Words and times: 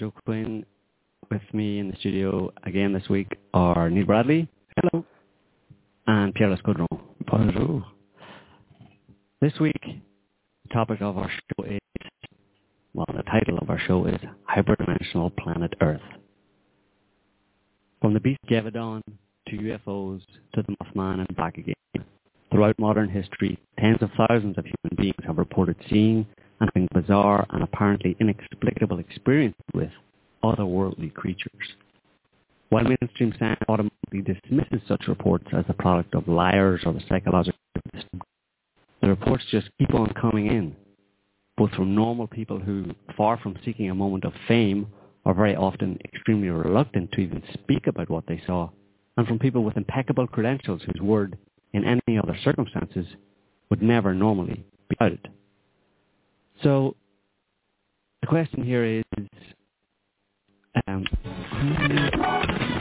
I'm 0.00 0.12
Quinn. 0.24 0.66
With 1.30 1.42
me 1.52 1.78
in 1.78 1.88
the 1.88 1.96
studio 2.00 2.50
again 2.64 2.92
this 2.92 3.08
week 3.08 3.38
are 3.52 3.88
Neil 3.88 4.04
Bradley. 4.04 4.48
Hello. 4.76 5.04
And 6.08 6.34
Pierre 6.34 6.48
Lescaudron. 6.48 6.88
Bonjour. 7.30 7.84
This 9.40 9.52
week, 9.60 9.80
the 9.84 10.74
topic 10.74 11.00
of 11.00 11.16
our 11.16 11.30
show 11.30 11.64
is, 11.64 11.78
well, 12.92 13.06
the 13.16 13.22
title 13.22 13.56
of 13.58 13.70
our 13.70 13.78
show 13.86 14.06
is 14.06 14.18
Hyperdimensional 14.50 15.36
Planet 15.36 15.72
Earth. 15.80 16.00
From 18.00 18.14
the 18.14 18.20
beast 18.20 18.40
Gévaudan 18.50 19.00
to 19.48 19.56
UFOs 19.56 20.22
to 20.54 20.62
the 20.62 20.74
Mothman 20.82 21.20
and 21.20 21.36
back 21.36 21.56
again. 21.56 21.74
Throughout 22.50 22.76
modern 22.80 23.08
history, 23.08 23.60
tens 23.78 23.98
of 24.00 24.10
thousands 24.16 24.58
of 24.58 24.64
human 24.64 24.96
beings 24.96 25.24
have 25.24 25.38
reported 25.38 25.76
seeing 25.88 26.26
having 26.64 26.88
bizarre 26.92 27.46
and 27.50 27.62
apparently 27.62 28.16
inexplicable 28.20 28.98
experience 28.98 29.56
with 29.74 29.90
otherworldly 30.42 31.12
creatures. 31.12 31.76
While 32.70 32.84
mainstream 32.84 33.32
science 33.38 33.60
automatically 33.68 34.22
dismisses 34.22 34.80
such 34.88 35.08
reports 35.08 35.46
as 35.52 35.64
the 35.66 35.74
product 35.74 36.14
of 36.14 36.28
liars 36.28 36.82
or 36.84 36.92
the 36.92 37.02
psychological 37.08 37.58
system, 37.94 38.20
the 39.00 39.08
reports 39.08 39.44
just 39.50 39.68
keep 39.78 39.94
on 39.94 40.12
coming 40.14 40.46
in, 40.46 40.74
both 41.56 41.70
from 41.72 41.94
normal 41.94 42.26
people 42.26 42.58
who, 42.58 42.86
far 43.16 43.38
from 43.38 43.56
seeking 43.64 43.90
a 43.90 43.94
moment 43.94 44.24
of 44.24 44.32
fame, 44.48 44.86
are 45.24 45.34
very 45.34 45.54
often 45.54 45.98
extremely 46.04 46.48
reluctant 46.48 47.12
to 47.12 47.20
even 47.20 47.42
speak 47.52 47.86
about 47.86 48.10
what 48.10 48.26
they 48.26 48.42
saw, 48.46 48.68
and 49.16 49.26
from 49.26 49.38
people 49.38 49.62
with 49.62 49.76
impeccable 49.76 50.26
credentials 50.26 50.82
whose 50.82 51.00
word, 51.00 51.38
in 51.72 51.84
any 51.84 52.18
other 52.18 52.36
circumstances, 52.42 53.06
would 53.70 53.82
never 53.82 54.14
normally 54.14 54.64
be 54.88 54.96
doubted. 54.98 55.28
So 56.62 56.96
the 58.20 58.26
question 58.26 58.62
here 58.64 58.84
is, 58.84 59.04
um, 60.86 61.04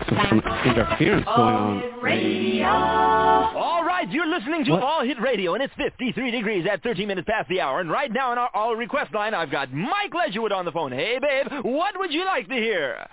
some 0.09 0.41
interference 0.65 1.25
going 1.25 1.55
on. 1.55 2.01
Radio. 2.01 2.65
All 2.65 3.83
right, 3.83 4.09
you're 4.11 4.27
listening 4.27 4.65
to 4.65 4.71
What? 4.71 4.83
All 4.83 5.03
Hit 5.03 5.19
Radio, 5.21 5.53
and 5.53 5.63
it's 5.63 5.73
53 5.75 6.31
degrees 6.31 6.65
at 6.71 6.81
13 6.83 7.07
minutes 7.07 7.27
past 7.29 7.49
the 7.49 7.61
hour. 7.61 7.79
And 7.79 7.89
right 7.89 8.11
now 8.11 8.31
on 8.31 8.37
our 8.37 8.49
All 8.53 8.75
Request 8.75 9.13
line, 9.13 9.33
I've 9.33 9.51
got 9.51 9.71
Mike 9.73 10.11
Ledgerwood 10.11 10.51
on 10.51 10.65
the 10.65 10.71
phone. 10.71 10.91
Hey, 10.91 11.17
babe, 11.21 11.47
what 11.63 11.97
would 11.97 12.11
you 12.11 12.25
like 12.25 12.47
to 12.49 12.55
hear? 12.55 13.05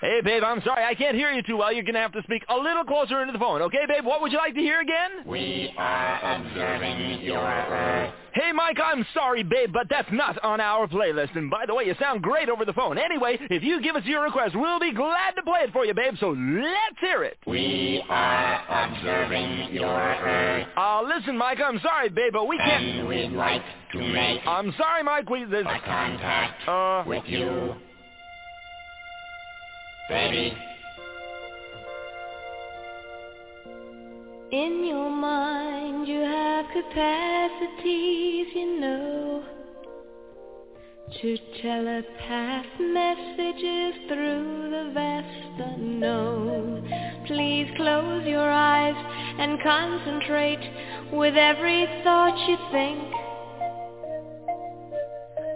Hey, 0.00 0.22
babe, 0.24 0.42
I'm 0.42 0.62
sorry, 0.62 0.82
I 0.82 0.94
can't 0.94 1.14
hear 1.14 1.30
you 1.30 1.42
too 1.42 1.58
well. 1.58 1.70
You're 1.70 1.82
going 1.82 1.94
to 1.94 2.00
have 2.00 2.12
to 2.12 2.22
speak 2.22 2.42
a 2.48 2.56
little 2.56 2.84
closer 2.84 3.20
into 3.20 3.34
the 3.34 3.38
phone. 3.38 3.60
Okay, 3.60 3.84
babe, 3.86 4.02
what 4.02 4.22
would 4.22 4.32
you 4.32 4.38
like 4.38 4.54
to 4.54 4.60
hear 4.60 4.80
again? 4.80 5.26
We 5.26 5.74
are 5.76 6.36
observing 6.36 7.20
your 7.20 7.36
Earth. 7.36 8.14
Hey, 8.32 8.50
Mike, 8.52 8.78
I'm 8.82 9.04
sorry, 9.12 9.42
babe, 9.42 9.74
but 9.74 9.88
that's 9.90 10.08
not 10.10 10.42
on 10.42 10.58
our 10.58 10.86
playlist. 10.88 11.36
And 11.36 11.50
by 11.50 11.66
the 11.66 11.74
way, 11.74 11.84
you 11.84 11.94
sound 12.00 12.22
great 12.22 12.48
over 12.48 12.64
the 12.64 12.72
phone. 12.72 12.96
Anyway, 12.96 13.38
if 13.50 13.62
you 13.62 13.82
give 13.82 13.94
us 13.94 14.04
your 14.06 14.22
request, 14.22 14.56
we'll 14.56 14.80
be 14.80 14.94
glad 14.94 15.32
to 15.32 15.42
play 15.42 15.64
it 15.64 15.72
for 15.72 15.84
you, 15.84 15.92
babe, 15.92 16.14
so 16.18 16.30
let's 16.30 16.98
hear 17.00 17.22
it. 17.22 17.36
We 17.46 18.02
are 18.08 18.86
observing 18.86 19.74
your 19.74 19.84
Earth. 19.86 20.66
Uh, 20.78 21.02
listen, 21.02 21.36
Mike, 21.36 21.58
I'm 21.62 21.78
sorry, 21.80 22.08
babe, 22.08 22.32
but 22.32 22.46
we 22.46 22.56
can't... 22.56 22.82
And 22.82 23.06
we'd 23.06 23.32
like 23.32 23.62
to 23.92 23.98
make 23.98 24.40
I'm 24.46 24.72
sorry, 24.78 25.02
Mike, 25.02 25.28
we... 25.28 25.44
This, 25.44 25.66
a 25.66 25.78
contact 25.84 26.66
uh... 26.66 27.04
with 27.06 27.24
you. 27.26 27.74
Baby, 30.10 30.52
In 34.50 34.84
your 34.84 35.08
mind 35.08 36.08
you 36.08 36.18
have 36.18 36.66
capacities, 36.72 38.46
you 38.52 38.80
know, 38.80 39.44
to 41.22 41.38
telepath 41.62 42.66
messages 42.80 43.94
through 44.08 44.70
the 44.72 44.90
vast 44.92 45.60
unknown. 45.60 46.90
Please 47.28 47.68
close 47.76 48.26
your 48.26 48.50
eyes 48.50 48.96
and 49.38 49.62
concentrate 49.62 51.12
with 51.12 51.36
every 51.36 51.86
thought 52.02 52.36
you 52.48 52.56
think 52.72 53.19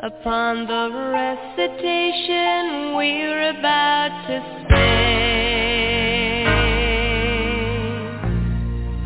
upon 0.00 0.66
the 0.66 0.90
recitation 1.12 2.94
we're 2.96 3.50
about 3.50 4.26
to 4.26 4.40
sing. 4.68 5.04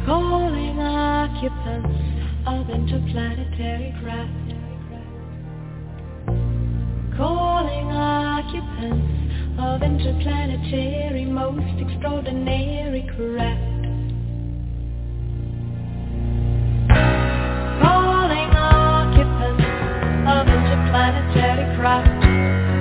Calling 0.06 0.78
occupants 0.80 1.98
of 2.46 2.70
interplanetary 2.70 3.94
craft. 4.02 4.54
Calling 7.16 7.90
occupants 7.92 9.18
of 9.60 9.82
interplanetary 9.82 11.24
most 11.26 11.80
extraordinary 11.80 13.02
craft. 13.14 13.84
Calling 17.82 18.50
occupants 18.56 19.64
of 20.28 20.57
interplanetary 20.88 21.76
craft. 21.76 22.77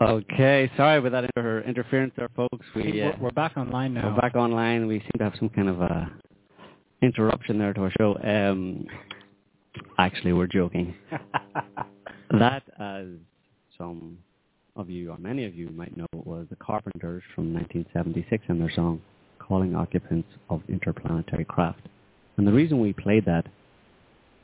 Okay, 0.00 0.70
sorry 0.76 0.98
about 0.98 1.10
that 1.10 1.30
inter- 1.36 1.62
interference 1.62 2.12
there, 2.16 2.28
folks. 2.36 2.64
We, 2.76 3.02
uh, 3.02 3.12
we're 3.20 3.32
back 3.32 3.56
online 3.56 3.94
now. 3.94 4.10
we're 4.14 4.20
back 4.20 4.36
online. 4.36 4.86
We 4.86 5.00
seem 5.00 5.10
to 5.18 5.24
have 5.24 5.32
some 5.38 5.48
kind 5.48 5.68
of 5.68 5.80
a 5.80 6.08
interruption 7.02 7.58
there 7.58 7.72
to 7.72 7.80
our 7.82 7.92
show. 7.98 8.16
Um, 8.22 8.86
actually, 9.98 10.34
we're 10.34 10.46
joking. 10.46 10.94
that, 12.30 12.62
as 12.78 13.06
some 13.76 14.18
of 14.76 14.88
you, 14.88 15.10
or 15.10 15.18
many 15.18 15.44
of 15.44 15.56
you 15.56 15.68
might 15.70 15.96
know, 15.96 16.06
was 16.12 16.46
the 16.48 16.56
Carpenters 16.56 17.24
from 17.34 17.52
1976 17.52 18.44
and 18.48 18.60
their 18.60 18.70
song 18.70 19.00
Calling 19.40 19.74
Occupants 19.74 20.28
of 20.48 20.62
Interplanetary 20.68 21.44
Craft. 21.44 21.88
And 22.36 22.46
the 22.46 22.52
reason 22.52 22.80
we 22.80 22.92
played 22.92 23.24
that, 23.24 23.46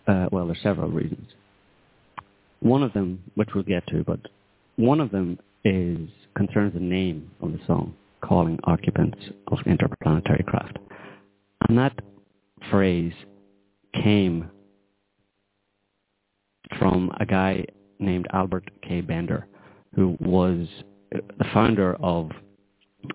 uh, 0.09 0.29
well, 0.33 0.47
there's 0.47 0.63
several 0.65 0.91
reasons. 0.91 1.29
One 2.59 2.83
of 2.83 2.93
them, 2.93 3.23
which 3.37 3.51
we'll 3.55 3.63
get 3.63 3.87
to, 3.89 4.03
but 4.03 4.19
one 4.77 5.01
of 5.01 5.11
them 5.11 5.39
is 5.65 6.09
concerns 6.37 6.75
the 6.75 6.81
name 6.81 7.31
of 7.41 7.53
the 7.53 7.61
song, 7.67 7.95
Calling 8.23 8.59
Occupants 8.65 9.19
of 9.49 9.59
Interplanetary 9.67 10.45
Craft. 10.47 10.79
And 11.69 11.79
that 11.79 11.99
phrase 12.71 13.13
came 14.03 14.51
from 16.79 17.11
a 17.21 17.27
guy 17.27 17.65
named 17.99 18.27
Albert 18.33 18.71
K. 18.83 19.01
Bender, 19.01 19.47
who 19.95 20.17
was 20.21 20.67
the 21.13 21.45
founder 21.53 21.95
of 21.97 22.31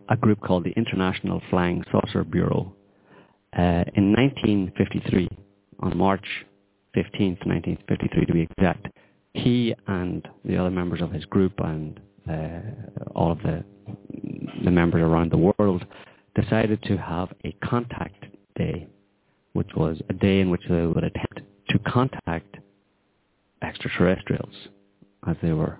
a 0.09 0.15
group 0.15 0.39
called 0.41 0.63
the 0.63 0.71
International 0.71 1.41
Flying 1.49 1.83
Saucer 1.91 2.23
Bureau. 2.23 2.73
Uh, 3.57 3.83
in 3.95 4.13
1953, 4.13 5.27
on 5.79 5.97
March 5.97 6.25
15th, 6.95 7.45
1953 7.45 8.25
to 8.25 8.33
be 8.33 8.41
exact, 8.41 8.87
he 9.33 9.73
and 9.87 10.27
the 10.45 10.57
other 10.57 10.71
members 10.71 11.01
of 11.01 11.11
his 11.11 11.25
group 11.25 11.53
and 11.59 11.99
uh, 12.29 12.59
all 13.15 13.31
of 13.31 13.39
the, 13.39 13.63
the 14.63 14.71
members 14.71 15.01
around 15.01 15.31
the 15.31 15.37
world 15.59 15.85
decided 16.35 16.81
to 16.83 16.97
have 16.97 17.29
a 17.45 17.51
contact 17.63 18.25
day, 18.55 18.87
which 19.53 19.69
was 19.75 20.01
a 20.09 20.13
day 20.13 20.39
in 20.39 20.49
which 20.49 20.63
they 20.69 20.85
would 20.85 21.03
attempt 21.03 21.41
to 21.69 21.79
contact 21.79 22.57
extraterrestrials, 23.61 24.53
as 25.27 25.35
they 25.41 25.51
were 25.51 25.79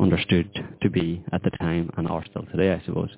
understood 0.00 0.50
to 0.80 0.90
be 0.90 1.22
at 1.32 1.42
the 1.42 1.50
time 1.50 1.90
and 1.96 2.08
are 2.08 2.24
still 2.26 2.44
today, 2.46 2.72
I 2.72 2.84
suppose. 2.86 3.10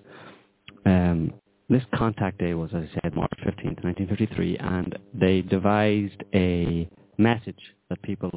Um, 0.87 1.33
this 1.69 1.83
contact 1.95 2.39
day 2.39 2.55
was, 2.55 2.71
as 2.75 2.85
I 2.85 3.01
said, 3.03 3.15
March 3.15 3.33
15th, 3.41 3.83
1953, 3.85 4.59
and 4.59 4.99
they 5.15 5.41
devised 5.43 6.23
a 6.35 6.89
message 7.17 7.61
that 7.89 8.03
people, 8.03 8.31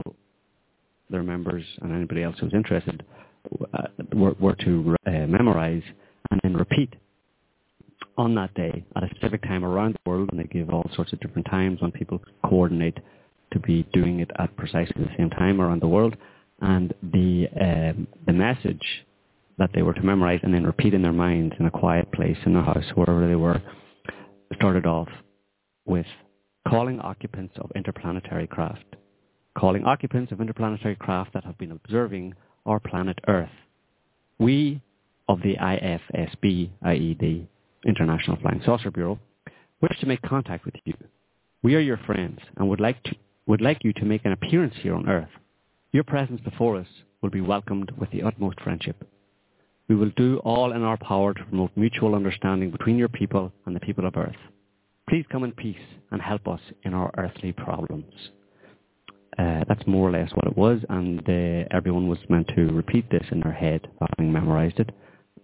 their 1.10 1.24
members, 1.24 1.64
and 1.82 1.94
anybody 1.94 2.24
else 2.24 2.36
who 2.40 2.46
was 2.46 2.54
interested, 2.54 3.04
uh, 3.74 3.84
were, 4.14 4.36
were 4.40 4.56
to 4.56 4.96
uh, 5.06 5.12
memorize 5.28 5.84
and 6.32 6.40
then 6.44 6.56
repeat 6.56 6.94
on 8.18 8.36
that 8.36 8.54
day 8.56 8.84
at 8.96 9.04
a 9.04 9.10
specific 9.16 9.42
time 9.44 9.64
around 9.64 9.94
the 9.94 10.10
world, 10.10 10.30
and 10.32 10.40
they 10.40 10.44
give 10.46 10.70
all 10.70 10.90
sorts 10.96 11.14
of 11.14 11.20
different 11.20 11.48
times 11.50 11.82
when 11.82 11.92
people 11.92 12.22
coordinate 12.44 12.98
to 13.54 13.60
be 13.60 13.84
doing 13.94 14.20
it 14.20 14.32
at 14.40 14.56
precisely 14.58 15.04
the 15.04 15.16
same 15.18 15.30
time 15.30 15.62
around 15.62 15.82
the 15.82 15.88
world. 15.88 16.16
And 16.60 16.94
the 17.04 17.48
um, 17.62 18.08
the 18.26 18.34
message 18.34 18.82
that 19.60 19.70
they 19.74 19.84
were 19.84 19.94
to 19.94 20.02
memorize 20.02 20.40
and 20.44 20.54
then 20.54 20.66
repeat 20.66 20.94
in 20.94 21.02
their 21.02 21.14
minds 21.14 21.54
in 21.60 21.66
a 21.68 21.72
quiet 21.72 22.12
place 22.12 22.38
in 22.46 22.54
their 22.54 22.64
house, 22.64 22.84
wherever 22.96 23.28
they 23.28 23.36
were, 23.36 23.62
started 24.56 24.86
off 24.86 25.08
with 25.86 26.06
calling 26.68 27.00
occupants 27.00 27.54
of 27.60 27.72
interplanetary 27.76 28.48
craft, 28.48 28.86
calling 29.58 29.84
occupants 29.86 30.32
of 30.32 30.40
interplanetary 30.40 30.96
craft 30.96 31.34
that 31.34 31.44
have 31.44 31.58
been 31.58 31.72
observing 31.72 32.34
our 32.66 32.80
planet 32.80 33.18
Earth. 33.28 33.50
We 34.40 34.82
of 35.28 35.42
the 35.42 35.56
IFSB, 35.56 36.70
i.e. 36.84 37.18
the 37.20 37.42
International 37.90 38.38
Flying 38.38 38.62
Saucer 38.64 38.92
Bureau, 38.92 39.20
wish 39.82 40.00
to 40.00 40.06
make 40.06 40.22
contact 40.22 40.66
with 40.66 40.76
you. 40.86 40.94
We 41.64 41.76
are 41.76 41.80
your 41.80 41.98
friends 42.06 42.40
and 42.56 42.70
would 42.70 42.80
like, 42.80 43.02
to, 43.04 43.16
would 43.48 43.62
like 43.62 43.84
you 43.84 43.94
to 43.94 44.06
make 44.06 44.26
an 44.26 44.32
appearance 44.32 44.76
here 44.82 44.96
on 44.96 45.10
Earth. 45.10 45.30
Your 45.92 46.04
presence 46.04 46.40
before 46.42 46.78
us 46.78 46.88
will 47.22 47.32
be 47.32 47.42
welcomed 47.42 47.92
with 47.98 48.12
the 48.12 48.24
utmost 48.24 48.62
friendship. 48.62 49.08
We 49.90 49.96
will 49.96 50.12
do 50.16 50.38
all 50.44 50.74
in 50.74 50.84
our 50.84 50.98
power 50.98 51.34
to 51.34 51.44
promote 51.46 51.72
mutual 51.76 52.14
understanding 52.14 52.72
between 52.72 52.98
your 52.98 53.08
people 53.08 53.52
and 53.66 53.76
the 53.76 53.80
people 53.80 54.06
of 54.06 54.18
Earth. 54.18 54.36
Please 55.10 55.26
come 55.32 55.44
in 55.44 55.54
peace 55.54 55.78
and 56.12 56.22
help 56.22 56.48
us 56.48 56.62
in 56.84 56.94
our 56.94 57.12
earthly 57.18 57.54
problems. 57.54 58.14
Uh, 59.38 59.64
that's 59.68 59.86
more 59.86 60.10
or 60.10 60.12
less 60.12 60.32
what 60.34 60.48
it 60.48 60.58
was, 60.58 60.80
and 60.90 61.20
uh, 61.30 61.68
everyone 61.70 62.08
was 62.08 62.18
meant 62.28 62.48
to 62.56 62.64
repeat 62.72 63.08
this 63.12 63.26
in 63.32 63.40
their 63.40 63.52
head, 63.52 63.88
having 64.00 64.32
memorized 64.32 64.80
it, 64.80 64.90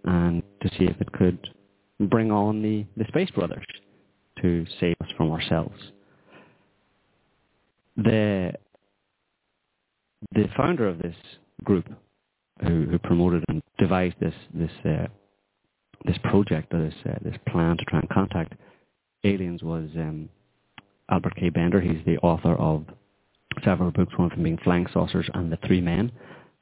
and 0.04 0.42
to 0.60 0.68
see 0.70 0.84
if 0.84 1.00
it 1.00 1.12
could 1.12 1.38
bring 2.00 2.32
on 2.32 2.60
the, 2.60 2.84
the 2.96 3.06
Space 3.08 3.30
Brothers 3.30 3.64
to 4.42 4.66
save 4.80 4.96
us 5.00 5.08
from 5.16 5.30
ourselves. 5.30 5.78
The 7.96 8.54
the 10.32 10.48
founder 10.56 10.88
of 10.88 10.98
this 10.98 11.14
group, 11.62 11.88
who, 12.62 12.86
who 12.90 12.98
promoted 12.98 13.44
and 13.48 13.62
devised 13.78 14.16
this 14.20 14.34
this 14.52 14.70
uh, 14.84 15.06
this 16.04 16.18
project 16.24 16.74
or 16.74 16.82
this 16.82 16.94
uh, 17.06 17.14
this 17.22 17.36
plan 17.48 17.76
to 17.76 17.84
try 17.84 18.00
and 18.00 18.08
contact 18.08 18.54
aliens, 19.22 19.62
was 19.62 19.88
um, 19.94 20.28
Albert 21.10 21.36
K. 21.36 21.50
Bender. 21.50 21.80
He's 21.80 22.04
the 22.04 22.18
author 22.18 22.56
of 22.56 22.86
several 23.64 23.90
books, 23.90 24.16
one 24.16 24.30
of 24.30 24.32
them 24.32 24.44
being 24.44 24.58
Flying 24.58 24.86
Saucers 24.92 25.28
and 25.34 25.52
The 25.52 25.58
Three 25.66 25.80
Men. 25.80 26.10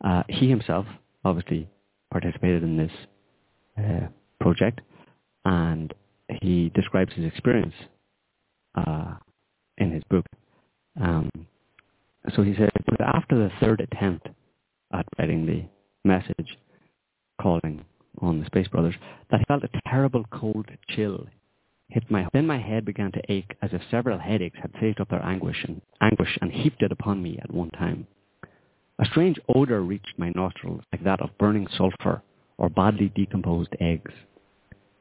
Uh, 0.04 0.22
he 0.28 0.48
himself 0.48 0.86
obviously 1.24 1.68
participated 2.10 2.62
in 2.62 2.76
this 2.76 2.92
uh, 3.78 4.06
project, 4.40 4.80
and 5.44 5.94
he 6.40 6.70
describes 6.74 7.12
his 7.14 7.24
experience 7.24 7.74
uh, 8.74 9.14
in 9.78 9.92
his 9.92 10.02
book. 10.10 10.26
Um, 11.00 11.30
so 12.34 12.42
he 12.42 12.54
said 12.54 12.70
was 12.88 12.98
after 13.00 13.36
the 13.36 13.50
third 13.60 13.80
attempt 13.80 14.28
at 14.92 15.06
writing 15.18 15.46
the 15.46 15.64
message 16.08 16.58
calling 17.40 17.84
on 18.20 18.40
the 18.40 18.46
Space 18.46 18.68
Brothers 18.68 18.94
that 19.30 19.40
he 19.40 19.44
felt 19.46 19.64
a 19.64 19.80
terrible 19.88 20.24
cold 20.30 20.66
chill 20.88 21.26
hit 21.92 22.10
my 22.10 22.26
then 22.32 22.46
my 22.46 22.58
head 22.58 22.84
began 22.84 23.12
to 23.12 23.32
ache 23.32 23.54
as 23.60 23.70
if 23.72 23.82
several 23.90 24.18
headaches 24.18 24.58
had 24.60 24.72
saved 24.80 25.00
up 25.00 25.08
their 25.10 25.24
anguish 25.24 25.62
and 25.64 25.80
anguish 26.00 26.38
and 26.40 26.50
heaped 26.50 26.82
it 26.82 26.90
upon 26.90 27.22
me 27.22 27.38
at 27.42 27.52
one 27.52 27.70
time. 27.70 28.06
A 28.98 29.04
strange 29.04 29.38
odor 29.54 29.82
reached 29.82 30.18
my 30.18 30.30
nostrils 30.30 30.82
like 30.92 31.04
that 31.04 31.20
of 31.20 31.36
burning 31.38 31.66
sulphur 31.76 32.22
or 32.56 32.70
badly 32.70 33.10
decomposed 33.14 33.74
eggs. 33.80 34.12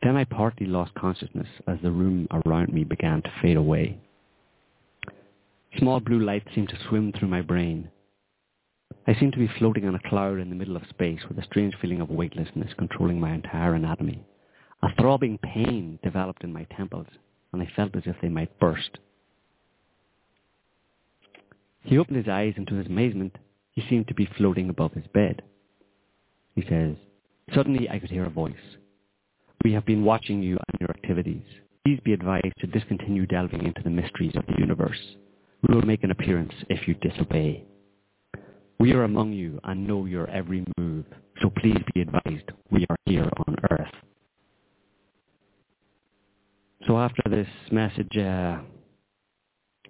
Then 0.04 0.18
I 0.18 0.24
partly 0.26 0.66
lost 0.66 0.94
consciousness 0.96 1.48
as 1.68 1.78
the 1.82 1.92
room 1.92 2.28
around 2.32 2.74
me 2.74 2.84
began 2.84 3.22
to 3.22 3.32
fade 3.42 3.58
away. 3.58 3.98
Small 5.78 6.00
blue 6.00 6.20
lights 6.20 6.50
seemed 6.54 6.70
to 6.70 6.88
swim 6.90 7.14
through 7.14 7.30
my 7.30 7.42
brain. 7.42 7.90
I 9.08 9.16
seemed 9.16 9.34
to 9.34 9.40
be 9.40 9.48
floating 9.60 9.88
on 9.88 9.96
a 9.96 10.10
cloud 10.10 10.40
in 10.40 10.50
the 10.50 10.56
middle 10.56 10.76
of 10.76 10.84
space 10.90 11.22
with 11.28 11.38
a 11.38 11.44
strange 11.44 11.76
feeling 11.82 12.02
of 12.02 12.10
weightlessness 12.10 12.74
controlling 12.78 13.20
my 13.20 13.34
entire 13.34 13.76
anatomy. 13.76 14.26
A 14.84 14.96
throbbing 14.96 15.38
pain 15.38 16.00
developed 16.04 16.44
in 16.44 16.52
my 16.52 16.64
temples, 16.76 17.08
and 17.54 17.62
I 17.62 17.72
felt 17.76 17.96
as 17.96 18.04
if 18.06 18.16
they 18.22 18.30
might 18.30 18.60
burst. 18.60 18.98
He 21.82 21.98
opened 21.98 22.18
his 22.18 22.28
eyes, 22.28 22.54
and 22.58 22.68
to 22.68 22.76
his 22.76 22.88
amazement, 22.88 23.38
he 23.72 23.84
seemed 23.90 24.08
to 24.08 24.14
be 24.14 24.30
floating 24.38 24.70
above 24.70 24.94
his 24.94 25.08
bed. 25.14 25.42
He 26.56 26.64
says, 26.68 26.96
Suddenly 27.54 27.90
I 27.90 28.00
could 28.00 28.10
hear 28.10 28.26
a 28.26 28.30
voice. 28.30 28.54
We 29.64 29.74
have 29.74 29.86
been 29.86 30.04
watching 30.04 30.42
you 30.42 30.58
and 30.58 30.80
your 30.80 30.90
activities. 30.90 31.44
Please 31.86 32.00
be 32.04 32.14
advised 32.14 32.54
to 32.60 32.68
discontinue 32.68 33.26
delving 33.26 33.64
into 33.66 33.82
the 33.84 33.90
mysteries 33.90 34.36
of 34.36 34.46
the 34.48 34.60
universe. 34.60 35.00
We 35.68 35.76
will 35.76 35.86
make 35.86 36.04
an 36.04 36.12
appearance 36.12 36.54
if 36.70 36.88
you 36.88 36.96
disobey. 36.96 37.66
We 38.80 38.94
are 38.94 39.04
among 39.04 39.34
you 39.34 39.60
and 39.64 39.88
know 39.88 40.06
your 40.06 40.28
every 40.30 40.66
move, 40.78 41.06
so 41.42 41.52
please 41.52 41.78
be 41.94 42.02
advised 42.02 42.52
we 42.72 42.86
are 42.90 42.96
here 43.06 43.30
on 43.48 43.56
Earth. 43.70 43.94
So 46.88 46.96
after 47.26 47.44
this 47.44 47.48
message, 47.72 48.18
uh, 48.18 48.58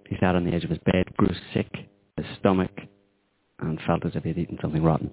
he 0.08 0.16
sat 0.20 0.34
on 0.34 0.44
the 0.44 0.52
edge 0.52 0.64
of 0.64 0.70
his 0.70 0.78
bed, 0.84 1.04
grew 1.16 1.34
sick, 1.54 1.70
his 2.16 2.26
stomach, 2.38 2.70
and 3.60 3.78
felt 3.86 4.04
as 4.04 4.12
if 4.14 4.24
he'd 4.24 4.36
eaten 4.36 4.58
something 4.60 4.82
rotten. 4.82 5.10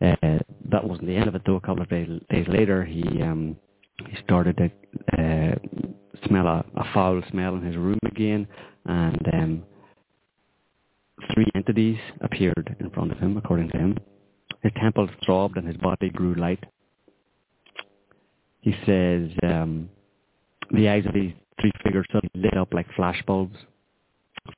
Uh, 0.00 0.38
that 0.70 0.84
wasn't 0.86 1.06
the 1.06 1.16
end 1.16 1.28
of 1.28 1.34
it, 1.34 1.42
though. 1.46 1.56
A 1.56 1.60
couple 1.60 1.82
of 1.82 1.88
days, 1.88 2.08
days 2.30 2.46
later, 2.48 2.84
he 2.84 3.02
um, 3.22 3.56
he 4.06 4.16
started 4.24 4.56
to 4.56 4.64
uh, 5.18 5.54
smell 6.26 6.46
a, 6.46 6.64
a 6.76 6.84
foul 6.92 7.22
smell 7.30 7.54
in 7.54 7.62
his 7.62 7.76
room 7.76 7.98
again, 8.04 8.46
and 8.84 9.28
um, 9.32 9.62
three 11.32 11.46
entities 11.54 11.98
appeared 12.20 12.76
in 12.80 12.90
front 12.90 13.12
of 13.12 13.18
him, 13.18 13.36
according 13.36 13.70
to 13.70 13.78
him. 13.78 13.96
His 14.62 14.72
temples 14.80 15.10
throbbed 15.24 15.56
and 15.56 15.66
his 15.66 15.76
body 15.78 16.10
grew 16.10 16.34
light. 16.34 16.62
He 18.60 18.74
says 18.84 19.30
um, 19.42 19.88
the 20.70 20.88
eyes 20.88 21.06
of 21.06 21.14
these 21.14 21.32
three 21.60 21.72
figures 21.82 22.06
suddenly 22.12 22.30
lit 22.34 22.56
up 22.56 22.72
like 22.72 22.86
flash 22.94 23.22
bulbs, 23.26 23.56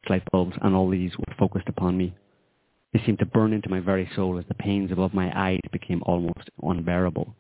light 0.09 0.23
bulbs, 0.31 0.57
and 0.63 0.75
all 0.75 0.89
these 0.89 1.13
were 1.19 1.35
focused 1.39 1.69
upon 1.69 1.97
me. 1.97 2.15
They 2.93 3.03
seemed 3.05 3.19
to 3.19 3.27
burn 3.27 3.53
into 3.53 3.69
my 3.69 3.81
very 3.81 4.09
soul 4.15 4.39
as 4.39 4.45
the 4.47 4.55
pains 4.55 4.93
above 4.93 5.15
my 5.15 5.33
eyes 5.37 5.61
became 5.73 6.03
almost 6.07 6.49
unbearable. 6.63 7.35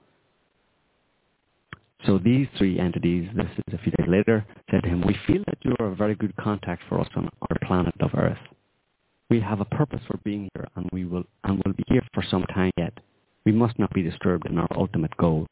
So 2.06 2.18
these 2.18 2.48
three 2.58 2.78
entities, 2.78 3.30
this 3.34 3.46
is 3.66 3.74
a 3.74 3.78
few 3.78 3.92
days 3.92 4.08
later, 4.08 4.44
said 4.70 4.82
to 4.82 4.88
him, 4.88 5.02
we 5.06 5.16
feel 5.26 5.42
that 5.46 5.58
you 5.62 5.74
are 5.78 5.86
a 5.86 5.94
very 5.96 6.14
good 6.14 6.36
contact 6.36 6.82
for 6.88 7.00
us 7.00 7.08
on 7.16 7.30
our 7.40 7.56
planet 7.66 7.94
of 8.00 8.10
Earth. 8.14 8.38
We 9.30 9.40
have 9.40 9.60
a 9.60 9.64
purpose 9.64 10.02
for 10.06 10.18
being 10.18 10.50
here 10.54 10.66
and 10.76 10.88
we 10.92 11.06
will 11.06 11.24
and 11.44 11.62
will 11.64 11.72
be 11.72 11.84
here 11.86 12.02
for 12.12 12.22
some 12.22 12.44
time 12.54 12.72
yet. 12.76 12.92
We 13.46 13.52
must 13.52 13.78
not 13.78 13.92
be 13.94 14.02
disturbed 14.02 14.46
in 14.46 14.58
our 14.58 14.68
ultimate 14.76 15.16
goal. 15.16 15.46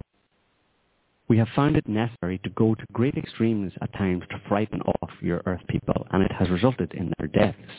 We 1.33 1.39
have 1.39 1.49
found 1.57 1.79
it 1.79 1.89
necessary 1.89 2.39
to 2.45 2.51
go 2.51 2.75
to 2.75 2.85
great 2.93 3.17
extremes 3.17 3.73
at 3.81 3.91
times 3.95 4.23
to 4.29 4.43
frighten 4.51 4.83
off 4.83 5.11
your 5.23 5.41
Earth 5.47 5.62
people, 5.67 6.07
and 6.11 6.23
it 6.23 6.31
has 6.31 6.51
resulted 6.51 6.93
in 6.93 7.11
their 7.19 7.27
deaths. 7.27 7.73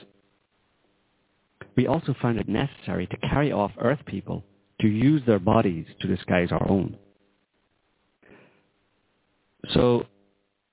We 1.76 1.86
also 1.86 2.16
found 2.20 2.40
it 2.40 2.50
necessary 2.50 3.06
to 3.06 3.18
carry 3.18 3.52
off 3.52 3.70
Earth 3.78 4.00
people 4.08 4.44
to 4.82 4.88
use 4.88 5.22
their 5.28 5.38
bodies 5.38 5.86
to 6.00 6.08
disguise 6.08 6.52
our 6.52 6.68
own. 6.68 6.98
So 9.76 10.08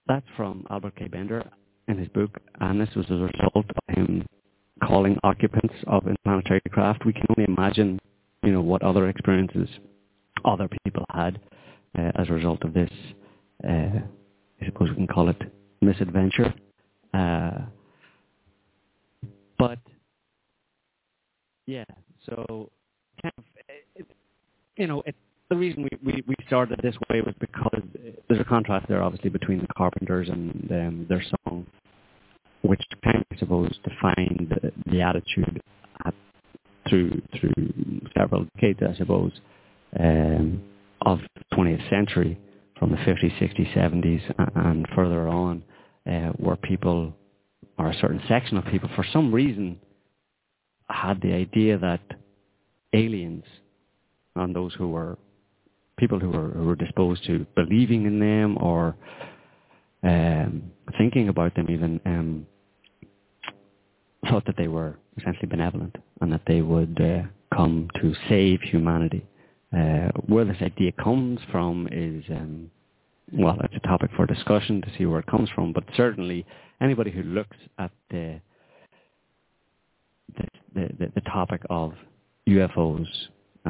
that's 0.06 0.24
from 0.34 0.66
Albert 0.70 0.96
K. 0.96 1.08
Bender 1.08 1.44
in 1.86 1.98
his 1.98 2.08
book, 2.08 2.30
and 2.60 2.80
this 2.80 2.94
was 2.96 3.04
as 3.10 3.20
a 3.20 3.28
result 3.30 3.54
of 3.56 3.94
him 3.94 4.24
calling 4.82 5.18
occupants 5.22 5.74
of 5.86 6.06
interplanetary 6.06 6.62
craft. 6.70 7.04
We 7.04 7.12
can 7.12 7.26
only 7.36 7.44
imagine, 7.46 7.98
you 8.42 8.52
know, 8.52 8.62
what 8.62 8.82
other 8.82 9.10
experiences 9.10 9.68
other 10.46 10.70
people 10.82 11.04
had 11.10 11.38
uh, 11.98 12.12
as 12.16 12.28
a 12.28 12.32
result 12.32 12.62
of 12.62 12.74
this. 12.74 12.90
Uh, 13.62 14.00
I 14.60 14.66
suppose 14.66 14.90
we 14.90 14.96
can 14.96 15.06
call 15.06 15.28
it 15.28 15.40
misadventure. 15.80 16.54
Uh, 17.12 17.62
but 19.58 19.78
yeah, 21.66 21.84
so 22.26 22.70
kind 23.22 23.32
of, 23.38 23.44
it, 23.96 24.06
you 24.76 24.86
know, 24.86 25.02
it, 25.06 25.14
the 25.50 25.56
reason 25.56 25.82
we, 25.82 25.90
we, 26.04 26.22
we 26.26 26.34
started 26.46 26.80
this 26.82 26.94
way 27.08 27.20
was 27.20 27.34
because 27.40 27.82
there's 28.28 28.40
a 28.40 28.44
contrast 28.44 28.86
there, 28.88 29.02
obviously, 29.02 29.30
between 29.30 29.60
the 29.60 29.66
Carpenters 29.76 30.28
and 30.28 30.70
um, 30.70 31.06
their 31.08 31.22
song, 31.44 31.66
which 32.62 32.80
kind 33.04 33.16
of, 33.16 33.24
I 33.32 33.36
suppose, 33.38 33.78
defined 33.82 34.54
the, 34.62 34.72
the 34.90 35.00
attitude 35.02 35.60
at, 36.04 36.14
through 36.88 37.20
through 37.38 38.00
several 38.16 38.46
decades, 38.54 38.80
I 38.88 38.96
suppose, 38.96 39.32
um, 39.98 40.62
of 41.02 41.18
the 41.36 41.56
20th 41.56 41.88
century, 41.90 42.38
from 42.78 42.90
the 42.90 42.96
50s, 42.98 43.38
60s, 43.38 43.74
70s, 43.76 44.50
and 44.54 44.86
further 44.94 45.28
on, 45.28 45.62
uh, 46.10 46.30
where 46.36 46.56
people, 46.56 47.12
or 47.78 47.90
a 47.90 47.94
certain 48.00 48.22
section 48.28 48.56
of 48.56 48.64
people, 48.66 48.88
for 48.94 49.04
some 49.12 49.32
reason, 49.32 49.78
had 50.88 51.20
the 51.20 51.32
idea 51.32 51.78
that 51.78 52.00
aliens 52.92 53.44
and 54.36 54.54
those 54.54 54.72
who 54.74 54.88
were 54.88 55.18
people 55.98 56.18
who 56.18 56.30
were, 56.30 56.48
who 56.48 56.64
were 56.64 56.76
disposed 56.76 57.24
to 57.26 57.46
believing 57.54 58.06
in 58.06 58.18
them 58.18 58.56
or 58.58 58.96
um, 60.02 60.62
thinking 60.96 61.28
about 61.28 61.54
them 61.54 61.66
even 61.70 62.00
um, 62.06 62.46
thought 64.28 64.44
that 64.46 64.56
they 64.56 64.68
were 64.68 64.96
essentially 65.18 65.46
benevolent 65.46 65.94
and 66.20 66.32
that 66.32 66.42
they 66.46 66.62
would 66.62 66.98
uh, 67.00 67.22
come 67.54 67.88
to 68.00 68.14
save 68.28 68.60
humanity. 68.62 69.24
Uh, 69.76 70.08
where 70.26 70.44
this 70.44 70.56
idea 70.62 70.90
comes 70.92 71.38
from 71.52 71.88
is, 71.92 72.24
um, 72.30 72.70
well, 73.32 73.56
it's 73.62 73.74
a 73.76 73.86
topic 73.86 74.10
for 74.16 74.26
discussion 74.26 74.82
to 74.82 74.88
see 74.98 75.06
where 75.06 75.20
it 75.20 75.26
comes 75.26 75.48
from, 75.54 75.72
but 75.72 75.84
certainly 75.96 76.44
anybody 76.80 77.10
who 77.10 77.22
looks 77.22 77.56
at 77.78 77.92
the 78.10 78.40
the, 80.36 80.88
the, 80.98 81.12
the, 81.16 81.20
topic 81.22 81.60
of 81.70 81.92
UFOs 82.48 83.06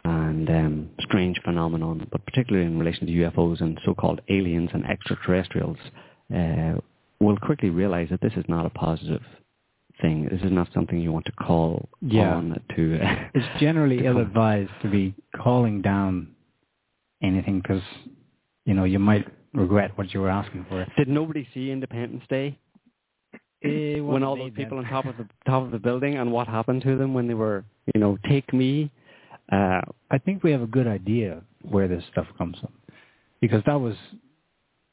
and 0.04 0.48
um, 0.50 0.90
strange 1.00 1.40
phenomenon, 1.42 2.06
but 2.12 2.24
particularly 2.26 2.66
in 2.66 2.78
relation 2.78 3.06
to 3.06 3.12
UFOs 3.12 3.62
and 3.62 3.80
so-called 3.84 4.20
aliens 4.28 4.68
and 4.74 4.84
extraterrestrials, 4.84 5.78
uh, 6.34 6.74
will 7.18 7.38
quickly 7.38 7.70
realize 7.70 8.08
that 8.10 8.20
this 8.20 8.34
is 8.36 8.44
not 8.48 8.66
a 8.66 8.70
positive 8.70 9.22
thing. 10.00 10.28
This 10.30 10.40
is 10.42 10.52
not 10.52 10.68
something 10.74 10.98
you 10.98 11.12
want 11.12 11.26
to 11.26 11.32
call 11.32 11.88
Yeah. 12.00 12.34
on 12.36 12.60
to. 12.76 12.98
Uh, 13.00 13.14
It's 13.34 13.60
generally 13.60 14.06
ill-advised 14.06 14.70
to 14.82 14.88
be 14.90 15.14
calling 15.42 15.82
down 15.82 16.28
anything 17.22 17.60
because, 17.60 17.82
you 18.64 18.74
know, 18.74 18.84
you 18.84 18.98
might 18.98 19.26
regret 19.52 19.96
what 19.96 20.12
you 20.14 20.20
were 20.20 20.30
asking 20.30 20.66
for. 20.68 20.86
Did 20.96 21.08
nobody 21.08 21.46
see 21.52 21.70
Independence 21.70 22.24
Day 22.28 22.58
when 23.62 24.22
all 24.22 24.36
those 24.36 24.52
people 24.52 24.78
on 24.78 24.84
top 24.84 25.04
of 25.06 25.16
the 25.16 25.26
top 25.46 25.62
of 25.64 25.70
the 25.70 25.78
building 25.78 26.16
and 26.16 26.32
what 26.32 26.46
happened 26.48 26.82
to 26.82 26.96
them 26.96 27.12
when 27.14 27.26
they 27.28 27.34
were, 27.34 27.64
you 27.94 28.00
know, 28.00 28.18
take 28.28 28.52
me? 28.54 28.90
Uh, 29.52 29.80
I 30.10 30.18
think 30.18 30.42
we 30.42 30.52
have 30.52 30.62
a 30.62 30.66
good 30.66 30.86
idea 30.86 31.42
where 31.62 31.88
this 31.88 32.04
stuff 32.12 32.26
comes 32.38 32.56
from, 32.60 32.72
because 33.40 33.62
that 33.66 33.78
was 33.80 33.96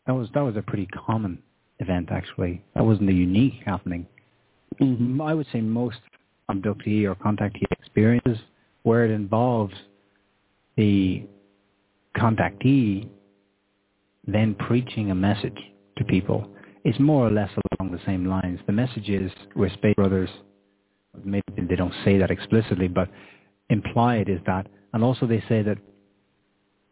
that 0.08 0.14
was 0.14 0.28
that 0.34 0.42
was 0.42 0.56
a 0.58 0.62
pretty 0.64 0.88
common 0.88 1.38
event 1.80 2.10
actually. 2.12 2.64
That 2.76 2.84
wasn't 2.84 3.10
a 3.10 3.14
unique 3.14 3.62
happening. 3.66 4.08
M- 4.82 5.22
I 5.22 5.34
would 5.34 5.48
say 5.52 5.62
most 5.62 5.98
abductee 6.50 7.06
or 7.06 7.16
contactee 7.16 7.66
experiences 7.72 8.38
where 8.84 9.06
it 9.06 9.12
involves 9.12 9.74
the 10.78 11.24
contactee 12.16 13.10
then 14.28 14.56
preaching 14.56 15.12
a 15.12 15.16
message 15.16 15.58
to 15.98 16.04
people. 16.06 16.50
is 16.84 17.00
more 17.00 17.28
or 17.28 17.32
less 17.32 17.50
along 17.80 17.92
the 17.92 18.00
same 18.06 18.26
lines. 18.26 18.60
The 18.66 18.72
message 18.72 19.10
is 19.10 19.32
we're 19.56 19.70
space 19.72 19.96
brothers. 19.96 20.30
Maybe 21.24 21.44
they 21.58 21.76
don't 21.76 21.94
say 22.06 22.18
that 22.20 22.32
explicitly, 22.32 22.88
but 22.88 23.10
implied 23.70 24.30
is 24.30 24.40
that. 24.46 24.68
And 24.94 25.04
also 25.04 25.26
they 25.26 25.44
say 25.50 25.64
that 25.64 25.78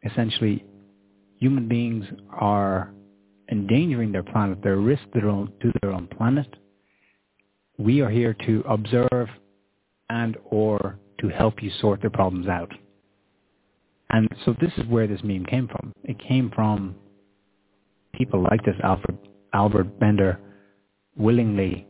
essentially 0.03 0.65
human 1.37 1.67
beings 1.67 2.05
are 2.29 2.91
endangering 3.51 4.11
their 4.11 4.23
planet. 4.23 4.59
They're 4.63 4.77
risk 4.77 5.03
to 5.13 5.71
their 5.81 5.91
own 5.91 6.07
planet. 6.07 6.47
We 7.77 8.01
are 8.01 8.09
here 8.09 8.35
to 8.45 8.63
observe 8.67 9.27
and 10.09 10.37
or 10.45 10.99
to 11.19 11.27
help 11.29 11.61
you 11.61 11.71
sort 11.81 12.01
their 12.01 12.09
problems 12.09 12.47
out. 12.47 12.71
And 14.09 14.29
so 14.45 14.55
this 14.61 14.71
is 14.77 14.87
where 14.87 15.07
this 15.07 15.21
meme 15.23 15.45
came 15.45 15.67
from. 15.67 15.91
It 16.03 16.17
came 16.19 16.51
from 16.53 16.95
people 18.13 18.41
like 18.41 18.63
this 18.63 18.75
Alfred 18.83 19.17
Albert 19.53 19.99
Bender 19.99 20.39
willingly 21.17 21.87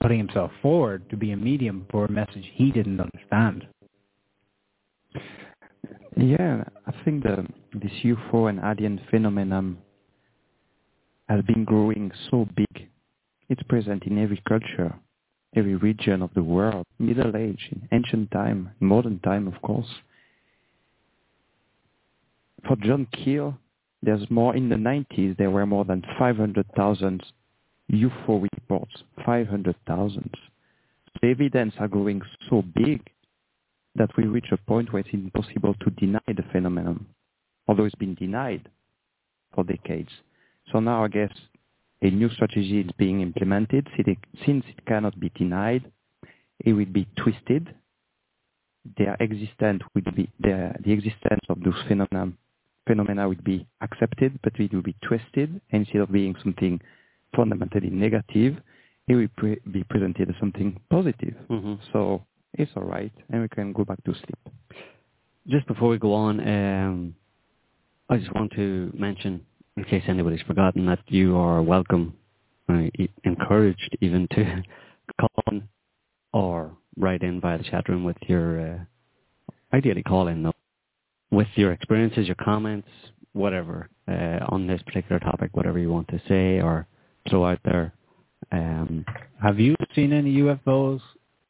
putting 0.00 0.18
himself 0.18 0.50
forward 0.62 1.08
to 1.10 1.16
be 1.16 1.32
a 1.32 1.36
medium 1.36 1.86
for 1.90 2.04
a 2.04 2.10
message 2.10 2.44
he 2.54 2.70
didn't 2.70 3.00
understand. 3.00 3.66
Yeah, 6.16 6.64
I 6.86 6.92
think 7.04 7.22
the 7.22 7.46
this 7.74 7.92
UFO 8.04 8.48
and 8.48 8.58
alien 8.58 9.00
phenomenon 9.10 9.78
has 11.28 11.42
been 11.44 11.64
growing 11.64 12.10
so 12.30 12.46
big. 12.56 12.88
It's 13.48 13.62
present 13.62 14.04
in 14.04 14.18
every 14.18 14.42
culture, 14.46 14.94
every 15.56 15.74
region 15.74 16.22
of 16.22 16.30
the 16.34 16.42
world, 16.42 16.86
Middle 16.98 17.36
Age, 17.36 17.68
in 17.72 17.88
ancient 17.92 18.30
time, 18.30 18.70
modern 18.80 19.20
time, 19.20 19.48
of 19.48 19.60
course. 19.62 19.88
For 22.66 22.76
John 22.76 23.06
Keel, 23.12 23.58
there's 24.02 24.30
more 24.30 24.54
in 24.54 24.68
the 24.68 24.76
90s. 24.76 25.36
There 25.36 25.50
were 25.50 25.66
more 25.66 25.84
than 25.84 26.04
500,000 26.18 27.22
UFO 27.92 28.42
reports. 28.52 29.02
500,000. 29.24 30.34
The 31.22 31.28
evidence 31.28 31.74
are 31.78 31.88
growing 31.88 32.20
so 32.48 32.62
big 32.74 33.00
that 33.94 34.10
we 34.16 34.24
reach 34.24 34.46
a 34.52 34.56
point 34.56 34.92
where 34.92 35.00
it's 35.00 35.08
impossible 35.12 35.74
to 35.80 35.90
deny 35.90 36.20
the 36.28 36.44
phenomenon, 36.52 37.06
although 37.66 37.84
it's 37.84 37.94
been 37.94 38.14
denied 38.14 38.68
for 39.54 39.64
decades. 39.64 40.10
So 40.70 40.80
now 40.80 41.04
I 41.04 41.08
guess 41.08 41.32
a 42.02 42.10
new 42.10 42.28
strategy 42.30 42.80
is 42.80 42.90
being 42.96 43.20
implemented. 43.20 43.88
Since 44.44 44.64
it- 44.68 44.84
cannot 44.86 45.18
be 45.20 45.30
denied, 45.34 45.84
it 46.64 46.72
will 46.72 46.86
be 46.86 47.06
twisted. 47.16 47.74
Their 48.96 49.16
existence 49.20 49.82
will 49.94 50.12
be 50.14 50.30
their, 50.40 50.76
the 50.84 50.92
existence 50.92 51.44
of 51.48 51.60
those 51.62 51.80
phenomena 51.88 52.32
phenomena 52.86 53.28
will 53.28 53.42
be 53.44 53.66
accepted, 53.82 54.38
but 54.42 54.58
it 54.58 54.72
will 54.72 54.82
be 54.82 54.96
twisted. 55.02 55.60
Instead 55.70 56.00
of 56.00 56.10
being 56.10 56.34
something 56.42 56.80
fundamentally 57.36 57.90
negative, 57.90 58.56
it 59.06 59.14
will 59.14 59.28
pre- 59.36 59.60
be 59.70 59.84
presented 59.84 60.30
as 60.30 60.36
something 60.40 60.80
positive. 60.88 61.34
mhm. 61.50 61.78
So 61.92 62.24
it's 62.54 62.74
all 62.76 62.84
right, 62.84 63.12
and 63.28 63.42
we 63.42 63.48
can 63.48 63.72
go 63.74 63.84
back 63.84 64.02
to 64.04 64.14
sleep. 64.14 64.38
Just 65.46 65.66
before 65.66 65.90
we 65.90 65.98
go 65.98 66.14
on, 66.14 66.40
um, 66.40 67.14
I 68.08 68.16
just 68.16 68.32
want 68.34 68.52
to 68.52 68.90
mention, 68.94 69.44
in 69.78 69.84
case 69.84 70.02
anybody's 70.08 70.42
forgotten, 70.42 70.86
that 70.86 70.98
you 71.06 71.36
are 71.36 71.62
welcome, 71.62 72.14
uh, 72.68 72.82
encouraged 73.24 73.96
even 74.00 74.26
to 74.32 74.62
call 75.20 75.30
on 75.46 75.68
or 76.32 76.72
write 76.96 77.22
in 77.22 77.40
via 77.40 77.58
the 77.58 77.64
chat 77.64 77.88
room 77.88 78.02
with 78.04 78.16
your, 78.26 78.60
uh, 78.74 78.78
ideally 79.76 80.02
call 80.02 80.28
in 80.28 80.42
though, 80.42 80.52
with 81.30 81.46
your 81.54 81.72
experiences, 81.72 82.26
your 82.26 82.34
comments, 82.36 82.88
whatever, 83.32 83.88
uh, 84.08 84.38
on 84.48 84.66
this 84.66 84.82
particular 84.82 85.20
topic, 85.20 85.50
whatever 85.56 85.78
you 85.78 85.90
want 85.90 86.08
to 86.08 86.20
say 86.28 86.60
or 86.60 86.86
throw 87.30 87.46
out 87.46 87.60
there. 87.64 87.92
Um, 88.50 89.04
Have 89.42 89.60
you 89.60 89.76
seen 89.94 90.12
any 90.12 90.34
UFOs 90.38 91.00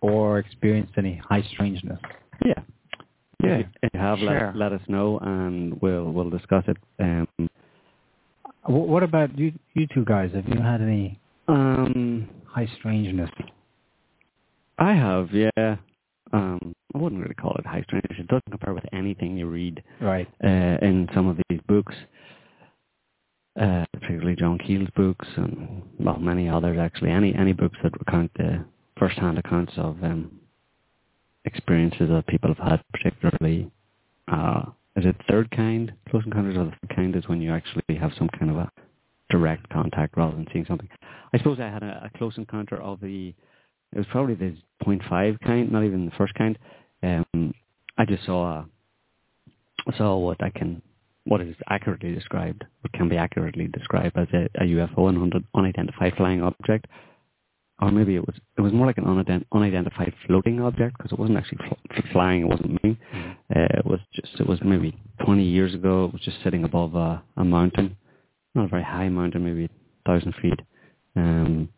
or 0.01 0.39
experienced 0.39 0.93
any 0.99 1.17
high 1.17 1.43
strangeness? 1.53 1.99
yeah. 2.45 2.61
Yeah, 3.43 3.63
If 3.85 3.95
you, 3.95 4.01
have, 4.01 4.19
sure. 4.19 4.53
let, 4.57 4.57
let 4.57 4.73
us 4.73 4.81
know 4.89 5.19
and 5.23 5.81
we'll, 5.81 6.11
we'll 6.11 6.29
discuss 6.29 6.65
it. 6.67 6.77
Um, 6.99 7.29
What 8.69 9.03
about 9.03 9.37
you, 9.39 9.53
you 9.75 9.87
two 9.87 10.05
guys? 10.05 10.31
Have 10.35 10.47
you 10.49 10.61
had 10.61 10.83
any 10.83 11.19
Um, 11.49 12.29
high 12.45 12.67
strangeness? 12.79 13.31
I 14.79 14.93
have, 14.93 15.33
yeah. 15.33 15.77
Um, 16.33 16.75
I 16.95 16.99
wouldn't 16.99 17.23
really 17.23 17.35
call 17.35 17.55
it 17.59 17.65
high 17.65 17.83
strangeness. 17.83 18.19
It 18.19 18.29
doesn't 18.29 18.51
compare 18.51 18.75
with 18.75 18.85
anything 18.93 19.39
you 19.39 19.47
read 19.49 19.83
Right. 20.01 20.29
uh, 20.45 20.77
in 20.83 21.09
some 21.15 21.27
of 21.29 21.41
these 21.49 21.61
books, 21.67 21.95
uh, 23.59 23.87
particularly 23.95 24.37
John 24.37 24.59
Keel's 24.59 24.91
books 24.91 25.27
and 25.37 25.83
well, 25.99 26.19
many 26.19 26.49
others 26.49 26.79
actually. 26.79 27.11
Any 27.11 27.35
any 27.35 27.55
books 27.55 27.79
that 27.83 27.99
recount 27.99 28.31
the 28.35 28.65
first-hand 28.99 29.39
accounts 29.39 29.73
of 29.79 30.03
um, 30.05 30.31
experiences 31.47 32.11
that 32.11 32.27
people 32.27 32.53
have 32.55 32.59
had, 32.71 32.85
particularly. 32.93 33.71
Uh, 34.29 34.67
is 34.99 35.07
it 35.07 35.17
third 35.29 35.51
kind? 35.51 35.93
Close 36.11 36.25
encounters 36.25 36.57
of 36.57 36.67
the 36.67 36.71
third 36.73 36.97
kind 36.97 37.17
is 37.17 37.29
when 37.29 37.41
you 37.41 37.53
actually 37.53 37.97
have 37.97 38.13
some 38.19 38.29
kind 38.39 38.51
of 38.51 38.57
a 38.59 38.71
direct 39.31 39.69
contact 39.71 40.17
rather 40.17 40.35
than 40.35 40.47
seeing 40.53 40.65
something. 40.67 40.89
I 41.33 41.39
suppose 41.39 41.59
I 41.61 41.69
had 41.69 41.83
a, 41.83 42.11
a 42.13 42.19
close 42.19 42.37
encounter 42.37 42.81
of 42.81 43.01
the 43.01 43.35
it 43.93 43.99
was 43.99 44.07
probably 44.11 44.35
the 44.35 44.55
0.5 44.85 45.41
kind, 45.41 45.73
not 45.73 45.85
even 45.85 46.05
the 46.05 46.11
first 46.13 46.35
kind. 46.35 46.59
Um, 47.03 47.55
I 47.97 48.05
just 48.05 48.25
saw 48.27 48.65
a, 49.89 49.93
saw 49.97 50.19
what 50.19 50.43
I 50.43 50.51
can, 50.51 50.83
what 51.25 51.41
is 51.41 51.57
accurately 51.69 52.15
described, 52.15 52.65
what 52.83 52.93
can 52.93 53.09
be 53.09 53.17
accurately 53.17 53.69
described 53.69 54.17
as 54.19 54.29
a, 54.35 54.49
a 54.63 54.67
UFO, 54.67 55.09
an 55.09 55.45
unidentified 55.55 56.15
flying 56.17 56.43
object, 56.43 56.87
or 57.81 57.91
maybe 57.91 58.17
it 58.17 58.27
was 58.27 58.37
it 58.57 58.61
was 58.61 58.73
more 58.73 58.87
like 58.87 58.99
an 58.99 59.05
unident- 59.07 59.47
unidentified 59.53 60.13
floating 60.27 60.61
object 60.61 60.97
because 60.99 61.13
it 61.13 61.19
wasn't 61.19 61.39
actually 61.39 61.59
fl- 61.69 62.09
flying, 62.13 62.43
it 62.43 62.49
wasn't 62.49 62.71
moving. 62.71 62.99
Uh, 63.55 63.69
it 63.79 63.87
was 63.87 64.01
just 64.13 64.41
it 64.41 64.47
was 64.47 64.59
maybe 64.65 64.97
20 65.25 65.45
years 65.45 65.75
ago. 65.75 66.07
It 66.07 66.13
was 66.13 66.23
just 66.23 66.43
sitting 66.43 66.65
above 66.65 66.95
a, 66.95 67.23
a 67.37 67.45
mountain, 67.45 67.97
not 68.55 68.65
a 68.65 68.69
very 68.69 68.83
high 68.83 69.09
mountain, 69.09 69.45
maybe 69.45 69.69
thousand 70.07 70.35
feet. 70.43 70.61
Um, 71.17 71.69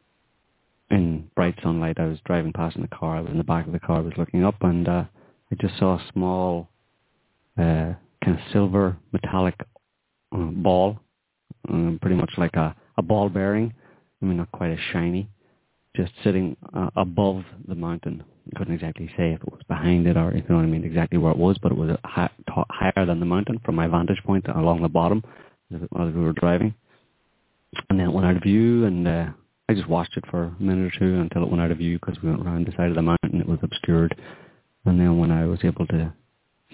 in 0.91 1.31
bright 1.37 1.55
sunlight, 1.63 1.99
I 2.01 2.07
was 2.07 2.19
driving 2.25 2.53
past 2.53 2.77
in 2.77 2.83
the 2.83 2.89
car. 2.89 3.17
I 3.17 3.21
was 3.21 3.31
in 3.31 3.39
the 3.39 3.45
back 3.45 3.67
of 3.67 3.73
the 3.73 3.79
car. 3.79 3.99
I 3.99 4.01
was 4.01 4.13
looking 4.17 4.45
up, 4.45 4.57
and 4.63 4.89
uh, 4.89 5.05
I 5.53 5.57
just 5.61 5.79
saw 5.79 5.95
a 5.95 6.07
small, 6.13 6.69
uh, 7.59 7.95
kind 8.25 8.37
of 8.37 8.39
silver 8.53 8.97
metallic 9.13 9.55
uh, 10.33 10.39
ball, 10.39 10.99
um, 11.69 11.99
pretty 12.01 12.17
much 12.17 12.33
like 12.39 12.55
a, 12.55 12.75
a 12.97 13.03
ball 13.03 13.29
bearing. 13.29 13.73
I 14.21 14.27
mean, 14.27 14.39
not 14.39 14.51
quite 14.53 14.73
as 14.73 14.79
shiny, 14.93 15.29
just 15.97 16.13
sitting 16.23 16.57
uh, 16.75 16.91
above 16.97 17.43
the 17.67 17.75
mountain. 17.75 18.23
I 18.55 18.59
couldn't 18.59 18.75
exactly 18.75 19.09
say 19.17 19.33
if 19.33 19.43
it 19.43 19.53
was 19.53 19.63
behind 19.69 20.07
it 20.07 20.17
or 20.17 20.31
if 20.31 20.45
you 20.45 20.51
know 20.51 20.57
what 20.57 20.63
I 20.63 20.67
mean, 20.67 20.85
exactly 20.85 21.19
where 21.19 21.33
it 21.33 21.39
was, 21.39 21.59
but 21.59 21.73
it 21.73 21.79
was 21.79 21.91
a 21.91 21.99
hi- 22.05 22.31
t- 22.47 22.63
higher 22.71 23.07
than 23.07 23.21
the 23.21 23.27
mountain 23.27 23.61
from 23.65 23.75
my 23.75 23.87
vantage 23.87 24.23
point 24.25 24.47
along 24.49 24.83
the 24.83 24.89
bottom 24.89 25.23
as 25.73 25.81
we 26.15 26.23
were 26.23 26.33
driving. 26.33 26.75
And 27.89 27.99
then 27.99 28.09
it 28.09 28.13
went 28.13 28.27
out 28.27 28.37
of 28.37 28.43
view, 28.43 28.85
and 28.87 29.07
uh, 29.07 29.27
I 29.69 29.75
just 29.75 29.89
watched 29.89 30.17
it 30.17 30.25
for 30.31 30.45
a 30.45 30.63
minute 30.63 30.93
or 30.93 30.99
two 30.99 31.21
until 31.21 31.45
it 31.45 31.51
went 31.51 31.63
out 31.63 31.71
of 31.71 31.79
view 31.79 31.99
because 31.99 32.21
we 32.23 32.31
went 32.31 32.45
around 32.45 32.67
the 32.67 32.73
side 32.73 32.89
of 32.89 32.97
the 32.97 33.03
mountain. 33.03 33.41
It 33.41 33.49
was 33.49 33.61
obscured, 33.63 34.17
and 34.85 34.99
then 34.99 35.19
when 35.19 35.31
I 35.31 35.47
was 35.47 35.61
able 35.63 35.87
to 35.89 36.13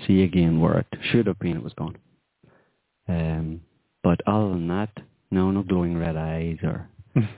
see 0.07 0.23
again 0.23 0.61
where 0.61 0.79
it 0.79 0.87
should 1.11 1.27
have 1.27 1.39
been, 1.39 1.57
it 1.57 1.63
was 1.63 1.75
gone. 1.75 1.97
Um, 3.09 3.61
but 4.03 4.21
other 4.27 4.49
than 4.51 4.69
that, 4.69 4.91
no, 5.31 5.51
no 5.51 5.63
glowing 5.63 5.99
red 5.99 6.17
eyes 6.17 6.59
or 6.63 6.89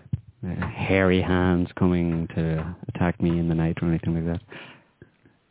hairy 0.42 1.20
hands 1.20 1.68
coming 1.78 2.28
to 2.34 2.76
attack 2.88 3.20
me 3.20 3.38
in 3.38 3.48
the 3.48 3.54
night 3.54 3.78
or 3.82 3.88
anything 3.88 4.14
like 4.14 4.38
that. 4.38 4.42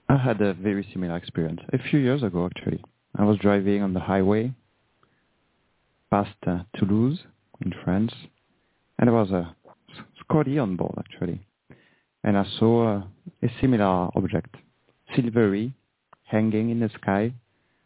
I 0.09 0.17
had 0.17 0.41
a 0.41 0.53
very 0.53 0.87
similar 0.93 1.17
experience 1.17 1.59
a 1.73 1.77
few 1.89 1.99
years 1.99 2.23
ago, 2.23 2.45
actually. 2.45 2.83
I 3.15 3.25
was 3.25 3.37
driving 3.39 3.81
on 3.81 3.93
the 3.93 3.99
highway 3.99 4.53
past 6.09 6.35
uh, 6.45 6.59
Toulouse 6.77 7.19
in 7.61 7.73
France, 7.83 8.13
and 8.97 9.07
there 9.07 9.15
was 9.15 9.31
a 9.31 9.55
Scotty 10.19 10.59
on 10.59 10.75
board, 10.75 10.95
actually. 10.97 11.41
And 12.23 12.37
I 12.37 12.45
saw 12.59 12.97
uh, 12.97 13.03
a 13.43 13.47
similar 13.61 14.09
object, 14.15 14.55
silvery, 15.15 15.73
hanging 16.25 16.69
in 16.69 16.79
the 16.79 16.89
sky, 17.01 17.33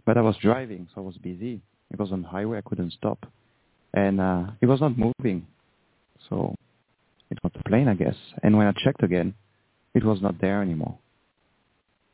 but 0.06 0.18
I 0.18 0.22
was 0.22 0.36
driving, 0.42 0.88
so 0.94 1.02
I 1.02 1.06
was 1.06 1.18
busy. 1.18 1.62
It 1.92 2.00
was 2.00 2.12
on 2.12 2.24
the 2.24 2.28
highway, 2.28 2.58
I 2.58 2.62
couldn't 2.62 2.94
stop. 2.94 3.26
And 3.94 4.20
uh, 4.20 4.46
it 4.62 4.66
was 4.66 4.82
not 4.82 4.98
moving, 4.98 5.46
so 6.30 6.56
it 7.32 7.40
was 7.44 7.52
a 7.60 7.64
plane, 7.70 7.88
I 7.88 7.96
guess. 7.96 8.16
And 8.44 8.58
when 8.58 8.68
I 8.68 8.74
checked 8.84 9.04
again, 9.04 9.34
it 9.94 10.04
was 10.04 10.22
not 10.22 10.40
there 10.40 10.62
anymore. 10.62 10.98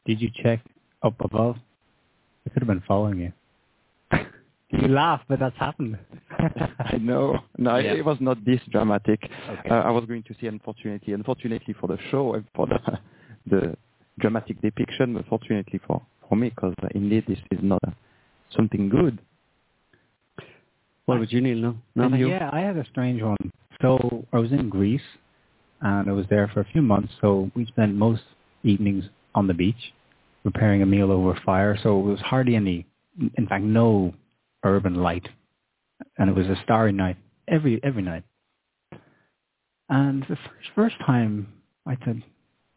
Did 0.06 0.22
you 0.22 0.30
check 0.44 0.62
up 1.04 1.16
above? 1.20 1.58
It 2.46 2.54
could 2.54 2.62
have 2.62 2.68
been 2.68 2.84
following 2.88 3.20
you. 3.20 3.34
you 4.70 4.88
laugh, 4.88 5.22
but 5.28 5.40
that's 5.40 5.58
happened. 5.58 5.98
I 6.80 6.98
know. 6.98 7.40
No, 7.58 7.78
Yeah. 7.78 7.94
it 7.94 8.06
was 8.06 8.18
not 8.22 8.44
this 8.46 8.62
dramatic. 8.72 9.20
Okay. 9.50 9.70
Uh, 9.70 9.74
I 9.82 9.90
was 9.92 10.06
going 10.06 10.24
to 10.24 10.36
see, 10.40 10.48
unfortunately, 10.48 11.14
unfortunately 11.14 11.74
for 11.80 11.88
the 11.88 11.98
show 12.10 12.36
and 12.36 12.46
for 12.56 12.68
the, 12.68 12.80
the 13.50 13.76
dramatic 14.20 14.62
depiction, 14.62 15.14
but 15.16 15.26
fortunately 15.28 15.80
for, 15.86 16.02
for 16.30 16.36
me, 16.36 16.50
because 16.50 16.74
uh, 16.84 16.88
indeed 16.96 17.26
this 17.28 17.40
is 17.52 17.60
not 17.62 17.80
uh, 17.86 17.92
something 18.56 18.88
good. 18.90 19.20
What 21.06 21.20
would 21.20 21.32
you 21.32 21.42
need? 21.42 21.58
No, 21.58 21.70
And, 21.96 22.12
nothing. 22.12 22.26
uh, 22.26 22.28
yeah, 22.28 22.50
I 22.52 22.60
had 22.62 22.78
a 22.78 22.86
strange 22.86 23.22
one. 23.22 23.38
So 23.82 24.26
I 24.34 24.40
was 24.40 24.52
in 24.52 24.70
Greece, 24.70 25.02
and 25.82 26.10
I 26.10 26.14
was 26.14 26.26
there 26.30 26.50
for 26.54 26.62
a 26.62 26.66
few 26.66 26.82
months. 26.82 27.14
So 27.22 27.52
we 27.56 27.66
spent 27.66 27.94
most 27.96 28.24
evenings 28.64 29.06
on 29.36 29.48
the 29.48 29.54
beach, 29.54 29.94
preparing 30.44 30.82
a 30.82 30.86
meal 30.86 31.12
over 31.12 31.32
a 31.32 31.42
fire. 31.42 31.78
So 31.82 32.00
it 32.00 32.04
was 32.04 32.20
hardly 32.20 32.56
any, 32.56 32.86
in 33.38 33.48
fact, 33.48 33.64
no 33.64 34.14
urban 34.64 34.96
light, 34.96 35.28
and 36.18 36.30
it 36.30 36.36
was 36.36 36.48
a 36.48 36.60
starry 36.64 36.92
night 36.92 37.18
every 37.48 37.80
every 37.84 38.02
night. 38.02 38.24
And 39.90 40.24
the 40.24 40.36
first 40.36 40.70
first 40.76 40.96
time, 41.06 41.48
I 41.86 41.98
said, 42.04 42.24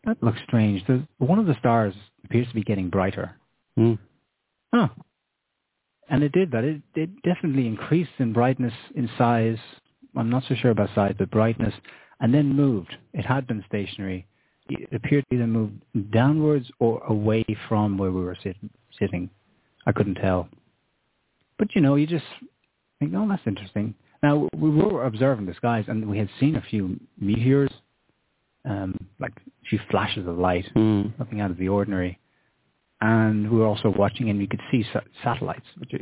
"That 0.05 0.22
looks 0.22 0.38
strange." 0.46 0.87
The, 0.87 1.07
one 1.18 1.38
of 1.38 1.46
the 1.46 1.57
stars 1.59 1.94
appears 2.24 2.48
to 2.48 2.55
be 2.55 2.62
getting 2.62 2.90
brighter. 2.90 3.37
Hmm. 3.77 3.94
Huh. 4.72 4.88
And 6.09 6.22
it 6.22 6.33
did 6.33 6.51
that. 6.53 6.64
It, 6.64 6.83
it 6.94 7.22
definitely 7.22 7.66
increased 7.66 8.11
in 8.18 8.33
brightness, 8.33 8.74
in 8.94 9.09
size. 9.16 9.59
I'm 10.16 10.31
not 10.31 10.44
so 10.49 10.55
sure 10.55 10.70
about 10.70 10.90
size, 10.94 11.14
but 11.18 11.31
brightness, 11.31 11.75
and 12.20 12.33
then 12.35 12.55
moved. 12.55 12.96
It 13.12 13.25
had 13.25 13.46
been 13.46 13.64
stationary. 13.68 14.27
It 14.68 14.88
appeared 14.92 15.25
to 15.31 15.37
either 15.37 15.46
move 15.46 15.73
downwards 16.11 16.70
or 16.79 17.03
away 17.05 17.44
from 17.68 17.99
where 17.99 18.11
we 18.12 18.23
were 18.23 18.37
sit, 18.42 18.57
sitting. 18.99 19.31
I 19.87 19.92
couldn't 19.92 20.16
tell. 20.16 20.49
But 21.59 21.75
you 21.75 21.81
know, 21.81 21.96
you 21.96 22.07
just 22.07 22.25
think, 22.99 23.12
oh, 23.16 23.27
that's 23.29 23.42
interesting. 23.46 23.94
Now 24.23 24.49
we 24.57 24.70
were 24.70 25.07
observing 25.07 25.46
the 25.46 25.55
skies, 25.55 25.85
and 25.88 26.09
we 26.09 26.18
had 26.18 26.29
seen 26.38 26.57
a 26.57 26.62
few 26.62 27.01
meteors, 27.18 27.70
um, 28.64 28.94
like 29.18 29.33
a 29.37 29.68
few 29.68 29.79
flashes 29.90 30.27
of 30.27 30.38
light 30.38 30.66
Hmm. 30.75 31.09
nothing 31.18 31.40
out 31.40 31.51
of 31.51 31.57
the 31.57 31.68
ordinary. 31.68 32.18
And 33.01 33.51
we 33.51 33.59
were 33.59 33.66
also 33.66 33.88
watching, 33.88 34.29
and 34.29 34.40
you 34.40 34.46
could 34.46 34.61
see 34.70 34.85
sa- 34.92 35.01
satellites. 35.25 35.64
Which 35.79 35.94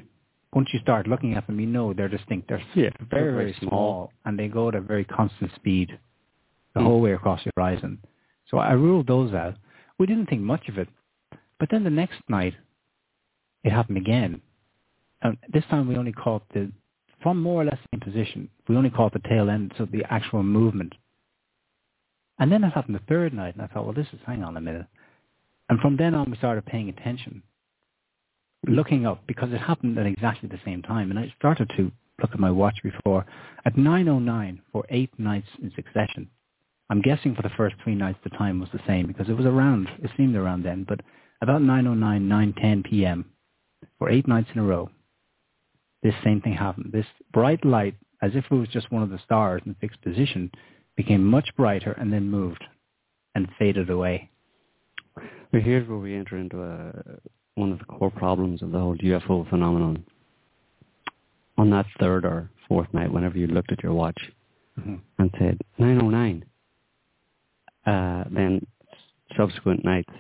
once 0.59 0.71
you 0.73 0.81
start 0.81 1.07
looking 1.07 1.35
at 1.35 1.47
them, 1.47 1.61
you 1.61 1.67
know 1.67 1.93
they're 1.93 2.09
distinct. 2.19 2.49
They're 2.49 2.61
Yeah, 2.75 2.91
very, 3.17 3.33
very 3.33 3.53
small. 3.61 4.13
and 4.25 4.37
they 4.37 4.49
go 4.49 4.63
at 4.71 4.75
a 4.75 4.81
very 4.81 5.05
constant 5.05 5.51
speed 5.55 5.89
the 6.75 6.81
Mm. 6.81 6.87
whole 6.87 7.01
way 7.01 7.13
across 7.13 7.45
the 7.45 7.53
horizon. 7.57 7.93
So 8.51 8.59
I 8.59 8.73
ruled 8.73 9.07
those 9.07 9.33
out. 9.35 9.55
We 9.99 10.07
didn't 10.07 10.27
think 10.31 10.43
much 10.43 10.69
of 10.69 10.77
it. 10.77 10.89
But 11.61 11.69
then 11.71 11.85
the 11.85 11.91
next 12.03 12.21
night, 12.29 12.55
it 13.63 13.71
happened 13.71 13.99
again. 13.99 14.33
And 15.23 15.39
this 15.49 15.65
time 15.67 15.87
we 15.87 15.97
only 15.97 16.13
caught 16.25 16.43
the, 16.55 16.73
from 17.23 17.41
more 17.41 17.63
or 17.63 17.65
less 17.65 17.79
the 17.83 17.89
same 17.93 18.01
position, 18.01 18.51
we 18.67 18.77
only 18.77 18.91
caught 18.91 19.13
the 19.13 19.21
tail 19.31 19.49
end, 19.51 19.75
so 19.77 19.85
the 19.85 20.05
actual 20.13 20.43
movement. 20.43 20.93
And 22.41 22.51
then 22.51 22.65
it 22.65 22.73
happened 22.73 22.97
the 22.97 23.09
third 23.13 23.33
night, 23.33 23.55
and 23.55 23.63
I 23.63 23.69
thought, 23.69 23.85
well, 23.85 23.95
this 24.01 24.13
is, 24.13 24.19
hang 24.27 24.43
on 24.43 24.57
a 24.57 24.61
minute. 24.61 24.87
And 25.69 25.79
from 25.81 25.97
then 25.97 26.15
on, 26.17 26.31
we 26.33 26.37
started 26.37 26.67
paying 26.67 26.89
attention, 26.89 27.43
looking 28.67 29.07
up, 29.07 29.23
because 29.27 29.53
it 29.53 29.59
happened 29.59 29.99
at 29.99 30.07
exactly 30.07 30.49
the 30.49 30.61
same 30.65 30.83
time. 30.83 31.11
And 31.11 31.19
I 31.19 31.33
started 31.39 31.71
to 31.77 31.93
look 32.21 32.31
at 32.33 32.41
my 32.41 32.51
watch 32.51 32.79
before. 32.83 33.25
At 33.65 33.77
9.09, 33.77 34.61
for 34.73 34.85
eight 34.91 35.11
nights 35.19 35.49
in 35.63 35.73
succession, 35.75 36.29
I'm 36.91 37.03
guessing 37.03 37.35
for 37.35 37.43
the 37.43 37.51
first 37.57 37.77
three 37.83 37.95
nights 37.95 38.19
the 38.25 38.31
time 38.31 38.61
was 38.61 38.71
the 38.73 38.81
same, 38.87 39.07
because 39.07 39.29
it 39.29 39.37
was 39.37 39.47
around, 39.47 39.89
it 40.03 40.11
seemed 40.17 40.35
around 40.37 40.63
then, 40.65 40.85
but 40.89 41.01
about 41.43 41.61
9.09, 41.63 42.55
9.10 42.55 42.85
p.m., 42.85 43.27
for 43.99 44.11
eight 44.11 44.27
nights 44.27 44.49
in 44.55 44.61
a 44.61 44.65
row, 44.65 44.91
this 46.03 46.15
same 46.25 46.41
thing 46.41 46.55
happened. 46.55 46.91
This 46.93 47.07
bright 47.33 47.65
light, 47.65 47.95
as 48.23 48.33
if 48.35 48.45
it 48.51 48.55
was 48.55 48.69
just 48.69 48.91
one 48.91 49.03
of 49.03 49.11
the 49.11 49.21
stars 49.25 49.63
in 49.65 49.73
a 49.73 49.75
fixed 49.77 50.01
position, 50.03 50.51
became 50.97 51.25
much 51.25 51.49
brighter 51.57 51.93
and 51.93 52.13
then 52.13 52.31
moved 52.31 52.65
and 53.35 53.49
faded 53.59 53.91
away. 53.91 54.31
Here's 55.53 55.89
where 55.89 55.99
we 55.99 56.15
enter 56.15 56.37
into 56.37 56.63
a, 56.63 57.19
one 57.59 57.73
of 57.73 57.79
the 57.79 57.85
core 57.85 58.11
problems 58.11 58.63
of 58.63 58.71
the 58.71 58.79
whole 58.79 58.97
UFO 58.97 59.49
phenomenon. 59.51 60.05
On 61.57 61.71
that 61.71 61.87
third 61.99 62.25
or 62.25 62.51
fourth 62.69 62.93
night, 62.95 63.13
whenever 63.13 63.37
you 63.37 63.49
looked 63.49 63.73
at 63.73 63.83
your 63.83 63.93
watch 63.93 64.19
and 64.77 65.31
said 65.39 65.59
909, 65.79 66.45
uh, 67.87 68.25
then 68.31 68.65
subsequent 69.37 69.85
nights 69.85 70.13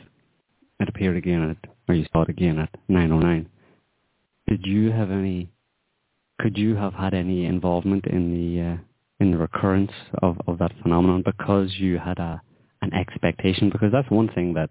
it 0.80 0.88
appeared 0.88 1.16
again 1.16 1.50
at, 1.50 1.70
or 1.88 1.94
you 1.94 2.06
saw 2.12 2.22
it 2.22 2.28
again 2.28 2.58
at 2.58 2.70
909. 2.88 3.48
Did 4.48 4.64
you 4.64 4.90
have 4.90 5.10
any? 5.10 5.50
Could 6.40 6.56
you 6.56 6.76
have 6.76 6.94
had 6.94 7.14
any 7.14 7.46
involvement 7.46 8.06
in 8.06 8.30
the 8.30 8.62
uh, 8.62 8.76
in 9.20 9.32
the 9.32 9.38
recurrence 9.38 9.90
of, 10.22 10.38
of 10.46 10.58
that 10.58 10.72
phenomenon 10.82 11.22
because 11.24 11.74
you 11.78 11.98
had 11.98 12.18
a 12.18 12.40
an 12.82 12.92
expectation? 12.94 13.70
Because 13.70 13.92
that's 13.92 14.10
one 14.10 14.28
thing 14.34 14.54
that 14.54 14.70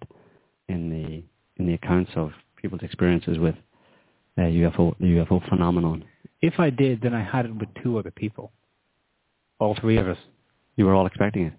in 0.70 0.90
the 0.90 1.24
in 1.62 1.68
the 1.68 1.74
accounts 1.74 2.12
of 2.16 2.32
people's 2.68 2.84
experiences 2.84 3.38
with 3.40 3.56
uh, 4.38 4.42
UFO 4.42 4.96
the 5.00 5.06
UFO 5.06 5.48
phenomenon, 5.50 6.04
If 6.42 6.60
I 6.60 6.70
did, 6.70 7.02
then 7.02 7.14
I 7.14 7.24
had 7.24 7.46
it 7.46 7.56
with 7.56 7.70
two 7.84 7.98
other 7.98 8.12
people. 8.12 8.52
All 9.60 9.76
three 9.82 9.98
of 9.98 10.08
us. 10.08 10.18
you 10.76 10.86
were 10.86 10.94
all 10.94 11.08
expecting 11.08 11.44
it. 11.46 11.54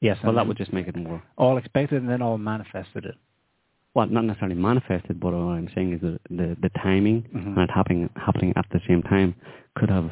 Yes. 0.00 0.16
Well, 0.24 0.34
that 0.34 0.46
would 0.46 0.56
just 0.56 0.72
make 0.72 0.88
it 0.88 0.96
more. 0.96 1.22
all 1.36 1.56
expected 1.58 2.00
and 2.02 2.10
then 2.10 2.22
all 2.22 2.38
manifested 2.38 3.04
it. 3.04 3.14
Well, 3.94 4.06
not 4.06 4.24
necessarily 4.24 4.56
manifested, 4.56 5.20
but 5.20 5.32
what 5.32 5.42
I'm 5.58 5.68
saying 5.74 5.92
is 5.94 6.00
that 6.00 6.20
the 6.30 6.56
the 6.62 6.70
timing 6.82 7.22
Mhm. 7.34 7.56
and 7.56 7.58
it 7.58 7.70
happening 7.70 8.08
happening 8.16 8.52
at 8.56 8.66
the 8.70 8.80
same 8.88 9.02
time 9.02 9.34
could 9.76 9.90
have 9.90 10.10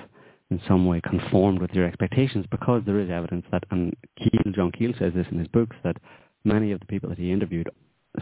in 0.50 0.60
some 0.68 0.84
way 0.86 1.00
conformed 1.00 1.60
with 1.60 1.72
your 1.74 1.86
expectations 1.86 2.44
because 2.50 2.82
there 2.84 2.98
is 3.00 3.10
evidence 3.10 3.44
that, 3.50 3.64
and 3.70 3.94
Keel, 4.18 4.52
John 4.52 4.70
Keel 4.72 4.92
says 4.98 5.12
this 5.14 5.26
in 5.32 5.38
his 5.38 5.48
books, 5.48 5.76
that 5.84 5.96
many 6.44 6.72
of 6.72 6.80
the 6.80 6.86
people 6.86 7.08
that 7.10 7.18
he 7.18 7.30
interviewed 7.32 7.68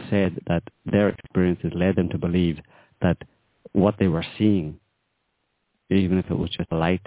said 0.09 0.39
that 0.47 0.63
their 0.85 1.09
experiences 1.09 1.71
led 1.75 1.95
them 1.95 2.09
to 2.09 2.17
believe 2.17 2.59
that 3.01 3.17
what 3.73 3.95
they 3.99 4.07
were 4.07 4.25
seeing, 4.37 4.79
even 5.89 6.17
if 6.17 6.29
it 6.29 6.37
was 6.37 6.49
just 6.49 6.71
a 6.71 6.75
light 6.75 7.05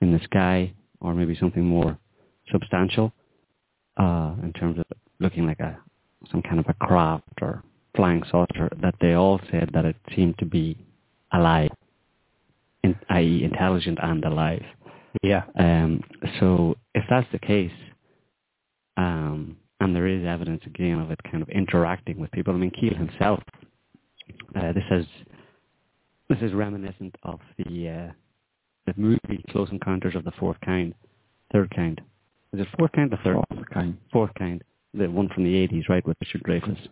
in 0.00 0.12
the 0.12 0.20
sky 0.24 0.72
or 1.00 1.14
maybe 1.14 1.36
something 1.36 1.64
more 1.64 1.98
substantial, 2.50 3.12
uh, 3.96 4.34
in 4.42 4.52
terms 4.52 4.78
of 4.78 4.84
looking 5.20 5.46
like 5.46 5.60
a 5.60 5.78
some 6.30 6.42
kind 6.42 6.58
of 6.58 6.66
a 6.68 6.74
craft 6.74 7.28
or 7.42 7.62
flying 7.94 8.22
saucer, 8.30 8.68
that 8.80 8.94
they 9.00 9.12
all 9.12 9.40
said 9.50 9.70
that 9.74 9.84
it 9.84 9.96
seemed 10.16 10.36
to 10.38 10.46
be 10.46 10.76
alive, 11.32 11.70
in, 12.82 12.96
i.e. 13.10 13.44
intelligent 13.44 13.98
and 14.02 14.24
alive. 14.24 14.64
Yeah. 15.22 15.44
Um, 15.58 16.02
so 16.40 16.76
if 16.94 17.04
that's 17.08 17.30
the 17.30 17.38
case, 17.38 17.70
um, 18.96 19.56
and 19.80 19.94
there 19.94 20.06
is 20.06 20.24
evidence 20.24 20.62
again 20.66 20.98
of 20.98 21.10
it 21.10 21.20
kind 21.30 21.42
of 21.42 21.48
interacting 21.48 22.18
with 22.18 22.30
people. 22.32 22.54
I 22.54 22.58
mean, 22.58 22.70
Keel 22.70 22.94
himself. 22.94 23.40
Uh, 24.56 24.72
this 24.72 24.84
is 24.90 25.06
this 26.28 26.38
is 26.40 26.52
reminiscent 26.54 27.14
of 27.22 27.40
the 27.58 27.88
uh, 27.88 28.12
the 28.86 28.94
movie 28.96 29.44
Close 29.50 29.68
Encounters 29.70 30.14
of 30.14 30.24
the 30.24 30.32
Fourth 30.38 30.56
Kind, 30.64 30.94
Third 31.52 31.70
Kind. 31.74 32.00
Is 32.52 32.60
it 32.60 32.68
Fourth 32.78 32.92
Kind 32.92 33.12
or 33.12 33.18
Third? 33.24 33.36
Fourth 33.52 33.70
kind. 33.72 33.96
Fourth 34.12 34.30
Kind, 34.38 34.62
the 34.94 35.10
one 35.10 35.28
from 35.34 35.44
the 35.44 35.54
eighties, 35.56 35.84
right, 35.88 36.06
with 36.06 36.16
Richard 36.20 36.42
Dreyfuss. 36.44 36.88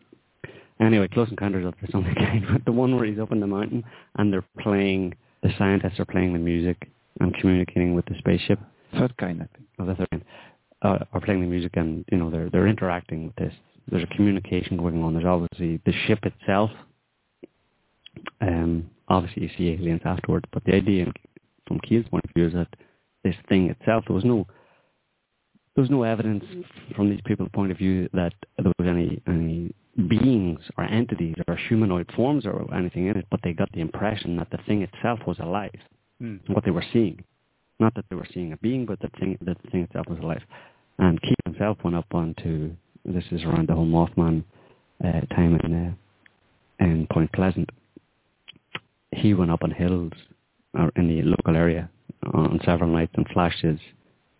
Anyway, 0.81 1.07
Close 1.09 1.31
Encounters 1.31 1.65
of 1.65 1.75
the 1.81 1.89
Something 1.93 2.15
Kind, 2.15 2.45
but 2.53 2.65
the 2.65 2.73
one 2.73 2.97
where 2.97 3.05
he's 3.05 3.19
up 3.21 3.33
in 3.33 3.41
the 3.41 3.47
mountain 3.47 3.85
and 4.17 4.33
they're 4.33 4.45
playing, 4.61 5.15
the 5.43 5.51
scientists 5.57 6.01
are 6.01 6.05
playing 6.05 6.33
the 6.33 6.39
music 6.39 6.91
and 7.21 7.35
communicating 7.35 7.95
with 7.95 8.05
the 8.07 8.15
spaceship 8.19 8.59
Third 8.99 9.17
kind, 9.17 9.41
I 9.43 9.47
think. 9.57 9.69
of 9.79 9.87
the 9.87 9.95
third 9.95 10.11
kind, 10.11 10.25
uh, 10.83 10.99
are 11.13 11.21
playing 11.21 11.41
the 11.41 11.47
music 11.47 11.73
and 11.77 12.05
you 12.11 12.19
know 12.19 12.31
they're 12.31 12.51
they're 12.51 12.67
interacting 12.69 13.27
with 13.27 13.37
this. 13.37 13.55
There's 13.91 14.05
a 14.05 14.15
communication 14.15 14.77
going 14.77 15.03
on. 15.03 15.15
There's 15.15 15.27
obviously 15.27 15.81
the 15.85 15.93
ship 16.07 16.21
itself. 16.25 16.71
Um, 18.41 18.91
obviously 19.09 19.45
you 19.45 19.51
see 19.57 19.71
aliens 19.71 20.03
afterwards, 20.05 20.45
but 20.53 20.65
the 20.65 20.75
idea 20.75 21.07
from 21.67 21.81
Keel's 21.81 22.07
point 22.09 22.25
of 22.25 22.31
view 22.35 22.47
is 22.47 22.53
that 22.53 22.69
this 23.25 23.35
thing 23.49 23.71
itself, 23.71 24.05
there 24.07 24.15
was 24.15 24.25
no 24.25 24.47
there 25.75 25.83
was 25.83 25.91
no 25.91 26.03
evidence 26.03 26.45
from 26.95 27.09
these 27.09 27.21
people's 27.25 27.49
point 27.55 27.73
of 27.73 27.79
view 27.79 28.09
that 28.13 28.35
there 28.59 28.73
was 28.79 28.89
any 28.89 29.21
any 29.27 29.75
beings 30.09 30.61
or 30.77 30.85
entities 30.85 31.35
or 31.49 31.57
humanoid 31.57 32.11
forms 32.15 32.47
or 32.47 32.73
anything 32.75 33.07
in 33.07 33.17
it, 33.17 33.27
but 33.31 33.41
they 33.43 33.53
got 33.53 33.71
the 33.73 33.81
impression 33.81 34.37
that 34.37 34.51
the 34.51 34.59
thing 34.67 34.83
itself 34.83 35.21
was 35.27 35.39
alive 35.39 35.79
Mm. 36.23 36.39
what 36.51 36.65
they 36.65 36.71
were 36.71 36.85
seeing. 36.93 37.25
Not 37.81 37.95
that 37.95 38.05
they 38.09 38.15
were 38.15 38.29
seeing 38.33 38.53
a 38.53 38.57
being, 38.59 38.87
but 38.87 39.01
that 39.01 39.11
thing, 39.19 39.37
that 39.41 39.61
the 39.65 39.71
thing 39.71 39.83
itself 39.83 40.07
was 40.09 40.21
alive. 40.21 40.43
And 41.03 41.21
Keel 41.21 41.35
himself 41.47 41.79
went 41.83 41.97
up 41.97 42.07
onto, 42.13 42.77
this 43.05 43.25
is 43.33 43.43
around 43.43 43.69
the 43.69 43.75
whole 43.75 43.85
Mothman 43.85 44.45
uh, 45.05 45.21
time 45.35 45.59
in, 45.65 45.75
uh, 45.75 46.85
in 46.85 47.09
Point 47.11 47.33
Pleasant. 47.33 47.69
He 49.11 49.35
went 49.35 49.51
up 49.51 49.65
on 49.65 49.73
hills 49.73 50.13
or 50.75 50.93
in 50.95 51.09
the 51.09 51.23
local 51.23 51.57
area 51.57 51.91
on 52.33 52.61
several 52.65 52.89
nights 52.89 53.11
and 53.17 53.27
flashed 53.35 53.63
his 53.63 53.81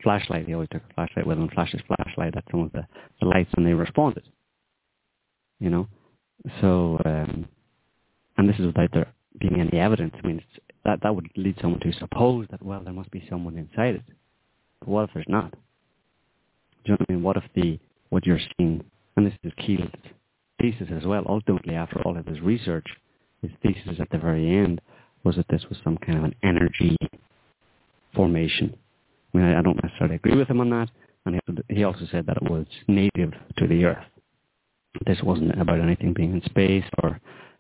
flashlight. 0.05 0.47
He 0.47 0.55
always 0.55 0.69
took 0.71 0.83
a 0.89 0.95
flashlight 0.95 1.27
with 1.27 1.37
him 1.37 1.49
flashed 1.49 1.73
his 1.73 1.83
flashlight 1.89 2.37
at 2.37 2.45
some 2.53 2.61
of 2.61 2.71
the, 2.71 2.87
the 3.21 3.27
lights 3.27 3.51
and 3.57 3.67
they 3.67 3.75
responded. 3.75 4.23
You 5.59 5.71
know? 5.71 5.89
So, 6.61 7.01
um, 7.05 7.49
and 8.39 8.49
this 8.49 8.61
is 8.61 8.67
without 8.67 8.91
there 8.93 9.13
being 9.41 9.61
any 9.61 9.81
evidence. 9.81 10.15
I 10.23 10.25
mean, 10.25 10.41
that 10.85 11.01
that 11.03 11.13
would 11.13 11.29
lead 11.35 11.57
someone 11.61 11.81
to 11.81 11.93
suppose 11.95 12.47
that 12.53 12.63
well, 12.63 12.85
there 12.85 12.93
must 12.93 13.11
be 13.11 13.27
someone 13.29 13.59
inside 13.59 13.97
it. 13.97 14.05
But 14.79 14.89
what 14.89 15.09
if 15.09 15.11
there's 15.15 15.27
not? 15.29 15.55
What 16.87 17.01
I 17.09 17.13
mean? 17.13 17.23
What 17.23 17.37
if 17.37 17.45
the 17.55 17.79
what 18.11 18.27
you're 18.27 18.41
seeing, 18.57 18.85
and 19.17 19.27
this 19.27 19.35
is 19.43 19.53
Keel's 19.65 19.91
thesis 20.61 20.89
as 20.95 21.05
well. 21.05 21.25
Ultimately, 21.27 21.75
after 21.75 22.01
all 22.03 22.17
of 22.17 22.27
his 22.27 22.41
research, 22.41 22.87
his 23.41 23.51
thesis 23.63 24.01
at 24.01 24.11
the 24.11 24.19
very 24.19 24.57
end 24.57 24.81
was 25.25 25.37
that 25.37 25.47
this 25.49 25.65
was 25.69 25.79
some 25.83 25.97
kind 25.99 26.19
of 26.19 26.25
an 26.25 26.35
energy 26.43 26.97
formation. 28.15 28.77
I 29.33 29.39
mean, 29.39 29.47
I, 29.47 29.59
I 29.59 29.63
don't 29.63 29.83
necessarily 29.83 30.17
agree 30.17 30.37
with 30.37 30.49
him 30.49 30.61
on 30.61 30.71
that, 30.71 30.91
and 31.25 31.41
he, 31.69 31.77
he 31.77 31.85
also 31.85 32.07
said 32.11 32.27
that 32.27 32.37
it 32.37 32.51
was 32.51 32.67
native 32.89 33.33
to 33.57 33.67
the 33.67 33.85
Earth. 33.85 34.05
This 35.07 35.23
wasn't 35.23 35.59
about 35.61 35.81
anything 35.81 36.13
being 36.13 36.35
in 36.35 36.43
space 36.43 36.85
or 37.03 37.19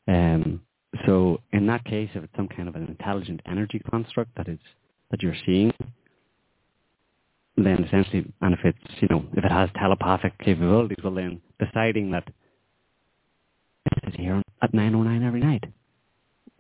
um, 0.09 0.61
so 1.07 1.41
in 1.53 1.67
that 1.67 1.85
case, 1.85 2.11
if 2.15 2.25
it's 2.25 2.37
some 2.37 2.49
kind 2.49 2.69
of 2.69 2.77
an 2.77 2.87
intelligent 2.87 3.41
energy 3.47 3.81
construct 3.91 4.35
that 4.37 4.49
is 4.49 4.59
that 5.11 5.23
you're 5.23 5.37
seeing, 5.47 5.73
then 7.57 7.85
essentially, 7.85 8.25
and 8.41 8.55
if 8.55 8.61
it's 8.65 8.79
you 9.01 9.09
know 9.11 9.25
if 9.37 9.45
it 9.45 9.53
has 9.53 9.69
telepathic 9.77 10.39
capabilities, 10.39 10.99
well 11.05 11.15
then 11.15 11.41
deciding 11.61 12.11
that 12.13 12.25
it's 14.05 14.17
here 14.17 14.43
at 14.63 14.73
9:09 14.73 15.27
every 15.27 15.41
night 15.41 15.65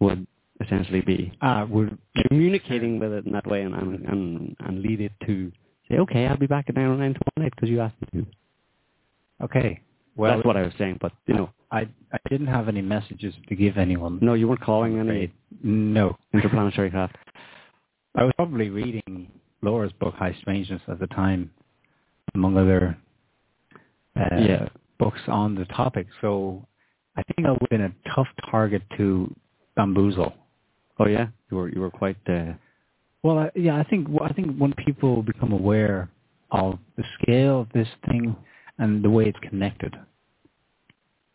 would 0.00 0.26
essentially 0.60 1.00
be 1.00 1.32
Ah, 1.40 1.64
would 1.64 1.96
communicating 2.28 2.98
with 2.98 3.12
it 3.12 3.26
in 3.26 3.32
that 3.32 3.46
way 3.46 3.62
and 3.62 3.74
and 3.74 4.04
and, 4.06 4.56
and 4.60 4.82
lead 4.82 5.00
it 5.00 5.12
to 5.26 5.50
say, 5.88 5.98
okay, 5.98 6.26
I'll 6.26 6.36
be 6.36 6.46
back 6.46 6.66
at 6.68 6.74
9:09 6.74 6.98
tomorrow 6.98 7.14
night 7.38 7.52
because 7.54 7.68
you 7.68 7.80
asked 7.80 7.96
me 8.12 8.22
to. 8.22 9.44
okay. 9.44 9.80
Well, 10.14 10.36
That's 10.36 10.46
what 10.46 10.58
I 10.58 10.62
was 10.62 10.74
saying, 10.78 10.98
but 11.00 11.12
you 11.26 11.34
know, 11.34 11.50
I 11.70 11.88
I 12.12 12.18
didn't 12.28 12.48
have 12.48 12.68
any 12.68 12.82
messages 12.82 13.34
to 13.48 13.54
give 13.56 13.78
anyone. 13.78 14.18
no, 14.20 14.34
you 14.34 14.46
weren't 14.46 14.60
calling 14.60 14.98
any. 14.98 15.32
No. 15.62 16.16
interplanetary 16.34 16.90
craft. 16.90 17.16
I 18.14 18.24
was 18.24 18.32
probably 18.36 18.68
reading 18.68 19.28
Laura's 19.62 19.92
book 20.00 20.14
High 20.14 20.36
Strangeness 20.40 20.82
at 20.88 20.98
the 20.98 21.06
time, 21.08 21.50
among 22.34 22.56
other 22.56 22.96
uh, 24.16 24.36
Yeah. 24.36 24.68
books 24.98 25.20
on 25.28 25.54
the 25.54 25.64
topic. 25.66 26.06
So 26.20 26.66
I 27.16 27.22
think 27.22 27.46
I 27.46 27.52
would 27.52 27.60
have 27.62 27.70
been 27.70 27.82
a 27.82 27.94
tough 28.14 28.28
target 28.50 28.82
to 28.96 29.32
bamboozle. 29.76 30.34
Oh 30.98 31.06
yeah, 31.06 31.28
you 31.50 31.56
were 31.56 31.68
you 31.68 31.80
were 31.80 31.90
quite. 31.90 32.16
Uh, 32.28 32.52
Well, 33.22 33.38
I, 33.38 33.50
yeah, 33.54 33.76
I 33.78 33.84
think 33.84 34.08
I 34.20 34.32
think 34.32 34.56
when 34.58 34.72
people 34.74 35.22
become 35.22 35.52
aware 35.52 36.10
of 36.50 36.78
the 36.96 37.04
scale 37.16 37.60
of 37.62 37.68
this 37.72 37.88
thing 38.08 38.36
and 38.78 39.02
the 39.02 39.10
way 39.10 39.24
it's 39.26 39.38
connected, 39.48 39.94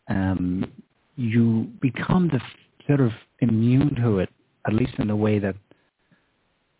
um, 0.08 0.70
you 1.16 1.68
become 1.80 2.28
the 2.28 2.40
sort 2.86 3.00
of 3.00 3.12
immune 3.40 3.94
to 3.96 4.18
it, 4.20 4.30
at 4.66 4.74
least 4.74 4.94
in 4.98 5.08
the 5.08 5.16
way 5.16 5.38
that 5.38 5.56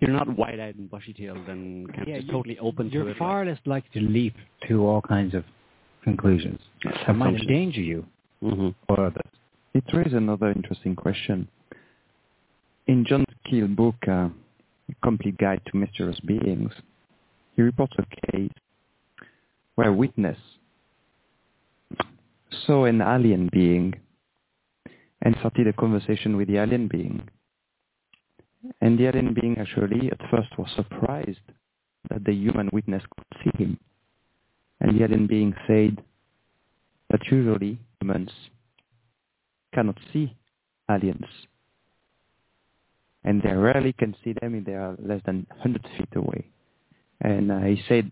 you're 0.00 0.12
not 0.12 0.36
wide-eyed 0.36 0.76
and 0.76 0.90
bushy-tailed 0.90 1.48
and 1.48 1.88
kind 1.92 2.08
of 2.08 2.14
just 2.14 2.26
you- 2.26 2.32
totally 2.32 2.58
open 2.58 2.88
you're 2.90 3.04
to 3.04 3.10
it. 3.10 3.16
far 3.18 3.44
less 3.44 3.58
likely 3.66 4.00
to 4.00 4.06
leap 4.08 4.34
to 4.68 4.86
all 4.86 5.00
kinds 5.02 5.34
of 5.34 5.44
conclusions 6.04 6.60
that 6.84 7.14
might 7.16 7.34
endanger 7.34 7.80
you 7.80 8.06
hmm 8.40 8.68
or 8.88 9.06
others. 9.06 9.26
It 9.74 9.84
raises 9.92 10.14
another 10.14 10.50
interesting 10.52 10.94
question. 10.96 11.48
In 12.86 13.04
John 13.04 13.24
Keel's 13.44 13.70
book, 13.70 13.96
uh, 14.08 14.28
Complete 15.02 15.36
Guide 15.38 15.60
to 15.66 15.76
Mysterious 15.76 16.18
Beings, 16.20 16.72
he 17.54 17.62
reports 17.62 17.94
a 17.98 18.30
case 18.32 18.52
where 19.74 19.88
a 19.88 19.92
witness 19.92 20.38
saw 22.66 22.84
an 22.84 23.02
alien 23.02 23.48
being 23.52 23.94
and 25.22 25.36
started 25.40 25.66
a 25.66 25.72
conversation 25.72 26.36
with 26.36 26.48
the 26.48 26.56
alien 26.56 26.86
being. 26.88 27.28
And 28.80 28.98
the 28.98 29.06
alien 29.06 29.34
being 29.34 29.56
actually 29.58 30.10
at 30.10 30.30
first 30.30 30.56
was 30.58 30.68
surprised 30.74 31.38
that 32.10 32.24
the 32.24 32.32
human 32.32 32.68
witness 32.72 33.02
could 33.16 33.26
see 33.42 33.64
him. 33.64 33.78
And 34.80 34.98
the 34.98 35.04
alien 35.04 35.26
being 35.26 35.54
said 35.66 36.02
that 37.10 37.20
usually 37.30 37.78
humans 38.00 38.30
cannot 39.72 39.98
see 40.12 40.36
aliens. 40.90 41.26
And 43.24 43.42
they 43.42 43.52
rarely 43.52 43.92
can 43.92 44.14
see 44.24 44.32
them 44.40 44.54
if 44.54 44.64
they 44.64 44.74
are 44.74 44.96
less 44.98 45.20
than 45.26 45.46
100 45.50 45.86
feet 45.96 46.08
away. 46.16 46.46
And 47.20 47.50
uh, 47.50 47.60
he 47.60 47.82
said, 47.88 48.10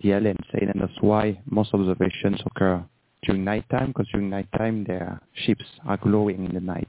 the 0.00 0.12
alien 0.12 0.36
said, 0.50 0.62
and 0.62 0.80
that's 0.80 1.00
why 1.00 1.40
most 1.46 1.72
observations 1.72 2.40
occur 2.46 2.84
during 3.22 3.44
nighttime, 3.44 3.88
because 3.88 4.08
during 4.12 4.30
nighttime 4.30 4.84
their 4.84 5.20
ships 5.44 5.64
are 5.86 5.96
glowing 5.96 6.44
in 6.44 6.54
the 6.54 6.60
night. 6.60 6.88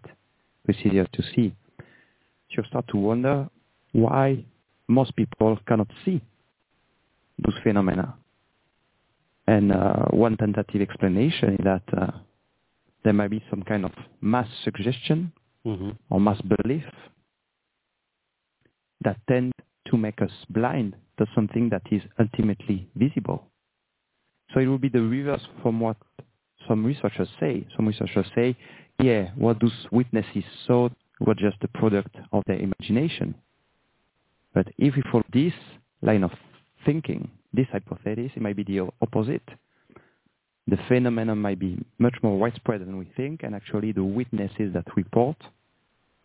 It's 0.67 0.79
easier 0.85 1.07
to 1.13 1.23
see. 1.35 1.53
You 2.49 2.63
start 2.69 2.87
to 2.89 2.97
wonder 2.97 3.49
why 3.91 4.43
most 4.87 5.15
people 5.15 5.59
cannot 5.67 5.89
see 6.03 6.21
those 7.39 7.55
phenomena. 7.63 8.15
And 9.47 9.71
uh, 9.71 10.05
one 10.09 10.37
tentative 10.37 10.81
explanation 10.81 11.53
is 11.53 11.63
that 11.63 11.83
uh, 11.95 12.11
there 13.03 13.13
might 13.13 13.29
be 13.29 13.43
some 13.49 13.63
kind 13.63 13.85
of 13.85 13.91
mass 14.21 14.47
suggestion 14.63 15.31
hmm 15.63 15.91
or 16.09 16.19
mass 16.21 16.39
belief 16.41 16.83
that 19.03 19.17
tend 19.27 19.51
to 19.85 19.97
make 19.97 20.21
us 20.21 20.31
blind 20.49 20.95
to 21.17 21.25
something 21.35 21.69
that 21.69 21.81
is 21.91 22.01
ultimately 22.19 22.87
visible. 22.95 23.45
So 24.53 24.59
it 24.59 24.67
would 24.67 24.81
be 24.81 24.89
the 24.89 25.01
reverse 25.01 25.45
from 25.61 25.79
what 25.79 25.97
some 26.67 26.85
researchers 26.85 27.29
say. 27.39 27.67
Some 27.75 27.87
researchers 27.87 28.25
say, 28.35 28.55
yeah, 29.01 29.29
what 29.35 29.59
those 29.59 29.87
witnesses 29.91 30.43
saw 30.65 30.89
was 31.19 31.37
just 31.37 31.57
a 31.61 31.67
product 31.67 32.15
of 32.31 32.43
their 32.47 32.59
imagination. 32.59 33.35
But 34.53 34.67
if 34.77 34.95
we 34.95 35.03
follow 35.11 35.23
this 35.33 35.53
line 36.01 36.23
of 36.23 36.31
thinking, 36.85 37.29
this 37.53 37.67
hypothesis, 37.71 38.31
it 38.35 38.41
might 38.41 38.55
be 38.55 38.63
the 38.63 38.87
opposite. 39.01 39.47
The 40.67 40.77
phenomenon 40.87 41.39
might 41.39 41.59
be 41.59 41.83
much 41.97 42.15
more 42.21 42.37
widespread 42.37 42.81
than 42.81 42.97
we 42.97 43.09
think, 43.15 43.43
and 43.43 43.55
actually 43.55 43.93
the 43.93 44.03
witnesses 44.03 44.73
that 44.73 44.85
report 44.95 45.37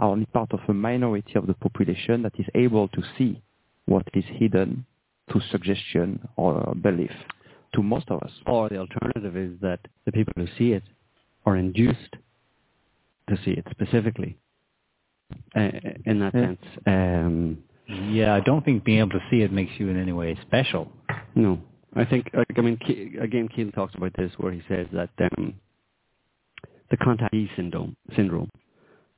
are 0.01 0.11
only 0.11 0.27
part 0.27 0.53
of 0.53 0.61
a 0.69 0.75
minority 0.75 1.35
of 1.37 1.47
the 1.47 1.55
population 1.55 2.23
that 2.23 2.39
is 2.39 2.47
able 2.55 2.89
to 2.89 3.03
see 3.17 3.41
what 3.87 4.07
is 4.15 4.25
hidden 4.27 4.85
through 5.31 5.43
suggestion 5.51 6.29
or 6.37 6.75
belief 6.83 7.13
to 7.75 7.83
most 7.83 8.11
of 8.11 8.23
us. 8.23 8.33
Or 8.47 8.69
the 8.69 8.79
alternative 8.79 9.37
is 9.37 9.53
that 9.61 9.81
the 10.05 10.13
people 10.13 10.33
who 10.37 10.47
see 10.59 10.73
it 10.73 10.83
are 11.47 11.57
induced 11.57 12.17
to 13.29 13.37
see 13.45 13.53
it 13.53 13.67
specifically. 13.71 14.37
Uh, 15.55 15.71
in 16.07 16.19
that 16.21 16.35
Yeah. 16.35 16.41
sense, 16.47 16.65
um, 16.87 17.59
Yeah, 17.89 18.35
I 18.35 18.41
don't 18.41 18.65
think 18.65 18.85
being 18.85 19.01
able 19.01 19.11
to 19.11 19.23
see 19.31 19.43
it 19.43 19.53
makes 19.53 19.79
you 19.79 19.89
in 19.89 19.97
any 19.99 20.13
way 20.13 20.35
special. 20.43 20.91
No, 21.35 21.59
I 21.95 22.05
think 22.05 22.31
like, 22.33 22.47
I 22.57 22.61
mean 22.61 22.79
again, 23.21 23.49
Keel 23.49 23.71
talks 23.73 23.95
about 23.95 24.13
this 24.17 24.33
where 24.39 24.53
he 24.53 24.63
says 24.69 24.87
that 24.93 25.11
um, 25.21 25.55
the 26.91 26.97
contactee 26.97 27.55
syndrome, 27.57 27.97
syndrome, 28.17 28.51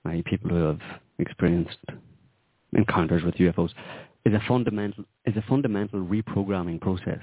i.e., 0.06 0.22
people 0.22 0.50
who 0.50 0.64
have 0.64 0.80
experienced 1.18 1.78
encounters 2.72 3.22
with 3.22 3.34
UFOs, 3.36 3.70
is 4.24 4.32
a 4.34 4.40
fundamental 4.48 5.04
is 5.24 5.36
a 5.36 5.42
fundamental 5.42 6.00
reprogramming 6.00 6.80
process. 6.80 7.22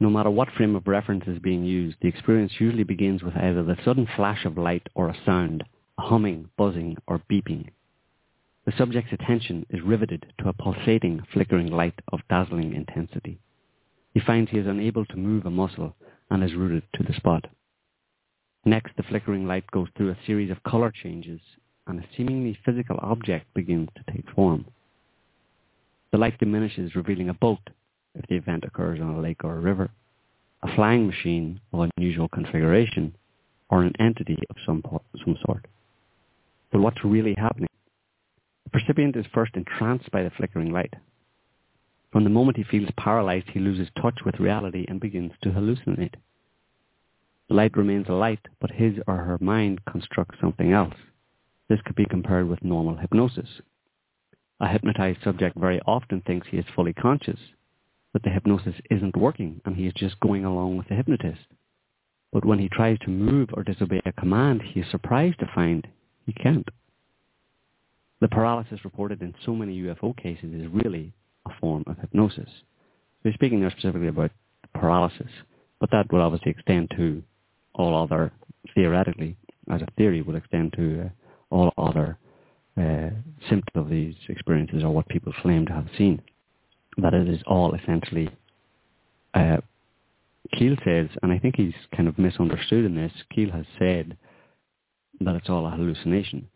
No 0.00 0.10
matter 0.10 0.30
what 0.30 0.50
frame 0.56 0.74
of 0.74 0.88
reference 0.88 1.24
is 1.28 1.38
being 1.38 1.64
used, 1.64 1.96
the 2.02 2.08
experience 2.08 2.52
usually 2.58 2.82
begins 2.82 3.22
with 3.22 3.36
either 3.36 3.62
the 3.62 3.76
sudden 3.84 4.06
flash 4.16 4.44
of 4.44 4.58
light 4.58 4.86
or 4.94 5.08
a 5.08 5.16
sound, 5.24 5.62
a 5.98 6.02
humming, 6.02 6.48
buzzing, 6.58 6.96
or 7.06 7.20
beeping. 7.30 7.68
The 8.64 8.72
subject's 8.78 9.12
attention 9.12 9.66
is 9.70 9.82
riveted 9.82 10.32
to 10.38 10.48
a 10.48 10.52
pulsating, 10.52 11.20
flickering 11.32 11.66
light 11.66 11.98
of 12.12 12.20
dazzling 12.28 12.74
intensity. 12.74 13.40
He 14.14 14.20
finds 14.20 14.50
he 14.50 14.58
is 14.58 14.66
unable 14.66 15.04
to 15.06 15.16
move 15.16 15.46
a 15.46 15.50
muscle 15.50 15.96
and 16.30 16.44
is 16.44 16.54
rooted 16.54 16.84
to 16.94 17.02
the 17.02 17.14
spot. 17.14 17.46
Next, 18.64 18.96
the 18.96 19.02
flickering 19.02 19.48
light 19.48 19.68
goes 19.72 19.88
through 19.96 20.10
a 20.10 20.18
series 20.26 20.50
of 20.50 20.62
color 20.62 20.92
changes 20.92 21.40
and 21.88 21.98
a 21.98 22.06
seemingly 22.16 22.56
physical 22.64 22.98
object 23.02 23.52
begins 23.54 23.88
to 23.96 24.12
take 24.12 24.30
form. 24.30 24.66
The 26.12 26.18
light 26.18 26.38
diminishes, 26.38 26.94
revealing 26.94 27.30
a 27.30 27.34
boat 27.34 27.70
if 28.14 28.26
the 28.28 28.36
event 28.36 28.64
occurs 28.64 29.00
on 29.00 29.14
a 29.16 29.20
lake 29.20 29.42
or 29.42 29.56
a 29.56 29.60
river, 29.60 29.90
a 30.62 30.72
flying 30.76 31.06
machine 31.08 31.60
of 31.72 31.90
unusual 31.96 32.28
configuration, 32.28 33.16
or 33.70 33.82
an 33.82 33.94
entity 33.98 34.38
of 34.50 34.56
some, 34.64 34.82
some 35.24 35.36
sort. 35.44 35.66
But 36.70 36.80
what's 36.80 37.04
really 37.04 37.34
happening? 37.36 37.68
The 38.72 38.78
percipient 38.78 39.16
is 39.16 39.26
first 39.34 39.54
entranced 39.54 40.10
by 40.10 40.22
the 40.22 40.30
flickering 40.30 40.72
light. 40.72 40.94
From 42.10 42.24
the 42.24 42.30
moment 42.30 42.56
he 42.56 42.64
feels 42.64 42.90
paralyzed, 42.96 43.50
he 43.50 43.60
loses 43.60 43.90
touch 44.00 44.20
with 44.24 44.40
reality 44.40 44.86
and 44.88 44.98
begins 44.98 45.32
to 45.42 45.50
hallucinate. 45.50 46.14
The 47.48 47.54
light 47.54 47.76
remains 47.76 48.08
a 48.08 48.14
light, 48.14 48.40
but 48.60 48.70
his 48.70 48.94
or 49.06 49.18
her 49.18 49.36
mind 49.42 49.84
constructs 49.84 50.40
something 50.40 50.72
else. 50.72 50.94
This 51.68 51.82
could 51.82 51.96
be 51.96 52.06
compared 52.06 52.48
with 52.48 52.64
normal 52.64 52.96
hypnosis. 52.96 53.60
A 54.58 54.68
hypnotized 54.68 55.22
subject 55.22 55.58
very 55.58 55.80
often 55.86 56.22
thinks 56.22 56.48
he 56.48 56.56
is 56.56 56.64
fully 56.74 56.94
conscious, 56.94 57.40
but 58.14 58.22
the 58.22 58.30
hypnosis 58.30 58.76
isn't 58.90 59.16
working 59.18 59.60
and 59.66 59.76
he 59.76 59.86
is 59.86 59.92
just 59.94 60.18
going 60.20 60.46
along 60.46 60.78
with 60.78 60.88
the 60.88 60.94
hypnotist. 60.94 61.46
But 62.32 62.46
when 62.46 62.58
he 62.58 62.70
tries 62.70 62.98
to 63.00 63.10
move 63.10 63.50
or 63.52 63.64
disobey 63.64 64.00
a 64.06 64.12
command, 64.12 64.62
he 64.62 64.80
is 64.80 64.90
surprised 64.90 65.40
to 65.40 65.50
find 65.54 65.86
he 66.24 66.32
can't. 66.32 66.68
The 68.22 68.28
paralysis 68.28 68.84
reported 68.84 69.20
in 69.20 69.34
so 69.44 69.52
many 69.52 69.82
UFO 69.82 70.16
cases 70.16 70.54
is 70.54 70.68
really 70.68 71.12
a 71.44 71.50
form 71.58 71.82
of 71.88 71.98
hypnosis. 71.98 72.48
We're 73.24 73.34
speaking 73.34 73.58
there 73.58 73.70
specifically 73.70 74.06
about 74.06 74.30
paralysis, 74.76 75.26
but 75.80 75.90
that 75.90 76.06
would 76.12 76.20
obviously 76.20 76.52
extend 76.52 76.92
to 76.96 77.20
all 77.74 78.00
other, 78.00 78.30
theoretically, 78.76 79.36
as 79.72 79.82
a 79.82 79.88
theory, 79.96 80.22
would 80.22 80.36
extend 80.36 80.72
to 80.74 81.06
uh, 81.06 81.08
all 81.50 81.72
other 81.76 82.16
uh, 82.78 83.10
symptoms 83.48 83.74
of 83.74 83.90
these 83.90 84.14
experiences 84.28 84.84
or 84.84 84.90
what 84.94 85.08
people 85.08 85.32
claim 85.42 85.66
to 85.66 85.72
have 85.72 85.88
seen. 85.98 86.22
That 86.98 87.14
it 87.14 87.28
is 87.28 87.42
all 87.48 87.74
essentially, 87.74 88.30
uh, 89.34 89.56
Keel 90.56 90.76
says, 90.84 91.08
and 91.24 91.32
I 91.32 91.40
think 91.40 91.56
he's 91.56 91.74
kind 91.96 92.08
of 92.08 92.20
misunderstood 92.20 92.84
in 92.84 92.94
this, 92.94 93.12
Keel 93.34 93.50
has 93.50 93.66
said 93.80 94.16
that 95.18 95.34
it's 95.34 95.50
all 95.50 95.66
a 95.66 95.70
hallucination. 95.70 96.46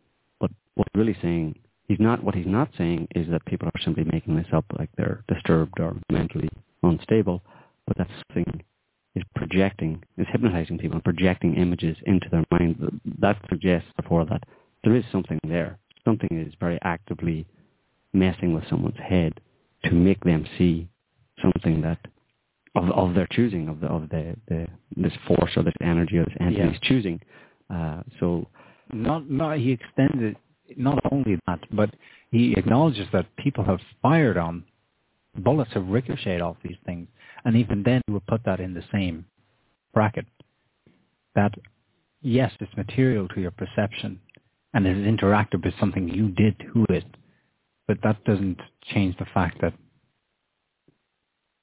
What 0.77 0.89
he's 0.93 0.99
really 0.99 1.17
saying, 1.21 1.59
he's 1.89 1.99
not, 2.01 2.23
what 2.23 2.35
he's 2.35 2.47
not 2.47 2.69
saying 2.79 3.09
is 3.15 3.29
that 3.31 3.45
people 3.47 3.69
are 3.69 3.81
simply 3.83 4.05
making 4.05 4.37
this 4.37 4.47
up 4.53 4.65
like 4.79 4.91
they're 4.97 5.25
disturbed 5.29 5.81
or 5.81 5.97
mentally 6.11 6.49
unstable, 6.83 7.43
but 7.87 7.97
that 7.99 8.09
something 8.29 8.63
is 9.15 9.23
projecting, 9.35 10.03
is 10.19 10.27
hypnotizing 10.31 10.79
people 10.79 10.97
and 10.97 11.05
projecting 11.05 11.55
images 11.55 11.97
into 12.07 12.29
their 12.31 12.45
mind. 12.51 12.77
That 13.19 13.39
suggests, 13.49 13.89
therefore, 13.99 14.25
that 14.27 14.45
there 14.85 14.95
is 14.95 15.05
something 15.11 15.41
there. 15.49 15.79
Something 16.05 16.29
is 16.47 16.55
very 16.61 16.79
actively 16.83 17.47
messing 18.13 18.53
with 18.55 18.65
someone's 18.71 18.99
head 19.03 19.41
to 19.85 19.93
make 19.93 20.23
them 20.25 20.47
see 20.57 20.89
something 21.43 21.81
that 21.83 21.99
of 22.75 22.91
of 22.91 23.15
their 23.15 23.27
choosing 23.31 23.69
of 23.69 23.81
the 23.81 23.87
of 23.87 24.09
the, 24.11 24.37
the 24.49 24.67
this 24.97 25.13
force 25.27 25.53
or 25.57 25.63
this 25.63 25.75
energy 25.81 26.19
or 26.19 26.25
this 26.25 26.37
entity 26.41 26.63
Yeah. 26.63 26.79
choosing. 26.83 27.21
Uh, 27.71 28.03
so 28.21 28.47
Not, 28.93 29.29
not 29.29 29.59
he 29.59 29.73
extended 29.73 30.37
not 30.77 31.01
only 31.11 31.39
that, 31.47 31.61
but 31.71 31.91
he 32.31 32.55
acknowledges 32.57 33.07
that 33.13 33.27
people 33.37 33.65
have 33.65 33.81
fired 34.03 34.37
on 34.37 34.65
bullets 35.39 35.73
have 35.75 35.87
ricocheted 35.89 36.41
off 36.41 36.57
these 36.63 36.77
things, 36.85 37.09
and 37.45 37.57
even 37.57 37.83
then 37.83 38.01
he 38.07 38.13
would 38.13 38.27
put 38.27 38.43
that 38.45 38.61
in 38.61 38.75
the 38.75 38.85
same 38.93 39.25
bracket. 39.93 40.27
That 41.35 41.53
yes, 42.23 42.53
it's 42.61 42.75
material 42.77 43.29
to 43.29 43.41
your 43.41 43.51
perception, 43.51 44.21
and 44.75 44.87
it 44.87 44.97
is 44.97 45.07
interactive 45.07 45.65
with 45.65 45.75
something 45.79 46.09
you 46.09 46.29
did 46.29 46.59
to 46.61 46.87
it, 46.91 47.05
but 47.87 47.99
that 48.03 48.23
doesn't 48.25 48.61
change 48.93 49.17
the 49.19 49.27
fact 49.33 49.61
that 49.61 49.75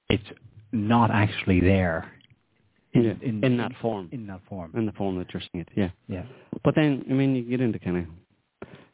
it's 0.09 0.23
not 0.71 1.11
actually 1.11 1.59
there 1.59 2.11
in, 2.93 3.03
yeah, 3.03 3.13
in, 3.21 3.43
in 3.43 3.57
that 3.57 3.71
form, 3.81 4.09
in 4.11 4.27
that 4.27 4.41
form. 4.47 4.71
in 4.75 4.85
the 4.85 4.91
form 4.91 5.17
that 5.17 5.33
you're 5.33 5.41
seeing 5.51 5.63
it, 5.63 5.69
yeah. 5.75 5.89
Yeah. 6.07 6.23
But 6.63 6.75
then, 6.75 7.03
I 7.09 7.13
mean, 7.13 7.35
you 7.35 7.43
get 7.43 7.61
into 7.61 7.79
kind 7.79 7.97
of 7.97 8.05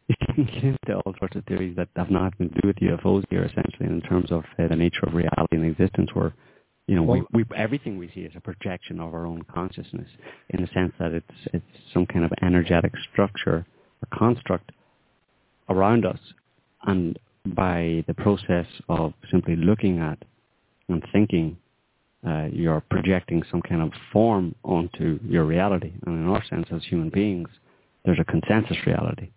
you 0.10 0.34
can 0.34 0.46
get 0.46 0.64
into 0.64 0.96
all 1.06 1.14
sorts 1.20 1.36
of 1.36 1.46
theories 1.46 1.76
that 1.76 1.90
have 1.96 2.10
nothing 2.10 2.50
to 2.50 2.62
do 2.62 2.68
with 2.68 2.76
UFOs 2.78 3.24
here, 3.30 3.44
essentially, 3.44 3.88
in 3.88 4.02
terms 4.02 4.32
of 4.32 4.44
uh, 4.58 4.68
the 4.68 4.76
nature 4.76 5.06
of 5.06 5.14
reality 5.14 5.56
and 5.56 5.66
existence, 5.66 6.10
where 6.14 6.34
you 6.88 6.96
know 6.96 7.04
Well- 7.04 7.26
we, 7.32 7.44
we 7.44 7.56
everything 7.56 7.98
we 7.98 8.10
see 8.14 8.22
is 8.22 8.34
a 8.36 8.42
projection 8.42 9.00
of 9.00 9.14
our 9.14 9.26
own 9.26 9.44
consciousness, 9.44 10.10
in 10.50 10.62
the 10.62 10.68
sense 10.74 10.94
that 11.00 11.14
it's 11.14 11.48
it's 11.54 11.66
some 11.94 12.06
kind 12.06 12.26
of 12.26 12.32
energetic 12.42 12.94
structure 13.12 13.66
or 14.02 14.18
construct 14.18 14.72
around 15.70 16.06
us, 16.06 16.20
and 16.84 17.20
by 17.46 18.04
the 18.08 18.14
process 18.14 18.66
of 18.90 19.14
simply 19.32 19.56
looking 19.56 20.00
at 20.00 20.18
and 20.88 21.04
thinking 21.12 21.56
uh, 22.28 22.48
you're 22.52 22.82
projecting 22.90 23.44
some 23.50 23.62
kind 23.62 23.82
of 23.82 23.92
form 24.12 24.54
onto 24.64 25.20
your 25.24 25.46
reality. 25.46 25.94
And 26.06 26.16
in 26.16 26.28
our 26.28 26.44
sense, 26.46 26.68
as 26.72 26.84
human 26.84 27.10
beings, 27.10 27.48
there's 28.04 28.20
a 28.20 28.26
consensus 28.26 28.78
reality. 28.86 29.30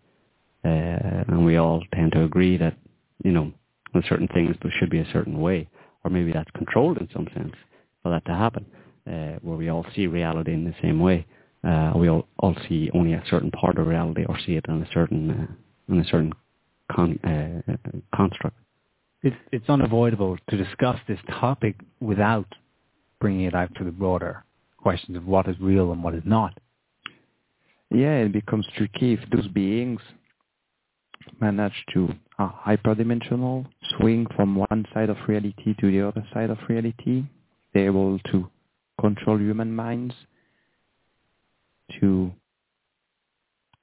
Uh, 0.64 1.25
and 1.29 1.44
we 1.44 1.57
all 1.57 1.83
tend 1.94 2.12
to 2.12 2.25
agree 2.25 2.57
that, 2.57 2.77
you 3.25 3.33
know, 3.33 3.53
with 3.94 4.05
certain 4.09 4.29
things 4.29 4.57
there 4.62 4.72
should 4.79 4.90
be 4.90 5.01
a 5.01 5.12
certain 5.12 5.40
way. 5.40 5.68
Or 6.05 6.11
maybe 6.11 6.33
that's 6.33 6.51
controlled 6.53 6.98
in 6.98 7.09
some 7.12 7.29
sense 7.35 7.55
for 8.03 8.11
that 8.11 8.25
to 8.27 8.33
happen, 8.33 8.66
uh, 9.07 9.38
where 9.42 9.57
we 9.57 9.68
all 9.68 9.87
see 9.94 10.07
reality 10.07 10.53
in 10.53 10.64
the 10.64 10.75
same 10.83 11.01
way. 11.01 11.27
Uh, 11.64 11.92
we 11.94 12.09
all, 12.09 12.27
all 12.38 12.57
see 12.68 12.90
only 12.92 13.12
a 13.12 13.22
certain 13.31 13.51
part 13.51 13.79
of 13.79 13.87
reality 13.87 14.25
or 14.29 14.37
see 14.44 14.57
it 14.57 14.64
in 14.68 14.83
a 14.83 14.88
certain, 14.92 15.31
uh, 15.31 15.92
in 15.92 16.01
a 16.01 16.05
certain 16.05 16.33
con- 16.90 17.18
uh, 17.25 17.72
construct. 18.14 18.57
it's, 19.22 19.37
it's 19.53 19.68
unavoidable 19.68 20.37
to 20.51 20.57
discuss 20.57 20.98
this 21.07 21.20
topic 21.29 21.77
without 22.01 22.53
bringing 23.20 23.46
it 23.46 23.55
out 23.55 23.72
to 23.77 23.85
the 23.85 23.92
broader 23.92 24.44
questions 24.77 25.16
of 25.16 25.27
what 25.27 25.48
is 25.48 25.57
real 25.61 25.92
and 25.92 26.03
what 26.03 26.14
is 26.14 26.22
not. 26.25 26.59
Yeah, 27.90 28.16
it 28.18 28.33
becomes 28.33 28.66
tricky 28.77 29.12
if 29.14 29.20
those 29.31 29.46
beings 29.48 30.01
manage 31.41 31.85
to 31.95 32.09
uh, 32.39 32.51
hyperdimensional, 32.67 33.67
swing 33.97 34.27
from 34.37 34.57
one 34.57 34.87
side 34.95 35.11
of 35.11 35.17
reality 35.29 35.75
to 35.81 35.91
the 35.91 36.07
other 36.07 36.27
side 36.33 36.51
of 36.51 36.59
reality. 36.69 37.25
They're 37.73 37.87
able 37.87 38.19
to 38.31 38.49
control 39.01 39.39
human 39.39 39.75
minds, 39.75 40.15
to 42.01 42.33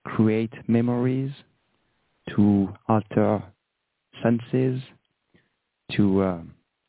create 0.03 0.53
memories, 0.67 1.31
to 2.35 2.69
alter 2.87 3.43
senses, 4.23 4.81
to 5.95 6.21
uh, 6.21 6.41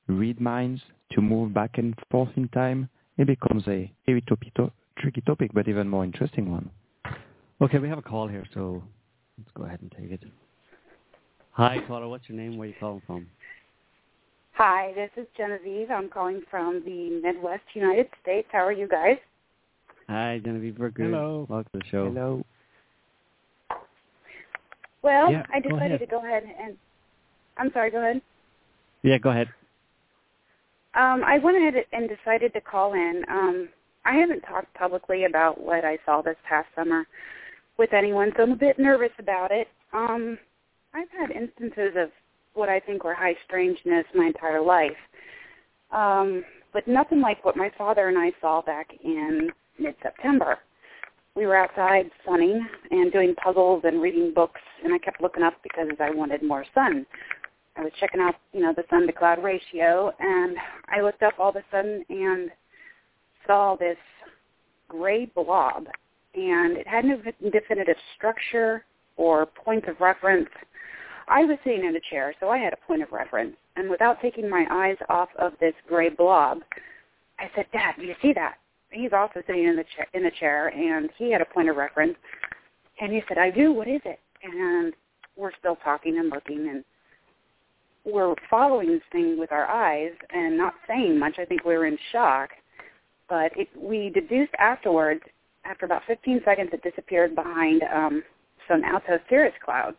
read 0.08 0.40
minds, 0.40 0.82
to 1.12 1.20
move 1.20 1.52
back 1.54 1.78
and 1.78 1.94
forth 2.10 2.30
in 2.36 2.48
time. 2.48 2.88
It 3.18 3.26
becomes 3.26 3.64
a 3.66 3.90
very 4.06 4.22
tricky 4.22 5.20
topic, 5.26 5.50
but 5.52 5.68
even 5.68 5.88
more 5.88 6.04
interesting 6.04 6.50
one. 6.50 6.70
Okay, 7.60 7.78
we 7.78 7.88
have 7.88 7.98
a 7.98 8.02
call 8.02 8.28
here, 8.28 8.44
so 8.54 8.82
let's 9.36 9.50
go 9.54 9.64
ahead 9.64 9.80
and 9.82 9.92
take 9.92 10.10
it. 10.12 10.22
Hi, 11.52 11.78
caller. 11.86 12.08
What's 12.08 12.28
your 12.28 12.38
name? 12.38 12.56
Where 12.56 12.66
are 12.66 12.70
you 12.70 12.76
calling 12.78 13.02
from? 13.06 13.26
Hi, 14.54 14.92
this 14.94 15.10
is 15.16 15.26
Genevieve. 15.36 15.90
I'm 15.90 16.08
calling 16.08 16.42
from 16.50 16.82
the 16.84 17.20
Midwest 17.22 17.62
United 17.74 18.08
States. 18.22 18.48
How 18.52 18.64
are 18.64 18.72
you 18.72 18.86
guys? 18.86 19.16
Hi, 20.08 20.40
Genevieve. 20.44 20.78
We're 20.78 20.90
good. 20.90 21.06
Hello. 21.06 21.46
Welcome 21.48 21.70
to 21.72 21.78
the 21.78 21.84
show. 21.90 22.04
Hello. 22.10 22.44
Well, 25.02 25.30
Yeah, 25.32 25.44
I 25.52 25.60
decided 25.60 25.82
ahead. 25.82 26.00
to 26.00 26.06
go 26.06 26.18
ahead 26.18 26.44
and 26.60 26.76
I'm 27.56 27.72
sorry, 27.72 27.90
go 27.90 27.98
ahead. 27.98 28.20
Yeah, 29.02 29.18
go 29.18 29.30
ahead. 29.30 29.48
Um, 30.94 31.22
I 31.24 31.38
went 31.38 31.56
ahead 31.56 31.74
and 31.92 32.08
decided 32.08 32.52
to 32.52 32.60
call 32.60 32.94
in. 32.94 33.22
Um, 33.28 33.68
I 34.04 34.14
haven't 34.14 34.40
talked 34.42 34.72
publicly 34.74 35.24
about 35.24 35.60
what 35.60 35.84
I 35.84 35.98
saw 36.04 36.22
this 36.22 36.36
past 36.48 36.68
summer 36.74 37.06
with 37.78 37.92
anyone, 37.92 38.32
so 38.36 38.42
I'm 38.42 38.52
a 38.52 38.56
bit 38.56 38.78
nervous 38.78 39.12
about 39.18 39.52
it. 39.52 39.68
Um, 39.92 40.38
I've 40.94 41.10
had 41.10 41.30
instances 41.30 41.92
of 41.96 42.10
what 42.54 42.68
I 42.68 42.80
think 42.80 43.04
were 43.04 43.14
high 43.14 43.36
strangeness 43.46 44.04
my 44.14 44.26
entire 44.26 44.60
life. 44.60 44.96
Um, 45.92 46.44
but 46.72 46.86
nothing 46.86 47.20
like 47.20 47.44
what 47.44 47.56
my 47.56 47.70
father 47.76 48.08
and 48.08 48.18
I 48.18 48.32
saw 48.40 48.62
back 48.62 48.88
in 49.04 49.50
mid-September. 49.78 50.58
We 51.36 51.46
were 51.46 51.56
outside 51.56 52.10
sunning 52.26 52.66
and 52.90 53.12
doing 53.12 53.34
puzzles 53.36 53.82
and 53.84 54.02
reading 54.02 54.32
books, 54.34 54.60
and 54.84 54.92
I 54.92 54.98
kept 54.98 55.20
looking 55.20 55.42
up 55.42 55.54
because 55.62 55.88
I 56.00 56.10
wanted 56.10 56.42
more 56.42 56.64
sun. 56.74 57.06
I 57.76 57.82
was 57.82 57.92
checking 58.00 58.20
out, 58.20 58.34
you 58.52 58.60
know, 58.60 58.72
the 58.76 58.84
sun 58.90 59.06
to 59.06 59.12
cloud 59.12 59.42
ratio, 59.42 60.12
and 60.18 60.56
I 60.88 61.00
looked 61.00 61.22
up 61.22 61.34
all 61.38 61.50
of 61.50 61.56
a 61.56 61.64
sudden 61.70 62.04
and 62.08 62.50
saw 63.46 63.76
this 63.76 63.96
gray 64.88 65.26
blob, 65.26 65.86
and 66.34 66.76
it 66.76 66.86
had 66.86 67.04
no 67.04 67.20
definitive 67.50 67.96
structure 68.16 68.84
or 69.16 69.46
point 69.46 69.86
of 69.86 70.00
reference. 70.00 70.48
I 71.30 71.44
was 71.44 71.58
sitting 71.64 71.84
in 71.84 71.94
a 71.94 72.00
chair, 72.10 72.34
so 72.40 72.48
I 72.48 72.58
had 72.58 72.72
a 72.72 72.86
point 72.88 73.02
of 73.02 73.12
reference, 73.12 73.54
and 73.76 73.88
without 73.88 74.20
taking 74.20 74.48
my 74.48 74.66
eyes 74.68 74.96
off 75.08 75.28
of 75.38 75.52
this 75.60 75.74
gray 75.88 76.08
blob, 76.08 76.62
I 77.38 77.48
said, 77.54 77.66
"Dad, 77.72 77.94
do 77.98 78.04
you 78.04 78.16
see 78.20 78.32
that?" 78.32 78.58
He's 78.90 79.12
also 79.12 79.40
sitting 79.46 79.64
in 79.64 79.76
the 79.76 79.84
chair, 79.84 80.06
in 80.12 80.24
the 80.24 80.32
chair, 80.32 80.68
and 80.68 81.08
he 81.16 81.30
had 81.30 81.40
a 81.40 81.44
point 81.44 81.68
of 81.68 81.76
reference, 81.76 82.18
and 83.00 83.12
he 83.12 83.22
said, 83.28 83.38
"I 83.38 83.50
do. 83.50 83.72
What 83.72 83.86
is 83.86 84.02
it?" 84.04 84.18
And 84.42 84.92
we're 85.36 85.52
still 85.58 85.76
talking 85.76 86.18
and 86.18 86.30
looking, 86.30 86.68
and 86.68 86.84
we're 88.04 88.34
following 88.50 88.88
this 88.88 89.02
thing 89.12 89.38
with 89.38 89.52
our 89.52 89.66
eyes 89.66 90.12
and 90.30 90.56
not 90.56 90.74
saying 90.88 91.16
much. 91.18 91.38
I 91.38 91.44
think 91.44 91.64
we 91.64 91.76
were 91.76 91.86
in 91.86 91.98
shock. 92.10 92.50
But 93.28 93.56
it, 93.56 93.68
we 93.76 94.10
deduced 94.10 94.52
afterwards, 94.58 95.22
after 95.64 95.86
about 95.86 96.02
15 96.06 96.42
seconds, 96.44 96.70
it 96.72 96.82
disappeared 96.82 97.36
behind 97.36 97.84
um, 97.84 98.24
some 98.66 98.82
alto 98.82 99.20
cirrus 99.28 99.54
clouds. 99.64 99.96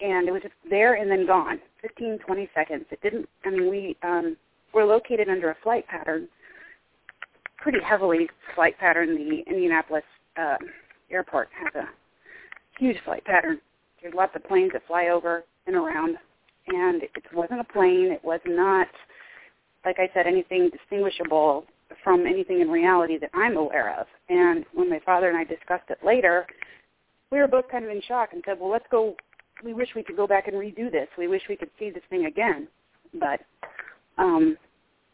And 0.00 0.28
it 0.28 0.32
was 0.32 0.42
just 0.42 0.54
there 0.68 0.94
and 0.94 1.10
then 1.10 1.26
gone, 1.26 1.58
15, 1.82 2.18
20 2.18 2.50
seconds. 2.54 2.84
It 2.90 3.00
didn't, 3.02 3.28
I 3.44 3.50
mean, 3.50 3.70
we 3.70 3.96
um, 4.02 4.36
were 4.74 4.84
located 4.84 5.28
under 5.28 5.50
a 5.50 5.56
flight 5.62 5.86
pattern, 5.88 6.28
pretty 7.56 7.78
heavily 7.82 8.28
flight 8.54 8.78
pattern. 8.78 9.16
The 9.16 9.50
Indianapolis 9.50 10.04
uh, 10.36 10.56
airport 11.10 11.48
has 11.58 11.82
a 11.82 11.88
huge 12.78 12.98
flight 13.04 13.24
pattern. 13.24 13.58
There's 14.02 14.14
lots 14.14 14.36
of 14.36 14.44
planes 14.44 14.72
that 14.74 14.86
fly 14.86 15.08
over 15.08 15.44
and 15.66 15.76
around 15.76 16.18
and 16.68 17.02
it 17.02 17.10
wasn't 17.32 17.60
a 17.60 17.64
plane. 17.64 18.10
It 18.12 18.24
was 18.24 18.40
not, 18.46 18.88
like 19.84 19.98
I 19.98 20.10
said, 20.14 20.26
anything 20.26 20.70
distinguishable 20.70 21.64
from 22.02 22.26
anything 22.26 22.60
in 22.60 22.68
reality 22.68 23.18
that 23.18 23.30
I'm 23.34 23.56
aware 23.56 23.98
of. 23.98 24.06
And 24.28 24.64
when 24.74 24.90
my 24.90 25.00
father 25.04 25.28
and 25.28 25.36
I 25.36 25.44
discussed 25.44 25.88
it 25.90 25.98
later, 26.04 26.46
we 27.30 27.38
were 27.38 27.48
both 27.48 27.68
kind 27.70 27.84
of 27.84 27.90
in 27.90 28.02
shock 28.02 28.30
and 28.32 28.42
said, 28.46 28.58
well, 28.60 28.70
let's 28.70 28.86
go. 28.90 29.14
We 29.64 29.74
wish 29.74 29.88
we 29.94 30.02
could 30.02 30.16
go 30.16 30.26
back 30.26 30.48
and 30.48 30.56
redo 30.56 30.90
this. 30.90 31.08
We 31.16 31.28
wish 31.28 31.42
we 31.48 31.56
could 31.56 31.70
see 31.78 31.90
this 31.90 32.02
thing 32.10 32.26
again. 32.26 32.68
But 33.18 33.40
um, 34.18 34.56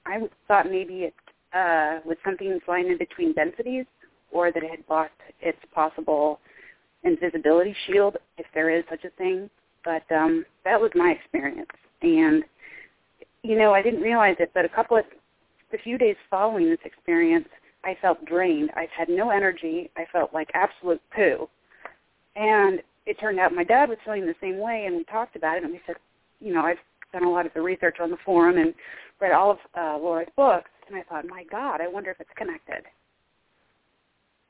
I 0.06 0.20
thought 0.48 0.66
maybe 0.66 1.04
it 1.04 1.14
uh, 1.54 2.00
was 2.04 2.16
something 2.24 2.58
flying 2.64 2.88
in 2.88 2.98
between 2.98 3.32
densities 3.34 3.84
or 4.30 4.50
that 4.50 4.62
it 4.62 4.70
had 4.70 4.84
lost 4.88 5.12
its 5.40 5.58
possible 5.74 6.40
invisibility 7.04 7.74
shield, 7.86 8.16
if 8.38 8.46
there 8.54 8.70
is 8.70 8.84
such 8.88 9.04
a 9.04 9.10
thing. 9.10 9.50
But 9.84 10.02
um, 10.14 10.44
that 10.64 10.80
was 10.80 10.90
my 10.94 11.10
experience. 11.10 11.70
And, 12.02 12.44
you 13.42 13.58
know, 13.58 13.72
I 13.72 13.82
didn't 13.82 14.00
realize 14.00 14.36
it, 14.38 14.50
but 14.54 14.64
a 14.64 14.68
couple 14.68 14.96
of, 14.96 15.04
the 15.70 15.78
few 15.78 15.98
days 15.98 16.16
following 16.30 16.68
this 16.68 16.78
experience, 16.84 17.48
I 17.84 17.96
felt 18.00 18.24
drained. 18.26 18.70
I 18.76 18.86
had 18.96 19.08
no 19.08 19.30
energy. 19.30 19.90
I 19.96 20.04
felt 20.12 20.32
like 20.32 20.48
absolute 20.54 21.00
poo. 21.14 21.48
And 22.36 22.80
it 23.06 23.18
turned 23.18 23.38
out 23.40 23.52
my 23.52 23.64
dad 23.64 23.88
was 23.88 23.98
feeling 24.04 24.26
the 24.26 24.34
same 24.40 24.58
way, 24.58 24.84
and 24.86 24.96
we 24.96 25.04
talked 25.04 25.36
about 25.36 25.56
it, 25.56 25.64
and 25.64 25.72
we 25.72 25.80
said, 25.86 25.96
you 26.40 26.52
know, 26.52 26.62
I've 26.62 26.78
done 27.12 27.24
a 27.24 27.30
lot 27.30 27.46
of 27.46 27.52
the 27.54 27.60
research 27.60 27.96
on 28.00 28.10
the 28.10 28.16
forum 28.24 28.58
and 28.58 28.74
read 29.20 29.32
all 29.32 29.50
of 29.52 29.58
uh, 29.76 29.98
Laura's 29.98 30.28
books, 30.36 30.70
and 30.88 30.96
I 30.96 31.02
thought, 31.02 31.26
my 31.26 31.44
God, 31.50 31.80
I 31.80 31.88
wonder 31.88 32.10
if 32.10 32.20
it's 32.20 32.30
connected. 32.36 32.84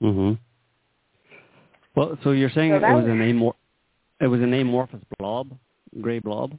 Mhm. 0.03 0.39
Well, 1.95 2.19
so 2.25 2.31
you're 2.33 2.51
saying 2.51 2.73
So 2.73 2.77
it 2.77 2.83
was 2.83 3.05
was- 3.05 3.11
an 3.11 3.21
amor- 3.23 3.55
it 4.21 4.27
was 4.29 4.41
an 4.41 4.53
amorphous 4.55 5.03
blob, 5.19 5.51
gray 6.01 6.19
blob. 6.19 6.59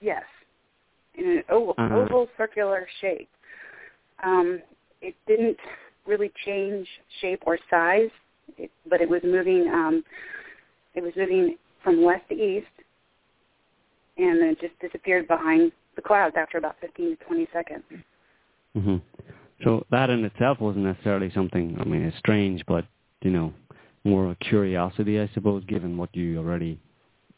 Yes, 0.00 0.24
in 1.14 1.26
an 1.38 1.44
oval, 1.48 1.74
Uh-huh. 1.78 1.96
oval 2.00 2.28
circular 2.36 2.86
shape. 3.00 3.28
Um, 4.22 4.62
it 5.00 5.14
didn't 5.26 5.58
really 6.06 6.30
change 6.44 6.88
shape 7.20 7.42
or 7.46 7.58
size, 7.68 8.10
it, 8.58 8.70
but 8.86 9.00
it 9.00 9.08
was 9.08 9.22
moving. 9.22 9.68
Um, 9.68 10.04
it 10.94 11.02
was 11.02 11.12
moving 11.16 11.56
from 11.82 12.02
west 12.02 12.28
to 12.28 12.34
east, 12.34 12.66
and 14.18 14.40
then 14.40 14.50
it 14.50 14.60
just 14.60 14.78
disappeared 14.80 15.26
behind 15.28 15.72
the 15.96 16.02
clouds 16.02 16.34
after 16.38 16.58
about 16.58 16.76
15 16.80 17.16
to 17.16 17.24
20 17.24 17.48
seconds. 17.52 17.84
hmm 18.74 18.96
So 19.64 19.84
that 19.90 20.10
in 20.10 20.24
itself 20.24 20.60
wasn't 20.60 20.84
necessarily 20.84 21.30
something. 21.32 21.76
I 21.80 21.84
mean, 21.84 22.02
it's 22.02 22.18
strange, 22.18 22.62
but 22.66 22.84
you 23.22 23.30
know, 23.30 23.52
more 24.04 24.26
of 24.26 24.30
a 24.32 24.34
curiosity, 24.36 25.20
I 25.20 25.28
suppose, 25.34 25.64
given 25.64 25.96
what 25.96 26.14
you 26.14 26.38
already 26.38 26.78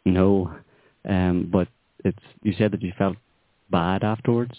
know. 0.05 0.55
Um, 1.09 1.49
but 1.53 1.69
it's 2.05 2.19
you 2.43 2.53
said 2.57 2.73
that 2.73 2.83
you 2.83 2.93
felt 2.97 3.17
bad 3.71 4.05
afterwards, 4.05 4.55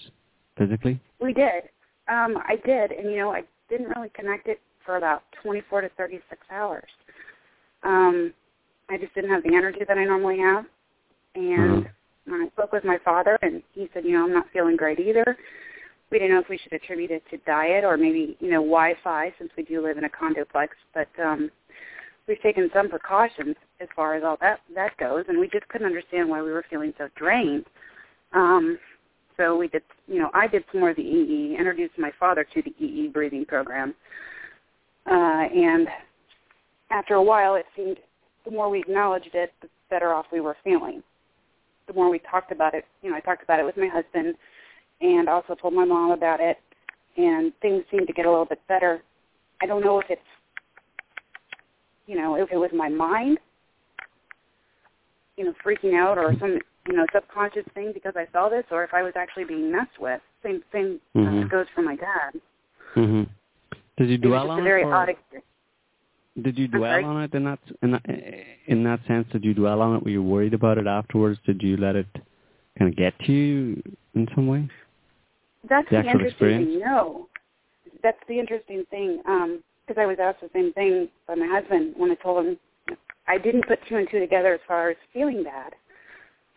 physically. 0.57 0.99
We 1.21 1.33
did. 1.33 1.69
Um, 2.09 2.37
I 2.45 2.57
did, 2.65 2.91
and 2.91 3.09
you 3.09 3.17
know, 3.17 3.31
I 3.31 3.43
didn't 3.69 3.89
really 3.95 4.09
connect 4.13 4.47
it 4.47 4.59
for 4.85 4.97
about 4.97 5.23
24 5.41 5.81
to 5.81 5.89
36 5.89 6.41
hours. 6.51 6.83
Um, 7.83 8.33
I 8.93 8.97
just 8.97 9.15
didn't 9.15 9.31
have 9.31 9.41
the 9.41 9.55
energy 9.55 9.79
that 9.87 9.97
I 9.97 10.05
normally 10.05 10.37
have, 10.37 10.65
and 11.33 11.89
I 12.31 12.47
spoke 12.49 12.71
with 12.71 12.83
my 12.83 12.99
father, 13.03 13.39
and 13.41 13.63
he 13.73 13.89
said, 13.91 14.05
you 14.05 14.11
know, 14.11 14.23
I'm 14.23 14.33
not 14.33 14.45
feeling 14.53 14.75
great 14.75 14.99
either. 14.99 15.35
We 16.11 16.19
didn't 16.19 16.35
know 16.35 16.41
if 16.41 16.47
we 16.47 16.59
should 16.59 16.73
attribute 16.73 17.09
it 17.09 17.23
to 17.31 17.37
diet 17.37 17.83
or 17.83 17.97
maybe, 17.97 18.37
you 18.39 18.51
know, 18.51 18.61
Wi-Fi, 18.61 19.33
since 19.39 19.49
we 19.57 19.63
do 19.63 19.81
live 19.81 19.97
in 19.97 20.03
a 20.03 20.09
condoplex. 20.09 20.67
But 20.93 21.07
um, 21.19 21.49
we've 22.27 22.41
taken 22.43 22.69
some 22.71 22.87
precautions 22.87 23.55
as 23.81 23.87
far 23.95 24.13
as 24.13 24.23
all 24.23 24.37
that 24.41 24.59
that 24.75 24.95
goes, 24.97 25.25
and 25.27 25.39
we 25.39 25.47
just 25.47 25.67
couldn't 25.69 25.87
understand 25.87 26.29
why 26.29 26.43
we 26.43 26.51
were 26.51 26.65
feeling 26.69 26.93
so 26.99 27.09
drained. 27.15 27.65
Um, 28.33 28.77
so 29.37 29.57
we 29.57 29.69
did, 29.69 29.81
you 30.07 30.19
know, 30.19 30.29
I 30.35 30.45
did 30.45 30.65
some 30.71 30.81
more 30.81 30.91
of 30.91 30.97
the 30.97 31.01
EE, 31.01 31.55
introduced 31.57 31.97
my 31.97 32.11
father 32.19 32.45
to 32.53 32.61
the 32.61 32.85
EE 32.85 33.07
breathing 33.07 33.45
program, 33.45 33.95
uh, 35.07 35.47
and 35.49 35.87
after 36.91 37.15
a 37.15 37.23
while, 37.23 37.55
it 37.55 37.65
seemed 37.75 37.97
the 38.45 38.51
more 38.51 38.69
we 38.69 38.79
acknowledged 38.79 39.31
it, 39.33 39.53
the 39.61 39.67
better 39.89 40.13
off 40.13 40.25
we 40.31 40.41
were 40.41 40.57
feeling. 40.63 41.01
The 41.87 41.93
more 41.93 42.09
we 42.09 42.19
talked 42.19 42.51
about 42.51 42.73
it, 42.73 42.85
you 43.01 43.09
know, 43.09 43.15
I 43.15 43.19
talked 43.19 43.43
about 43.43 43.59
it 43.59 43.65
with 43.65 43.77
my 43.77 43.87
husband, 43.87 44.35
and 45.01 45.27
also 45.27 45.55
told 45.55 45.73
my 45.73 45.85
mom 45.85 46.11
about 46.11 46.39
it, 46.39 46.57
and 47.17 47.51
things 47.61 47.83
seemed 47.91 48.07
to 48.07 48.13
get 48.13 48.25
a 48.25 48.29
little 48.29 48.45
bit 48.45 48.61
better. 48.67 49.01
I 49.61 49.65
don't 49.65 49.83
know 49.83 49.99
if 49.99 50.05
it's, 50.09 50.21
you 52.07 52.15
know, 52.17 52.35
if 52.35 52.51
it 52.51 52.57
was 52.57 52.71
my 52.73 52.89
mind, 52.89 53.37
you 55.37 55.45
know, 55.45 55.53
freaking 55.65 55.95
out 55.99 56.17
or 56.17 56.33
some, 56.39 56.59
you 56.87 56.93
know, 56.95 57.05
subconscious 57.13 57.65
thing 57.73 57.91
because 57.93 58.13
I 58.15 58.27
saw 58.31 58.49
this, 58.49 58.65
or 58.71 58.83
if 58.83 58.93
I 58.93 59.03
was 59.03 59.13
actually 59.15 59.45
being 59.45 59.71
messed 59.71 59.99
with. 59.99 60.21
Same 60.43 60.61
same 60.71 60.99
uh, 61.15 61.19
Mhm. 61.19 61.49
goes 61.49 61.65
for 61.73 61.81
my 61.81 61.95
dad. 61.95 62.39
Mm-hmm. 62.95 63.23
Did 63.97 64.09
you 64.09 64.17
dwell 64.17 64.43
It 64.43 64.47
was 64.47 64.47
just 64.47 64.51
on 64.51 64.59
a 64.59 64.61
it? 64.61 64.65
very 64.65 64.83
odd 64.83 65.09
experience. 65.09 65.47
Did 66.41 66.57
you 66.57 66.67
dwell 66.67 67.05
on 67.05 67.23
it 67.23 67.33
in 67.33 67.43
that 67.45 67.59
in 67.83 67.91
that 67.91 68.05
in 68.67 68.83
that 68.85 68.99
sense? 69.07 69.27
Did 69.31 69.43
you 69.43 69.53
dwell 69.53 69.81
on 69.81 69.97
it? 69.97 70.03
Were 70.03 70.09
you 70.09 70.23
worried 70.23 70.53
about 70.53 70.77
it 70.77 70.87
afterwards? 70.87 71.39
Did 71.45 71.61
you 71.61 71.77
let 71.77 71.95
it 71.95 72.07
kind 72.77 72.89
of 72.89 72.97
get 72.97 73.13
to 73.25 73.31
you 73.31 73.83
in 74.15 74.27
some 74.33 74.47
way? 74.47 74.67
That's 75.69 75.87
The 75.89 75.97
the, 75.97 76.09
interesting 76.09 76.27
experience? 76.27 76.71
thing. 76.71 76.79
No, 76.79 77.27
that's 78.01 78.17
the 78.27 78.39
interesting 78.39 78.83
thing. 78.89 79.21
Because 79.87 80.01
I 80.01 80.05
was 80.05 80.17
asked 80.21 80.41
the 80.41 80.49
same 80.53 80.73
thing 80.73 81.09
by 81.27 81.35
my 81.35 81.47
husband 81.47 81.93
when 81.97 82.09
I 82.09 82.15
told 82.15 82.45
him 82.45 82.57
I 83.27 83.37
didn't 83.37 83.67
put 83.67 83.79
two 83.87 83.97
and 83.97 84.07
two 84.09 84.19
together 84.19 84.53
as 84.53 84.59
far 84.67 84.89
as 84.89 84.97
feeling 85.13 85.43
bad 85.43 85.73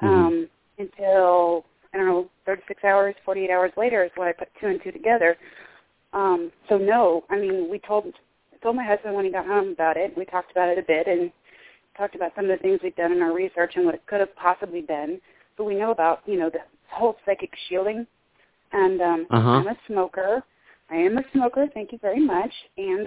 Mm-hmm. 0.02 0.14
um, 0.26 0.48
until 0.78 1.64
I 1.94 1.98
don't 1.98 2.06
know, 2.06 2.28
36 2.44 2.84
hours, 2.84 3.14
48 3.24 3.50
hours 3.50 3.72
later 3.76 4.04
is 4.04 4.10
when 4.16 4.28
I 4.28 4.32
put 4.32 4.48
two 4.60 4.66
and 4.66 4.78
two 4.84 4.92
together. 4.92 5.36
Um, 6.12 6.52
so 6.68 6.76
no, 6.76 7.24
I 7.30 7.38
mean 7.38 7.68
we 7.70 7.78
told 7.78 8.12
told 8.66 8.74
my 8.74 8.84
husband 8.84 9.14
when 9.14 9.24
he 9.24 9.30
got 9.30 9.46
home 9.46 9.68
about 9.68 9.96
it. 9.96 10.12
We 10.18 10.24
talked 10.24 10.50
about 10.50 10.68
it 10.68 10.76
a 10.76 10.82
bit 10.82 11.06
and 11.06 11.30
talked 11.96 12.16
about 12.16 12.32
some 12.34 12.46
of 12.46 12.50
the 12.50 12.56
things 12.60 12.80
we've 12.82 12.96
done 12.96 13.12
in 13.12 13.22
our 13.22 13.32
research 13.32 13.74
and 13.76 13.86
what 13.86 13.94
it 13.94 14.04
could 14.08 14.18
have 14.18 14.34
possibly 14.34 14.80
been. 14.80 15.20
But 15.56 15.64
we 15.64 15.76
know 15.76 15.92
about 15.92 16.22
you 16.26 16.36
know 16.36 16.50
the 16.50 16.58
whole 16.88 17.14
psychic 17.24 17.52
shielding 17.68 18.04
and 18.72 19.00
um 19.00 19.26
Uh-huh. 19.30 19.50
I'm 19.50 19.68
a 19.68 19.76
smoker. 19.86 20.42
I 20.90 20.96
am 20.96 21.16
a 21.16 21.22
smoker, 21.32 21.68
thank 21.74 21.92
you 21.92 21.98
very 21.98 22.18
much, 22.18 22.52
and 22.76 23.06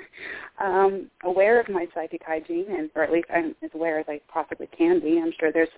um 0.64 1.10
aware 1.24 1.60
of 1.60 1.68
my 1.68 1.86
psychic 1.92 2.22
hygiene 2.24 2.66
and 2.70 2.88
or 2.94 3.02
at 3.02 3.12
least 3.12 3.28
I'm 3.30 3.54
as 3.62 3.70
aware 3.74 3.98
as 3.98 4.06
I 4.08 4.22
possibly 4.32 4.68
can 4.68 5.00
be. 5.00 5.20
I'm 5.20 5.32
sure 5.38 5.52
there's 5.52 5.68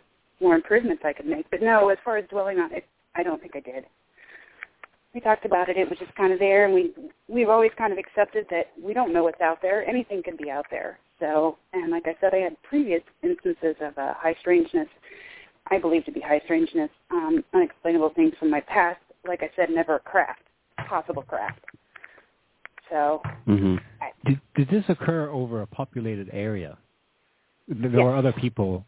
more 0.40 0.54
improvements 0.54 1.02
I 1.04 1.12
could 1.12 1.26
make. 1.26 1.50
But 1.50 1.62
no, 1.62 1.88
as 1.88 1.98
far 2.04 2.16
as 2.16 2.28
dwelling 2.28 2.60
on 2.60 2.72
it, 2.72 2.84
I 3.16 3.24
don't 3.24 3.40
think 3.42 3.56
I 3.56 3.60
did. 3.60 3.86
We 5.16 5.20
talked 5.20 5.46
about 5.46 5.70
it, 5.70 5.78
it 5.78 5.88
was 5.88 5.98
just 5.98 6.14
kind 6.14 6.30
of 6.30 6.38
there 6.38 6.66
and 6.66 6.74
we 6.74 6.92
we've 7.26 7.48
always 7.48 7.70
kind 7.78 7.90
of 7.90 7.98
accepted 7.98 8.44
that 8.50 8.66
we 8.78 8.92
don't 8.92 9.14
know 9.14 9.24
what's 9.24 9.40
out 9.40 9.62
there. 9.62 9.88
Anything 9.88 10.22
could 10.22 10.36
be 10.36 10.50
out 10.50 10.66
there. 10.70 10.98
So 11.18 11.56
and 11.72 11.90
like 11.90 12.02
I 12.06 12.14
said, 12.20 12.34
I 12.34 12.40
had 12.40 12.62
previous 12.62 13.00
instances 13.22 13.76
of 13.80 13.96
uh, 13.96 14.12
high 14.12 14.36
strangeness 14.40 14.88
I 15.70 15.78
believe 15.78 16.04
to 16.04 16.12
be 16.12 16.20
high 16.20 16.40
strangeness, 16.44 16.90
um, 17.10 17.42
unexplainable 17.54 18.10
things 18.10 18.34
from 18.38 18.50
my 18.50 18.60
past. 18.60 19.00
Like 19.26 19.42
I 19.42 19.48
said, 19.56 19.70
never 19.70 19.96
a 19.96 20.00
craft, 20.00 20.42
possible 20.86 21.22
craft. 21.22 21.60
So, 22.90 23.22
hmm 23.46 23.76
I, 24.02 24.10
Did, 24.26 24.40
did 24.54 24.68
this 24.68 24.84
occur 24.90 25.30
over 25.30 25.62
a 25.62 25.66
populated 25.66 26.28
area? 26.30 26.76
There 27.68 27.90
Yes. 27.90 28.04
were 28.04 28.14
other 28.14 28.32
people. 28.32 28.84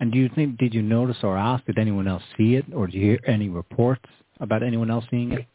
And 0.00 0.10
do 0.10 0.18
you 0.18 0.30
think, 0.34 0.56
did 0.56 0.72
you 0.72 0.82
notice 0.82 1.18
or 1.22 1.36
ask, 1.36 1.64
did 1.66 1.78
anyone 1.78 2.08
else 2.08 2.22
see 2.38 2.54
it? 2.54 2.64
Or 2.74 2.86
did 2.86 2.94
you 2.94 3.02
hear 3.02 3.20
any 3.26 3.50
reports 3.50 4.08
about 4.40 4.62
anyone 4.62 4.90
else 4.90 5.04
seeing 5.10 5.32
it? 5.32 5.46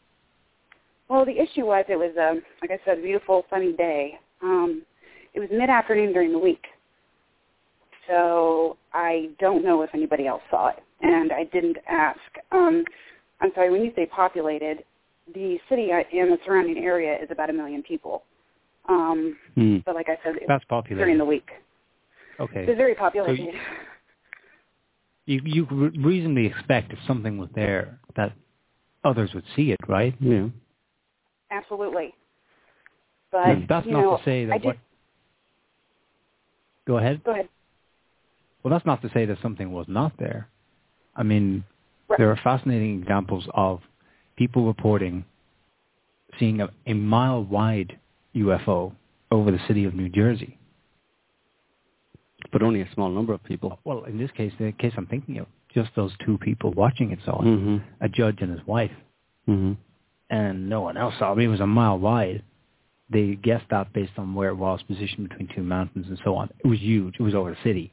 Well, 1.14 1.24
the 1.24 1.38
issue 1.38 1.64
was 1.66 1.84
it 1.88 1.94
was, 1.96 2.10
a 2.16 2.40
like 2.60 2.72
I 2.72 2.84
said, 2.84 2.98
a 2.98 3.02
beautiful 3.02 3.44
sunny 3.48 3.72
day. 3.72 4.18
Um, 4.42 4.82
it 5.32 5.38
was 5.38 5.48
mid-afternoon 5.52 6.12
during 6.12 6.32
the 6.32 6.38
week. 6.38 6.64
So 8.08 8.76
I 8.92 9.30
don't 9.38 9.64
know 9.64 9.82
if 9.82 9.90
anybody 9.94 10.26
else 10.26 10.42
saw 10.50 10.68
it, 10.68 10.82
and 11.02 11.32
I 11.32 11.44
didn't 11.44 11.76
ask. 11.88 12.18
Um, 12.50 12.84
I'm 13.40 13.52
sorry, 13.54 13.70
when 13.70 13.82
you 13.82 13.92
say 13.94 14.06
populated, 14.06 14.84
the 15.34 15.58
city 15.68 15.90
and 15.92 16.32
the 16.32 16.38
surrounding 16.44 16.78
area 16.78 17.16
is 17.22 17.28
about 17.30 17.48
a 17.48 17.52
million 17.52 17.82
people. 17.82 18.24
Um, 18.88 19.36
Mm. 19.56 19.84
but 19.86 19.94
like 19.94 20.08
I 20.08 20.18
said, 20.24 20.34
it 20.36 20.42
That's 20.48 20.62
was 20.62 20.68
populated. 20.68 21.04
during 21.04 21.16
the 21.18 21.24
week. 21.24 21.48
Okay. 22.40 22.64
It's 22.66 22.76
very 22.76 22.94
populated. 22.96 23.54
you 25.26 25.40
you 25.44 25.64
could 25.64 26.04
reasonably 26.04 26.46
expect 26.46 26.92
if 26.92 26.98
something 27.06 27.38
was 27.38 27.48
there 27.54 27.98
that 28.16 28.32
others 29.04 29.32
would 29.32 29.44
see 29.54 29.70
it, 29.70 29.78
right? 29.88 30.14
Yeah. 30.20 30.48
Absolutely. 31.54 32.12
But 33.30 33.46
And 33.46 33.68
that's 33.68 33.86
you 33.86 33.92
not 33.92 34.00
know, 34.00 34.16
to 34.18 34.24
say 34.24 34.44
that 34.46 34.52
I 34.52 34.56
what. 34.56 34.72
just 34.74 34.78
Go 36.86 36.98
ahead. 36.98 37.24
go 37.24 37.30
ahead. 37.32 37.48
Well, 38.62 38.72
that's 38.72 38.84
not 38.84 39.00
to 39.02 39.10
say 39.14 39.24
that 39.26 39.38
something 39.40 39.72
was 39.72 39.86
not 39.88 40.12
there. 40.18 40.48
I 41.16 41.22
mean, 41.22 41.64
Right. 42.08 42.18
there 42.18 42.30
are 42.30 42.36
fascinating 42.36 43.00
examples 43.00 43.48
of 43.54 43.80
people 44.36 44.66
reporting 44.66 45.24
seeing 46.38 46.60
a, 46.60 46.68
a 46.86 46.92
mile-wide 46.92 47.98
UFO 48.34 48.92
over 49.30 49.50
the 49.50 49.60
city 49.66 49.84
of 49.84 49.94
New 49.94 50.08
Jersey. 50.08 50.58
But 52.52 52.62
only 52.62 52.82
a 52.82 52.92
small 52.92 53.08
number 53.08 53.32
of 53.32 53.42
people. 53.44 53.78
Well, 53.84 54.04
in 54.04 54.18
this 54.18 54.30
case, 54.32 54.52
the 54.58 54.72
case 54.72 54.92
I'm 54.96 55.06
thinking 55.06 55.38
of, 55.38 55.46
just 55.72 55.90
those 55.96 56.12
two 56.24 56.36
people 56.38 56.72
watching 56.72 57.10
it 57.10 57.18
saw 57.24 57.40
it, 57.40 57.44
hmm 57.44 57.78
a 58.00 58.08
judge 58.08 58.38
and 58.42 58.50
his 58.50 58.66
wife, 58.66 58.92
hmm 59.46 59.72
and 60.34 60.68
no 60.68 60.80
one 60.80 60.96
else 60.96 61.14
saw 61.18 61.28
it. 61.28 61.32
I 61.32 61.34
mean, 61.36 61.46
it 61.48 61.52
was 61.52 61.60
a 61.60 61.66
mile 61.66 61.96
wide. 61.96 62.42
They 63.08 63.36
guessed 63.36 63.66
that 63.70 63.92
based 63.92 64.12
on 64.16 64.34
where 64.34 64.48
it 64.48 64.56
was 64.56 64.82
positioned 64.82 65.28
between 65.28 65.48
two 65.54 65.62
mountains 65.62 66.06
and 66.08 66.18
so 66.24 66.34
on. 66.34 66.50
It 66.64 66.66
was 66.66 66.80
huge. 66.80 67.14
It 67.20 67.22
was 67.22 67.34
over 67.36 67.50
the 67.50 67.56
city. 67.62 67.92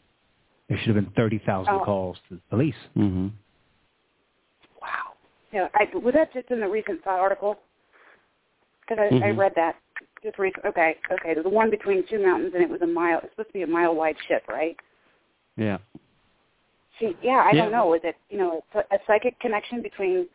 There 0.67 0.77
should 0.79 0.95
have 0.95 1.05
been 1.05 1.13
30,000 1.13 1.71
Oh. 1.71 1.79
calls 1.85 2.17
to 2.29 2.35
the 2.35 2.41
police. 2.49 2.75
hmm 2.95 3.27
Wow. 4.81 5.13
Yeah, 5.51 5.67
I, 5.75 5.85
was 5.97 6.15
that 6.15 6.33
just 6.33 6.49
in 6.49 6.59
the 6.61 6.67
recent 6.67 7.03
SOTT 7.03 7.19
article? 7.19 7.59
Because 8.81 8.97
I, 8.99 9.15
I 9.17 9.31
Mhm. 9.31 9.37
read 9.37 9.53
that 9.55 9.75
just 10.23 10.39
recently. 10.39 10.69
Okay, 10.69 10.97
okay. 11.11 11.33
There's 11.35 11.43
the 11.43 11.49
one 11.49 11.69
between 11.69 12.03
two 12.07 12.25
mountains, 12.25 12.53
and 12.55 12.63
it 12.63 12.69
was 12.69 12.81
a 12.81 12.87
mile. 12.87 13.19
It's 13.19 13.31
supposed 13.33 13.49
to 13.49 13.53
be 13.53 13.61
a 13.61 13.67
mile 13.67 13.93
wide 13.93 14.17
ship, 14.27 14.43
right? 14.47 14.75
Yeah. 15.57 15.77
See, 16.97 17.15
yeah, 17.21 17.43
I 17.45 17.51
Yeah. 17.53 17.63
don't 17.63 17.71
know. 17.71 17.93
Is 17.93 18.01
it 18.03 18.15
you 18.29 18.37
know 18.39 18.63
a, 18.73 18.79
a 18.95 18.99
psychic 19.05 19.39
connection 19.39 19.81
between 19.83 20.27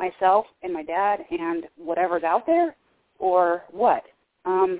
myself 0.00 0.46
and 0.62 0.72
my 0.72 0.82
dad 0.82 1.20
and 1.30 1.64
whatever's 1.76 2.24
out 2.24 2.46
there, 2.46 2.74
or 3.18 3.64
what? 3.70 4.02
Um, 4.46 4.78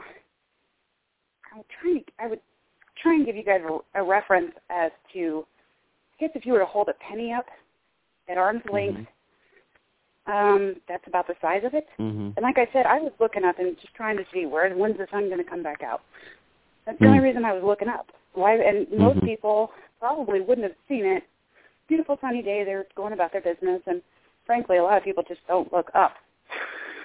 I'm 1.55 1.63
trying. 1.81 2.05
I 2.19 2.27
would 2.27 2.41
try 3.01 3.15
and 3.15 3.27
give 3.27 3.37
you 3.37 3.45
guys 3.45 3.61
a, 3.69 4.01
a 4.01 4.05
reference 4.05 4.53
as 4.71 4.91
to, 5.13 5.45
I 6.15 6.25
guess, 6.25 6.31
if 6.35 6.47
you 6.47 6.55
were 6.55 6.59
to 6.61 6.67
hold 6.67 6.89
a 6.89 6.95
penny 6.95 7.33
up 7.33 7.45
at 8.29 8.39
arm's 8.39 8.63
length, 8.73 9.07
um, 10.27 10.77
that's 10.89 11.07
about 11.07 11.27
the 11.27 11.35
size 11.43 11.63
of 11.65 11.75
it. 11.75 11.87
hmm 11.99 12.31
And 12.37 12.43
like 12.43 12.59
I 12.59 12.69
said, 12.73 12.87
I 12.87 12.99
was 13.01 13.13
looking 13.21 13.45
up 13.45 13.59
and 13.59 13.77
just 13.81 13.95
trying 13.95 14.17
to 14.17 14.25
see 14.33 14.47
where 14.47 14.73
when's 14.75 14.97
the 14.97 15.07
sun 15.11 15.29
going 15.29 15.43
to 15.43 15.51
come 15.51 15.63
back 15.63 15.83
out. 15.83 16.01
That's 16.87 16.99
the 16.99 17.07
only 17.07 17.19
Mm. 17.19 17.23
reason 17.23 17.45
I 17.45 17.53
was 17.53 17.63
looking 17.63 17.89
up. 17.89 18.07
Why? 18.33 18.55
And 18.55 18.91
most 18.91 19.21
Mhm. 19.21 19.25
people 19.25 19.73
probably 19.99 20.41
wouldn't 20.41 20.67
have 20.67 20.77
seen 20.89 21.05
it. 21.05 21.25
Beautiful 21.89 22.17
sunny 22.21 22.43
day, 22.43 22.65
they're 22.65 22.87
going 22.95 23.13
about 23.13 23.33
their 23.33 23.41
business, 23.41 23.83
and 23.87 24.01
frankly, 24.51 24.79
a 24.79 24.83
lot 24.83 24.99
of 24.99 25.05
people 25.05 25.23
just 25.29 25.41
don't 25.47 25.73
look 25.73 25.89
up. 25.95 26.15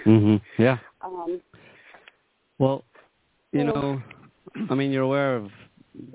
hmm 0.04 0.38
Yeah. 0.58 0.80
Um, 1.04 1.40
Well, 2.58 2.84
you 3.52 3.64
know, 3.64 4.02
I 4.72 4.74
mean, 4.74 4.92
you're 4.92 5.04
aware 5.04 5.36
of 5.36 5.52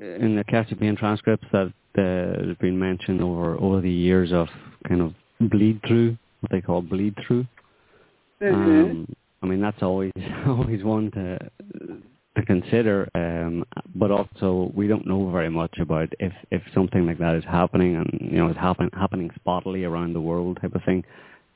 in 0.00 0.34
the 0.34 0.42
Cassiopaean 0.42 0.98
transcripts 0.98 1.46
that 1.52 1.68
uh, 1.68 1.72
there's 1.94 2.56
been 2.56 2.76
mention 2.76 3.22
over 3.22 3.54
over 3.60 3.80
the 3.80 3.96
years 4.08 4.32
of 4.32 4.48
kind 4.88 5.00
of 5.02 5.14
bleed 5.52 5.80
through, 5.86 6.16
what 6.40 6.50
they 6.50 6.60
call 6.60 6.82
bleed 6.82 7.14
through. 7.24 7.46
mhm. 8.42 8.52
Um, 8.52 9.06
I 9.42 9.46
mean, 9.46 9.60
that's 9.60 9.82
always 9.82 10.12
always 10.48 10.82
one 10.82 11.12
to 11.12 11.38
to 12.36 12.44
consider, 12.44 13.08
um, 13.14 13.64
but 13.94 14.10
also 14.10 14.70
we 14.74 14.86
don't 14.86 15.06
know 15.06 15.30
very 15.30 15.50
much 15.50 15.78
about 15.80 16.12
if 16.20 16.32
if 16.50 16.62
something 16.74 17.06
like 17.06 17.18
that 17.18 17.34
is 17.34 17.44
happening 17.44 17.96
and 17.96 18.30
you 18.30 18.38
know 18.38 18.48
it's 18.48 18.58
happen, 18.58 18.88
happening 18.92 19.30
spottily 19.40 19.88
around 19.88 20.12
the 20.12 20.20
world 20.20 20.58
type 20.60 20.74
of 20.74 20.82
thing. 20.84 21.04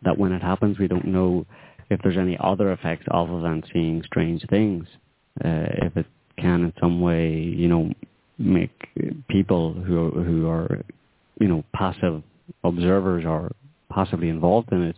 That 0.03 0.19
when 0.19 0.33
it 0.33 0.43
happens, 0.43 0.79
we 0.79 0.89
don't 0.89 1.07
know 1.07 1.47
if 1.91 2.01
there's 2.03 2.19
any 2.19 2.37
other 2.41 2.73
effects 2.73 3.07
other 3.11 3.41
than 3.41 3.63
seeing 3.73 4.03
strange 4.05 4.45
things. 4.51 4.87
Uh, 5.45 5.87
if 5.87 5.97
it 5.97 6.07
can 6.39 6.65
in 6.65 6.73
some 6.81 7.01
way, 7.01 7.33
you 7.33 7.69
know, 7.69 7.93
make 8.39 8.73
people 9.29 9.75
who 9.75 10.11
who 10.11 10.49
are 10.49 10.83
you 11.41 11.49
know 11.49 11.65
passive 11.75 12.23
observers 12.65 13.25
or 13.25 13.53
possibly 13.89 14.29
involved 14.29 14.73
in 14.73 14.83
it 14.83 14.97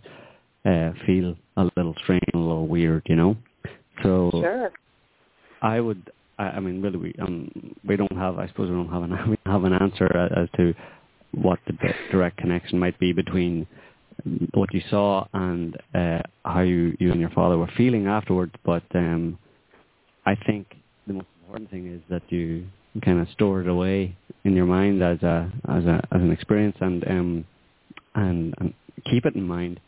uh, 0.64 0.92
feel 1.04 1.36
a 1.58 1.68
little 1.76 1.94
strange, 2.02 2.22
a 2.34 2.38
little 2.38 2.66
weird, 2.66 3.02
you 3.06 3.16
know. 3.16 3.36
So 4.02 4.30
sure. 4.32 4.72
I 5.62 5.80
would, 5.80 6.11
I, 6.38 6.44
I 6.44 6.61
mean, 6.61 6.82
really, 6.82 6.98
we 6.98 7.14
um, 7.20 7.74
we 7.86 7.96
don't 7.96 8.16
have, 8.16 8.38
I 8.38 8.46
suppose, 8.48 8.68
we 8.68 8.76
don't 8.76 8.88
have 8.90 9.02
an 9.02 9.11
we 9.30 9.36
don't 9.44 9.52
have 9.52 9.64
an 9.64 9.72
answer 9.72 10.07
as 10.16 10.48
to 10.57 10.74
what 11.32 11.59
the 11.66 11.72
direct 12.11 12.38
connection 12.38 12.78
might 12.78 12.98
be 12.98 13.12
between 13.12 13.66
what 14.54 14.72
you 14.72 14.80
saw 14.90 15.26
and 15.32 15.76
uh, 15.94 16.20
how 16.44 16.61
you 16.61 16.96
you 16.98 17.11
and 17.12 17.20
your 17.20 17.30
father 17.30 17.59
were 17.59 17.70
feeling 17.76 18.07
afterwards. 18.07 18.52
But 18.64 18.84
um, 18.94 19.38
I 20.24 20.34
think 20.46 20.66
the 21.07 21.14
most 21.14 21.26
important 21.42 21.70
thing 21.70 21.92
is 21.92 22.00
that 22.11 22.22
you 22.30 22.66
kind 23.04 23.20
of 23.20 23.28
store 23.30 23.61
it 23.61 23.68
away 23.68 24.16
in 24.44 24.54
your 24.54 24.64
mind 24.66 25.02
as 25.02 25.22
a 25.22 25.52
as 25.68 25.84
a 25.84 25.96
as 26.12 26.20
an 26.20 26.30
experience 26.30 26.76
and 26.80 27.07
um 27.09 27.44
and, 28.14 28.54
and 28.59 28.74
keep 29.11 29.26
it 29.26 29.34
in 29.34 29.42
mind. 29.42 29.78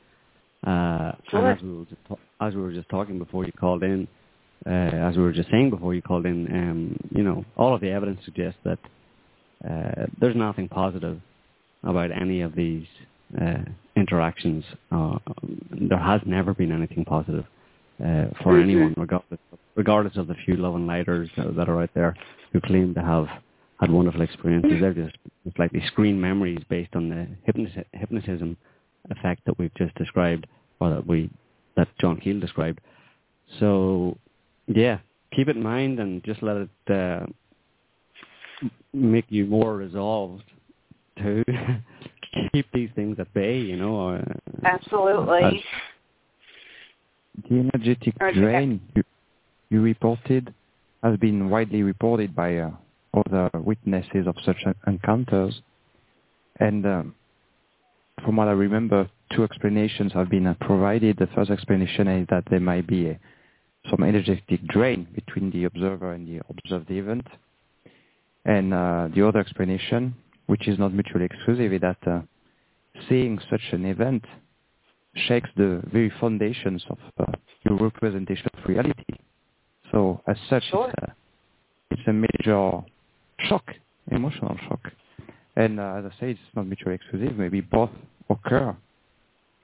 Uh, 0.66 1.12
Sure. 1.31 1.51
As 1.51 1.62
we 1.62 1.77
were 1.77 1.85
just 1.85 2.21
as 2.41 2.55
we 2.55 2.61
were 2.61 2.73
just 2.73 2.89
talking 2.89 3.19
before 3.19 3.45
you 3.45 3.53
called 3.53 3.83
in, 3.83 4.07
uh, 4.69 5.09
as 5.09 5.16
we 5.16 5.23
were 5.23 5.33
just 5.33 5.51
saying 5.51 5.71
before 5.71 5.95
you 5.95 6.03
called 6.03 6.27
in, 6.27 6.47
um, 6.53 6.97
you 7.11 7.23
know, 7.23 7.45
all 7.57 7.75
of 7.75 7.81
the 7.81 7.91
evidence 7.91 8.21
suggests 8.25 8.61
that 8.64 8.79
uh, 9.69 10.07
there's 10.21 10.37
nothing 10.37 10.69
positive 10.69 11.19
about 11.83 12.11
any 12.12 12.43
of 12.43 12.55
these 12.55 12.85
uh, 13.41 13.59
interactions. 13.97 14.64
Uh, 14.93 15.19
there 15.71 15.99
has 15.99 16.21
never 16.27 16.55
been 16.55 16.73
anything 16.73 17.05
positive 17.05 17.45
uh, 18.01 18.27
for 18.43 18.53
Mhm. 18.55 18.62
anyone, 18.62 18.95
regardless 18.97 19.41
regardless 19.75 20.16
of 20.16 20.27
the 20.27 20.35
few 20.45 20.57
love 20.57 20.75
and 20.75 20.89
lighters 20.89 21.31
that, 21.37 21.55
that 21.55 21.69
are 21.69 21.83
out 21.83 21.91
there 21.95 22.14
who 22.53 22.61
claim 22.61 22.93
to 22.95 23.01
have 23.01 23.29
had 23.81 23.91
wonderful 23.91 24.23
experiences. 24.23 24.81
They're 24.81 24.93
just 24.93 25.16
it's 25.47 25.59
like 25.59 25.71
these 25.71 25.85
screen 25.87 26.21
memories 26.21 26.59
based 26.69 26.95
on 26.97 27.09
the 27.09 27.27
hypnotism 27.93 28.57
effect 29.11 29.45
that 29.47 29.57
we've 29.59 29.75
just 29.75 29.95
described, 29.95 30.47
or 30.81 30.91
that 30.91 31.07
we 31.07 31.31
that 31.77 31.89
John 32.01 32.16
Keel 32.19 32.41
described. 32.41 32.81
So, 33.61 34.19
yeah, 34.69 34.99
keep 35.35 35.49
it 35.49 35.57
in 35.57 35.62
mind 35.62 35.99
and 35.99 36.23
just 36.25 36.43
let 36.43 36.57
it 36.57 36.93
uh, 36.93 37.27
make 38.93 39.25
you 39.29 39.47
more 39.47 39.77
resolved 39.77 40.45
to 41.19 41.45
keep 42.53 42.66
these 42.73 42.91
things 42.95 43.19
at 43.19 43.33
bay. 43.35 43.59
You 43.59 43.77
know, 43.77 43.95
or, 43.95 44.25
Absolutely. 44.64 45.45
as- 45.45 45.55
The 47.49 47.71
energetic 47.75 48.14
drain 48.35 48.81
you, 48.95 49.03
you 49.71 49.81
reported 49.83 50.53
has 51.03 51.16
been 51.19 51.49
widely 51.49 51.83
reported 51.83 52.35
by 52.35 52.59
uh, 52.59 52.71
other 53.14 53.51
witnesses 53.55 54.27
of 54.27 54.35
such 54.45 54.57
encounters. 54.87 55.61
And 56.61 56.85
um, 56.85 57.14
from 58.25 58.37
what 58.37 58.49
I 58.49 58.53
remember, 58.53 59.09
two 59.33 59.45
explanations 59.45 60.12
have 60.12 60.29
been 60.29 60.47
uh, 60.47 60.55
provided. 60.61 61.16
The 61.19 61.29
first 61.35 61.51
explanation 61.51 62.09
is 62.09 62.27
that 62.31 62.45
there 62.51 62.61
might 62.61 62.87
be 62.87 63.11
a, 63.11 63.21
some 63.91 64.03
energetic 64.03 64.66
drain 64.66 65.07
between 65.14 65.51
the 65.51 65.64
observer 65.64 66.12
and 66.12 66.26
the 66.26 66.41
observed 66.49 66.91
event. 66.91 67.26
And 68.45 68.72
uh, 68.72 69.09
the 69.14 69.26
other 69.26 69.41
explanation, 69.41 70.14
which 70.47 70.68
is 70.68 70.78
not 70.78 70.93
mutually 70.93 71.24
exclusive, 71.24 71.72
is 71.72 71.80
that 71.80 71.99
uh, 72.07 72.20
seeing 73.09 73.39
such 73.51 73.61
an 73.72 73.84
event 73.84 74.24
shakes 75.14 75.51
the 75.57 75.82
very 75.93 76.12
foundations 76.20 76.84
of 76.91 76.99
uh, 77.18 77.32
your 77.64 77.78
representation 77.78 78.47
of 78.57 78.68
reality. 78.68 79.05
So 79.91 80.20
as 80.26 80.36
such, 80.49 80.64
Sure. 80.70 80.89
it's, 80.89 81.03
a, 81.03 81.14
it's 81.91 82.09
a 82.09 82.12
major 82.12 82.80
shock, 83.49 83.64
emotional 84.11 84.57
shock. 84.68 84.80
And 85.57 85.80
uh, 85.80 85.95
as 85.99 86.05
I 86.05 86.20
say, 86.20 86.30
it's 86.30 86.41
not 86.55 86.66
mutually 86.66 86.95
exclusive. 86.95 87.36
Maybe 87.36 87.61
both 87.61 87.91
occur 88.30 88.76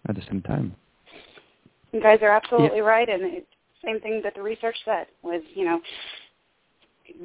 at 0.08 0.14
the 0.14 0.22
same 0.22 0.42
time. 0.42 0.74
You 1.92 2.00
guys 2.00 2.18
are 2.22 2.30
absolutely 2.30 2.80
right, 2.80 3.08
and 3.08 3.22
it's 3.22 3.46
same 3.84 4.00
thing 4.00 4.20
that 4.24 4.34
the 4.34 4.42
research 4.42 4.76
said 4.84 5.06
was, 5.22 5.42
you 5.54 5.64
know, 5.64 5.80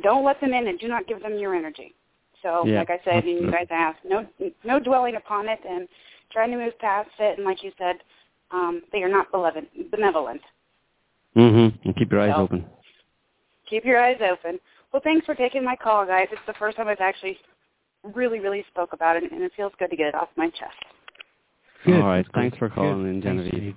don't 0.04 0.26
let 0.26 0.40
them 0.42 0.54
in 0.54 0.68
and 0.68 0.80
do 0.80 0.88
not 0.88 1.08
give 1.08 1.22
them 1.22 1.38
your 1.38 1.56
energy. 1.56 1.94
So, 2.42 2.66
Yeah, 2.66 2.80
like 2.80 2.90
I 2.90 3.00
said, 3.04 3.24
and 3.26 3.40
you 3.46 3.52
guys 3.52 3.68
asked, 3.70 4.00
no, 4.06 4.26
no 4.64 4.80
dwelling 4.80 5.16
upon 5.16 5.48
it 5.50 5.60
and 5.68 5.88
trying 6.32 6.52
to 6.52 6.58
move 6.58 6.78
past 6.80 7.10
it. 7.20 7.38
And 7.38 7.46
like 7.46 7.64
you 7.64 7.72
said, 7.78 7.98
um, 8.52 8.82
they 8.92 9.04
are 9.04 9.10
not 9.10 9.32
benevolent. 9.32 9.68
benevolent. 9.92 10.42
Mm-hmm. 11.36 11.88
And 11.88 11.96
keep 11.98 12.12
your 12.12 12.22
eyes 12.22 12.34
So- 12.36 12.42
open. 12.44 12.66
Keep 13.70 13.86
your 13.86 14.02
eyes 14.02 14.18
open. 14.22 14.60
Well, 14.92 15.02
thanks 15.04 15.26
for 15.28 15.36
taking 15.36 15.64
my 15.64 15.76
call, 15.76 16.04
guys. 16.04 16.28
It's 16.32 16.42
the 16.48 16.54
first 16.54 16.76
time 16.76 16.88
I've 16.88 17.00
actually 17.02 17.38
really, 18.16 18.40
really 18.40 18.66
spoke 18.72 18.94
about 18.94 19.16
it, 19.16 19.32
and 19.32 19.44
it 19.44 19.52
feels 19.56 19.72
good 19.78 19.92
to 19.92 19.96
get 19.96 20.08
it 20.08 20.16
off 20.16 20.30
my 20.38 20.50
chest. 20.50 20.74
Good, 21.86 22.02
All 22.02 22.08
right. 22.08 22.26
Thanks 22.34 22.58
for 22.58 22.68
calling 22.70 23.06
in, 23.08 23.22
Thanks, 23.22 23.26
Genevieve. 23.44 23.52
Steve. 23.54 23.76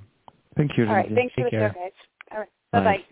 Thank 0.57 0.79
you. 0.79 0.87
All 0.87 0.95
right, 0.95 1.03
Genevieve. 1.09 1.17
thanks 1.17 1.35
for 1.35 1.43
Take 1.43 1.51
the 1.53 1.57
care. 1.59 1.73
show, 1.75 1.81
guys. 1.81 1.93
Bye. 2.73 2.81
bye-bye. 2.81 3.05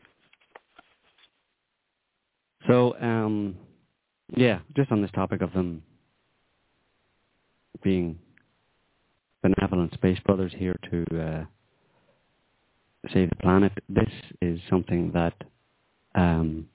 So, 2.66 2.94
um, 3.00 3.56
yeah, 4.36 4.60
just 4.76 4.92
on 4.92 5.02
this 5.02 5.10
topic 5.12 5.42
of 5.42 5.52
them 5.52 5.82
being 7.82 8.18
benevolent 9.42 9.94
space 9.94 10.18
brothers 10.20 10.52
here 10.56 10.76
to 10.90 11.04
uh, 11.20 11.44
save 13.12 13.30
the 13.30 13.36
planet, 13.36 13.72
this 13.88 14.10
is 14.42 14.60
something 14.68 15.10
that 15.12 15.34
um, 16.14 16.66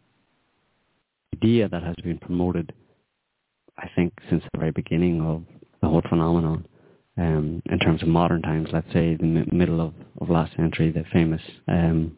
idea 1.36 1.70
that 1.70 1.84
has 1.84 1.96
been 2.04 2.18
promoted, 2.18 2.74
I 3.78 3.90
think, 3.96 4.14
since 4.30 4.44
the 4.52 4.60
very 4.60 4.72
beginning 4.72 5.22
of 5.22 5.44
the 5.82 5.88
whole 5.88 6.02
phenomenon. 6.10 6.66
Um, 7.18 7.62
in 7.68 7.80
terms 7.80 8.02
of 8.02 8.10
modern 8.10 8.42
times, 8.42 8.68
let's 8.74 8.92
say 8.92 9.16
the 9.16 9.24
mi- 9.24 9.48
middle 9.50 9.80
of, 9.80 9.94
of 10.20 10.30
last 10.30 10.54
century, 10.58 10.92
the 10.92 11.06
famous 11.14 11.42
um, 11.70 12.18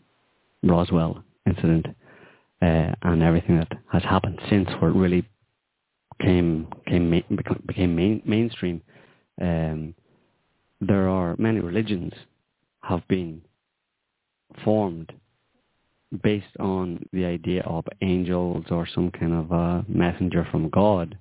Roswell 0.63 1.23
incident, 1.45 1.87
uh, 2.61 2.91
and 3.01 3.23
everything 3.23 3.57
that 3.57 3.71
has 3.91 4.03
happened 4.03 4.39
since, 4.49 4.69
where 4.79 4.91
it 4.91 4.95
really 4.95 5.27
came 6.21 6.67
came 6.87 7.23
became 7.65 7.95
main, 7.95 8.21
mainstream. 8.25 8.81
Um, 9.41 9.93
there 10.81 11.09
are 11.09 11.35
many 11.37 11.59
religions 11.59 12.13
have 12.81 13.07
been 13.07 13.41
formed 14.63 15.11
based 16.23 16.55
on 16.59 17.05
the 17.11 17.25
idea 17.25 17.61
of 17.63 17.85
angels 18.01 18.65
or 18.71 18.87
some 18.87 19.11
kind 19.11 19.33
of 19.33 19.51
a 19.51 19.85
messenger 19.87 20.47
from 20.51 20.69
God 20.69 21.17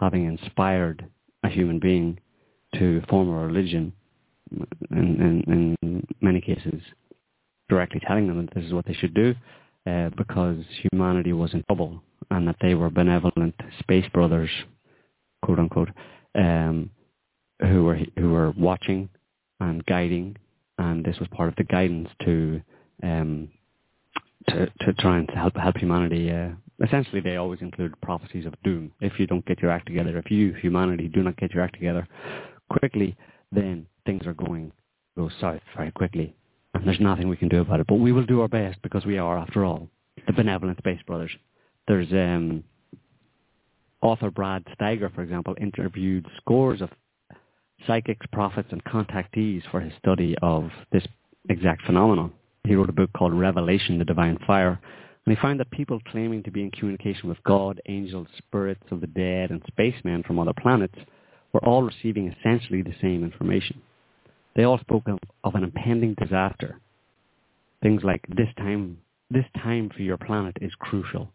having 0.00 0.26
inspired 0.26 1.06
a 1.44 1.48
human 1.48 1.78
being 1.78 2.18
to 2.74 3.00
form 3.08 3.28
a 3.28 3.46
religion 3.46 3.92
in, 4.90 5.44
in, 5.46 5.76
in 5.80 6.06
many 6.20 6.40
cases 6.40 6.82
directly 7.72 8.00
telling 8.06 8.26
them 8.26 8.44
that 8.44 8.54
this 8.54 8.64
is 8.64 8.74
what 8.74 8.84
they 8.84 8.92
should 8.92 9.14
do 9.14 9.34
uh, 9.86 10.10
because 10.16 10.58
humanity 10.92 11.32
was 11.32 11.54
in 11.54 11.62
trouble 11.64 12.02
and 12.30 12.46
that 12.46 12.56
they 12.60 12.74
were 12.74 12.90
benevolent 12.90 13.54
space 13.78 14.04
brothers, 14.12 14.50
quote 15.42 15.58
unquote, 15.58 15.88
um, 16.34 16.90
who 17.60 17.84
were 17.84 17.98
who 18.18 18.30
were 18.30 18.50
watching 18.52 19.08
and 19.60 19.84
guiding, 19.86 20.36
and 20.76 21.02
this 21.04 21.18
was 21.18 21.28
part 21.30 21.48
of 21.48 21.56
the 21.56 21.64
guidance 21.64 22.08
to 22.24 22.60
um, 23.02 23.48
to 24.48 24.66
to 24.80 24.92
try 24.98 25.18
and 25.18 25.30
help 25.30 25.56
help 25.56 25.76
humanity. 25.78 26.30
Uh, 26.30 26.50
essentially, 26.84 27.22
they 27.22 27.36
always 27.36 27.60
include 27.62 27.98
prophecies 28.02 28.44
of 28.44 28.54
doom. 28.62 28.92
If 29.00 29.18
you 29.18 29.26
don't 29.26 29.46
get 29.46 29.62
your 29.62 29.70
act 29.70 29.86
together, 29.86 30.18
if 30.18 30.30
you 30.30 30.52
humanity 30.54 31.08
do 31.08 31.22
not 31.22 31.36
get 31.38 31.52
your 31.52 31.62
act 31.62 31.74
together 31.74 32.06
quickly, 32.70 33.16
then 33.50 33.86
things 34.04 34.26
are 34.26 34.34
going 34.34 34.72
go 35.16 35.30
south 35.40 35.60
very 35.76 35.90
quickly, 35.92 36.34
and 36.74 36.86
there's 36.86 37.00
nothing 37.00 37.28
we 37.28 37.36
can 37.36 37.48
do 37.48 37.60
about 37.60 37.80
it. 37.80 37.86
But 37.86 37.96
we 37.96 38.12
will 38.12 38.26
do 38.26 38.40
our 38.40 38.48
best 38.48 38.80
because 38.82 39.04
we 39.04 39.18
are, 39.18 39.38
after 39.38 39.64
all, 39.64 39.88
the 40.26 40.32
benevolent 40.32 40.78
space 40.78 41.00
brothers. 41.06 41.30
There's 41.88 42.10
um, 42.12 42.64
author 44.00 44.30
Brad 44.30 44.64
Steiger, 44.78 45.14
for 45.14 45.22
example, 45.22 45.54
interviewed 45.60 46.26
scores 46.36 46.80
of 46.80 46.90
psychics, 47.86 48.26
prophets, 48.32 48.68
and 48.70 48.82
contactees 48.84 49.62
for 49.70 49.80
his 49.80 49.92
study 49.98 50.36
of 50.42 50.70
this 50.92 51.04
exact 51.48 51.82
phenomenon. 51.84 52.32
He 52.64 52.74
wrote 52.76 52.88
a 52.88 52.92
book 52.92 53.10
called 53.16 53.34
Revelation, 53.34 53.98
the 53.98 54.04
Divine 54.04 54.38
Fire, 54.46 54.80
and 55.24 55.36
he 55.36 55.40
found 55.40 55.60
that 55.60 55.70
people 55.70 56.00
claiming 56.10 56.42
to 56.44 56.50
be 56.50 56.62
in 56.62 56.70
communication 56.70 57.28
with 57.28 57.42
God, 57.44 57.80
angels, 57.88 58.28
spirits 58.38 58.84
of 58.90 59.00
the 59.00 59.06
dead, 59.06 59.50
and 59.50 59.62
spacemen 59.68 60.22
from 60.24 60.38
other 60.38 60.52
planets 60.60 60.98
were 61.52 61.64
all 61.64 61.82
receiving 61.82 62.32
essentially 62.32 62.82
the 62.82 62.94
same 63.00 63.24
information. 63.24 63.80
They 64.54 64.64
all 64.64 64.78
spoke 64.78 65.08
of, 65.08 65.18
of 65.44 65.54
an 65.54 65.64
impending 65.64 66.14
disaster. 66.14 66.80
Things 67.82 68.02
like 68.04 68.22
this 68.28 68.48
time, 68.56 68.98
this 69.30 69.46
time 69.62 69.90
for 69.94 70.02
your 70.02 70.18
planet 70.18 70.56
is 70.60 70.72
crucial. 70.78 71.30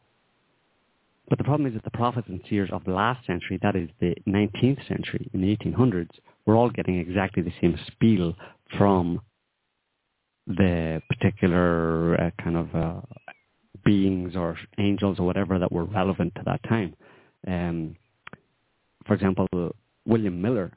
But 1.30 1.38
the 1.38 1.43
problem 1.43 1.68
is 1.68 1.74
that 1.74 1.84
the 1.84 1.97
prophets 1.97 2.28
and 2.30 2.41
seers 2.49 2.70
of 2.72 2.86
the 2.86 2.93
last 2.93 3.26
century, 3.26 3.59
that 3.61 3.76
is 3.76 3.89
the 3.99 4.15
19th 4.28 4.88
century, 4.88 5.30
in 5.34 5.41
the 5.41 5.57
1800s, 5.57 6.09
were 6.45 6.55
all 6.55 6.70
getting 6.70 6.97
exactly 6.99 7.43
the 7.43 7.53
same 7.59 7.78
spiel 7.88 8.34
from 8.78 9.20
the 10.45 11.01
particular 11.09 12.15
uh, 12.22 12.32
kind 12.41 12.55
of 12.55 12.74
uh, 12.74 13.01
beings 13.84 14.36
or 14.36 14.57
angels 14.78 15.20
or 15.20 15.26
whatever 15.26 15.59
that 15.59 15.72
were 15.72 15.84
relevant 15.84 16.34
to 16.36 16.41
that 16.45 16.63
time. 16.63 16.93
Um, 17.45 17.97
for 19.05 19.13
example, 19.13 19.47
William 20.05 20.41
Miller, 20.41 20.72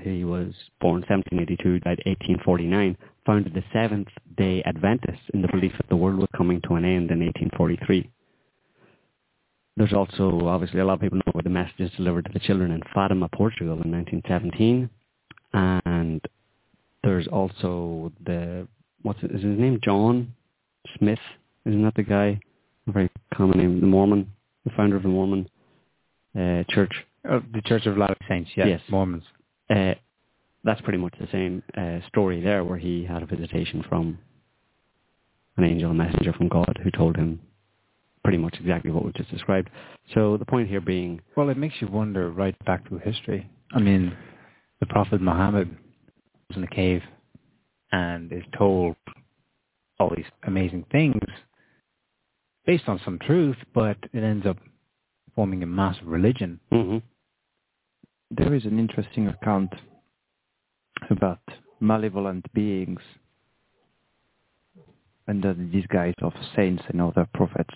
he 0.00 0.24
was 0.24 0.52
born 0.80 1.00
1782, 1.08 1.80
died 1.80 2.00
1849, 2.06 2.96
founded 3.26 3.54
the 3.54 3.64
Seventh-day 3.72 4.62
Adventists 4.64 5.22
in 5.32 5.42
the 5.42 5.48
belief 5.48 5.72
that 5.76 5.88
the 5.88 5.96
world 5.96 6.18
was 6.18 6.28
coming 6.36 6.60
to 6.62 6.74
an 6.74 6.84
end 6.84 7.10
in 7.10 7.20
1843. 7.20 8.10
There's 9.76 9.92
also, 9.92 10.46
obviously, 10.46 10.80
a 10.80 10.84
lot 10.84 10.94
of 10.94 11.00
people 11.00 11.18
know 11.18 11.30
about 11.30 11.44
the 11.44 11.50
messages 11.50 11.90
delivered 11.96 12.26
to 12.26 12.32
the 12.32 12.38
children 12.40 12.70
in 12.70 12.80
Fatima, 12.94 13.28
Portugal 13.34 13.80
in 13.82 13.90
1917. 13.90 14.88
And 15.52 16.20
there's 17.02 17.26
also 17.28 18.12
the, 18.24 18.68
what's 19.02 19.22
it, 19.22 19.32
is 19.32 19.42
his 19.42 19.58
name 19.58 19.80
John 19.82 20.32
Smith? 20.98 21.18
Isn't 21.66 21.82
that 21.82 21.94
the 21.96 22.02
guy? 22.04 22.38
A 22.86 22.92
very 22.92 23.10
common 23.34 23.58
name, 23.58 23.80
the 23.80 23.86
Mormon, 23.86 24.30
the 24.64 24.70
founder 24.76 24.96
of 24.96 25.02
the 25.02 25.08
Mormon 25.08 25.48
uh, 26.38 26.62
church. 26.70 26.92
Uh, 27.28 27.40
the 27.54 27.62
Church 27.62 27.86
of 27.86 27.96
Latter 27.96 28.16
Saints, 28.28 28.50
yes, 28.54 28.66
Yes. 28.68 28.80
Mormons. 28.90 29.24
Uh, 29.70 29.94
that's 30.64 30.80
pretty 30.82 30.98
much 30.98 31.14
the 31.20 31.28
same 31.30 31.62
uh, 31.76 32.06
story 32.08 32.40
there, 32.40 32.64
where 32.64 32.78
he 32.78 33.04
had 33.04 33.22
a 33.22 33.26
visitation 33.26 33.84
from 33.88 34.18
an 35.56 35.64
angel, 35.64 35.90
a 35.90 35.94
messenger 35.94 36.32
from 36.32 36.48
God, 36.48 36.78
who 36.82 36.90
told 36.90 37.16
him 37.16 37.40
pretty 38.22 38.38
much 38.38 38.56
exactly 38.58 38.90
what 38.90 39.04
we've 39.04 39.14
just 39.14 39.30
described. 39.30 39.68
So 40.14 40.36
the 40.36 40.46
point 40.46 40.68
here 40.68 40.80
being, 40.80 41.20
Well, 41.36 41.50
it 41.50 41.58
makes 41.58 41.74
you 41.80 41.88
wonder 41.88 42.30
right 42.30 42.56
back 42.64 42.88
through 42.88 42.98
history. 42.98 43.48
I 43.72 43.80
mean, 43.80 44.16
the 44.80 44.86
Prophet 44.86 45.20
Muhammad 45.20 45.68
was 46.48 46.56
in 46.56 46.64
a 46.64 46.68
cave 46.68 47.02
and 47.92 48.32
is 48.32 48.42
told 48.56 48.96
all 50.00 50.10
these 50.16 50.24
amazing 50.46 50.84
things 50.90 51.22
based 52.66 52.88
on 52.88 53.00
some 53.04 53.18
truth, 53.18 53.56
but 53.74 53.96
it 54.12 54.22
ends 54.24 54.46
up 54.46 54.56
forming 55.34 55.62
a 55.62 55.66
massive 55.66 56.06
religion. 56.06 56.60
mhm, 56.72 57.02
There 58.36 58.52
is 58.52 58.64
an 58.64 58.80
interesting 58.80 59.28
account 59.28 59.72
about 61.08 61.38
malevolent 61.78 62.52
beings 62.52 62.98
under 65.28 65.54
the 65.54 65.62
disguise 65.62 66.14
of 66.20 66.32
saints 66.56 66.82
and 66.88 67.00
other 67.00 67.28
prophets. 67.32 67.74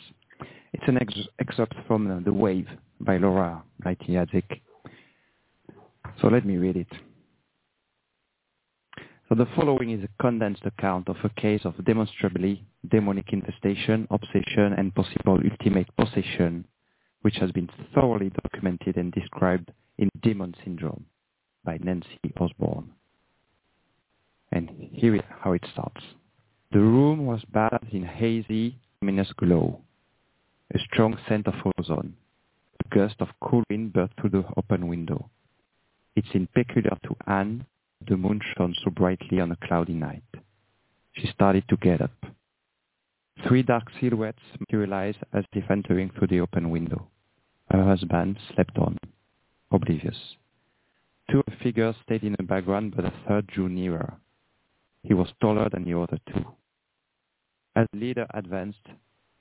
It's 0.73 0.89
an 0.89 0.99
ex- 1.01 1.29
excerpt 1.39 1.77
from 1.87 2.25
The 2.25 2.33
Wave 2.33 2.67
by 2.99 3.19
Laura 3.19 3.63
Knight-Jadczyk. 3.85 4.61
So 6.21 6.27
let 6.27 6.45
me 6.45 6.57
read 6.57 6.77
it. 6.77 6.93
So 9.29 9.37
the 9.37 9.47
following 9.55 9.91
is 9.91 10.03
a 10.03 10.23
condensed 10.23 10.67
account 10.67 11.09
of 11.09 11.17
a 11.23 11.29
case 11.41 11.61
of 11.65 11.85
demonstrably 11.85 12.65
demonic 12.91 13.33
infestation, 13.33 14.09
obsession, 14.11 14.73
and 14.77 14.93
possible 14.93 15.39
ultimate 15.53 15.89
possession, 15.97 16.65
which 17.23 17.37
has 17.37 17.51
been 17.53 17.69
thoroughly 17.95 18.31
documented 18.43 18.97
and 18.97 19.13
described 19.13 19.71
in 19.99 20.09
Demon 20.23 20.55
Syndrome 20.65 21.05
by 21.65 21.79
Nancy 21.83 22.19
Osborne. 22.39 22.91
And 24.53 24.71
here 24.93 25.15
is 25.15 25.23
how 25.41 25.53
it 25.53 25.65
starts. 25.73 26.03
The 26.73 26.81
room 26.81 27.27
was 27.27 27.43
bathed 27.53 27.93
in 27.93 28.05
hazy, 28.05 28.79
luminous 29.01 29.33
glow. 29.37 29.81
A 30.75 30.79
strong 30.79 31.19
scent 31.29 31.47
of 31.47 31.55
ozone. 31.79 32.15
A 32.85 32.95
gust 32.95 33.17
of 33.21 33.29
cool 33.41 33.63
wind 33.71 33.93
burst 33.93 34.13
through 34.21 34.31
the 34.31 34.45
open 34.57 34.87
window. 34.87 35.31
It 36.15 36.25
seemed 36.33 36.53
peculiar 36.53 36.97
to 37.05 37.17
Anne. 37.27 37.65
The 38.09 38.17
moon 38.17 38.41
shone 38.57 38.75
so 38.85 38.91
brightly 38.91 39.41
on 39.41 39.51
a 39.51 39.57
cloudy 39.67 39.95
night. 39.95 40.23
She 41.13 41.27
started 41.29 41.65
to 41.69 41.77
get 41.77 42.01
up. 42.01 42.13
Three 43.47 43.63
dark 43.63 43.85
silhouettes 44.01 44.43
materialized 44.59 45.19
as 45.33 45.45
if 45.53 45.71
entering 45.71 46.11
through 46.11 46.27
the 46.27 46.41
open 46.41 46.71
window. 46.71 47.09
Her 47.71 47.85
husband 47.85 48.39
slept 48.53 48.77
on. 48.79 48.99
oblivious. 49.71 50.37
Two 51.31 51.43
figures 51.63 51.95
stayed 52.03 52.25
in 52.25 52.35
the 52.37 52.43
background, 52.43 52.95
but 52.97 53.05
a 53.05 53.13
third 53.27 53.47
drew 53.47 53.69
nearer. 53.69 54.15
He 55.03 55.15
was 55.15 55.33
taller 55.41 55.69
than 55.69 55.85
the 55.85 55.99
other 55.99 56.19
two. 56.27 56.45
As 57.77 57.87
the 57.93 57.99
leader 57.99 58.27
advanced, 58.35 58.87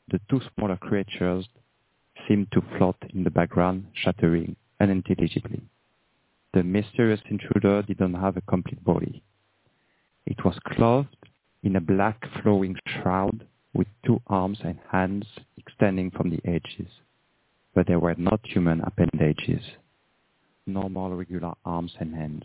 the 0.10 0.20
two 0.30 0.42
smaller 0.54 0.78
creatures 0.78 1.48
seemed 2.28 2.52
to 2.52 2.62
float 2.78 2.98
in 3.14 3.24
the 3.24 3.32
background, 3.32 3.88
shattering 3.94 4.56
unintelligibly. 4.80 5.62
The 6.54 6.64
mysterious 6.64 7.22
intruder 7.30 7.82
didn't 7.82 8.14
have 8.14 8.38
a 8.38 8.42
complete 8.42 8.84
body. 8.84 9.24
It 10.26 10.44
was 10.46 10.60
clothed 10.66 11.16
in 11.64 11.76
a 11.76 11.82
black 11.82 12.24
flowing 12.42 12.76
shroud 12.86 13.46
with 13.78 13.88
two 14.04 14.20
arms 14.26 14.58
and 14.64 14.80
hands 14.92 15.26
extending 15.58 16.10
from 16.10 16.32
the 16.32 16.42
edges, 16.44 16.92
but 17.76 17.86
they 17.86 17.96
were 17.96 18.16
not 18.18 18.40
human 18.44 18.82
appendages, 18.82 19.62
normal 20.66 21.16
regular 21.16 21.54
arms 21.64 21.94
and 22.00 22.16
hands, 22.16 22.44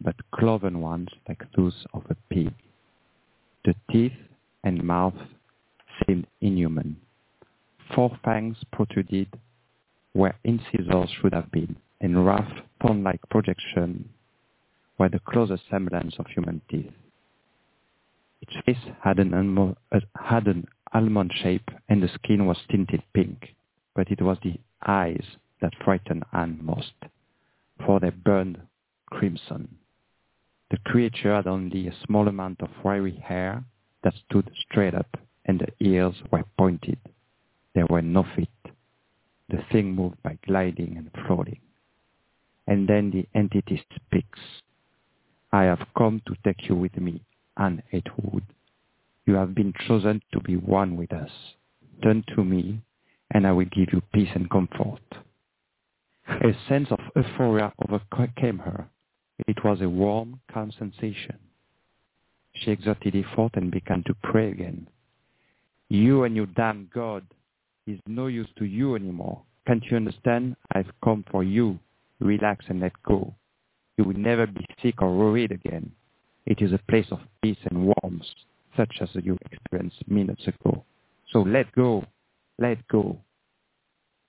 but 0.00 0.14
cloven 0.30 0.80
ones 0.80 1.08
like 1.28 1.42
those 1.56 1.84
of 1.92 2.04
a 2.08 2.16
pig. 2.32 2.54
The 3.64 3.74
teeth 3.90 4.12
and 4.62 4.82
mouth 4.84 5.18
seemed 6.06 6.28
inhuman. 6.40 6.96
Four 7.94 8.16
fangs 8.24 8.56
protruded 8.72 9.28
where 10.12 10.38
incisors 10.44 11.10
should 11.20 11.34
have 11.34 11.50
been, 11.50 11.76
and 12.00 12.24
rough, 12.24 12.48
thorn-like 12.80 13.20
projection 13.30 14.08
were 14.96 15.08
the 15.08 15.20
closest 15.28 15.64
semblance 15.68 16.14
of 16.20 16.26
human 16.28 16.60
teeth. 16.70 16.92
Its 18.40 18.54
face 18.64 18.94
had 19.02 19.18
an, 19.18 19.34
almo- 19.34 19.76
uh, 19.92 20.00
had 20.14 20.46
an 20.46 20.66
almond 20.92 21.32
shape 21.34 21.70
and 21.88 22.02
the 22.02 22.08
skin 22.08 22.46
was 22.46 22.58
tinted 22.70 23.02
pink, 23.12 23.54
but 23.94 24.10
it 24.10 24.22
was 24.22 24.38
the 24.42 24.58
eyes 24.86 25.24
that 25.60 25.72
frightened 25.84 26.24
Anne 26.32 26.58
most, 26.62 26.94
for 27.84 28.00
they 28.00 28.10
burned 28.10 28.60
crimson. 29.06 29.76
The 30.70 30.78
creature 30.78 31.34
had 31.34 31.46
only 31.46 31.88
a 31.88 31.94
small 32.06 32.28
amount 32.28 32.60
of 32.60 32.70
wiry 32.84 33.16
hair 33.16 33.64
that 34.02 34.14
stood 34.28 34.50
straight 34.68 34.94
up 34.94 35.16
and 35.46 35.58
the 35.60 35.84
ears 35.84 36.14
were 36.30 36.44
pointed. 36.58 36.98
There 37.74 37.86
were 37.86 38.02
no 38.02 38.24
feet. 38.36 38.48
The 39.48 39.62
thing 39.72 39.94
moved 39.94 40.22
by 40.22 40.38
gliding 40.46 40.96
and 40.98 41.10
floating. 41.26 41.60
And 42.66 42.86
then 42.86 43.10
the 43.10 43.26
entity 43.34 43.82
speaks. 43.96 44.38
I 45.50 45.62
have 45.64 45.86
come 45.96 46.20
to 46.26 46.36
take 46.44 46.68
you 46.68 46.74
with 46.74 46.96
me, 46.98 47.22
Anne 47.58 47.82
Atwood. 47.92 48.44
You 49.26 49.34
have 49.34 49.54
been 49.54 49.74
chosen 49.86 50.22
to 50.32 50.40
be 50.40 50.56
one 50.56 50.96
with 50.96 51.12
us. 51.12 51.30
Turn 52.02 52.24
to 52.34 52.44
me, 52.44 52.80
and 53.32 53.46
I 53.46 53.52
will 53.52 53.66
give 53.66 53.92
you 53.92 54.00
peace 54.12 54.30
and 54.34 54.48
comfort. 54.48 55.02
A 56.28 56.52
sense 56.68 56.88
of 56.90 57.00
euphoria 57.16 57.72
overcame 57.88 58.58
her. 58.58 58.88
It 59.46 59.64
was 59.64 59.80
a 59.80 59.88
warm, 59.88 60.40
calm 60.52 60.72
sensation. 60.78 61.38
She 62.54 62.70
exerted 62.70 63.14
effort 63.16 63.52
and 63.54 63.70
began 63.70 64.02
to 64.06 64.14
pray 64.22 64.50
again. 64.50 64.88
You 65.88 66.24
and 66.24 66.36
your 66.36 66.46
damn 66.46 66.90
God 66.92 67.26
is 67.86 67.98
no 68.06 68.26
use 68.26 68.48
to 68.58 68.64
you 68.64 68.94
anymore. 68.94 69.42
Can't 69.66 69.84
you 69.90 69.96
understand? 69.96 70.56
I've 70.72 70.90
come 71.02 71.24
for 71.30 71.42
you. 71.44 71.78
Relax 72.20 72.64
and 72.68 72.80
let 72.80 72.92
go. 73.04 73.34
You 73.96 74.04
will 74.04 74.18
never 74.18 74.46
be 74.46 74.64
sick 74.82 75.00
or 75.00 75.16
worried 75.16 75.52
again. 75.52 75.92
It 76.48 76.62
is 76.62 76.72
a 76.72 76.80
place 76.88 77.08
of 77.10 77.20
peace 77.42 77.58
and 77.70 77.84
warmth, 77.84 78.24
such 78.74 78.96
as 79.02 79.10
you 79.22 79.36
experienced 79.50 80.08
minutes 80.08 80.46
ago. 80.46 80.82
So 81.30 81.42
let 81.42 81.70
go. 81.72 82.06
Let 82.58 82.88
go. 82.88 83.18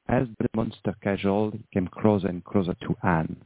As 0.10 0.28
the 0.38 0.50
monster 0.54 0.94
casual, 1.02 1.54
came 1.74 1.88
closer 1.88 2.28
and 2.28 2.44
closer 2.44 2.76
to 2.82 2.96
Anne. 3.04 3.38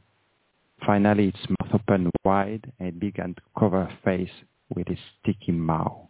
Finally, 0.84 1.28
its 1.28 1.48
mouth 1.48 1.72
opened 1.72 2.10
wide 2.24 2.72
and 2.80 2.98
began 2.98 3.34
to 3.34 3.42
cover 3.56 3.84
her 3.84 3.98
face 4.04 4.42
with 4.74 4.88
its 4.88 5.00
sticky 5.20 5.52
mouth. 5.52 6.08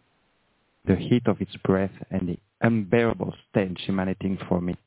The 0.85 0.95
heat 0.95 1.27
of 1.27 1.41
its 1.41 1.55
breath 1.57 1.93
and 2.09 2.29
the 2.29 2.39
unbearable 2.61 3.35
stench 3.47 3.79
emanating 3.87 4.39
from 4.49 4.69
it 4.69 4.79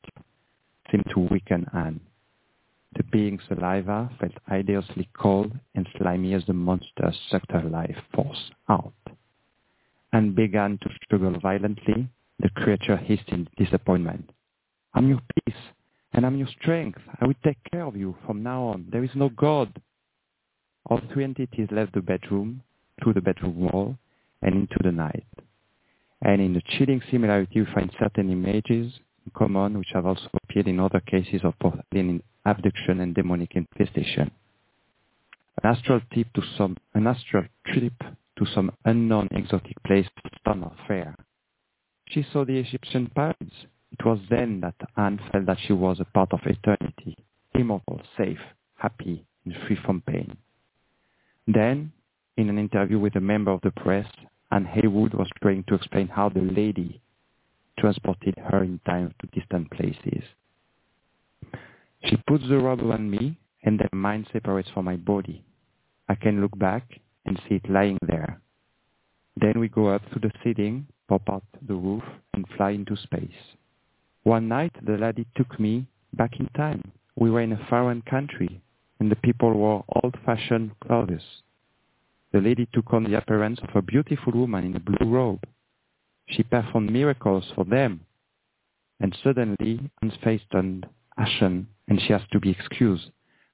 seemed 0.91 1.05
to 1.13 1.19
weaken 1.31 1.65
Anne. 1.73 2.01
The 2.95 3.03
being's 3.03 3.41
saliva 3.47 4.09
felt 4.19 4.33
hideously 4.47 5.09
cold 5.13 5.51
and 5.75 5.87
slimy 5.97 6.33
as 6.33 6.45
the 6.45 6.53
monster 6.53 7.13
sucked 7.29 7.51
her 7.51 7.63
life 7.63 7.97
force 8.13 8.51
out. 8.69 8.93
and 10.11 10.35
began 10.35 10.77
to 10.79 10.89
struggle 11.03 11.37
violently. 11.39 12.07
The 12.39 12.49
creature 12.49 12.97
hissed 12.97 13.29
in 13.29 13.47
disappointment. 13.57 14.29
I'm 14.93 15.07
your 15.09 15.19
peace, 15.35 15.57
and 16.13 16.25
I'm 16.25 16.37
your 16.37 16.47
strength. 16.61 16.99
I 17.19 17.25
will 17.25 17.35
take 17.43 17.57
care 17.71 17.83
of 17.83 17.95
you 17.95 18.15
from 18.25 18.41
now 18.43 18.63
on. 18.63 18.87
There 18.91 19.03
is 19.03 19.11
no 19.15 19.29
God. 19.29 19.71
All 20.85 21.01
three 21.13 21.23
entities 21.23 21.67
left 21.71 21.93
the 21.93 22.01
bedroom, 22.01 22.63
through 23.03 23.13
the 23.13 23.21
bedroom 23.21 23.59
wall, 23.59 23.97
and 24.41 24.55
into 24.55 24.77
the 24.83 24.91
night. 24.91 25.25
And 26.21 26.41
in 26.41 26.53
the 26.53 26.61
chilling 26.77 27.01
similarity, 27.11 27.61
we 27.61 27.73
find 27.73 27.91
certain 27.99 28.31
images 28.31 28.93
in 29.25 29.31
common 29.35 29.77
which 29.77 29.89
have 29.93 30.05
also 30.05 30.29
appeared 30.43 30.67
in 30.67 30.79
other 30.79 31.01
cases 31.01 31.41
of 31.43 31.53
alien 31.93 32.23
abduction 32.49 32.99
and 33.01 33.13
demonic 33.15 33.55
infestation. 33.55 34.31
An 35.61 35.69
astral 35.69 36.01
trip 36.11 36.27
to 36.33 36.41
some 36.57 36.77
an 36.93 37.07
astral 37.07 37.45
trip 37.67 37.93
to 38.37 38.45
some 38.53 38.71
unknown 38.85 39.27
exotic 39.31 39.81
place 39.83 40.07
stunned 40.39 40.63
her 40.63 40.71
fair. 40.87 41.15
She 42.07 42.25
saw 42.31 42.45
the 42.45 42.57
Egyptian 42.57 43.11
pyramids. 43.13 43.67
It 43.91 44.05
was 44.05 44.19
then 44.29 44.61
that 44.61 44.75
Anne 44.97 45.19
felt 45.31 45.45
that 45.45 45.57
she 45.65 45.73
was 45.73 45.99
a 45.99 46.05
part 46.05 46.31
of 46.33 46.39
eternity, 46.45 47.17
immortal, 47.53 48.01
safe, 48.17 48.39
happy, 48.75 49.25
and 49.45 49.55
free 49.65 49.77
from 49.85 50.01
pain. 50.01 50.37
Then, 51.47 51.91
in 52.37 52.49
an 52.49 52.57
interview 52.57 52.99
with 52.99 53.15
a 53.15 53.21
member 53.21 53.51
of 53.51 53.61
the 53.61 53.71
press, 53.71 54.07
Anne 54.51 54.65
Haywood 54.65 55.13
was 55.13 55.29
trying 55.41 55.63
to 55.67 55.75
explain 55.75 56.07
how 56.07 56.29
the 56.29 56.41
lady 56.41 57.01
transported 57.77 58.35
her 58.37 58.63
in 58.63 58.79
time 58.85 59.13
to 59.19 59.39
distant 59.39 59.69
places. 59.71 60.23
She 62.05 62.17
puts 62.27 62.47
the 62.47 62.57
robe 62.57 62.81
on 62.81 63.09
me, 63.09 63.37
and 63.63 63.79
then 63.79 63.89
mind 63.93 64.27
separates 64.31 64.69
from 64.69 64.85
my 64.85 64.95
body. 64.95 65.43
I 66.07 66.15
can 66.15 66.41
look 66.41 66.57
back 66.57 66.99
and 67.25 67.39
see 67.47 67.55
it 67.55 67.69
lying 67.69 67.97
there. 68.07 68.39
Then 69.35 69.59
we 69.59 69.69
go 69.69 69.89
up 69.89 70.01
to 70.11 70.19
the 70.19 70.31
ceiling, 70.43 70.87
pop 71.07 71.29
out 71.29 71.43
the 71.67 71.75
roof, 71.75 72.03
and 72.33 72.45
fly 72.55 72.71
into 72.71 72.95
space. 72.97 73.55
One 74.23 74.47
night, 74.47 74.73
the 74.85 74.97
lady 74.97 75.25
took 75.35 75.59
me 75.59 75.87
back 76.13 76.39
in 76.39 76.47
time. 76.55 76.83
We 77.15 77.29
were 77.29 77.41
in 77.41 77.53
a 77.53 77.67
foreign 77.69 78.01
country, 78.01 78.61
and 78.99 79.11
the 79.11 79.15
people 79.17 79.53
wore 79.53 79.85
old-fashioned 80.03 80.71
clothes. 80.79 81.43
The 82.31 82.41
lady 82.41 82.67
took 82.73 82.93
on 82.93 83.03
the 83.03 83.17
appearance 83.17 83.59
of 83.63 83.75
a 83.75 83.81
beautiful 83.81 84.33
woman 84.33 84.65
in 84.65 84.75
a 84.75 84.79
blue 84.79 85.09
robe. 85.09 85.43
She 86.27 86.43
performed 86.43 86.91
miracles 86.91 87.51
for 87.55 87.65
them. 87.65 88.01
And 88.99 89.17
suddenly, 89.23 89.89
Anne's 90.01 90.13
face 90.23 90.41
turned 90.51 90.85
ashen, 91.17 91.67
and 91.89 91.99
she 91.99 92.13
has 92.13 92.21
to 92.31 92.39
be 92.39 92.51
excused. 92.51 93.09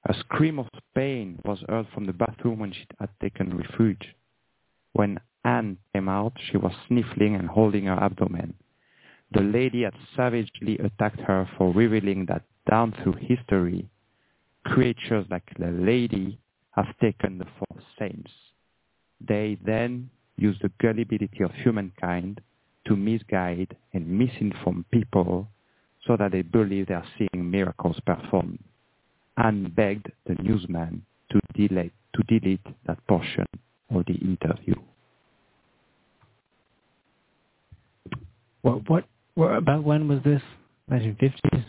A 0.08 0.14
scream 0.20 0.58
of 0.58 0.68
pain 0.94 1.40
was 1.44 1.64
heard 1.68 1.86
from 1.92 2.06
the 2.06 2.12
bathroom 2.12 2.60
when 2.60 2.72
she 2.72 2.86
had 3.00 3.08
taken 3.20 3.56
refuge. 3.56 4.14
When 4.92 5.18
Anne 5.44 5.78
came 5.92 6.08
out, 6.08 6.34
she 6.50 6.58
was 6.58 6.72
sniffling 6.86 7.34
and 7.34 7.48
holding 7.48 7.86
her 7.86 7.94
abdomen. 8.00 8.54
The 9.32 9.40
lady 9.40 9.82
had 9.82 9.94
savagely 10.14 10.78
attacked 10.78 11.20
her 11.20 11.48
for 11.56 11.72
revealing 11.72 12.26
that 12.26 12.42
down 12.70 12.92
through 13.02 13.14
history, 13.14 13.88
creatures 14.64 15.26
like 15.30 15.50
the 15.58 15.70
lady 15.70 16.38
have 16.72 16.86
taken 17.00 17.38
the 17.38 17.46
four 17.58 17.82
saints. 17.98 18.30
They 19.26 19.58
then 19.64 20.10
use 20.36 20.56
the 20.60 20.70
gullibility 20.80 21.42
of 21.42 21.52
humankind 21.54 22.40
to 22.86 22.96
misguide 22.96 23.76
and 23.94 24.06
misinform 24.06 24.84
people 24.92 25.48
so 26.06 26.16
that 26.16 26.32
they 26.32 26.42
believe 26.42 26.86
they 26.86 26.94
are 26.94 27.06
seeing 27.18 27.50
miracles 27.50 27.98
performed. 28.06 28.58
and 29.36 29.74
begged 29.74 30.10
the 30.26 30.34
newsman 30.42 31.02
to 31.30 31.40
delete, 31.54 31.92
to 32.14 32.22
delete 32.22 32.66
that 32.86 32.98
portion 33.06 33.44
of 33.90 34.04
the 34.06 34.14
interview. 34.14 34.74
What, 38.62 38.88
what, 38.88 39.04
what, 39.34 39.56
about 39.56 39.84
when 39.84 40.08
was 40.08 40.20
this? 40.24 40.42
1950s? 40.90 41.64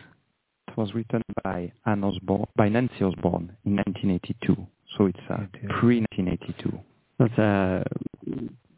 It 0.68 0.78
was 0.78 0.94
written 0.94 1.22
by 1.44 1.72
Anne 1.86 2.04
Osborne, 2.04 2.46
by 2.56 2.70
Nancy 2.70 3.04
Osborne 3.04 3.52
in 3.66 3.76
1982, 3.76 4.56
so 4.98 5.06
it's 5.06 5.20
uh, 5.30 5.46
pre-1982. 5.80 6.80
That's 7.20 7.40
uh, 7.40 7.84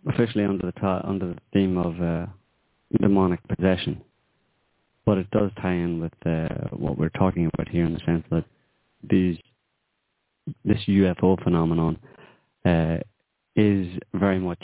officially 0.07 0.45
under 0.45 0.65
the 0.65 0.71
ta- 0.73 1.01
under 1.03 1.33
the 1.33 1.37
theme 1.53 1.77
of 1.77 2.01
uh, 2.01 2.25
demonic 3.01 3.41
possession, 3.47 4.01
but 5.09 5.17
it 5.17 5.31
does 5.31 5.49
tie 5.59 5.73
in 5.73 5.99
with 5.99 6.13
uh, 6.27 6.67
what 6.69 6.95
we're 6.95 7.09
talking 7.09 7.49
about 7.51 7.67
here 7.67 7.83
in 7.83 7.95
the 7.95 7.99
sense 8.05 8.23
that 8.29 8.45
these 9.09 9.39
this 10.63 10.77
UFO 10.87 11.43
phenomenon 11.43 11.97
uh, 12.63 12.97
is 13.55 13.87
very 14.13 14.37
much 14.37 14.63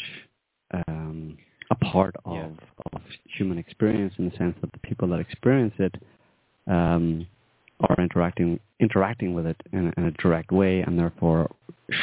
um, 0.87 1.35
a 1.71 1.75
part 1.75 2.15
of, 2.25 2.35
Yeah. 2.35 2.49
of 2.93 3.01
human 3.35 3.57
experience 3.57 4.13
in 4.19 4.29
the 4.29 4.37
sense 4.37 4.55
that 4.61 4.71
the 4.71 4.77
people 4.87 5.07
that 5.07 5.19
experience 5.19 5.73
it 5.79 5.95
um, 6.67 7.25
are 7.79 7.95
interacting 7.97 8.59
interacting 8.79 9.33
with 9.33 9.47
it 9.47 9.59
in, 9.73 9.91
in 9.97 10.03
a 10.03 10.11
direct 10.11 10.51
way 10.51 10.81
and 10.81 10.99
therefore 10.99 11.49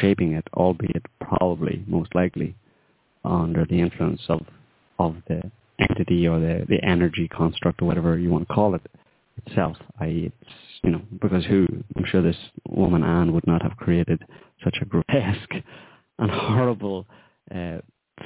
shaping 0.01 0.33
it, 0.33 0.45
albeit 0.55 1.05
probably 1.21 1.81
most 1.87 2.13
likely 2.13 2.55
under 3.23 3.63
the 3.63 3.79
influence 3.79 4.23
of 4.27 4.41
of 4.99 5.15
the 5.29 5.49
entity 5.79 6.27
or 6.27 6.39
the, 6.39 6.65
the 6.67 6.83
energy 6.83 7.27
construct 7.27 7.81
or 7.81 7.85
whatever 7.85 8.17
you 8.17 8.29
want 8.29 8.47
to 8.47 8.53
call 8.53 8.75
it 8.75 8.81
itself. 9.45 9.77
I.e., 9.99 10.31
it's 10.41 10.51
you 10.83 10.91
know 10.91 11.01
because 11.21 11.45
who 11.45 11.67
I'm 11.95 12.05
sure 12.05 12.21
this 12.21 12.37
woman 12.69 13.03
Anne 13.03 13.33
would 13.33 13.47
not 13.47 13.61
have 13.61 13.77
created 13.77 14.21
such 14.63 14.77
a 14.81 14.85
grotesque 14.85 15.53
and 16.19 16.31
horrible 16.31 17.05
uh, 17.53 17.79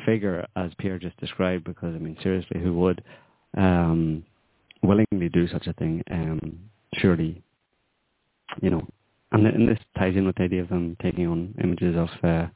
figure 0.05 0.45
as 0.55 0.71
Pierre 0.77 0.99
just 0.99 1.17
described. 1.17 1.63
Because 1.65 1.95
I 1.95 1.99
mean, 1.99 2.17
seriously, 2.21 2.59
who 2.61 2.73
would 2.75 3.03
um, 3.57 4.23
willingly 4.83 5.29
do 5.29 5.47
such 5.47 5.67
a 5.67 5.73
thing? 5.73 6.03
Um, 6.11 6.59
surely, 6.95 7.41
you 8.61 8.69
know, 8.69 8.85
and, 9.31 9.45
and 9.45 9.67
this 9.67 9.79
ties 9.97 10.15
in 10.15 10.25
with 10.25 10.35
the 10.35 10.43
idea 10.43 10.61
of 10.61 10.69
them 10.69 10.97
taking 11.01 11.27
on 11.27 11.55
images 11.63 11.95
of. 11.95 12.09
Uh, 12.23 12.47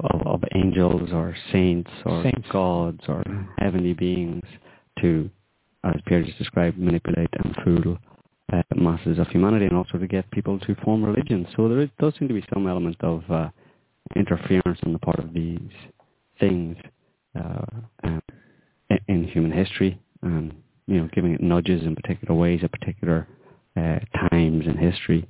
of, 0.00 0.26
of 0.26 0.44
angels 0.54 1.10
or 1.12 1.34
saints 1.52 1.90
or 2.04 2.22
Saints. 2.22 2.48
gods 2.50 3.00
or 3.08 3.22
heavenly 3.58 3.92
beings 3.92 4.42
to, 5.00 5.28
as 5.84 5.94
Pierre 6.06 6.22
just 6.22 6.38
described, 6.38 6.78
manipulate 6.78 7.28
and 7.44 7.56
fool 7.64 7.98
uh, 8.52 8.62
masses 8.74 9.18
of 9.18 9.26
humanity 9.28 9.66
and 9.66 9.76
also 9.76 9.98
to 9.98 10.06
get 10.06 10.30
people 10.30 10.58
to 10.60 10.74
form 10.76 11.04
religions. 11.04 11.46
So 11.56 11.68
there 11.68 11.80
is, 11.80 11.88
does 11.98 12.14
seem 12.18 12.28
to 12.28 12.34
be 12.34 12.44
some 12.52 12.66
element 12.66 12.96
of 13.00 13.22
uh, 13.30 13.48
interference 14.14 14.78
on 14.84 14.92
the 14.92 14.98
part 14.98 15.18
of 15.18 15.32
these 15.34 15.58
things 16.38 16.76
uh, 17.38 17.64
um, 18.04 18.22
in, 18.90 18.98
in 19.08 19.24
human 19.28 19.50
history 19.52 20.00
and 20.22 20.54
you 20.86 21.00
know 21.00 21.08
giving 21.12 21.32
it 21.34 21.40
nudges 21.42 21.82
in 21.82 21.94
particular 21.96 22.34
ways 22.34 22.60
at 22.62 22.70
particular 22.72 23.26
uh, 23.76 23.98
times 24.30 24.64
in 24.66 24.76
history. 24.78 25.26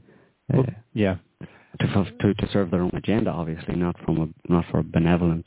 Uh, 0.52 0.58
Well, 0.58 0.66
yeah. 0.94 1.16
To, 1.80 1.86
to 2.20 2.34
to 2.34 2.48
serve 2.52 2.70
their 2.70 2.82
own 2.82 2.92
agenda, 2.94 3.30
obviously, 3.30 3.74
not 3.76 3.96
from 4.04 4.18
a 4.18 4.52
not 4.52 4.64
for 4.70 4.78
a 4.78 4.82
benevolent 4.82 5.46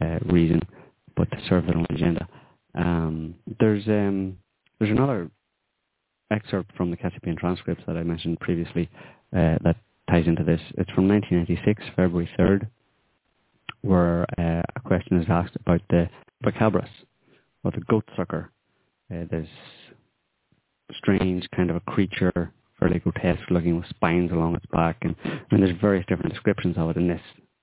uh, 0.00 0.18
reason, 0.26 0.60
but 1.16 1.30
to 1.30 1.38
serve 1.48 1.66
their 1.66 1.76
own 1.76 1.86
agenda. 1.90 2.28
Um, 2.74 3.34
there's 3.58 3.86
um, 3.88 4.38
there's 4.78 4.90
another 4.90 5.30
excerpt 6.30 6.70
from 6.76 6.90
the 6.90 6.96
Cassiopaean 6.96 7.38
transcripts 7.38 7.84
that 7.86 7.96
I 7.96 8.02
mentioned 8.02 8.40
previously 8.40 8.88
uh, 9.32 9.58
that 9.62 9.76
ties 10.10 10.26
into 10.26 10.44
this. 10.44 10.60
It's 10.76 10.90
from 10.90 11.08
1996, 11.08 11.82
February 11.96 12.28
3rd, 12.38 12.68
where 13.82 14.26
uh, 14.38 14.62
a 14.74 14.80
question 14.80 15.20
is 15.20 15.26
asked 15.28 15.56
about 15.56 15.80
the 15.90 16.08
Chupacabras, 16.44 16.88
or 17.62 17.70
the 17.70 17.80
goat 17.88 18.04
sucker. 18.16 18.50
Uh, 19.10 19.24
there's 19.30 19.48
strange 20.96 21.48
kind 21.54 21.70
of 21.70 21.76
a 21.76 21.80
creature, 21.80 22.52
fairly 22.84 23.00
grotesque 23.00 23.50
looking 23.50 23.76
with 23.78 23.88
spines 23.88 24.30
along 24.30 24.54
its 24.54 24.66
back, 24.70 24.98
and, 25.02 25.16
and 25.50 25.62
there's 25.62 25.74
various 25.80 26.04
different 26.06 26.30
descriptions 26.30 26.76
of 26.76 26.90
it, 26.90 26.96
and 26.96 27.08
this 27.08 27.20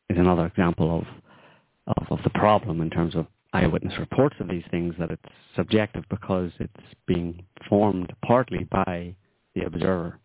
is 0.09 0.17
another 0.17 0.47
example 0.47 0.97
of, 0.97 1.95
of, 1.95 2.17
of 2.17 2.23
the 2.23 2.29
problem 2.31 2.81
in 2.81 2.89
terms 2.89 3.15
of 3.15 3.27
eyewitness 3.53 3.93
reports 3.99 4.35
of 4.39 4.47
these 4.47 4.63
things, 4.71 4.95
that 4.97 5.11
it's 5.11 5.21
subjective 5.55 6.03
because 6.09 6.49
it's 6.59 6.73
being 7.05 7.43
formed 7.69 8.11
partly 8.25 8.63
by 8.71 9.15
the 9.53 9.63
observer, 9.63 10.17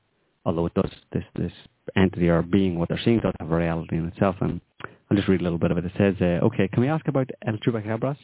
although 0.47 0.65
it 0.65 0.75
does, 0.75 0.91
this, 1.13 1.25
this 1.35 1.53
entity 1.95 2.29
or 2.31 2.41
being, 2.41 2.79
what 2.79 2.89
they're 2.89 3.01
seeing 3.05 3.21
does 3.21 3.35
have 3.39 3.53
a 3.53 3.57
reality 3.57 3.97
in 3.97 4.07
itself, 4.07 4.37
and 4.41 4.63
I'll 5.11 5.17
just 5.17 5.29
read 5.29 5.41
a 5.41 5.45
little 5.45 5.59
bit 5.59 5.73
of 5.73 5.77
it. 5.77 5.85
It 5.85 5.93
says, 5.99 6.15
uh, 6.23 6.45
okay, 6.47 6.69
can 6.69 6.81
we 6.81 6.89
ask 6.89 7.07
about 7.07 7.29
El 7.47 7.59
Chupacabras? 7.59 8.17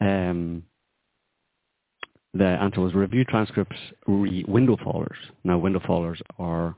Um, 0.00 0.64
the 2.34 2.44
answer 2.44 2.80
was 2.80 2.94
review 2.94 3.24
transcripts 3.24 3.76
re 4.06 4.44
window 4.46 4.76
fallers. 4.76 5.16
Now 5.44 5.58
window 5.58 5.80
fallers 5.80 6.20
are 6.38 6.74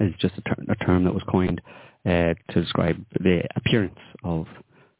is 0.00 0.14
just 0.20 0.34
a, 0.38 0.42
ter- 0.42 0.64
a 0.72 0.76
term 0.84 1.04
that 1.04 1.14
was 1.14 1.22
coined 1.28 1.60
uh, 2.06 2.34
to 2.50 2.60
describe 2.60 3.04
the 3.18 3.42
appearance 3.56 3.98
of 4.22 4.46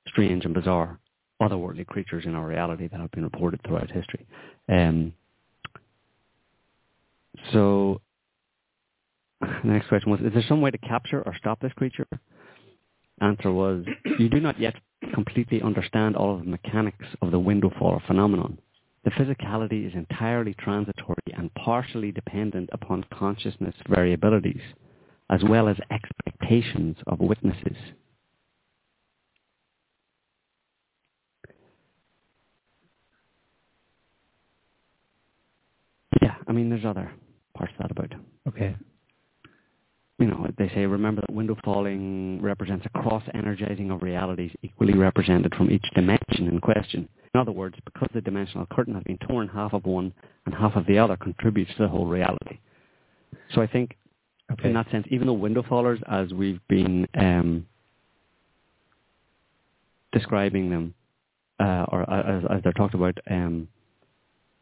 strange 0.07 0.45
and 0.45 0.55
bizarre 0.55 0.99
otherworldly 1.41 1.87
creatures 1.87 2.25
in 2.27 2.35
our 2.35 2.47
reality 2.47 2.89
that 2.89 3.01
have 3.01 3.11
been 3.13 3.25
reported 3.25 3.61
throughout 3.65 3.91
history. 3.91 4.27
Um, 4.69 5.13
so 7.53 8.01
the 9.41 9.49
next 9.65 9.89
question 9.89 10.11
was, 10.11 10.21
is 10.21 10.33
there 10.35 10.45
some 10.49 10.61
way 10.61 10.71
to 10.71 10.79
capture 10.79 11.23
or 11.23 11.35
stop 11.39 11.61
this 11.61 11.73
creature? 11.73 12.07
Answer 13.21 13.53
was, 13.53 13.85
you 14.19 14.29
do 14.29 14.41
not 14.41 14.61
yet 14.61 14.75
completely 15.15 15.63
understand 15.63 16.17
all 16.17 16.35
of 16.35 16.41
the 16.41 16.51
mechanics 16.51 17.07
of 17.23 17.31
the 17.31 17.39
window 17.39 17.71
faller 17.79 18.03
phenomenon. 18.07 18.59
The 19.05 19.11
physicality 19.13 19.87
is 19.89 19.95
entirely 19.95 20.55
transitory 20.55 21.23
and 21.35 21.53
partially 21.55 22.13
dependent 22.13 22.69
upon 22.73 23.05
consciousness 23.13 23.75
variabilities, 23.89 24.61
as 25.31 25.43
well 25.45 25.69
as 25.69 25.77
expectations 25.91 26.97
of 27.07 27.21
witnesses. 27.21 27.77
Yeah, 36.21 36.35
I 36.47 36.53
mean, 36.53 36.69
there's 36.69 36.85
other 36.85 37.11
parts 37.55 37.73
of 37.79 37.83
that 37.83 37.91
about 37.91 38.13
Okay. 38.49 38.77
you 40.19 40.27
know, 40.27 40.47
they 40.59 40.69
say, 40.71 40.85
remember 40.85 41.23
that 41.23 41.33
window 41.33 41.57
falling 41.65 42.43
represents 42.43 42.85
a 42.85 42.99
cross-energizing 42.99 43.91
of 43.91 44.03
realities 44.03 44.51
equally 44.63 44.93
represented 44.93 45.55
from 45.55 45.71
each 45.71 45.87
dimension 45.95 46.49
in 46.49 46.61
question. 46.61 47.09
In 47.35 47.41
other 47.41 47.53
words, 47.53 47.77
because 47.85 48.09
the 48.13 48.21
dimensional 48.21 48.67
curtain 48.67 48.95
has 48.95 49.05
been 49.05 49.19
torn, 49.19 49.49
half 49.49 49.73
of 49.73 49.85
one 49.85 50.13
and 50.47 50.55
half 50.55 50.75
of 50.75 50.87
the 50.87 50.99
other 50.99 51.17
contributes 51.17 51.71
to 51.77 51.83
the 51.83 51.89
whole 51.89 52.07
reality. 52.07 52.59
So 53.55 53.63
I 53.63 53.67
think, 53.67 53.97
Okay. 54.53 54.69
in 54.69 54.75
that 54.75 54.91
sense, 54.91 55.07
even 55.11 55.29
though 55.29 55.35
window 55.35 55.63
fallers, 55.63 56.03
as 56.09 56.33
we've 56.35 56.61
been 56.67 57.07
um, 57.15 57.67
describing 60.13 60.71
them, 60.71 60.95
uh, 61.61 61.87
or 61.89 62.11
as, 62.11 62.45
as 62.51 62.63
they're 62.65 62.73
talked 62.73 62.95
about, 62.95 63.17
um, 63.31 63.69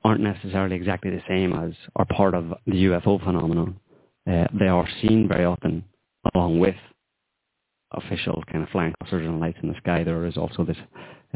aren't 0.04 0.20
necessarily 0.20 0.76
exactly 0.76 1.10
the 1.10 1.22
same 1.26 1.54
as 1.54 1.72
or 1.96 2.04
part 2.04 2.34
of 2.34 2.52
the 2.66 2.84
UFO 2.84 3.22
phenomenon. 3.24 3.80
Uh, 4.26 4.46
they 4.52 4.68
are 4.68 4.86
seen 5.00 5.26
very 5.26 5.44
often 5.46 5.82
along 6.34 6.58
with 6.58 6.76
official 7.92 8.42
kind 8.50 8.62
of 8.62 8.70
flying 8.70 8.94
saucers 9.02 9.26
and 9.26 9.40
lights 9.40 9.58
in 9.62 9.68
the 9.68 9.76
sky. 9.78 10.04
There 10.04 10.26
is 10.26 10.36
also 10.36 10.64
this 10.64 10.76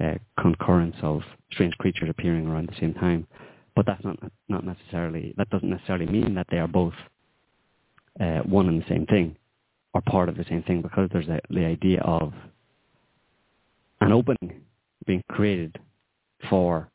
uh, 0.03 0.15
concurrence 0.41 0.97
of 1.03 1.23
strange 1.53 1.75
creatures 1.79 2.09
appearing 2.11 2.47
around 2.47 2.69
the 2.69 2.81
same 2.81 2.95
time. 2.95 3.27
But 3.75 3.87
that's 3.87 4.05
not 4.05 4.19
not 4.49 4.65
necessarily 4.65 5.35
that 5.39 5.49
doesn't 5.51 5.71
necessarily 5.71 6.07
mean 6.07 6.35
that 6.35 6.47
they 6.51 6.59
are 6.59 6.69
both 6.69 6.93
uh, 8.21 8.41
one 8.41 8.69
and 8.69 8.83
the 8.83 8.89
same 8.89 9.07
thing 9.07 9.37
or 9.95 10.03
part 10.03 10.29
of 10.29 10.37
the 10.37 10.45
same 10.49 10.63
thing 10.63 10.83
because 10.83 11.09
there's 11.13 11.29
a, 11.29 11.41
the 11.51 11.65
idea 11.65 12.01
of 12.03 12.33
an 14.01 14.13
opening 14.13 14.61
being 15.07 15.23
created 15.31 15.79
for 16.49 16.89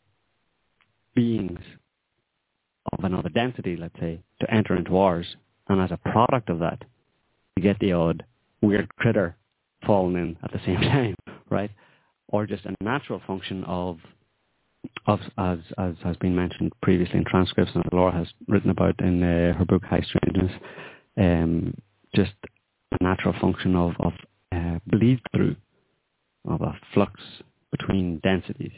beings 1.16 1.60
of 2.94 3.04
another 3.04 3.30
density, 3.30 3.76
let's 3.76 4.00
say, 4.00 4.22
to 4.40 4.54
enter 4.54 4.76
into 4.76 4.98
ours, 4.98 5.26
and 5.68 5.82
as 5.82 5.92
a 5.92 6.10
product 6.12 6.50
of 6.50 6.60
that, 6.60 6.84
you 7.56 7.64
get 7.64 7.80
the 7.80 7.92
odd 7.92 8.24
weird 8.62 8.94
critter 8.96 9.36
falling 9.88 10.16
in 10.16 10.38
at 10.44 10.52
the 10.52 10.60
same 10.66 10.82
time, 10.82 11.16
right? 11.50 11.72
Or 12.28 12.46
just 12.46 12.66
a 12.66 12.76
natural 12.84 13.22
function 13.26 13.64
of, 13.64 13.98
of 15.08 15.20
as 15.38 15.60
as 15.78 15.96
has 16.04 16.18
been 16.18 16.36
mentioned 16.36 16.74
previously 16.84 17.18
in 17.18 17.26
transcripts, 17.26 17.72
and 17.74 17.84
Laura 17.92 18.12
has 18.12 18.28
written 18.48 18.70
about 18.70 19.00
in 19.00 19.24
uh, 19.24 19.54
her 19.58 19.66
book 19.66 19.84
High 19.84 20.02
Strangeness, 20.02 20.52
um, 21.18 21.74
just 22.14 22.34
a 22.92 23.04
natural 23.04 23.34
function 23.42 23.76
of 23.76 23.94
of 24.00 24.14
uh, 24.54 24.80
bleed 24.86 25.20
through, 25.34 25.56
of 26.48 26.62
a 26.62 26.78
flux 26.94 27.20
between 27.72 28.20
densities. 28.20 28.72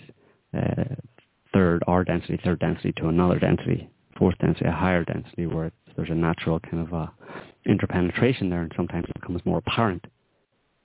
Uh, 0.55 0.95
third 1.53 1.83
R 1.87 2.03
density, 2.03 2.39
third 2.43 2.59
density 2.59 2.93
to 2.97 3.07
another 3.07 3.39
density, 3.39 3.89
fourth 4.17 4.37
density, 4.39 4.65
a 4.65 4.71
higher 4.71 5.03
density, 5.03 5.47
where 5.47 5.71
there's 5.95 6.09
a 6.09 6.15
natural 6.15 6.59
kind 6.59 6.87
of 6.87 6.93
a 6.93 7.11
interpenetration 7.65 8.49
there, 8.49 8.61
and 8.61 8.71
sometimes 8.75 9.05
it 9.09 9.19
becomes 9.19 9.45
more 9.45 9.57
apparent. 9.59 10.05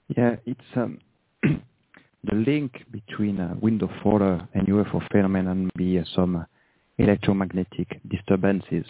Yeah, 0.09 0.35
it's 0.45 0.61
um, 0.75 0.99
the 1.43 2.35
link 2.35 2.73
between 2.91 3.39
uh, 3.39 3.55
window 3.59 3.89
faller 4.03 4.47
and 4.53 4.67
UFO 4.67 5.01
phenomenon 5.11 5.69
be 5.75 5.97
uh, 5.97 6.03
some 6.15 6.35
uh, 6.35 6.43
electromagnetic 6.97 7.99
disturbances, 8.07 8.85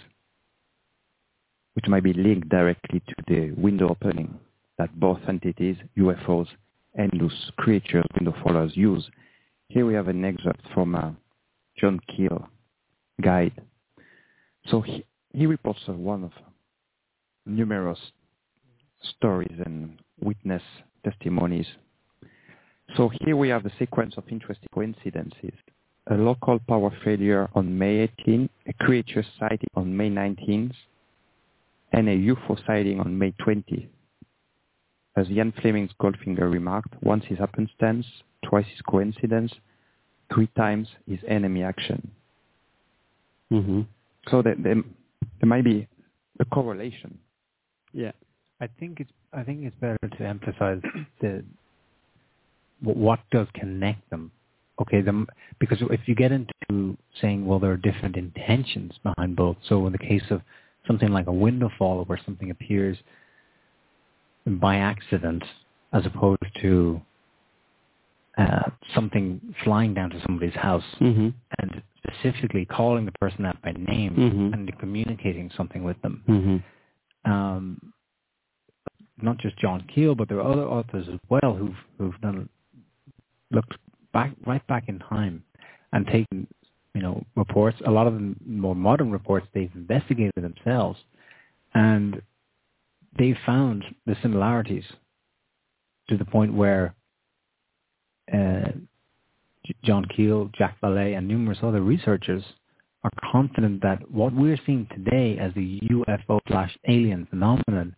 which 1.74 1.88
might 1.88 2.03
be 2.03 2.13
linked 2.13 2.49
directly 2.49 3.01
to 3.07 3.16
the 3.28 3.51
window 3.51 3.89
opening 3.89 4.38
that 4.78 4.99
both 4.99 5.20
entities, 5.28 5.78
UFOs 5.97 6.47
and 6.95 7.11
those 7.20 7.51
creatures, 7.57 8.05
window 8.16 8.34
fallers, 8.43 8.76
use. 8.76 9.09
Here 9.70 9.86
we 9.86 9.93
have 9.93 10.09
an 10.09 10.24
excerpt 10.24 10.61
from 10.74 10.95
uh, 10.95 11.11
John 11.78 11.99
Keel 12.07 12.49
guide. 13.22 13.53
So 14.68 14.82
he, 14.82 15.05
he 15.34 15.45
reports 15.45 15.80
uh, 15.88 15.93
one 15.93 16.26
of 16.26 16.32
numerous 17.45 17.99
stories 19.18 19.55
and 19.66 19.97
witness 20.20 20.63
testimonies. 21.06 21.68
So 22.97 23.10
here 23.22 23.38
we 23.38 23.49
have 23.49 23.66
a 23.66 23.72
sequence 23.80 24.16
of 24.18 24.24
interesting 24.30 24.70
coincidences 24.74 25.53
a 26.08 26.16
local 26.16 26.60
power 26.68 26.91
failure 27.03 27.49
on 27.56 27.78
May 27.78 28.08
18, 28.20 28.49
a 28.68 28.74
creature 28.74 29.26
sighting 29.39 29.70
on 29.76 29.95
May 29.95 30.10
19th, 30.10 30.74
and 31.93 32.08
a 32.08 32.16
UFO 32.16 32.64
sighting 32.66 32.99
on 32.99 33.18
May 33.18 33.34
20th. 33.45 33.88
As 35.16 35.30
Ian 35.30 35.53
Fleming's 35.62 35.91
Goldfinger 35.99 36.51
remarked, 36.51 36.93
once 37.01 37.24
is 37.30 37.39
happenstance, 37.39 38.06
twice 38.43 38.66
is 38.76 38.82
coincidence, 38.88 39.51
three 40.34 40.47
times 40.58 40.88
is 41.08 41.20
enemy 41.28 41.64
action. 41.64 42.12
hmm 43.49 43.82
So 44.30 44.41
there, 44.41 44.56
there, 44.60 44.76
there 45.39 45.47
might 45.47 45.64
be 45.64 45.88
a 46.39 46.45
correlation. 46.45 47.18
Yeah. 47.93 48.12
I 48.62 48.68
think 48.80 48.99
it's 48.99 49.12
I 49.34 49.43
think 49.43 49.64
it's 49.64 49.76
better 49.82 49.97
to 50.18 50.24
emphasize 50.26 50.82
the 51.22 51.43
what 52.82 53.20
does 53.32 53.47
connect 53.53 54.10
them. 54.10 54.32
Okay, 54.82 55.01
them 55.01 55.28
because 55.60 55.78
if 55.89 56.01
you 56.06 56.16
get 56.16 56.32
into 56.32 56.97
saying 57.22 57.45
well 57.45 57.60
there 57.60 57.72
are 57.72 57.78
different 57.78 58.16
intentions 58.18 58.93
behind 59.03 59.36
both. 59.36 59.58
So 59.68 59.86
in 59.88 59.91
the 59.91 59.97
case 59.97 60.24
of 60.30 60.41
something 60.88 61.10
like 61.10 61.28
a 61.28 61.32
window 61.34 61.70
fall 61.78 62.03
where 62.06 62.20
something 62.26 62.51
appears 62.51 62.97
by 64.45 64.78
accident 64.78 65.43
as 65.93 66.06
opposed 66.06 66.43
to 66.62 67.01
uh, 68.38 68.70
something 68.93 69.39
flying 69.64 69.93
down 69.93 70.10
to 70.10 70.22
somebody's 70.26 70.53
house 70.56 70.84
hmm 70.99 71.30
and 71.60 71.82
specifically 72.06 72.66
calling 72.66 73.06
the 73.06 73.12
person 73.14 73.45
out 73.45 73.60
by 73.62 73.72
name 73.72 74.14
Mhm. 74.16 74.53
and 74.53 74.78
communicating 74.80 75.49
something 75.56 75.84
with 75.84 75.99
them 76.01 76.22
hmm 76.28 76.58
um, 77.32 77.80
not 79.22 79.38
just 79.38 79.57
John 79.57 79.86
Keel, 79.93 80.16
but 80.16 80.30
there 80.30 80.39
are 80.39 80.51
other 80.51 80.66
authors 80.66 81.07
as 81.11 81.20
well 81.30 81.55
who've 81.55 81.76
who've 81.97 82.22
done 82.22 82.49
looked 83.51 83.76
back 84.13 84.32
right 84.45 84.66
back 84.68 84.86
in 84.88 84.99
time 84.99 85.43
and 85.93 86.05
taken 86.07 86.47
you 86.93 87.01
know 87.01 87.24
reports. 87.36 87.78
A 87.86 87.91
lot 87.91 88.07
of 88.07 88.13
them 88.13 88.39
more 88.45 88.76
modern 88.76 89.11
reports 89.11 89.47
they've 89.53 89.72
investigated 89.76 90.34
themselves, 90.36 90.99
and 91.74 92.22
they 93.18 93.38
found 93.45 93.84
the 94.05 94.16
similarities 94.22 94.86
to 96.09 96.18
the 96.18 96.26
point 96.26 96.53
where 96.53 96.93
uh, 98.34 98.72
John 99.84 100.05
Keel, 100.16 100.49
Jack 100.57 100.78
Vallee, 100.82 101.13
and 101.13 101.28
numerous 101.28 101.59
other 101.63 101.82
researchers 101.82 102.43
are 103.03 103.11
confident 103.32 103.82
that 103.84 104.09
what 104.11 104.34
we're 104.34 104.59
seeing 104.66 104.88
today 104.91 105.38
as 105.39 105.53
the 105.53 105.80
UFO 105.91 106.39
slash 106.47 106.76
alien 106.88 107.28
phenomenon 107.30 107.95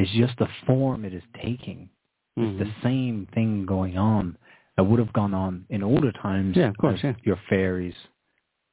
is 0.00 0.08
just 0.16 0.38
the 0.38 0.48
form 0.66 1.04
it 1.04 1.14
is 1.14 1.22
taking. 1.42 1.88
It's 2.36 2.58
the 2.58 2.72
same 2.82 3.28
thing 3.34 3.66
going 3.66 3.98
on 3.98 4.36
that 4.76 4.84
would 4.84 4.98
have 4.98 5.12
gone 5.12 5.34
on 5.34 5.66
in 5.68 5.82
older 5.82 6.10
times. 6.12 6.56
Yeah, 6.56 6.68
of 6.68 6.78
course, 6.78 7.00
yeah. 7.02 7.12
Your 7.22 7.38
fairies 7.50 7.94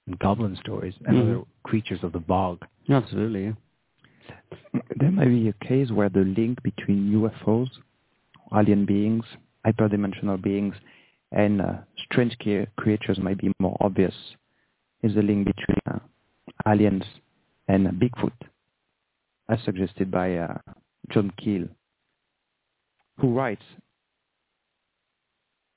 and 0.05 0.17
goblin 0.19 0.55
stories 0.55 0.93
and 1.05 1.17
Mhm. 1.17 1.21
other 1.21 1.41
creatures 1.63 2.01
of 2.03 2.13
the 2.13 2.19
bog. 2.19 2.65
Absolutely, 2.87 3.45
yeah. 3.45 3.53
There 4.95 5.11
might 5.11 5.27
be 5.27 5.49
a 5.49 5.53
case 5.53 5.91
where 5.91 6.09
the 6.09 6.23
link 6.23 6.61
between 6.63 7.11
UFOs, 7.11 7.69
alien 8.53 8.85
beings, 8.85 9.25
hyperdimensional 9.65 10.41
beings, 10.41 10.75
and 11.31 11.61
uh, 11.61 11.77
strange 12.05 12.37
cre- 12.39 12.69
creatures 12.77 13.19
might 13.19 13.37
be 13.37 13.51
more 13.59 13.75
obvious. 13.81 14.15
Is 15.03 15.13
the 15.15 15.21
link 15.21 15.45
between 15.45 15.77
uh, 15.87 15.99
aliens 16.65 17.03
and 17.67 17.87
Bigfoot, 17.99 18.33
as 19.49 19.61
suggested 19.63 20.09
by 20.09 20.37
uh, 20.37 20.57
John 21.11 21.31
Keel, 21.37 21.67
who 23.19 23.33
writes, 23.33 23.63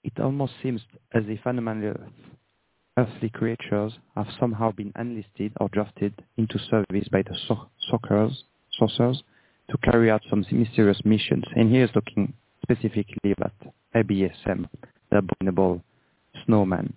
It 0.03 0.18
almost 0.18 0.55
seems 0.62 0.83
as 1.12 1.24
if 1.26 1.41
anomalous 1.45 1.99
earthly 2.97 3.31
creatures 3.31 3.93
have 4.16 4.26
somehow 4.39 4.72
been 4.72 4.93
enlisted 4.99 5.53
or 5.61 5.68
drafted 5.68 6.12
into 6.37 6.59
service 6.59 7.09
by 7.11 7.22
the 7.22 7.37
so- 7.47 7.68
sorcerers, 7.89 9.22
to 9.70 9.78
carry 9.78 10.11
out 10.11 10.22
some 10.28 10.45
mysterious 10.51 11.01
missions. 11.05 11.45
And 11.55 11.70
here 11.70 11.85
is 11.85 11.91
looking 11.95 12.33
specifically 12.62 13.35
at 13.41 13.53
ABSM, 13.95 14.68
the 15.11 15.18
abominable 15.18 15.83
snowman. 16.45 16.93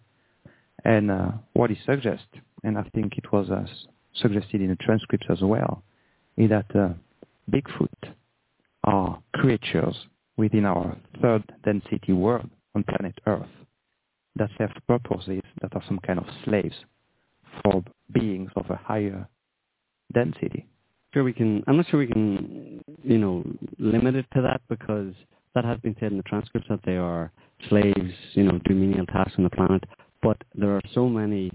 And 0.83 1.11
uh, 1.11 1.31
what 1.53 1.69
he 1.69 1.77
suggests, 1.85 2.25
and 2.63 2.77
I 2.77 2.83
think 2.95 3.17
it 3.17 3.31
was 3.31 3.49
uh, 3.49 3.65
suggested 4.15 4.61
in 4.61 4.69
the 4.69 4.75
transcripts 4.77 5.27
as 5.29 5.41
well, 5.41 5.83
is 6.35 6.49
that 6.49 6.75
uh, 6.75 6.89
Bigfoot 7.49 8.13
are 8.83 9.21
creatures 9.35 9.95
within 10.37 10.65
our 10.65 10.97
third 11.21 11.43
density 11.63 12.13
world 12.13 12.49
on 12.75 12.83
planet 12.83 13.17
Earth 13.27 13.47
that 14.35 14.49
serve 14.57 14.71
purposes 14.87 15.41
that 15.61 15.73
are 15.75 15.83
some 15.87 15.99
kind 15.99 16.19
of 16.19 16.25
slaves 16.43 16.75
for 17.63 17.83
beings 18.11 18.49
of 18.55 18.69
a 18.69 18.75
higher 18.75 19.27
density. 20.13 20.65
Sure, 21.13 21.23
we 21.23 21.33
can. 21.33 21.63
I'm 21.67 21.77
not 21.77 21.87
sure 21.89 21.99
we 21.99 22.07
can, 22.07 22.81
you 23.03 23.19
know, 23.19 23.43
limit 23.77 24.15
it 24.15 24.25
to 24.33 24.41
that 24.41 24.61
because 24.67 25.13
that 25.53 25.63
has 25.63 25.79
been 25.79 25.95
said 25.99 26.11
in 26.11 26.17
the 26.17 26.23
transcripts 26.23 26.67
that 26.69 26.79
they 26.83 26.97
are 26.97 27.31
slaves, 27.69 28.13
you 28.33 28.43
know, 28.43 28.59
do 28.65 28.73
menial 28.73 29.05
tasks 29.05 29.35
on 29.37 29.43
the 29.43 29.49
planet. 29.51 29.83
But 30.23 30.37
there 30.55 30.71
are 30.71 30.81
so 30.93 31.07
many 31.07 31.51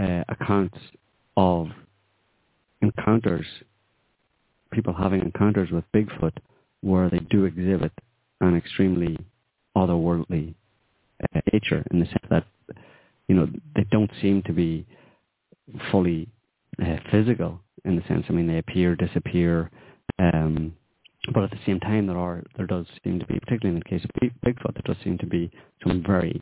uh, 0.00 0.22
accounts 0.28 0.78
of 1.36 1.68
encounters, 2.80 3.46
people 4.70 4.94
having 4.94 5.20
encounters 5.20 5.70
with 5.70 5.84
Bigfoot, 5.94 6.36
where 6.80 7.10
they 7.10 7.18
do 7.30 7.44
exhibit 7.44 7.92
an 8.40 8.56
extremely 8.56 9.18
otherworldly 9.76 10.54
uh, 11.34 11.40
nature 11.52 11.84
in 11.90 12.00
the 12.00 12.06
sense 12.06 12.24
that, 12.30 12.44
you 13.28 13.34
know, 13.34 13.48
they 13.76 13.84
don't 13.90 14.10
seem 14.20 14.42
to 14.42 14.52
be 14.52 14.86
fully 15.90 16.28
uh, 16.82 16.96
physical 17.10 17.60
in 17.84 17.96
the 17.96 18.02
sense. 18.08 18.24
I 18.28 18.32
mean, 18.32 18.46
they 18.46 18.58
appear, 18.58 18.96
disappear, 18.96 19.70
um, 20.18 20.74
but 21.34 21.44
at 21.44 21.50
the 21.50 21.58
same 21.66 21.80
time, 21.80 22.06
there 22.06 22.18
are 22.18 22.42
there 22.56 22.66
does 22.66 22.86
seem 23.04 23.18
to 23.20 23.26
be, 23.26 23.38
particularly 23.40 23.76
in 23.76 23.82
the 23.84 23.90
case 23.90 24.04
of 24.04 24.30
Bigfoot, 24.44 24.74
there 24.74 24.94
does 24.94 24.96
seem 25.04 25.18
to 25.18 25.26
be 25.26 25.50
some 25.86 26.02
very 26.02 26.40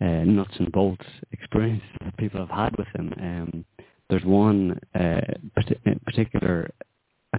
uh, 0.00 0.24
nuts 0.24 0.54
and 0.58 0.70
bolts 0.72 1.06
experience 1.32 1.82
that 2.02 2.16
people 2.16 2.40
have 2.40 2.50
had 2.50 2.76
with 2.76 2.88
him. 2.94 3.12
Um, 3.18 3.64
there's 4.10 4.24
one 4.24 4.78
uh, 4.94 5.20
particular 6.04 6.70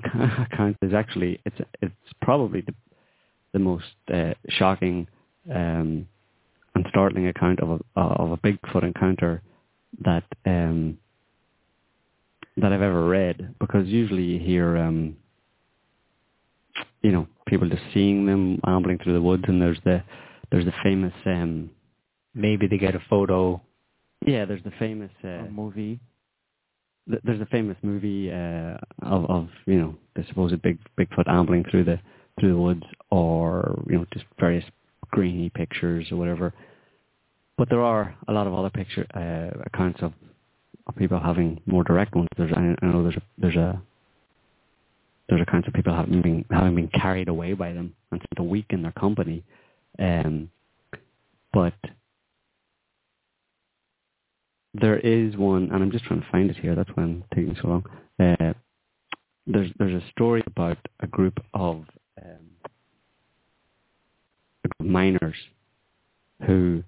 account 0.03 0.77
is 0.81 0.93
actually 1.01 1.39
it's 1.45 1.57
it's 1.81 1.93
probably 2.21 2.61
the 2.61 2.73
the 3.53 3.59
most 3.59 3.85
uh, 4.13 4.33
shocking 4.49 5.07
um, 5.49 6.07
and 6.75 6.85
startling 6.89 7.27
account 7.27 7.59
of 7.61 7.81
a 7.95 7.99
of 7.99 8.31
a 8.31 8.37
Bigfoot 8.37 8.83
encounter 8.83 9.41
that 10.03 10.23
um, 10.45 10.97
that 12.57 12.71
I've 12.73 12.81
ever 12.81 13.07
read 13.07 13.55
because 13.59 13.87
usually 13.87 14.23
you 14.23 14.39
hear 14.39 14.77
um, 14.77 15.15
you 17.01 17.11
know 17.11 17.27
people 17.47 17.69
just 17.69 17.83
seeing 17.93 18.25
them 18.25 18.59
ambling 18.65 18.97
through 18.99 19.13
the 19.13 19.21
woods 19.21 19.43
and 19.47 19.61
there's 19.61 19.79
the 19.85 20.03
there's 20.51 20.65
the 20.65 20.73
famous 20.83 21.13
um, 21.25 21.69
Maybe 22.33 22.67
they 22.67 22.77
get 22.77 22.95
a 22.95 23.01
photo. 23.09 23.61
yeah 24.25 24.43
there's 24.45 24.63
the 24.63 24.73
famous 24.79 25.11
uh, 25.23 25.43
movie. 25.49 25.99
Th- 27.09 27.21
there's 27.23 27.41
a 27.41 27.45
famous 27.47 27.77
movie 27.81 28.31
uh, 28.31 28.77
of 29.01 29.25
of 29.29 29.49
you 29.65 29.79
know 29.79 29.95
the 30.15 30.23
supposed 30.27 30.61
big 30.61 30.77
Bigfoot 30.97 31.27
ambling 31.27 31.65
through 31.69 31.85
the 31.85 31.99
through 32.39 32.53
the 32.53 32.59
woods, 32.59 32.83
or 33.11 33.83
you 33.87 33.97
know 33.97 34.05
just 34.13 34.25
various 34.39 34.65
grainy 35.11 35.49
pictures 35.49 36.11
or 36.11 36.17
whatever. 36.17 36.53
But 37.57 37.69
there 37.69 37.81
are 37.81 38.15
a 38.27 38.33
lot 38.33 38.47
of 38.47 38.53
other 38.53 38.69
picture 38.69 39.05
uh, 39.13 39.63
accounts 39.65 40.01
of, 40.01 40.11
of 40.87 40.95
people 40.97 41.19
having 41.19 41.61
more 41.65 41.83
direct 41.83 42.15
ones. 42.15 42.27
There's 42.37 42.51
I, 42.53 42.75
I 42.81 42.85
know 42.85 43.03
there's 43.03 43.15
a 43.15 43.21
there's 43.37 43.55
a 43.55 43.81
there's 45.29 45.41
accounts 45.41 45.67
of 45.67 45.73
people 45.73 45.93
having 45.93 46.21
been 46.21 46.45
having 46.51 46.75
been 46.75 46.89
carried 46.89 47.29
away 47.29 47.53
by 47.53 47.71
them 47.73 47.95
and 48.11 48.21
spent 48.21 48.45
a 48.45 48.49
week 48.49 48.67
in 48.69 48.81
their 48.81 48.91
company. 48.91 49.43
Um, 49.97 50.49
but 51.53 51.73
there 54.82 54.99
is 54.99 55.36
one, 55.38 55.69
and 55.71 55.84
I'm 55.84 55.91
just 55.91 56.05
trying 56.05 56.21
to 56.21 56.28
find 56.32 56.49
it 56.49 56.57
here. 56.57 56.76
That's 56.76 56.89
why 56.93 57.03
I'm 57.03 57.23
taking 57.34 57.55
so 57.61 57.67
long. 57.67 57.86
Uh, 58.19 58.53
there's 59.47 59.71
there's 59.78 60.01
a 60.01 60.09
story 60.11 60.43
about 60.47 60.78
a 60.99 61.07
group 61.07 61.39
of 61.53 61.86
um, 62.21 62.39
miners 64.80 65.36
who 66.45 66.84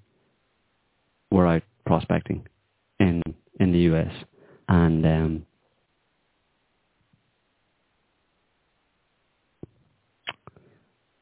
were 1.32 1.48
out 1.48 1.64
prospecting 1.86 2.46
in 3.00 3.22
in 3.60 3.72
the 3.72 3.80
U.S. 3.80 4.12
and 4.68 5.06
um, 5.06 5.46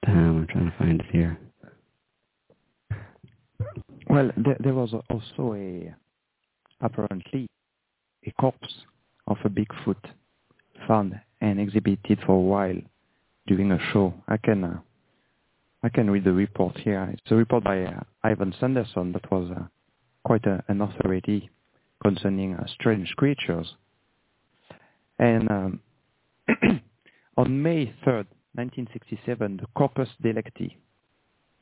damn, 0.06 0.38
I'm 0.38 0.48
trying 0.48 0.72
to 0.72 0.78
find 0.78 1.02
it 1.02 1.08
here. 1.12 1.38
Well, 4.08 4.32
there, 4.38 4.58
there 4.60 4.74
was 4.74 4.94
also 5.10 5.54
a 5.56 5.94
apparently 6.86 7.48
a 8.26 8.32
corpse 8.40 8.74
of 9.28 9.38
a 9.44 9.50
Bigfoot 9.50 10.04
found 10.88 11.20
and 11.42 11.60
exhibited 11.60 12.20
for 12.26 12.34
a 12.34 12.40
while 12.40 12.80
during 13.48 13.72
a 13.72 13.80
show. 13.92 14.14
I 14.28 14.38
can 14.38 14.64
uh, 14.64 14.80
I 15.84 15.90
can 15.90 16.10
read 16.10 16.24
the 16.24 16.34
report 16.34 16.78
here. 16.78 17.10
It's 17.14 17.32
a 17.32 17.36
report 17.36 17.64
by 17.64 17.84
uh, 17.84 18.00
Ivan 18.24 18.54
Sanderson 18.60 19.12
that 19.14 19.30
was 19.32 19.52
uh, 19.56 19.64
quite 20.24 20.46
a, 20.46 20.64
an 20.68 20.82
authority 20.82 21.50
concerning 22.02 22.56
uh, 22.56 22.66
strange 22.74 23.14
creatures. 23.16 23.68
And 25.20 25.50
um, 25.52 25.80
on 27.38 27.62
May 27.62 27.94
3rd, 28.06 28.26
1967, 28.56 29.58
the 29.58 29.68
Corpus 29.76 30.10
Delicti 30.24 30.76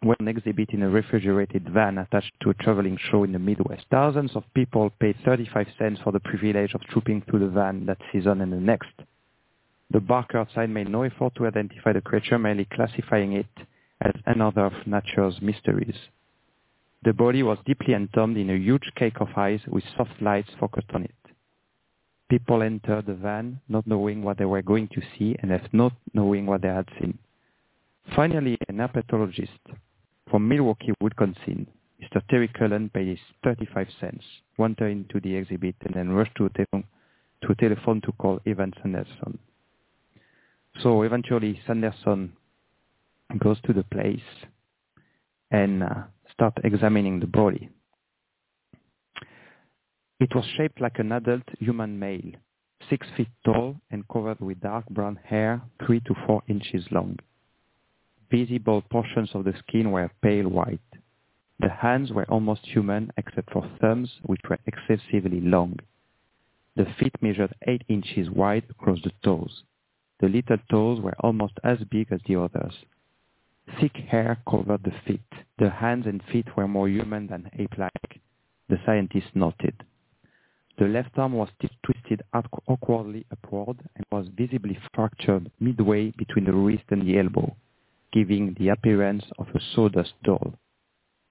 were 0.03 0.15
an 0.19 0.27
exhibit 0.27 0.69
in 0.71 0.83
a 0.83 0.89
refrigerated 0.89 1.67
van 1.69 1.97
attached 1.97 2.33
to 2.41 2.49
a 2.49 2.53
traveling 2.55 2.97
show 3.09 3.23
in 3.23 3.31
the 3.31 3.39
Midwest. 3.39 3.85
Thousands 3.89 4.35
of 4.35 4.43
people 4.53 4.91
paid 4.99 5.15
35 5.23 5.67
cents 5.77 6.01
for 6.03 6.11
the 6.11 6.19
privilege 6.19 6.73
of 6.73 6.81
trooping 6.81 7.21
through 7.21 7.39
the 7.39 7.47
van 7.47 7.85
that 7.85 7.97
season 8.11 8.41
and 8.41 8.51
the 8.51 8.57
next. 8.57 8.91
The 9.91 9.99
barker 9.99 10.39
outside 10.39 10.69
made 10.69 10.89
no 10.89 11.03
effort 11.03 11.35
to 11.35 11.47
identify 11.47 11.93
the 11.93 12.01
creature, 12.01 12.39
merely 12.39 12.65
classifying 12.65 13.33
it 13.33 13.45
as 14.01 14.13
another 14.25 14.65
of 14.65 14.73
nature's 14.85 15.41
mysteries. 15.41 15.95
The 17.03 17.13
body 17.13 17.43
was 17.43 17.57
deeply 17.65 17.93
entombed 17.93 18.37
in 18.37 18.49
a 18.49 18.57
huge 18.57 18.91
cake 18.95 19.19
of 19.19 19.27
ice 19.37 19.61
with 19.67 19.83
soft 19.95 20.21
lights 20.21 20.49
focused 20.59 20.89
on 20.93 21.03
it. 21.03 21.11
People 22.29 22.63
entered 22.63 23.05
the 23.05 23.13
van 23.13 23.59
not 23.69 23.85
knowing 23.85 24.23
what 24.23 24.37
they 24.37 24.45
were 24.45 24.61
going 24.61 24.87
to 24.89 25.01
see 25.17 25.35
and 25.39 25.51
left 25.51 25.73
not 25.73 25.93
knowing 26.13 26.45
what 26.45 26.61
they 26.61 26.69
had 26.69 26.89
seen. 26.99 27.17
Finally, 28.15 28.57
an 28.67 28.77
herpetologist 28.77 29.49
from 30.33 30.47
Milwaukee, 30.47 30.91
Wisconsin, 30.99 31.67
Mr. 32.01 32.19
Terry 32.27 32.47
Cullen 32.47 32.89
paid 32.89 33.07
his 33.07 33.19
35 33.43 33.87
cents, 34.01 34.23
wandered 34.57 34.91
into 34.91 35.19
the 35.19 35.35
exhibit, 35.35 35.75
and 35.81 35.93
then 35.93 36.09
rushed 36.09 36.33
to 36.37 36.45
a, 36.45 36.49
telephone, 36.49 36.85
to 37.43 37.51
a 37.51 37.55
telephone 37.55 38.01
to 38.01 38.11
call 38.13 38.39
Ivan 38.47 38.73
Sanderson. 38.81 39.37
So 40.81 41.03
eventually, 41.03 41.61
Sanderson 41.67 42.33
goes 43.37 43.61
to 43.67 43.73
the 43.73 43.83
place 43.83 44.25
and 45.51 45.83
uh, 45.83 45.93
start 46.33 46.53
examining 46.63 47.19
the 47.19 47.27
body. 47.27 47.69
It 50.19 50.33
was 50.33 50.45
shaped 50.57 50.81
like 50.81 50.97
an 50.97 51.11
adult 51.11 51.43
human 51.59 51.99
male, 51.99 52.31
six 52.89 53.05
feet 53.15 53.29
tall 53.45 53.75
and 53.91 54.03
covered 54.07 54.39
with 54.39 54.61
dark 54.61 54.89
brown 54.89 55.19
hair, 55.23 55.61
three 55.85 55.99
to 55.99 56.15
four 56.25 56.41
inches 56.47 56.87
long. 56.89 57.19
Visible 58.33 58.81
portions 58.89 59.29
of 59.35 59.43
the 59.43 59.53
skin 59.59 59.91
were 59.91 60.09
pale 60.23 60.49
white. 60.49 60.79
The 61.59 61.69
hands 61.69 62.11
were 62.11 62.25
almost 62.31 62.65
human 62.65 63.11
except 63.15 63.51
for 63.51 63.69
thumbs, 63.79 64.11
which 64.23 64.41
were 64.49 64.57
excessively 64.65 65.39
long. 65.39 65.77
The 66.75 66.87
feet 66.97 67.13
measured 67.21 67.53
eight 67.67 67.83
inches 67.89 68.31
wide 68.31 68.63
across 68.71 68.99
the 69.03 69.11
toes. 69.23 69.61
The 70.19 70.29
little 70.29 70.57
toes 70.67 70.99
were 70.99 71.13
almost 71.19 71.59
as 71.63 71.77
big 71.91 72.11
as 72.11 72.21
the 72.27 72.37
others. 72.41 72.73
Thick 73.79 73.97
hair 73.97 74.39
covered 74.49 74.81
the 74.83 74.95
feet. 75.05 75.31
The 75.59 75.69
hands 75.69 76.07
and 76.07 76.23
feet 76.31 76.57
were 76.57 76.67
more 76.67 76.89
human 76.89 77.27
than 77.27 77.51
ape-like, 77.59 78.19
the 78.67 78.79
scientist 78.83 79.27
noted. 79.35 79.83
The 80.79 80.85
left 80.85 81.19
arm 81.19 81.33
was 81.33 81.49
twisted 81.83 82.23
awkwardly 82.33 83.27
upward 83.31 83.77
and 83.95 84.03
was 84.11 84.27
visibly 84.35 84.79
fractured 84.91 85.51
midway 85.59 86.09
between 86.17 86.45
the 86.45 86.53
wrist 86.53 86.85
and 86.89 87.03
the 87.03 87.19
elbow, 87.19 87.55
giving 88.13 88.55
the 88.59 88.69
appearance 88.69 89.25
of 89.37 89.47
a 89.53 89.59
sawdust 89.73 90.13
doll. 90.23 90.53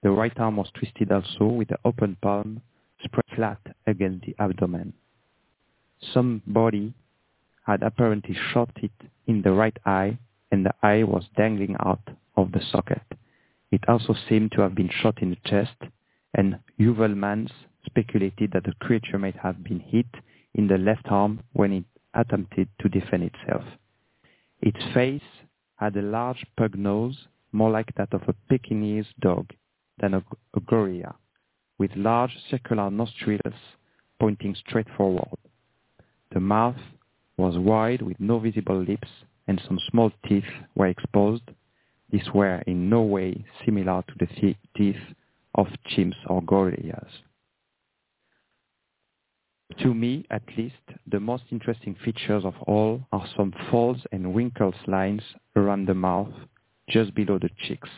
The 0.03 0.11
right 0.11 0.37
arm 0.37 0.57
was 0.57 0.69
twisted 0.77 1.11
also 1.11 1.45
with 1.45 1.69
the 1.69 1.79
open 1.85 2.17
palm 2.21 2.61
spread 3.03 3.25
flat 3.35 3.59
against 3.87 4.25
the 4.25 4.35
abdomen. 4.37 4.93
Somebody 6.13 6.93
had 7.65 7.81
apparently 7.81 8.35
shot 8.51 8.69
it 8.81 8.91
in 9.27 9.41
the 9.41 9.53
right 9.53 9.77
eye 9.85 10.17
and 10.51 10.65
the 10.65 10.73
eye 10.83 11.03
was 11.03 11.23
dangling 11.37 11.75
out 11.79 12.01
of 12.35 12.51
the 12.51 12.61
socket. 12.71 13.01
It 13.71 13.87
also 13.87 14.13
seemed 14.29 14.51
to 14.51 14.61
have 14.61 14.75
been 14.75 14.89
shot 15.01 15.21
in 15.21 15.29
the 15.29 15.49
chest 15.49 15.77
and 16.33 16.59
Heuvelmans 16.79 17.51
speculated 17.85 18.51
that 18.51 18.65
the 18.65 18.73
creature 18.81 19.17
might 19.17 19.37
have 19.37 19.63
been 19.63 19.79
hit 19.79 20.07
in 20.53 20.67
the 20.67 20.77
left 20.77 21.07
arm 21.07 21.41
when 21.53 21.71
it 21.71 21.85
attempted 22.13 22.67
to 22.81 22.89
defend 22.89 23.23
itself. 23.23 23.63
Its 24.61 24.79
face 24.93 25.21
had 25.75 25.95
a 25.97 26.01
large 26.01 26.45
pug 26.57 26.77
nose, 26.77 27.27
more 27.51 27.69
like 27.71 27.93
that 27.95 28.13
of 28.13 28.21
a 28.27 28.33
Pekingese 28.49 29.07
dog 29.19 29.51
than 29.99 30.13
a, 30.13 30.23
a 30.55 30.59
gorilla, 30.61 31.15
with 31.77 31.91
large 31.95 32.35
circular 32.49 32.89
nostrils 32.89 33.53
pointing 34.19 34.55
straight 34.55 34.87
forward. 34.95 35.37
The 36.33 36.39
mouth 36.39 36.79
was 37.37 37.57
wide 37.57 38.01
with 38.01 38.19
no 38.19 38.39
visible 38.39 38.81
lips 38.81 39.09
and 39.47 39.61
some 39.67 39.79
small 39.89 40.11
teeth 40.27 40.43
were 40.75 40.87
exposed. 40.87 41.43
These 42.09 42.29
were 42.33 42.63
in 42.67 42.89
no 42.89 43.01
way 43.01 43.43
similar 43.65 44.03
to 44.07 44.13
the 44.19 44.55
teeth 44.75 44.95
of 45.55 45.67
chimps 45.89 46.15
or 46.27 46.41
gorillas. 46.41 47.11
To 49.79 49.93
me, 49.93 50.25
at 50.29 50.43
least, 50.57 50.75
the 51.07 51.19
most 51.19 51.43
interesting 51.51 51.95
features 52.05 52.45
of 52.45 52.53
all 52.67 53.01
are 53.11 53.27
some 53.35 53.53
folds 53.71 54.01
and 54.11 54.35
wrinkles 54.35 54.75
lines 54.87 55.23
around 55.55 55.87
the 55.87 55.93
mouth, 55.93 56.33
just 56.87 57.15
below 57.15 57.39
the 57.39 57.49
cheeks. 57.65 57.89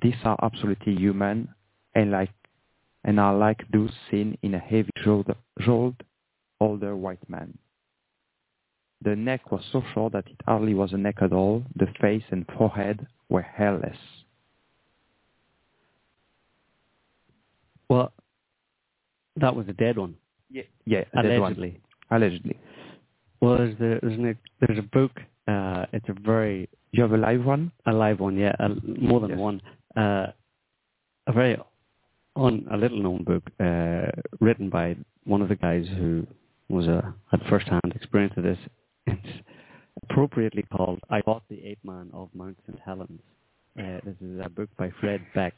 These 0.00 0.14
are 0.24 0.38
absolutely 0.42 0.94
human 0.94 1.48
and 1.94 2.10
like 2.10 2.30
and 3.04 3.18
are 3.20 3.36
like 3.36 3.62
those 3.72 3.92
seen 4.10 4.36
in 4.42 4.54
a 4.54 4.58
heavy 4.58 4.90
jowled 5.04 6.02
older 6.60 6.96
white 6.96 7.28
man. 7.28 7.56
The 9.02 9.14
neck 9.14 9.52
was 9.52 9.62
so 9.72 9.82
short 9.94 10.12
that 10.14 10.26
it 10.26 10.40
hardly 10.46 10.74
was 10.74 10.92
a 10.92 10.96
neck 10.96 11.16
at 11.20 11.32
all. 11.32 11.62
The 11.76 11.86
face 12.00 12.24
and 12.30 12.46
forehead 12.58 13.06
were 13.28 13.42
hairless. 13.42 13.96
Well, 17.88 18.12
that 19.36 19.54
was 19.54 19.66
a 19.68 19.72
dead 19.72 19.98
one. 19.98 20.14
Yeah, 20.50 20.62
yeah, 20.84 21.04
allegedly. 21.14 21.80
Allegedly. 22.10 22.56
Well, 23.40 23.58
there's 23.58 23.78
the, 23.78 23.98
there's, 24.02 24.18
an, 24.18 24.38
there's 24.60 24.78
a 24.78 24.82
book. 24.82 25.12
Uh, 25.46 25.86
it's 25.92 26.08
a 26.08 26.14
very. 26.24 26.68
You 26.92 27.02
have 27.02 27.12
a 27.12 27.16
live 27.16 27.44
one? 27.44 27.72
A 27.86 27.92
live 27.92 28.20
one, 28.20 28.36
yeah, 28.36 28.54
a, 28.58 28.68
more 28.84 29.20
than 29.20 29.30
Yes. 29.30 29.38
one. 29.38 29.62
Uh, 29.96 30.28
a 31.26 31.32
very 31.32 31.56
on 32.36 32.66
a 32.70 32.76
little 32.76 33.02
known 33.02 33.24
book 33.24 33.42
uh, 33.60 34.10
written 34.40 34.68
by 34.70 34.96
one 35.24 35.42
of 35.42 35.48
the 35.48 35.56
guys 35.56 35.86
who 35.96 36.26
was 36.68 36.86
a 36.86 37.14
had 37.30 37.40
first 37.48 37.66
hand 37.66 37.92
experience 37.94 38.34
of 38.36 38.44
this. 38.44 38.58
It's 39.06 39.42
appropriately 40.02 40.62
called 40.74 41.00
"I 41.10 41.22
Fought 41.22 41.42
the 41.48 41.64
Ape 41.64 41.78
Man 41.84 42.10
of 42.12 42.28
Mount 42.34 42.58
St 42.66 42.78
Helens." 42.84 43.20
Uh, 43.78 44.00
this 44.04 44.14
is 44.22 44.40
a 44.42 44.48
book 44.48 44.70
by 44.78 44.90
Fred 45.00 45.20
Beck 45.34 45.52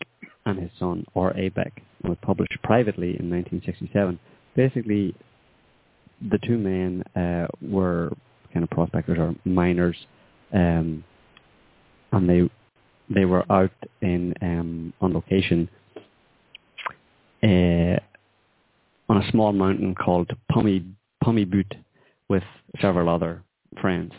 and 0.44 0.58
his 0.58 0.70
son, 0.78 1.04
or 1.14 1.30
A. 1.36 1.50
Beck. 1.50 1.72
It 2.02 2.08
was 2.08 2.18
published 2.22 2.56
privately 2.64 3.10
in 3.18 3.30
1967. 3.30 4.18
Basically, 4.56 5.14
the 6.30 6.38
two 6.38 6.58
men 6.58 7.04
uh, 7.14 7.46
were 7.62 8.10
kind 8.52 8.64
of 8.64 8.70
prospectors 8.70 9.18
or 9.18 9.36
miners, 9.44 9.96
um, 10.52 11.04
and 12.10 12.28
they 12.28 12.50
they 13.08 13.24
were 13.24 13.44
out 13.52 13.70
in 14.02 14.34
um, 14.42 14.92
on 15.00 15.12
location 15.14 15.68
uh, 17.44 18.00
on 19.08 19.22
a 19.22 19.30
small 19.30 19.52
mountain 19.52 19.94
called 19.94 20.30
Pommy 20.50 20.84
Pommy 21.22 21.44
Butte 21.44 21.74
with 22.28 22.42
several 22.80 23.08
other 23.08 23.44
friends. 23.80 24.12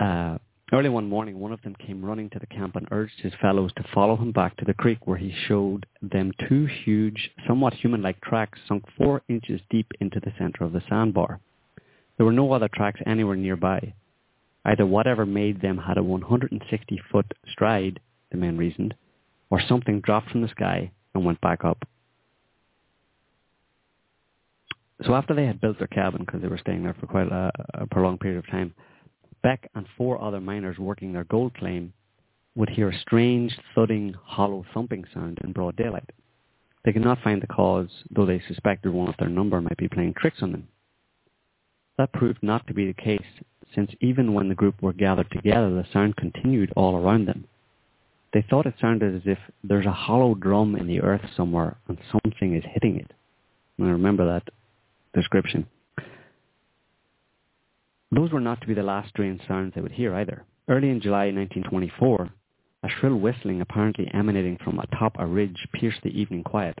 Uh, 0.00 0.38
early 0.72 0.88
one 0.88 1.08
morning, 1.08 1.38
one 1.38 1.52
of 1.52 1.62
them 1.62 1.74
came 1.74 2.04
running 2.04 2.28
to 2.30 2.38
the 2.38 2.46
camp 2.46 2.76
and 2.76 2.86
urged 2.90 3.20
his 3.20 3.32
fellows 3.40 3.70
to 3.76 3.84
follow 3.94 4.16
him 4.16 4.32
back 4.32 4.56
to 4.56 4.64
the 4.64 4.74
creek 4.74 5.06
where 5.06 5.16
he 5.16 5.34
showed 5.46 5.86
them 6.02 6.32
two 6.48 6.66
huge, 6.66 7.30
somewhat 7.46 7.74
human-like 7.74 8.20
tracks 8.20 8.58
sunk 8.68 8.84
four 8.96 9.22
inches 9.28 9.60
deep 9.70 9.86
into 10.00 10.20
the 10.20 10.32
center 10.38 10.64
of 10.64 10.72
the 10.72 10.82
sandbar. 10.88 11.40
There 12.16 12.26
were 12.26 12.32
no 12.32 12.52
other 12.52 12.68
tracks 12.68 13.00
anywhere 13.06 13.36
nearby. 13.36 13.94
Either 14.64 14.84
whatever 14.84 15.24
made 15.24 15.62
them 15.62 15.78
had 15.78 15.96
a 15.96 16.02
160-foot 16.02 17.32
stride, 17.50 18.00
the 18.30 18.36
men 18.36 18.58
reasoned, 18.58 18.94
or 19.50 19.60
something 19.66 20.00
dropped 20.00 20.30
from 20.30 20.42
the 20.42 20.48
sky 20.48 20.90
and 21.14 21.24
went 21.24 21.40
back 21.40 21.64
up. 21.64 21.88
So 25.06 25.14
after 25.14 25.32
they 25.32 25.46
had 25.46 25.60
built 25.60 25.78
their 25.78 25.86
cabin, 25.86 26.24
because 26.26 26.42
they 26.42 26.48
were 26.48 26.58
staying 26.58 26.82
there 26.82 26.96
for 26.98 27.06
quite 27.06 27.28
a, 27.28 27.52
a 27.74 27.86
prolonged 27.86 28.20
period 28.20 28.38
of 28.38 28.50
time, 28.50 28.74
Beck 29.48 29.70
and 29.74 29.86
four 29.96 30.22
other 30.22 30.42
miners 30.42 30.78
working 30.78 31.14
their 31.14 31.24
gold 31.24 31.54
claim 31.54 31.94
would 32.54 32.68
hear 32.68 32.90
a 32.90 32.98
strange, 32.98 33.58
thudding, 33.74 34.14
hollow 34.22 34.62
thumping 34.74 35.06
sound 35.14 35.38
in 35.42 35.52
broad 35.52 35.74
daylight. 35.74 36.10
They 36.84 36.92
could 36.92 37.00
not 37.00 37.22
find 37.22 37.40
the 37.40 37.46
cause, 37.46 37.88
though 38.10 38.26
they 38.26 38.42
suspected 38.46 38.92
one 38.92 39.08
of 39.08 39.14
their 39.18 39.30
number 39.30 39.58
might 39.62 39.78
be 39.78 39.88
playing 39.88 40.12
tricks 40.18 40.42
on 40.42 40.52
them. 40.52 40.68
That 41.96 42.12
proved 42.12 42.42
not 42.42 42.66
to 42.66 42.74
be 42.74 42.88
the 42.88 43.02
case, 43.02 43.24
since 43.74 43.90
even 44.02 44.34
when 44.34 44.50
the 44.50 44.54
group 44.54 44.82
were 44.82 44.92
gathered 44.92 45.30
together, 45.30 45.70
the 45.70 45.86
sound 45.94 46.16
continued 46.16 46.70
all 46.76 46.96
around 46.96 47.24
them. 47.24 47.46
They 48.34 48.44
thought 48.50 48.66
it 48.66 48.74
sounded 48.78 49.14
as 49.14 49.22
if 49.24 49.38
there's 49.64 49.86
a 49.86 49.92
hollow 49.92 50.34
drum 50.34 50.76
in 50.76 50.86
the 50.86 51.00
earth 51.00 51.24
somewhere 51.34 51.78
and 51.88 51.96
something 52.12 52.54
is 52.54 52.64
hitting 52.74 53.00
it. 53.00 53.14
And 53.78 53.88
I 53.88 53.92
remember 53.92 54.26
that 54.26 54.52
description. 55.14 55.66
Those 58.10 58.32
were 58.32 58.40
not 58.40 58.60
to 58.62 58.66
be 58.66 58.74
the 58.74 58.82
last 58.82 59.10
strange 59.10 59.40
sounds 59.46 59.74
they 59.74 59.80
would 59.80 59.92
hear 59.92 60.14
either. 60.14 60.44
Early 60.68 60.90
in 60.90 61.00
July 61.00 61.26
1924, 61.26 62.30
A 62.84 62.88
shrill 62.88 63.16
whistling 63.16 63.60
apparently 63.60 64.10
emanating 64.14 64.56
from 64.62 64.78
atop 64.78 65.16
a 65.18 65.26
ridge 65.26 65.68
pierced 65.72 66.02
the 66.02 66.18
evening 66.18 66.44
quiet. 66.44 66.78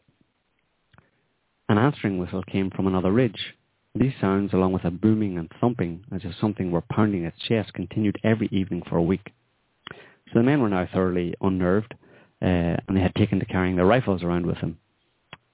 An 1.68 1.76
answering 1.76 2.18
whistle 2.18 2.42
came 2.44 2.70
from 2.70 2.86
another 2.86 3.12
ridge. 3.12 3.54
These 3.94 4.14
sounds, 4.20 4.52
along 4.52 4.72
with 4.72 4.84
a 4.84 4.90
booming 4.90 5.36
and 5.38 5.50
thumping, 5.60 6.04
as 6.14 6.22
if 6.24 6.34
something 6.40 6.70
were 6.70 6.82
pounding 6.82 7.24
its 7.24 7.38
chest, 7.46 7.74
continued 7.74 8.16
every 8.24 8.48
evening 8.52 8.82
for 8.88 8.96
a 8.96 9.02
week. 9.02 9.32
So 9.90 10.34
the 10.34 10.42
men 10.42 10.60
were 10.62 10.68
now 10.68 10.88
thoroughly 10.92 11.34
unnerved, 11.40 11.94
uh, 12.40 12.76
and 12.86 12.96
they 12.96 13.00
had 13.00 13.14
taken 13.14 13.40
to 13.40 13.46
carrying 13.46 13.76
their 13.76 13.86
rifles 13.86 14.22
around 14.22 14.46
with 14.46 14.60
them 14.60 14.78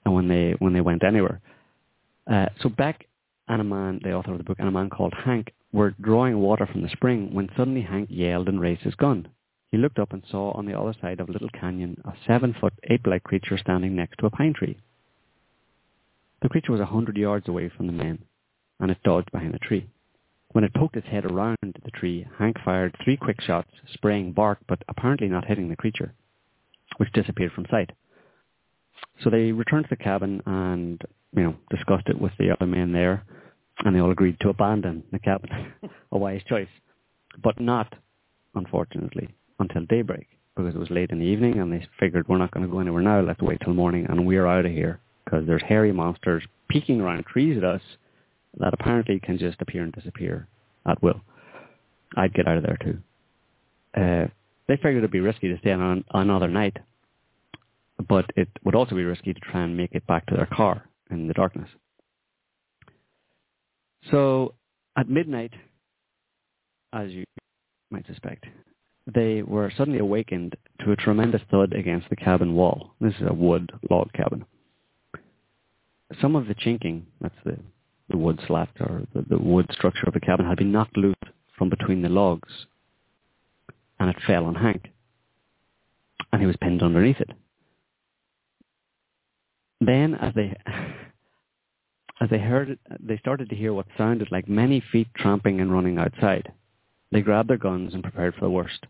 and 0.05 0.15
when 0.15 0.29
they 0.29 0.55
when 0.59 0.73
they 0.73 0.81
went 0.81 1.03
anywhere. 1.05 1.41
Uh, 2.31 2.47
so 2.61 2.69
Beck 2.69 3.07
and 3.49 3.61
a 3.61 3.65
man, 3.65 4.01
the 4.03 4.13
author 4.13 4.33
of 4.33 4.39
the 4.39 4.45
book, 4.45 4.59
and 4.59 4.69
a 4.69 4.73
man 4.73 4.91
called 4.91 5.15
Hank 5.25 5.53
were 5.75 5.91
drawing 6.01 6.39
water 6.39 6.65
from 6.71 6.83
the 6.83 6.89
spring 6.89 7.35
when 7.35 7.51
suddenly 7.57 7.83
Hank 7.83 8.09
yelled 8.09 8.49
and 8.49 8.61
raised 8.61 8.83
his 8.83 8.95
gun. 8.95 9.27
He 9.73 9.77
looked 9.77 9.99
up 9.99 10.13
and 10.13 10.23
saw 10.31 10.53
on 10.53 10.67
the 10.67 10.79
other 10.79 10.95
side 11.01 11.19
of 11.19 11.29
a 11.29 11.33
little 11.33 11.49
canyon 11.49 12.01
a 12.05 12.13
seven-foot 12.29 12.75
ape-like 12.85 13.25
creature 13.25 13.59
standing 13.59 13.97
next 13.97 14.19
to 14.19 14.27
a 14.27 14.31
pine 14.31 14.55
tree. 14.55 14.79
The 16.43 16.49
creature 16.49 16.71
was 16.71 16.81
a 16.81 16.87
hundred 16.87 17.17
yards 17.17 17.49
away 17.49 17.71
from 17.77 17.89
the 17.89 17.93
men, 17.93 18.21
and 18.79 18.89
it 18.93 19.03
dodged 19.03 19.33
behind 19.33 19.57
a 19.57 19.59
tree. 19.59 19.89
When 20.53 20.63
it 20.63 20.75
poked 20.75 20.97
its 20.97 21.09
head 21.09 21.25
around 21.25 21.59
the 21.63 21.91
tree, 21.91 22.25
Hank 22.39 22.57
fired 22.65 22.95
three 23.03 23.17
quick 23.17 23.41
shots, 23.41 23.71
spraying 23.95 24.31
bark 24.31 24.59
but 24.69 24.85
apparently 24.89 25.27
not 25.27 25.47
hitting 25.47 25.69
the 25.69 25.77
creature, 25.77 26.15
which 26.99 27.13
disappeared 27.13 27.51
from 27.51 27.67
sight. 27.69 27.91
So 29.25 29.29
they 29.29 29.51
returned 29.51 29.87
to 29.87 29.91
the 29.91 29.97
cabin 29.97 30.41
and, 30.47 31.03
you 31.37 31.43
know, 31.43 31.57
discussed 31.69 32.09
it 32.09 32.21
with 32.21 32.33
the 32.39 32.53
other 32.53 32.67
men 32.67 32.93
there, 32.93 33.25
and 33.85 33.95
they 33.95 34.01
all 34.01 34.11
agreed 34.11 34.39
to 34.41 34.49
abandon 34.49 35.03
the 35.13 35.19
cabin. 35.19 35.73
a 36.13 36.19
wise 36.19 36.43
choice. 36.49 36.69
But 37.43 37.61
not, 37.61 37.95
unfortunately, 38.55 39.35
until 39.59 39.85
daybreak, 39.87 40.29
because 40.55 40.75
it 40.75 40.79
was 40.79 40.91
late 40.91 41.11
in 41.11 41.19
the 41.19 41.25
evening 41.25 41.59
and 41.59 41.73
they 41.73 41.87
figured 41.99 42.29
we're 42.29 42.39
not 42.39 42.53
going 42.53 42.65
to 42.65 42.73
go 42.73 42.79
anywhere 42.79 43.03
now, 43.03 43.21
let's 43.21 43.43
wait 43.43 43.61
till 43.63 43.75
morning 43.75 44.07
and 44.09 44.27
we're 44.27 44.47
out 44.47 44.67
of 44.67 44.73
here, 44.73 45.01
because 45.25 45.47
there's 45.47 45.63
hairy 45.63 45.93
monsters 45.93 46.45
peeking 46.69 47.01
around 47.01 47.25
trees 47.27 47.57
at 47.57 47.65
us 47.65 47.83
that 48.59 48.75
apparently 48.75 49.19
can 49.21 49.39
just 49.39 49.61
appear 49.61 49.83
and 49.83 49.93
disappear 49.93 50.47
at 50.87 51.03
will. 51.03 51.21
I'd 52.17 52.35
get 52.35 52.47
out 52.47 52.59
of 52.59 52.63
there 52.63 52.79
too. 52.81 52.99
Uh, 53.97 54.27
they 54.69 54.77
figured 54.77 54.99
it'd 54.99 55.11
be 55.11 55.21
risky 55.21 55.49
to 55.49 55.59
stay 55.59 55.73
on 55.73 56.05
another 56.13 56.49
night, 56.49 56.77
but 58.09 58.27
it 58.37 58.49
would 58.65 58.75
also 58.75 58.95
be 58.95 59.05
risky 59.05 59.35
to 59.35 59.41
try 59.41 59.63
and 59.63 59.77
make 59.77 59.93
it 59.93 60.07
back 60.07 60.27
to 60.27 60.37
their 60.37 60.47
car 60.47 60.89
in 61.11 61.29
the 61.29 61.35
darkness. 61.35 61.69
So 64.11 64.55
at 64.97 65.09
midnight, 65.09 65.53
as 66.93 67.11
you 67.11 67.25
might 67.91 68.07
suspect, 68.07 68.45
they 69.13 69.43
were 69.43 69.73
suddenly 69.77 69.99
awakened 69.99 70.57
to 70.81 70.93
a 70.93 70.97
tremendous 70.97 71.43
thud 71.51 71.73
against 71.73 72.09
the 72.09 72.17
cabin 72.17 72.55
wall. 72.55 72.95
This 73.01 73.15
is 73.15 73.27
a 73.29 73.35
wood 73.35 73.71
log 73.91 74.13
cabin. 74.13 74.45
Some 76.21 76.37
of 76.37 76.47
the 76.47 76.55
chinking, 76.55 77.07
that's 77.21 77.35
the, 77.45 77.59
the 78.09 78.17
wood 78.17 78.41
slat 78.47 78.69
or 78.81 79.03
the, 79.15 79.23
the 79.29 79.39
wood 79.39 79.67
structure 79.73 80.07
of 80.07 80.15
the 80.15 80.21
cabin, 80.21 80.47
had 80.47 80.59
been 80.59 80.73
knocked 80.73 80.97
loose 80.97 81.15
from 81.57 81.69
between 81.69 82.03
the 82.03 82.09
logs 82.09 82.67
and 83.99 84.11
it 84.11 84.17
fell 84.27 84.45
on 84.45 84.55
Hank. 84.55 84.91
And 86.33 86.41
he 86.41 86.47
was 86.47 86.57
pinned 86.61 86.83
underneath 86.83 87.21
it. 87.21 87.31
Then, 89.81 90.15
as 90.15 90.35
they 90.35 90.57
as 92.21 92.31
they 92.31 92.39
heard 92.39 92.71
it, 92.71 92.79
they 93.01 93.19
started 93.19 93.49
to 93.51 93.57
hear 93.57 93.73
what 93.73 93.87
sounded 93.99 94.31
like 94.31 94.49
many 94.49 94.81
feet 94.93 95.09
tramping 95.17 95.61
and 95.61 95.73
running 95.73 95.99
outside. 95.99 96.53
They 97.11 97.21
grabbed 97.21 97.51
their 97.51 97.59
guns 97.59 97.95
and 97.95 98.03
prepared 98.03 98.35
for 98.35 98.43
the 98.43 98.51
worst. 98.51 98.87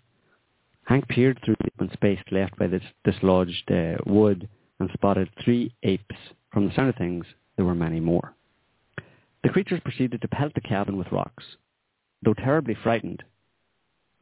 Hank 0.85 1.09
peered 1.09 1.41
through 1.43 1.57
the 1.61 1.71
open 1.75 1.93
space 1.95 2.21
left 2.31 2.57
by 2.59 2.67
this 2.67 2.83
dislodged 3.05 3.71
uh, 3.71 3.97
wood 4.05 4.49
and 4.79 4.91
spotted 4.93 5.31
three 5.43 5.73
apes. 5.83 6.17
From 6.53 6.69
the 6.69 6.75
sound 6.75 6.91
of 6.91 6.97
things, 6.97 7.25
there 7.57 7.65
were 7.65 7.75
many 7.75 8.01
more. 8.01 8.35
The 9.43 9.49
creatures 9.49 9.81
proceeded 9.85 10.21
to 10.21 10.29
pelt 10.29 10.53
the 10.55 10.61
cabin 10.61 10.97
with 10.97 11.13
rocks. 11.13 11.45
Though 12.23 12.35
terribly 12.35 12.77
frightened, 12.83 13.23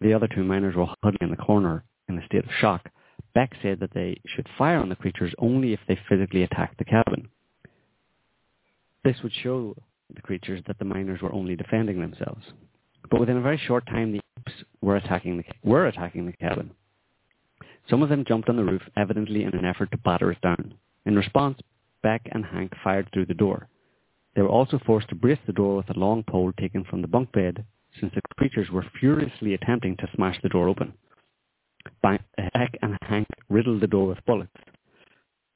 the 0.00 0.14
other 0.14 0.28
two 0.28 0.44
miners 0.44 0.74
were 0.74 0.86
huddling 0.86 1.18
in 1.20 1.30
the 1.30 1.36
corner 1.36 1.84
in 2.08 2.18
a 2.18 2.26
state 2.26 2.44
of 2.44 2.50
shock. 2.60 2.88
Beck 3.34 3.52
said 3.62 3.80
that 3.80 3.94
they 3.94 4.20
should 4.26 4.48
fire 4.58 4.78
on 4.78 4.88
the 4.88 4.96
creatures 4.96 5.34
only 5.38 5.72
if 5.72 5.80
they 5.86 5.98
physically 6.08 6.42
attacked 6.42 6.78
the 6.78 6.84
cabin. 6.84 7.28
This 9.04 9.16
would 9.22 9.32
show 9.32 9.74
the 10.14 10.22
creatures 10.22 10.62
that 10.66 10.78
the 10.78 10.84
miners 10.84 11.20
were 11.20 11.32
only 11.32 11.56
defending 11.56 12.00
themselves. 12.00 12.44
But 13.10 13.20
within 13.20 13.36
a 13.36 13.42
very 13.42 13.58
short 13.58 13.84
time, 13.86 14.12
the 14.12 14.20
apes 14.38 14.64
were 14.80 14.96
attacking 14.96 15.38
the, 15.38 15.44
were 15.68 15.86
attacking 15.86 16.26
the 16.26 16.32
cabin. 16.32 16.70
Some 17.90 18.02
of 18.02 18.08
them 18.08 18.24
jumped 18.24 18.48
on 18.48 18.56
the 18.56 18.64
roof, 18.64 18.82
evidently 18.96 19.42
in 19.42 19.54
an 19.56 19.64
effort 19.64 19.90
to 19.90 19.98
batter 19.98 20.30
it 20.30 20.40
down. 20.40 20.74
In 21.04 21.16
response, 21.16 21.58
Beck 22.02 22.22
and 22.30 22.44
Hank 22.44 22.72
fired 22.82 23.08
through 23.12 23.26
the 23.26 23.34
door. 23.34 23.68
They 24.34 24.42
were 24.42 24.48
also 24.48 24.78
forced 24.78 25.08
to 25.08 25.14
brace 25.14 25.38
the 25.46 25.52
door 25.52 25.76
with 25.76 25.90
a 25.90 25.98
long 25.98 26.22
pole 26.22 26.52
taken 26.52 26.84
from 26.84 27.02
the 27.02 27.08
bunk 27.08 27.32
bed, 27.32 27.64
since 27.98 28.14
the 28.14 28.22
creatures 28.38 28.70
were 28.70 28.86
furiously 29.00 29.54
attempting 29.54 29.96
to 29.96 30.08
smash 30.14 30.40
the 30.42 30.48
door 30.48 30.68
open. 30.68 30.94
Beck 32.02 32.22
and 32.82 32.96
Hank 33.02 33.26
riddled 33.48 33.80
the 33.80 33.88
door 33.88 34.06
with 34.06 34.24
bullets. 34.24 34.56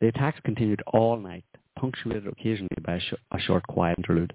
The 0.00 0.08
attacks 0.08 0.40
continued 0.44 0.82
all 0.88 1.16
night, 1.16 1.44
punctuated 1.76 2.26
occasionally 2.26 2.76
by 2.82 2.94
a, 2.94 3.00
sh- 3.00 3.14
a 3.30 3.38
short 3.38 3.66
quiet 3.66 3.98
interlude. 3.98 4.32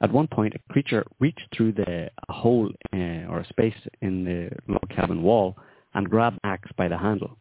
At 0.00 0.12
one 0.12 0.28
point, 0.28 0.54
a 0.54 0.72
creature 0.72 1.04
reached 1.18 1.48
through 1.52 1.72
the 1.72 2.10
a 2.28 2.32
hole 2.32 2.70
uh, 2.92 3.26
or 3.28 3.40
a 3.40 3.48
space 3.48 3.74
in 4.00 4.24
the 4.24 4.50
log 4.68 4.88
cabin 4.88 5.22
wall 5.22 5.56
and 5.94 6.08
grabbed 6.08 6.38
axe 6.44 6.70
by 6.76 6.88
the 6.88 6.98
handle. 6.98 7.36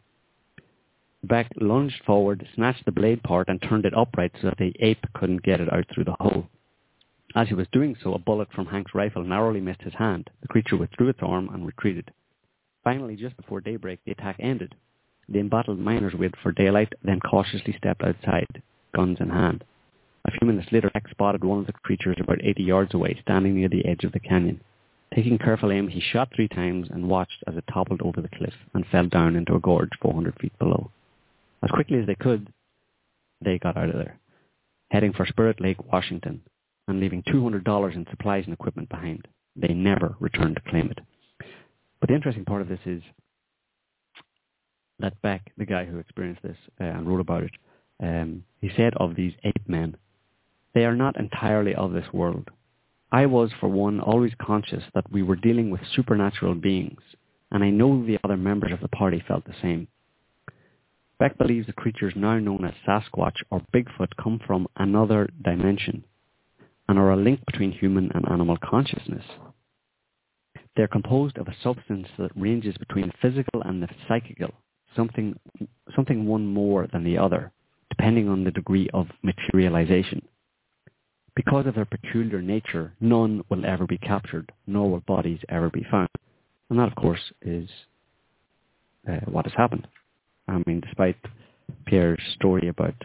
Beck 1.24 1.52
lunged 1.60 2.02
forward, 2.06 2.48
snatched 2.56 2.86
the 2.86 2.91
blade 2.91 3.22
part, 3.24 3.50
and 3.50 3.62
turned 3.62 3.86
it 3.86 3.93
upright 3.95 4.32
so 4.41 4.48
that 4.48 4.58
the 4.58 4.74
ape 4.80 5.06
couldn't 5.14 5.43
get 5.43 5.60
it 5.60 5.72
out 5.72 5.86
through 5.93 6.06
the 6.06 6.16
hole. 6.20 6.48
As 7.36 7.48
he 7.48 7.54
was 7.54 7.68
doing 7.72 7.95
so, 8.02 8.14
a 8.14 8.20
bullet 8.20 8.52
from 8.54 8.68
Hank's 8.68 8.95
rifle 8.95 9.24
narrowly 9.24 9.60
missed 9.60 9.82
his 9.82 9.93
hand. 9.93 10.30
The 10.41 10.48
creature 10.48 10.78
withdrew 10.78 11.10
its 11.10 11.20
arm 11.22 11.50
and 11.54 11.66
retreated. 11.66 12.12
Finally, 12.84 13.18
just 13.18 13.36
before 13.38 13.62
daybreak, 13.62 14.00
the 14.06 14.14
attack 14.14 14.38
ended. 14.39 14.74
The 15.28 15.39
embattled 15.39 15.80
miners 15.80 16.14
waited 16.14 16.38
for 16.41 16.54
daylight, 16.54 16.93
then 17.04 17.20
cautiously 17.20 17.74
stepped 17.78 18.02
outside, 18.02 18.64
guns 18.98 19.20
in 19.20 19.30
hand. 19.30 19.64
A 20.26 20.32
few 20.32 20.48
minutes 20.48 20.72
later, 20.72 20.89
Beck 20.91 21.08
spotted 21.10 21.43
one 21.43 21.60
of 21.60 21.68
the 21.68 21.74
creatures 21.74 22.18
about 22.20 22.43
80 22.43 22.64
yards 22.64 22.93
away, 22.95 23.16
standing 23.22 23.56
near 23.56 23.70
the 23.70 23.86
edge 23.86 24.04
of 24.04 24.12
the 24.12 24.20
canyon. 24.20 24.60
Taking 25.14 25.38
careful 25.38 25.72
aim, 25.72 25.88
he 25.88 26.02
shot 26.02 26.30
three 26.36 26.48
times 26.48 26.88
and 26.89 27.08
watched 27.08 27.43
as 27.45 27.56
it 27.56 27.64
toppled 27.72 28.02
over 28.02 28.22
the 28.22 28.36
cliff 28.38 28.56
and 28.74 28.86
fell 28.88 29.06
down 29.08 29.36
into 29.36 29.54
a 29.56 29.60
gorge 29.60 29.91
400 30.02 30.36
feet 30.41 30.58
below. 30.58 30.89
As 31.63 31.70
quickly 31.70 32.00
as 32.00 32.08
they 32.08 32.16
could, 32.16 32.51
they 33.39 33.59
got 33.59 33.78
out 33.78 33.89
of 33.89 33.96
there, 33.96 34.20
heading 34.89 35.13
for 35.13 35.28
Spirit 35.28 35.62
Lake, 35.62 35.92
Washington, 35.92 36.42
and 36.88 37.00
leaving 37.00 37.21
$200 37.24 37.96
in 37.96 38.08
supplies 38.09 38.46
and 38.46 38.54
equipment 38.54 38.89
behind. 38.89 39.28
They 39.55 39.74
never 39.74 40.16
returned 40.20 40.55
to 40.55 40.70
claim 40.70 40.89
it. 40.89 41.00
But 42.00 42.09
the 42.09 42.16
interesting 42.16 42.46
part 42.46 42.62
of 42.63 42.67
this 42.67 42.80
is 42.86 43.04
that 45.00 45.21
Beck, 45.21 45.51
the 45.55 45.66
guy 45.66 45.86
who 45.86 46.00
experienced 46.00 46.42
this 46.42 46.58
uh, 46.82 46.86
and 46.86 47.08
wrote 47.08 47.21
about 47.21 47.43
it, 47.43 47.51
um, 48.01 48.43
he 48.61 48.69
said 48.75 48.93
of 48.95 49.15
these 49.15 49.33
ape 49.43 49.67
men, 49.67 49.97
they 50.74 50.86
are 50.86 50.95
not 50.95 51.19
entirely 51.19 51.74
of 51.75 51.93
this 51.93 52.11
world. 52.13 52.49
I 53.11 53.25
was, 53.25 53.51
for 53.59 53.69
one, 53.69 53.99
always 53.99 54.33
conscious 54.39 54.83
that 54.93 55.11
we 55.11 55.24
were 55.24 55.36
dealing 55.36 55.69
with 55.69 55.82
supernatural 55.95 56.55
beings, 56.55 57.01
and 57.51 57.63
I 57.63 57.69
know 57.69 58.05
the 58.05 58.19
other 58.24 58.37
members 58.37 58.74
of 58.74 58.82
the 58.82 58.89
party 58.89 59.24
felt 59.28 59.45
the 59.45 59.55
same. 59.61 59.87
Beck 61.19 61.37
believes 61.37 61.65
the 61.65 61.74
creatures 61.74 62.13
now 62.15 62.37
known 62.37 62.63
as 62.65 62.74
Sasquatch 62.86 63.37
or 63.49 63.61
Bigfoot 63.74 64.15
come 64.21 64.39
from 64.45 64.67
another 64.75 65.29
dimension 65.43 66.03
and 66.87 66.99
are 66.99 67.11
a 67.11 67.17
link 67.17 67.43
between 67.45 67.71
human 67.71 68.11
and 68.13 68.29
animal 68.29 68.57
consciousness. 68.63 69.25
They 70.75 70.83
are 70.83 70.87
composed 70.87 71.37
of 71.37 71.47
a 71.47 71.55
substance 71.63 72.07
that 72.19 72.32
ranges 72.36 72.78
between 72.78 73.07
the 73.07 73.13
physical 73.21 73.63
and 73.63 73.82
the 73.82 73.89
psychical, 74.07 74.53
something, 74.95 75.39
something 75.95 76.28
one 76.28 76.45
more 76.45 76.87
than 76.91 77.03
the 77.03 77.17
other, 77.17 77.51
depending 77.89 78.30
on 78.30 78.43
the 78.43 78.51
degree 78.51 78.89
of 78.93 79.08
materialization. 79.24 80.22
Because 81.36 81.68
of 81.68 81.76
their 81.76 81.86
peculiar 81.86 82.42
nature, 82.42 82.93
none 83.00 83.43
will 83.50 83.66
ever 83.66 83.86
be 83.86 83.97
captured, 83.97 84.51
nor 84.66 84.89
will 84.89 85.01
bodies 85.01 85.39
ever 85.50 85.70
be 85.70 85.86
found. 85.89 86.09
And 86.70 86.80
that, 86.80 86.88
of 86.88 86.96
course, 86.96 87.22
is 87.42 87.70
uh, 89.08 89.20
what 89.26 89.46
has 89.46 89.54
happened. 89.55 89.88
I 90.47 90.62
mean, 90.66 90.82
despite 90.82 91.18
Pierre's 91.86 92.22
story 92.36 92.68
about, 92.70 92.96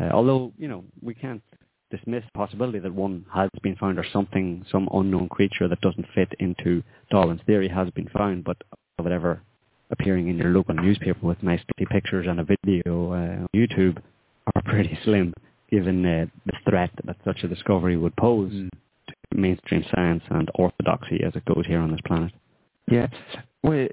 uh, 0.00 0.10
although, 0.12 0.52
you 0.58 0.68
know, 0.68 0.84
we 1.02 1.14
can't 1.14 1.42
dismiss 1.90 2.24
the 2.24 2.38
possibility 2.38 2.78
that 2.78 2.92
one 2.92 3.24
has 3.32 3.50
been 3.62 3.76
found 3.76 3.98
or 3.98 4.06
something, 4.12 4.64
some 4.70 4.88
unknown 4.92 5.28
creature 5.28 5.68
that 5.68 5.80
doesn't 5.80 6.06
fit 6.14 6.32
into 6.40 6.82
Darwin's 7.10 7.42
theory 7.46 7.68
has 7.68 7.90
been 7.90 8.08
found, 8.08 8.44
but 8.44 8.56
whatever 8.96 9.42
appearing 9.90 10.28
in 10.28 10.36
your 10.38 10.50
local 10.50 10.74
newspaper 10.74 11.26
with 11.26 11.42
nice 11.42 11.60
pictures 11.90 12.26
and 12.28 12.40
a 12.40 12.44
video 12.44 13.12
uh, 13.12 13.42
on 13.42 13.48
YouTube 13.54 13.98
are 14.54 14.62
pretty 14.62 14.98
slim, 15.04 15.32
given 15.70 16.04
uh, 16.04 16.26
the 16.46 16.52
threat 16.68 16.90
that 17.04 17.16
such 17.24 17.42
a 17.44 17.48
discovery 17.48 17.96
would 17.96 18.16
pose 18.16 18.52
mm. 18.52 18.70
to 19.08 19.14
mainstream 19.36 19.84
science 19.94 20.22
and 20.30 20.50
orthodoxy 20.54 21.20
as 21.26 21.34
it 21.34 21.44
goes 21.44 21.64
here 21.66 21.80
on 21.80 21.90
this 21.90 22.00
planet. 22.06 22.32
Yeah. 22.90 23.06
Well, 23.62 23.88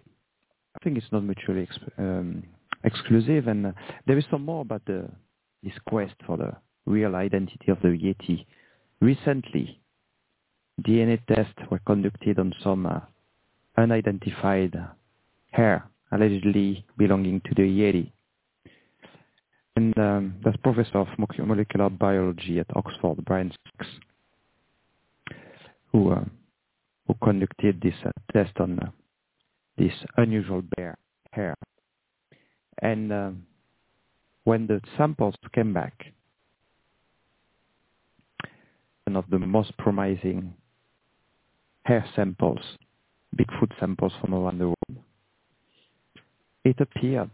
I 0.76 0.84
think 0.84 0.98
it's 0.98 1.12
not 1.12 1.24
mutually 1.24 1.64
ex- 1.64 1.92
um, 1.98 2.44
exclusive, 2.84 3.48
and 3.48 3.68
uh, 3.68 3.72
there 4.08 4.18
is 4.18 4.26
some 4.30 4.46
more 4.46 4.62
about 4.62 4.86
the 4.86 5.10
this 5.64 5.74
quest 5.88 6.16
for 6.26 6.38
the 6.38 6.54
real 6.86 7.16
identity 7.16 7.70
of 7.70 7.80
the 7.82 7.90
Yeti. 7.90 8.46
Recently, 9.00 9.80
DNA 10.82 11.24
tests 11.28 11.54
were 11.70 11.80
conducted 11.80 12.40
on 12.40 12.54
some 12.64 12.86
uh, 12.86 13.00
unidentified 13.78 14.76
hair 15.52 15.86
allegedly 16.12 16.86
belonging 16.98 17.42
to 17.42 17.54
the 17.56 17.62
Yeti. 17.62 18.12
And 19.82 19.98
um, 19.98 20.36
that's 20.44 20.58
professor 20.58 21.00
of 21.00 21.08
molecular 21.18 21.90
biology 21.90 22.60
at 22.60 22.68
Oxford, 22.76 23.26
Bryan 23.26 23.52
Sykes, 23.52 23.90
who 25.92 26.12
uh, 26.12 26.24
who 27.08 27.16
conducted 27.24 27.82
this 27.82 27.96
uh, 28.06 28.12
test 28.32 28.52
on 28.60 28.78
uh, 28.78 28.92
this 29.80 29.94
unusual 30.18 30.62
bear 30.76 30.96
hair. 31.32 31.56
And 32.84 33.12
um, 33.12 33.44
when 34.44 34.68
the 34.68 34.82
samples 35.00 35.34
came 35.52 35.74
back, 35.74 36.14
one 39.08 39.16
of 39.16 39.26
the 39.32 39.40
most 39.40 39.76
promising 39.80 40.54
hair 41.86 42.06
samples, 42.16 42.62
Bigfoot 43.36 43.72
samples 43.80 44.14
from 44.22 44.36
around 44.36 44.60
the 44.60 44.68
world, 44.68 45.04
it 46.66 46.76
appeared 46.80 47.32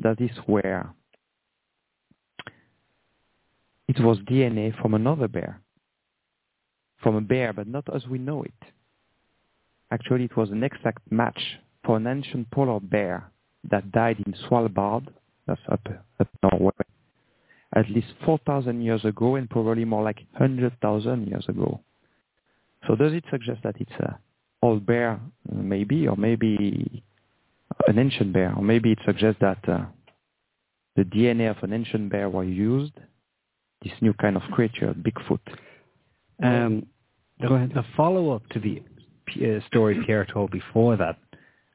that 0.00 0.20
is 0.20 0.36
where 0.46 0.92
it 3.88 4.00
was 4.00 4.18
DNA 4.20 4.78
from 4.80 4.94
another 4.94 5.28
bear, 5.28 5.60
from 7.02 7.16
a 7.16 7.20
bear, 7.20 7.52
but 7.52 7.66
not 7.66 7.84
as 7.94 8.06
we 8.06 8.18
know 8.18 8.42
it. 8.42 8.54
Actually, 9.90 10.24
it 10.24 10.36
was 10.36 10.50
an 10.50 10.64
exact 10.64 11.10
match 11.10 11.40
for 11.84 11.96
an 11.98 12.06
ancient 12.06 12.50
polar 12.50 12.80
bear 12.80 13.30
that 13.70 13.92
died 13.92 14.22
in 14.26 14.34
Svalbard, 14.48 15.06
that's 15.46 15.60
up, 15.70 15.86
up 16.18 16.28
Norway, 16.42 16.72
at 17.74 17.90
least 17.90 18.08
4,000 18.24 18.82
years 18.82 19.04
ago 19.04 19.36
and 19.36 19.48
probably 19.48 19.84
more 19.84 20.02
like 20.02 20.20
100,000 20.32 21.26
years 21.26 21.44
ago. 21.48 21.80
So 22.86 22.96
does 22.96 23.12
it 23.12 23.24
suggest 23.30 23.62
that 23.64 23.76
it's 23.78 23.92
an 23.98 24.14
old 24.62 24.86
bear, 24.86 25.20
maybe, 25.50 26.06
or 26.06 26.16
maybe 26.16 27.02
an 27.86 27.98
ancient 27.98 28.32
bear, 28.32 28.54
or 28.54 28.62
maybe 28.62 28.92
it 28.92 28.98
suggests 29.04 29.40
that 29.40 29.68
uh, 29.68 29.84
the 30.96 31.02
DNA 31.02 31.50
of 31.50 31.62
an 31.62 31.72
ancient 31.72 32.10
bear 32.10 32.28
was 32.28 32.46
used, 32.46 32.92
this 33.84 33.92
new 34.00 34.12
kind 34.14 34.36
of 34.36 34.42
creature, 34.52 34.94
Bigfoot. 34.94 35.40
Um, 36.42 36.86
The, 37.40 37.48
Go 37.48 37.54
ahead. 37.54 37.70
the 37.74 37.84
follow-up 37.96 38.48
to 38.50 38.60
the 38.60 38.82
uh, 39.44 39.60
story 39.66 40.02
Pierre 40.04 40.24
told 40.32 40.50
before 40.50 40.96
that 40.96 41.18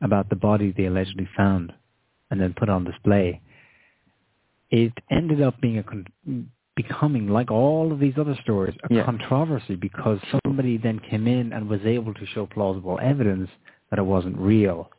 about 0.02 0.30
the 0.30 0.36
body 0.36 0.74
they 0.76 0.86
allegedly 0.86 1.28
found 1.36 1.74
and 2.32 2.40
then 2.40 2.54
put 2.58 2.70
on 2.70 2.84
display, 2.86 3.42
it 4.70 4.94
ended 5.10 5.42
up 5.42 5.60
being 5.62 5.78
a 5.80 5.84
con- 5.84 6.08
becoming 6.76 7.28
like 7.28 7.52
all 7.52 7.92
of 7.92 8.00
these 8.00 8.14
other 8.18 8.38
stories 8.44 8.76
a 8.90 8.94
Yeah. 8.94 9.04
controversy 9.04 9.76
because 9.76 10.20
somebody 10.46 10.78
then 10.78 11.00
came 11.00 11.28
in 11.28 11.52
and 11.54 11.68
was 11.68 11.82
able 11.86 12.14
to 12.14 12.26
show 12.28 12.46
plausible 12.46 12.98
evidence 13.02 13.50
that 13.90 14.00
it 14.00 14.06
wasn't 14.06 14.38
real, 14.38 14.90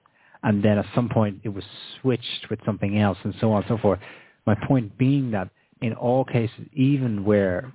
and 0.43 0.63
then 0.63 0.77
at 0.79 0.87
some 0.95 1.09
point 1.09 1.41
it 1.45 1.49
was 1.51 1.65
switched 2.01 2.51
with 2.51 2.59
something 2.67 2.99
else 2.99 3.17
and 3.25 3.35
so 3.41 3.53
on 3.53 3.63
and 3.63 3.69
so 3.69 3.79
forth. 3.79 4.01
My 4.47 4.57
point 4.69 4.99
being 4.99 5.31
that 5.31 5.49
in 5.83 5.93
all 5.95 6.25
cases, 6.25 6.67
even 6.73 7.25
where 7.25 7.73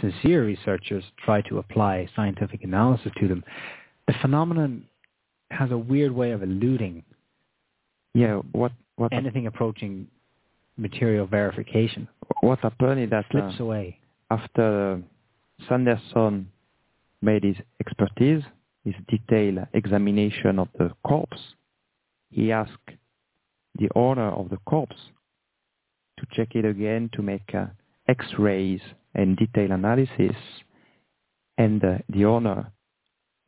sincere 0.00 0.44
researchers 0.44 1.04
try 1.24 1.40
to 1.42 1.58
apply 1.58 2.08
scientific 2.16 2.62
analysis 2.64 3.12
to 3.20 3.28
them, 3.28 3.44
the 4.06 4.14
phenomenon 4.20 4.84
has 5.50 5.70
a 5.70 5.78
weird 5.78 6.12
way 6.12 6.30
of 6.32 6.42
eluding 6.42 7.02
Yeah, 8.14 8.36
what 8.52 8.72
what 8.96 9.12
anything 9.12 9.46
approaching 9.46 10.06
material 10.76 11.26
verification. 11.26 12.08
what 12.40 12.58
happened 12.60 13.00
is 13.00 13.10
that 13.10 13.26
uh, 13.26 13.30
Slips 13.30 13.60
away. 13.60 13.98
after 14.30 15.02
Sanderson 15.68 16.48
made 17.20 17.44
his 17.44 17.56
expertise, 17.80 18.42
his 18.84 18.94
detailed 19.08 19.66
examination 19.74 20.58
of 20.58 20.68
the 20.78 20.90
corpse, 21.06 21.40
he 22.30 22.50
asked 22.50 22.88
the 23.78 23.88
owner 23.94 24.30
of 24.30 24.48
the 24.50 24.58
corpse 24.66 25.00
to 26.22 26.36
check 26.36 26.54
it 26.54 26.64
again 26.64 27.10
to 27.14 27.22
make 27.22 27.54
uh, 27.54 27.66
X-rays 28.08 28.80
and 29.14 29.36
detailed 29.36 29.72
analysis, 29.72 30.36
and 31.58 31.84
uh, 31.84 31.98
the 32.08 32.24
owner 32.24 32.72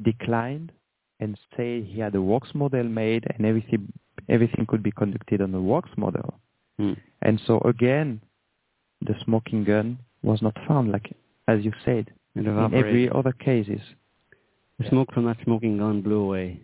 declined 0.03 0.73
and 1.21 1.39
said 1.57 1.85
he 1.85 2.01
had 2.01 2.15
a 2.15 2.23
works 2.23 2.51
model 2.55 2.85
made 2.85 3.25
and 3.37 3.47
everything 3.47 3.93
everything 4.29 4.67
could 4.67 4.83
be 4.83 4.91
conducted 4.91 5.41
on 5.41 5.53
the 5.53 5.61
works 5.61 5.91
model. 5.97 6.41
Hmm. 6.79 6.95
And 7.23 7.41
so 7.47 7.61
again, 7.61 8.21
the 9.01 9.15
smoking 9.25 9.65
gun 9.65 9.99
was 10.23 10.43
not 10.43 10.57
found, 10.67 10.91
like 10.91 11.15
as 11.47 11.65
you 11.65 11.73
said, 11.85 12.11
in 12.35 12.49
every 12.75 13.09
other 13.11 13.33
cases. 13.33 13.81
The 14.79 14.89
smoke 14.89 15.13
from 15.13 15.27
that 15.27 15.37
smoking 15.45 15.79
gun 15.79 16.03
blew 16.03 16.21
away 16.23 16.61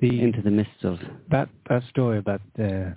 The 0.00 0.22
into 0.22 0.42
the 0.42 0.50
mists 0.50 0.84
of 0.84 0.98
that 1.30 1.48
that 1.68 1.82
story 1.90 2.18
about 2.18 2.40
the 2.56 2.96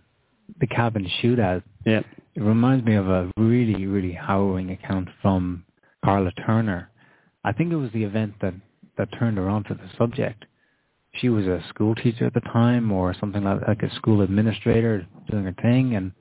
the 0.60 0.68
cabin 0.68 1.08
shootout 1.22 1.64
yeah. 1.86 2.02
it 2.36 2.42
reminds 2.42 2.86
me 2.86 2.96
of 2.96 3.08
a 3.10 3.32
really 3.38 3.86
really 3.86 4.14
harrowing 4.14 4.72
account 4.72 5.10
from 5.22 5.64
Karla 6.04 6.32
Turner. 6.46 6.90
I 7.44 7.52
think 7.52 7.72
it 7.72 7.76
was 7.76 7.92
the 7.92 8.04
event 8.04 8.36
that 8.42 8.54
that 8.98 9.10
turned 9.20 9.38
her 9.38 9.50
on 9.50 9.64
to 9.66 9.74
the 9.74 9.90
subject. 9.98 10.46
She 11.14 11.30
was 11.30 11.46
a 11.46 11.64
school 11.70 11.96
teacher 11.96 12.26
at 12.26 12.34
the 12.34 12.42
time, 12.42 12.92
or 12.92 13.14
something 13.20 13.44
like 13.44 13.68
like 13.68 13.84
a 13.84 13.94
school 13.96 14.22
administrator 14.22 15.06
doing 15.30 15.46
her 15.46 15.56
thing, 15.62 15.96
and 15.96 16.12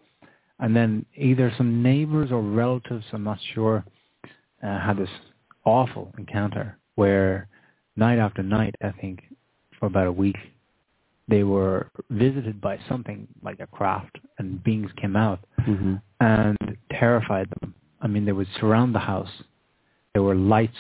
and 0.59 0.75
then 0.75 1.05
either 1.17 1.53
some 1.57 1.83
neighbors 1.83 2.33
or 2.33 2.43
relatives, 2.43 3.05
I'm 3.13 3.25
not 3.25 3.39
sure, 3.55 3.85
uh, 4.63 4.81
had 4.81 4.97
this 4.97 5.11
awful 5.65 6.13
encounter 6.19 6.79
where 6.95 7.49
night 7.95 8.19
after 8.19 8.43
night, 8.43 8.75
I 8.83 8.93
think, 8.93 9.23
for 9.79 9.87
about 9.87 10.07
a 10.07 10.13
week, 10.13 10.37
they 11.29 11.43
were 11.43 11.91
visited 12.11 12.61
by 12.61 12.79
something 12.89 13.27
like 13.43 13.61
a 13.61 13.67
craft, 13.67 14.19
and 14.39 14.63
beings 14.63 14.91
came 14.97 15.17
out 15.17 15.41
hmm 15.65 15.97
and 16.21 16.57
terrified 16.91 17.49
them. 17.61 17.75
I 18.01 18.07
mean, 18.07 18.25
they 18.25 18.33
would 18.33 18.49
surround 18.59 18.95
the 18.95 19.01
house. 19.01 19.31
There 20.15 20.23
were 20.23 20.35
lights, 20.35 20.77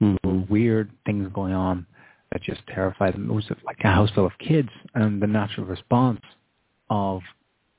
hmm 0.00 0.16
there 0.22 0.32
were 0.32 0.44
weird 0.48 0.90
things 1.04 1.28
going 1.34 1.52
on 1.52 1.86
that 2.32 2.42
just 2.42 2.60
terrified 2.68 3.14
them. 3.14 3.28
It 3.28 3.34
was 3.34 3.50
like 3.64 3.78
a 3.84 3.88
house 3.88 4.10
full 4.14 4.26
of 4.26 4.32
kids, 4.38 4.70
and 4.94 5.20
the 5.20 5.26
natural 5.26 5.66
response 5.66 6.20
of, 6.88 7.20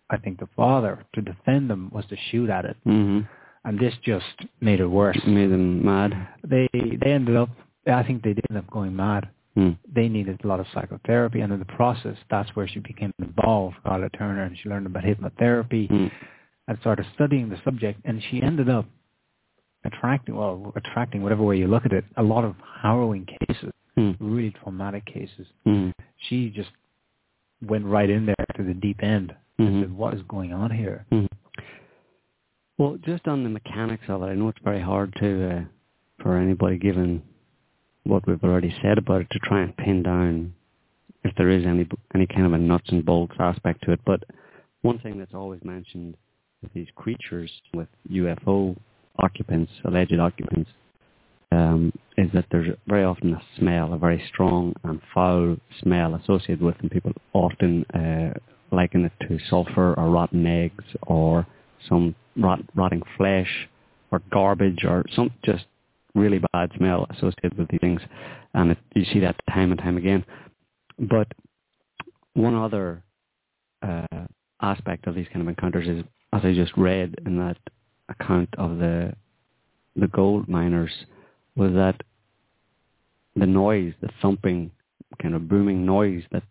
I 0.10 0.18
think, 0.18 0.40
the 0.40 0.50
father 0.56 1.06
to 1.16 1.22
defend 1.22 1.70
them 1.70 1.90
was 1.94 2.06
to 2.08 2.18
shoot 2.30 2.50
at 2.50 2.66
it, 2.66 2.78
hmm 2.84 3.22
and 3.64 3.80
this 3.80 3.94
just 4.04 4.26
made 4.60 4.80
it 4.80 4.88
worse. 4.88 5.18
It 5.18 5.28
Made 5.28 5.52
them 5.52 5.86
mad. 5.86 6.28
They 6.44 6.68
they 6.74 7.12
ended 7.12 7.36
up. 7.36 7.50
I 7.86 8.04
think 8.04 8.24
they 8.24 8.34
did 8.34 8.46
end 8.50 8.58
up 8.58 8.70
going 8.70 8.96
mad. 8.96 9.30
Hmm. 9.56 9.72
They 9.94 10.08
needed 10.08 10.40
a 10.44 10.48
lot 10.48 10.60
of 10.62 10.68
psychotherapy, 10.74 11.42
and 11.42 11.52
in 11.52 11.60
the 11.60 11.66
process, 11.66 12.16
that's 12.30 12.50
where 12.56 12.68
she 12.68 12.80
became 12.80 13.14
involved, 13.20 13.76
Karla 13.84 14.10
Turner, 14.12 14.44
and 14.44 14.58
she 14.58 14.70
learned 14.70 14.86
about 14.86 15.04
hypnotherapy 15.04 15.88
Hmm. 15.90 16.08
and 16.68 16.78
started 16.80 17.06
studying 17.16 17.50
the 17.50 17.58
subject, 17.64 18.00
and 18.06 18.22
she 18.24 18.42
ended 18.42 18.70
up 18.70 18.86
attracting, 19.84 20.36
well, 20.36 20.72
attracting 20.76 21.22
whatever 21.22 21.44
way 21.44 21.58
you 21.58 21.68
look 21.68 21.86
at 21.86 21.92
it, 21.92 22.06
a 22.16 22.24
lot 22.24 22.46
of 22.46 22.56
harrowing 22.82 23.26
cases, 23.26 23.72
Hmm. 23.96 24.12
really 24.20 24.52
traumatic 24.52 25.06
cases. 25.06 25.48
Hmm. 25.66 25.90
She 26.18 26.50
just 26.50 26.72
went 27.62 27.86
right 27.86 28.10
in 28.10 28.26
there 28.26 28.46
to 28.56 28.64
the 28.64 28.74
deep 28.74 29.04
end 29.04 29.36
Mhm. 29.60 29.68
and 29.68 29.84
said, 29.84 29.92
"What 29.92 30.14
is 30.14 30.22
going 30.24 30.54
on 30.54 30.72
here?" 30.72 31.06
Mhm. 31.12 31.28
Well, 32.78 32.98
just 32.98 33.28
on 33.28 33.44
the 33.44 33.50
mechanics 33.50 34.08
of 34.08 34.24
it, 34.24 34.28
I 34.28 34.36
know 34.36 34.48
it's 34.48 34.60
very 34.60 34.82
hard 34.82 35.14
to 35.18 35.58
uh, 35.58 35.64
for 36.20 36.38
anybody 36.38 36.78
given 36.78 37.22
what 38.04 38.28
we've 38.28 38.44
already 38.44 38.76
said 38.82 38.98
about 38.98 39.22
it 39.22 39.28
to 39.32 39.40
try 39.40 39.62
and 39.62 39.76
pin 39.78 40.04
down 40.04 40.54
if 41.24 41.34
there 41.36 41.50
is 41.50 41.66
any 41.66 41.88
any 42.16 42.26
kind 42.28 42.46
of 42.46 42.54
a 42.54 42.58
nuts 42.58 42.90
and 42.90 43.06
bolts 43.06 43.36
aspect 43.40 43.84
to 43.84 43.92
it. 43.92 44.00
But 44.06 44.24
one 44.82 45.00
thing 45.00 45.20
that's 45.20 45.34
always 45.34 45.64
mentioned 45.64 46.18
with 46.62 46.74
these 46.74 46.88
creatures, 46.96 47.52
with 47.74 47.88
UFO 48.12 48.76
occupants, 49.20 49.72
alleged 49.86 50.20
occupants, 50.20 50.70
um, 51.52 51.92
is 52.18 52.30
that 52.34 52.46
there's 52.52 52.76
very 52.88 53.04
often 53.04 53.34
a 53.34 53.42
smell, 53.58 53.94
a 53.94 53.98
very 53.98 54.24
strong 54.32 54.74
and 54.84 55.02
foul 55.14 55.58
smell 55.82 56.16
associated 56.16 56.62
with 56.62 56.78
them. 56.78 56.90
People 56.90 57.14
often 57.34 57.86
uh, 57.94 58.34
liken 58.72 59.06
it 59.06 59.12
to 59.28 59.38
sulfur 59.50 59.94
or 59.96 60.10
rotten 60.10 60.46
eggs 60.46 60.86
or 61.04 61.46
some 61.88 62.16
rot, 62.38 62.60
rotting 62.76 63.02
flesh 63.18 63.68
or 64.12 64.22
garbage 64.32 64.84
or 64.84 65.04
some 65.16 65.32
just 65.44 65.66
really 66.16 66.40
bad 66.54 66.72
smell 66.78 67.08
associated 67.10 67.58
with 67.58 67.70
these 67.70 67.80
things. 67.80 68.02
And 68.54 68.72
it, 68.72 68.78
you 68.96 69.06
see 69.14 69.20
that 69.20 69.36
time 69.50 69.72
and 69.72 69.80
time 69.80 69.98
again. 69.98 70.26
But 71.00 71.28
one 72.34 72.56
other 72.56 73.04
uh, 73.82 74.26
aspect 74.62 75.08
of 75.08 75.16
these 75.16 75.28
kind 75.28 75.42
of 75.42 75.48
encounters 75.48 75.88
is, 75.88 76.04
as 76.34 76.42
I 76.44 76.54
just 76.54 76.76
read 76.78 77.16
in 77.26 77.38
that 77.38 77.58
account 78.10 78.50
of 78.58 78.78
the 78.78 79.14
the 79.96 80.08
gold 80.08 80.48
miners, 80.48 80.92
was 81.56 81.74
that 81.74 82.02
the 83.36 83.46
noise, 83.46 83.94
the 84.02 84.10
thumping, 84.22 84.72
kind 85.22 85.36
of 85.36 85.50
booming 85.50 85.86
noise 85.86 86.24
that 86.32 86.44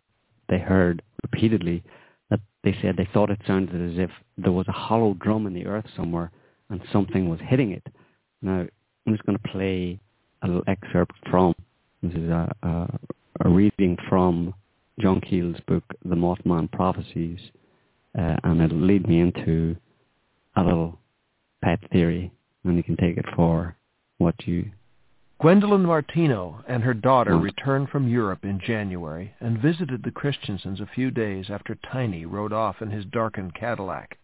they 0.49 0.59
heard 0.59 1.01
repeatedly 1.23 1.83
that 2.29 2.39
they 2.63 2.75
said 2.81 2.95
they 2.95 3.09
thought 3.13 3.29
it 3.29 3.39
sounded 3.47 3.91
as 3.91 3.97
if 3.97 4.11
there 4.37 4.51
was 4.51 4.67
a 4.67 4.73
hollow 4.73 5.15
drum 5.15 5.47
in 5.47 5.53
the 5.53 5.65
earth 5.65 5.85
somewhere 5.95 6.31
and 6.69 6.81
something 6.91 7.29
was 7.29 7.39
hitting 7.43 7.71
it. 7.71 7.85
Now, 8.41 8.67
I'm 9.05 9.13
just 9.13 9.25
going 9.25 9.37
to 9.37 9.49
play 9.49 9.99
a 10.43 10.47
little 10.47 10.63
excerpt 10.67 11.13
from, 11.29 11.53
this 12.03 12.13
is 12.13 12.29
a, 12.29 12.51
a, 12.63 12.99
a 13.45 13.49
reading 13.49 13.97
from 14.09 14.53
John 14.99 15.21
Keel's 15.21 15.59
book, 15.67 15.83
The 16.05 16.15
Mothman 16.15 16.71
Prophecies, 16.71 17.39
uh, 18.17 18.35
and 18.43 18.61
it'll 18.61 18.77
lead 18.79 19.07
me 19.07 19.21
into 19.21 19.75
a 20.55 20.63
little 20.63 20.99
pet 21.63 21.79
theory, 21.91 22.31
and 22.63 22.77
you 22.77 22.83
can 22.83 22.97
take 22.97 23.17
it 23.17 23.25
for 23.35 23.75
what 24.17 24.35
you 24.45 24.71
Gwendolyn 25.39 25.81
Martino 25.81 26.63
and 26.67 26.83
her 26.83 26.93
daughter 26.93 27.35
Hmm. 27.35 27.41
returned 27.41 27.89
from 27.89 28.07
Europe 28.07 28.45
in 28.45 28.59
January 28.59 29.33
and 29.39 29.57
visited 29.57 30.03
the 30.03 30.11
Christensens 30.11 30.79
a 30.79 30.85
few 30.85 31.09
days 31.09 31.49
after 31.49 31.73
Tiny 31.73 32.27
rode 32.27 32.53
off 32.53 32.79
in 32.79 32.91
his 32.91 33.05
darkened 33.05 33.55
Cadillac. 33.55 34.19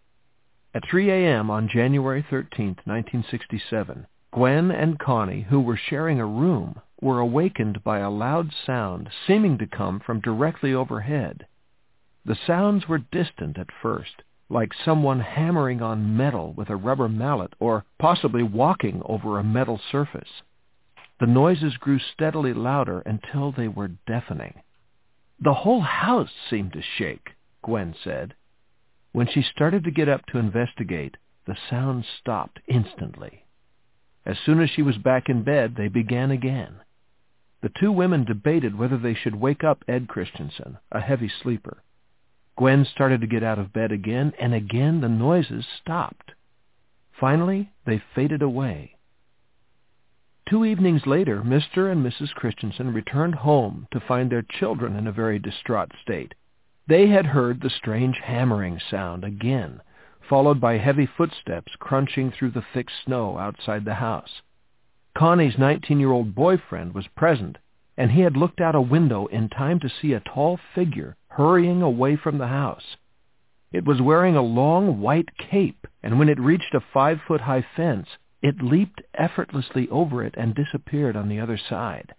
At 0.76 0.88
3 0.88 1.10
a.m. 1.10 1.50
on 1.50 1.70
January 1.70 2.22
13, 2.30 2.78
1967, 2.86 4.06
Gwen 4.32 4.72
and 4.72 5.00
Connie, 5.00 5.42
who 5.44 5.62
were 5.62 5.78
sharing 5.78 6.20
a 6.20 6.26
room, 6.26 6.82
were 7.00 7.20
awakened 7.20 7.84
by 7.84 8.00
a 8.00 8.10
loud 8.10 8.52
sound 8.66 9.10
seeming 9.26 9.58
to 9.58 9.68
come 9.68 10.00
from 10.00 10.20
directly 10.20 10.74
overhead. 10.74 11.48
The 12.26 12.36
sounds 12.36 12.88
were 12.88 12.98
distant 12.98 13.58
at 13.58 13.72
first, 13.82 14.24
like 14.50 14.74
someone 14.74 15.22
hammering 15.22 15.82
on 15.82 16.18
metal 16.18 16.54
with 16.54 16.70
a 16.70 16.76
rubber 16.76 17.08
mallet 17.08 17.54
or 17.60 17.86
possibly 18.00 18.44
walking 18.44 19.02
over 19.06 19.40
a 19.40 19.44
metal 19.44 19.78
surface. 19.78 20.44
The 21.20 21.26
noises 21.26 21.78
grew 21.78 22.00
steadily 22.00 22.54
louder 22.54 23.00
until 23.02 23.52
they 23.52 23.68
were 23.68 23.98
deafening. 24.06 24.62
The 25.40 25.54
whole 25.54 25.82
house 25.82 26.34
seemed 26.50 26.74
to 26.74 26.82
shake, 26.82 27.32
Gwen 27.64 27.96
said. 28.04 28.36
When 29.14 29.28
she 29.28 29.42
started 29.42 29.84
to 29.86 29.92
get 29.92 30.10
up 30.10 30.26
to 30.28 30.38
investigate, 30.38 31.18
the 31.46 31.58
sounds 31.70 32.06
stopped 32.20 32.60
instantly. 32.68 33.46
As 34.28 34.38
soon 34.40 34.60
as 34.60 34.70
she 34.70 34.82
was 34.82 34.98
back 34.98 35.30
in 35.30 35.44
bed, 35.44 35.76
they 35.78 35.88
began 35.88 36.32
again. 36.32 36.82
The 37.62 37.70
two 37.70 37.94
women 37.94 38.26
debated 38.26 38.78
whether 38.78 38.98
they 38.98 39.14
should 39.14 39.36
wake 39.36 39.64
up 39.64 39.86
Ed 39.88 40.10
Christensen, 40.10 40.80
a 40.92 41.00
heavy 41.00 41.30
sleeper. 41.30 41.82
Gwen 42.58 42.84
started 42.84 43.22
to 43.22 43.28
get 43.28 43.42
out 43.42 43.58
of 43.58 43.72
bed 43.72 43.94
again, 43.94 44.34
and 44.38 44.54
again 44.54 45.00
the 45.00 45.08
noises 45.08 45.66
stopped. 45.80 46.34
Finally, 47.18 47.72
they 47.86 48.04
faded 48.14 48.42
away. 48.42 48.98
Two 50.50 50.66
evenings 50.66 51.08
later, 51.08 51.42
Mr. 51.42 51.90
and 51.90 52.06
Mrs. 52.06 52.34
Christensen 52.34 52.94
returned 52.94 53.36
home 53.36 53.88
to 53.92 54.02
find 54.02 54.30
their 54.30 54.42
children 54.42 54.98
in 54.98 55.08
a 55.08 55.12
very 55.14 55.40
distraught 55.40 55.94
state. 56.02 56.34
They 56.86 57.08
had 57.08 57.28
heard 57.28 57.62
the 57.62 57.70
strange 57.70 58.20
hammering 58.20 58.82
sound 58.92 59.24
again, 59.24 59.82
followed 60.30 60.60
by 60.60 60.78
heavy 60.78 61.06
footsteps 61.06 61.74
crunching 61.80 62.32
through 62.32 62.52
the 62.52 62.66
thick 62.74 62.88
snow 63.06 63.38
outside 63.38 63.86
the 63.86 63.96
house. 63.96 64.42
Connie's 65.16 65.56
19-year-old 65.56 66.36
boyfriend 66.36 66.94
was 66.94 67.08
present, 67.16 67.58
and 67.98 68.12
he 68.12 68.22
had 68.22 68.38
looked 68.38 68.62
out 68.62 68.76
a 68.76 68.82
window 68.82 69.26
in 69.28 69.50
time 69.50 69.80
to 69.80 69.90
see 69.90 70.14
a 70.14 70.20
tall 70.20 70.60
figure 70.76 71.16
hurrying 71.30 71.82
away 71.82 72.16
from 72.16 72.38
the 72.38 72.48
house. 72.48 72.98
It 73.72 73.86
was 73.86 74.02
wearing 74.02 74.36
a 74.36 74.42
long 74.42 75.02
white 75.02 75.38
cape, 75.38 75.88
and 76.04 76.20
when 76.20 76.30
it 76.30 76.40
reached 76.40 76.74
a 76.74 76.80
five-foot-high 76.94 77.66
fence, 77.76 78.08
it 78.42 78.62
leaped 78.62 79.02
effortlessly 79.14 79.90
over 79.90 80.24
it 80.24 80.36
and 80.38 80.54
disappeared 80.54 81.16
on 81.16 81.28
the 81.28 81.40
other 81.40 81.58
side. 81.58 82.14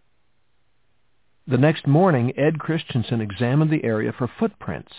The 1.46 1.56
next 1.56 1.86
morning, 1.86 2.38
Ed 2.38 2.58
Christensen 2.58 3.20
examined 3.20 3.70
the 3.70 3.84
area 3.84 4.12
for 4.12 4.28
footprints. 4.28 4.92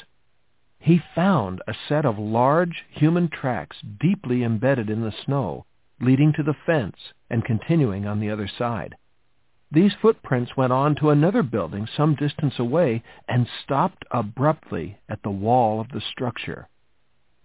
He 0.79 1.01
found 1.13 1.61
a 1.67 1.73
set 1.73 2.05
of 2.05 2.17
large 2.17 2.85
human 2.89 3.27
tracks 3.27 3.81
deeply 3.81 4.43
embedded 4.43 4.89
in 4.89 5.01
the 5.01 5.11
snow, 5.11 5.65
leading 5.99 6.31
to 6.33 6.43
the 6.43 6.53
fence 6.53 7.13
and 7.29 7.43
continuing 7.43 8.07
on 8.07 8.19
the 8.19 8.29
other 8.29 8.47
side. 8.47 8.95
These 9.71 9.93
footprints 9.93 10.57
went 10.57 10.73
on 10.73 10.95
to 10.95 11.09
another 11.11 11.43
building 11.43 11.85
some 11.85 12.15
distance 12.15 12.57
away 12.57 13.03
and 13.27 13.47
stopped 13.61 14.03
abruptly 14.09 14.97
at 15.07 15.21
the 15.21 15.29
wall 15.29 15.79
of 15.79 15.89
the 15.89 16.01
structure. 16.01 16.67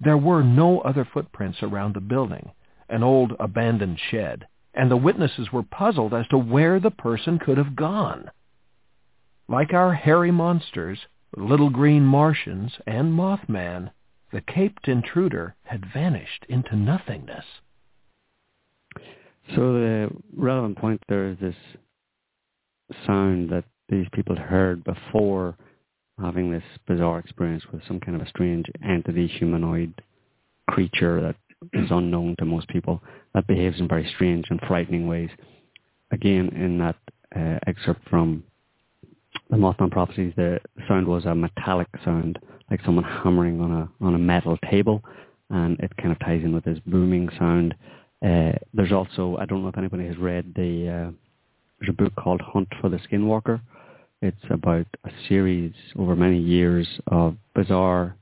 There 0.00 0.16
were 0.16 0.42
no 0.42 0.80
other 0.80 1.04
footprints 1.04 1.62
around 1.62 1.94
the 1.94 2.00
building, 2.00 2.52
an 2.88 3.02
old 3.02 3.34
abandoned 3.38 3.98
shed, 3.98 4.46
and 4.72 4.90
the 4.90 4.96
witnesses 4.96 5.52
were 5.52 5.62
puzzled 5.62 6.14
as 6.14 6.26
to 6.28 6.38
where 6.38 6.80
the 6.80 6.90
person 6.90 7.38
could 7.38 7.58
have 7.58 7.76
gone. 7.76 8.30
Like 9.48 9.74
our 9.74 9.92
hairy 9.92 10.30
monsters, 10.30 11.06
little 11.36 11.70
green 11.70 12.04
Martians, 12.04 12.72
and 12.86 13.12
Mothman, 13.12 13.90
the 14.32 14.40
caped 14.40 14.88
intruder 14.88 15.54
had 15.64 15.92
vanished 15.92 16.44
into 16.48 16.76
nothingness. 16.76 17.44
So 19.54 19.74
the 19.74 20.10
relevant 20.36 20.78
point 20.78 21.02
there 21.08 21.28
is 21.28 21.38
this 21.40 21.56
sound 23.06 23.50
that 23.50 23.64
these 23.88 24.06
people 24.12 24.36
heard 24.36 24.82
before 24.84 25.56
having 26.20 26.50
this 26.50 26.62
bizarre 26.86 27.18
experience 27.18 27.64
with 27.72 27.82
some 27.86 28.00
kind 28.00 28.20
of 28.20 28.26
a 28.26 28.30
strange 28.30 28.66
entity, 28.84 29.26
humanoid 29.26 30.00
creature 30.70 31.20
that 31.20 31.36
is 31.72 31.90
unknown 31.90 32.36
to 32.38 32.44
most 32.44 32.68
people 32.68 33.02
that 33.34 33.46
behaves 33.46 33.80
in 33.80 33.88
very 33.88 34.08
strange 34.14 34.46
and 34.50 34.60
frightening 34.66 35.06
ways. 35.06 35.30
Again, 36.10 36.48
in 36.50 36.78
that 36.78 36.96
uh, 37.36 37.58
excerpt 37.66 38.08
from 38.08 38.44
the 39.50 39.56
Mothman 39.56 39.90
Prophecies, 39.90 40.32
the 40.36 40.60
sound 40.88 41.06
was 41.06 41.24
a 41.26 41.34
metallic 41.34 41.88
sound, 42.04 42.38
like 42.70 42.80
someone 42.84 43.04
hammering 43.04 43.60
on 43.60 43.70
a 43.72 44.04
on 44.04 44.14
a 44.14 44.18
metal 44.18 44.56
table, 44.70 45.02
and 45.50 45.78
it 45.80 45.96
kind 45.96 46.12
of 46.12 46.18
ties 46.20 46.42
in 46.42 46.54
with 46.54 46.64
this 46.64 46.78
booming 46.86 47.28
sound. 47.38 47.74
Uh, 48.24 48.52
there's 48.72 48.92
also, 48.92 49.36
I 49.38 49.44
don't 49.44 49.62
know 49.62 49.68
if 49.68 49.76
anybody 49.76 50.06
has 50.06 50.16
read 50.16 50.54
the, 50.56 50.88
uh, 50.88 51.10
there's 51.78 51.90
a 51.90 51.92
book 51.92 52.14
called 52.16 52.40
Hunt 52.40 52.68
for 52.80 52.88
the 52.88 52.96
Skinwalker. 52.98 53.60
It's 54.22 54.36
about 54.48 54.86
a 55.04 55.10
series 55.28 55.74
over 55.98 56.16
many 56.16 56.38
years 56.38 56.88
of 57.08 57.36
bizarre 57.54 58.16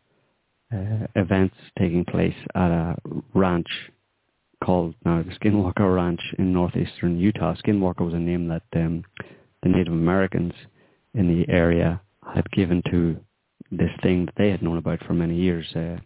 uh, 0.74 1.06
events 1.14 1.54
taking 1.78 2.04
place 2.04 2.34
at 2.56 2.70
a 2.72 2.96
ranch 3.34 3.68
called 4.64 4.94
now 5.04 5.22
the 5.22 5.30
Skinwalker 5.36 5.94
Ranch 5.94 6.20
in 6.38 6.52
northeastern 6.52 7.18
Utah. 7.18 7.54
Skinwalker 7.54 8.00
was 8.00 8.14
a 8.14 8.18
name 8.18 8.48
that 8.48 8.62
um, 8.74 9.04
the 9.62 9.68
Native 9.68 9.92
Americans 9.92 10.54
in 11.14 11.28
the 11.28 11.50
area 11.52 12.00
had 12.34 12.50
given 12.52 12.82
to 12.90 13.16
this 13.70 13.90
thing 14.02 14.26
that 14.26 14.34
they 14.36 14.50
had 14.50 14.62
known 14.62 14.78
about 14.78 15.04
for 15.06 15.14
many 15.14 15.36
years. 15.36 15.66
Uh, 15.74 15.96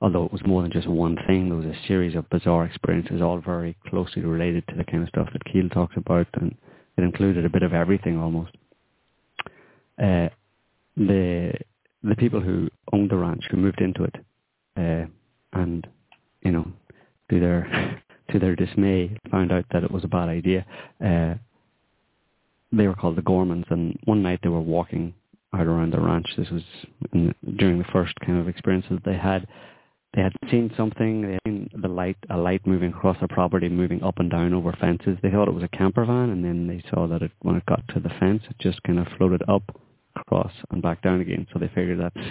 although 0.00 0.24
it 0.24 0.32
was 0.32 0.46
more 0.46 0.62
than 0.62 0.72
just 0.72 0.88
one 0.88 1.16
thing, 1.26 1.48
there 1.48 1.58
was 1.58 1.66
a 1.66 1.86
series 1.86 2.14
of 2.14 2.28
bizarre 2.30 2.64
experiences, 2.64 3.20
all 3.20 3.38
very 3.38 3.76
closely 3.88 4.22
related 4.22 4.64
to 4.68 4.76
the 4.76 4.84
kind 4.84 5.02
of 5.02 5.08
stuff 5.08 5.28
that 5.32 5.44
Keel 5.44 5.68
talks 5.68 5.96
about, 5.96 6.26
and 6.34 6.54
it 6.96 7.02
included 7.02 7.44
a 7.44 7.50
bit 7.50 7.62
of 7.62 7.72
everything 7.74 8.18
almost. 8.18 8.52
Uh, 9.98 10.28
the 10.96 11.52
the 12.02 12.16
people 12.16 12.40
who 12.40 12.68
owned 12.92 13.10
the 13.10 13.16
ranch, 13.16 13.44
who 13.50 13.56
moved 13.58 13.80
into 13.80 14.04
it, 14.04 14.14
uh, 14.76 15.06
and 15.52 15.86
you 16.42 16.50
know, 16.50 16.66
to 17.30 17.40
their 17.40 18.02
to 18.30 18.38
their 18.38 18.56
dismay, 18.56 19.16
found 19.30 19.52
out 19.52 19.64
that 19.72 19.84
it 19.84 19.90
was 19.90 20.04
a 20.04 20.08
bad 20.08 20.28
idea. 20.28 20.64
Uh, 21.04 21.34
they 22.72 22.86
were 22.86 22.94
called 22.94 23.16
the 23.16 23.22
Gormans, 23.22 23.70
and 23.70 23.98
one 24.04 24.22
night 24.22 24.40
they 24.42 24.48
were 24.48 24.60
walking 24.60 25.14
out 25.52 25.66
around 25.66 25.92
the 25.92 26.00
ranch. 26.00 26.26
This 26.36 26.50
was 26.50 26.62
in, 27.12 27.34
during 27.56 27.78
the 27.78 27.84
first 27.92 28.14
kind 28.24 28.38
of 28.38 28.48
experiences 28.48 28.98
they 29.04 29.16
had. 29.16 29.46
They 30.14 30.22
had 30.22 30.32
seen 30.50 30.72
something, 30.76 31.22
they 31.22 31.32
had 31.32 31.40
seen 31.46 31.70
the 31.72 31.88
light, 31.88 32.16
a 32.30 32.36
light 32.36 32.66
moving 32.66 32.90
across 32.92 33.16
the 33.20 33.28
property, 33.28 33.68
moving 33.68 34.02
up 34.02 34.18
and 34.18 34.30
down 34.30 34.54
over 34.54 34.72
fences. 34.80 35.16
They 35.22 35.30
thought 35.30 35.48
it 35.48 35.54
was 35.54 35.62
a 35.62 35.76
camper 35.76 36.04
van, 36.04 36.30
and 36.30 36.44
then 36.44 36.66
they 36.66 36.82
saw 36.90 37.06
that 37.06 37.22
it, 37.22 37.30
when 37.42 37.56
it 37.56 37.66
got 37.66 37.86
to 37.94 38.00
the 38.00 38.10
fence, 38.18 38.42
it 38.50 38.56
just 38.58 38.82
kind 38.82 38.98
of 38.98 39.06
floated 39.16 39.42
up, 39.48 39.62
across, 40.16 40.52
and 40.70 40.82
back 40.82 41.02
down 41.02 41.20
again. 41.20 41.46
So 41.52 41.60
they 41.60 41.68
figured 41.68 42.00
that's 42.00 42.26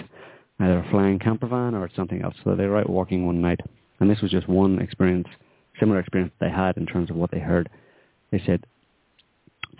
either 0.58 0.80
a 0.80 0.90
flying 0.90 1.18
camper 1.18 1.46
van 1.46 1.74
or 1.74 1.86
it's 1.86 1.96
something 1.96 2.22
else. 2.22 2.34
So 2.44 2.54
they 2.54 2.66
were 2.66 2.78
out 2.78 2.90
walking 2.90 3.26
one 3.26 3.40
night, 3.40 3.60
and 3.98 4.10
this 4.10 4.20
was 4.20 4.30
just 4.30 4.48
one 4.48 4.78
experience, 4.80 5.28
similar 5.78 6.00
experience 6.00 6.32
they 6.38 6.50
had 6.50 6.76
in 6.76 6.84
terms 6.84 7.08
of 7.08 7.16
what 7.16 7.30
they 7.30 7.40
heard. 7.40 7.70
They 8.30 8.42
said, 8.44 8.64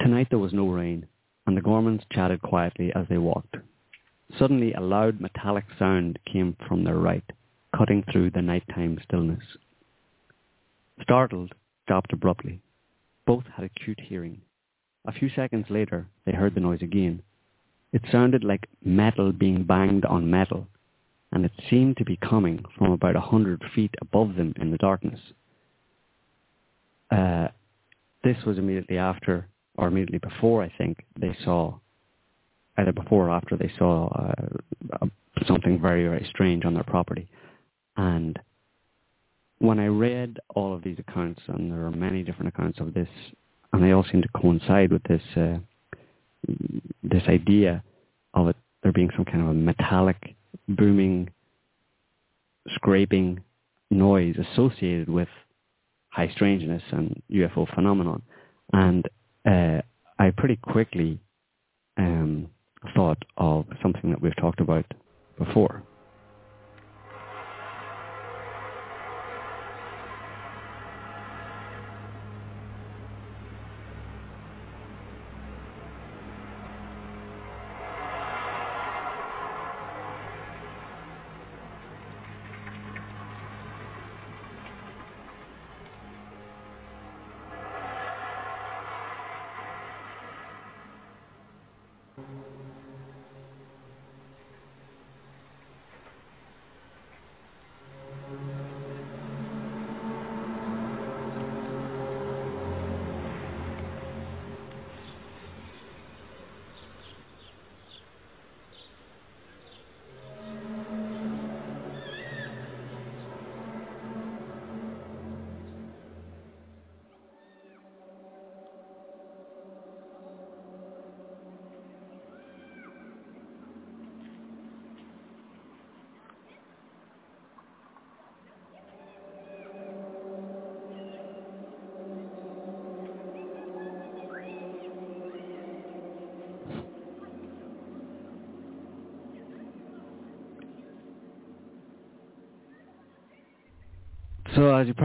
tonight 0.01 0.28
there 0.31 0.39
was 0.39 0.52
no 0.52 0.68
rain, 0.68 1.06
and 1.47 1.56
the 1.56 1.60
Gormans 1.60 2.02
chatted 2.12 2.43
quietly 2.43 2.93
as 2.94 3.06
they 3.09 3.18
walked. 3.18 3.56
Suddenly 4.39 4.72
a 4.72 4.81
loud 4.81 5.20
metallic 5.20 5.64
sound 5.78 6.18
came 6.31 6.56
from 6.66 6.85
their 6.85 6.98
right, 6.98 7.24
cutting 7.77 8.05
through 8.10 8.31
the 8.31 8.43
nighttime 8.43 8.98
stillness. 9.05 9.43
Startled, 11.02 11.52
stopped 11.85 12.12
abruptly. 12.12 12.60
Both 13.27 13.44
had 13.55 13.64
acute 13.64 14.01
hearing. 14.01 14.40
A 15.06 15.12
few 15.12 15.31
seconds 15.31 15.66
later, 15.70 16.06
they 16.24 16.32
heard 16.32 16.55
the 16.55 16.60
noise 16.60 16.82
again. 16.82 17.22
It 17.93 18.02
sounded 18.12 18.44
like 18.44 18.68
metal 18.85 19.32
being 19.32 19.64
banged 19.64 20.05
on 20.05 20.31
metal, 20.31 20.68
and 21.32 21.44
it 21.44 21.52
seemed 21.68 21.97
to 21.97 22.05
be 22.05 22.16
coming 22.16 22.64
from 22.77 22.93
about 22.93 23.16
a 23.16 23.20
hundred 23.20 23.62
feet 23.74 23.94
above 24.01 24.36
them 24.36 24.52
in 24.60 24.70
the 24.70 24.78
darkness. 24.78 25.20
Uh, 27.10 27.48
this 28.22 28.36
was 28.44 28.59
immediately 28.59 28.98
after, 28.98 29.48
or 29.81 29.89
immediately 29.89 30.19
before, 30.19 30.62
I 30.62 30.70
think, 30.77 31.05
they 31.19 31.35
saw 31.43 31.78
either 32.77 32.93
before 32.93 33.28
or 33.28 33.31
after 33.31 33.57
they 33.57 33.73
saw 33.78 34.09
uh, 34.09 35.07
something 35.47 35.81
very, 35.81 36.07
very 36.07 36.27
strange 36.28 36.66
on 36.66 36.74
their 36.74 36.85
property. 36.85 37.27
And 37.97 38.39
when 39.59 39.78
I 39.78 39.86
read 39.86 40.39
all 40.55 40.74
of 40.74 40.82
these 40.82 40.98
accounts, 40.98 41.40
and 41.48 41.73
there 41.73 41.86
are 41.86 41.90
many 41.90 42.23
different 42.23 42.48
accounts 42.48 42.78
of 42.78 42.93
this, 42.93 43.09
and 43.73 43.82
they 43.82 43.93
all 43.93 44.05
seem 44.12 44.20
to 44.20 44.28
coincide 44.36 44.93
with 44.93 45.02
this 45.05 45.23
uh, 45.35 45.59
this 47.02 47.23
idea 47.28 47.82
of 48.35 48.48
it 48.48 48.57
there 48.82 48.93
being 48.93 49.11
some 49.15 49.24
kind 49.24 49.43
of 49.43 49.48
a 49.48 49.55
metallic, 49.55 50.35
booming, 50.69 51.31
scraping 52.74 53.40
noise 53.90 54.36
associated 54.52 55.09
with 55.09 55.28
high 56.09 56.31
strangeness 56.35 56.82
and 56.93 57.23
UFO 57.31 57.73
phenomenon. 57.74 58.23
And 58.73 59.07
uh, 59.47 59.81
I 60.19 60.31
pretty 60.37 60.57
quickly 60.57 61.21
um, 61.97 62.49
thought 62.95 63.23
of 63.37 63.67
something 63.83 64.11
that 64.11 64.21
we've 64.21 64.37
talked 64.37 64.61
about 64.61 64.87
before. 65.39 65.83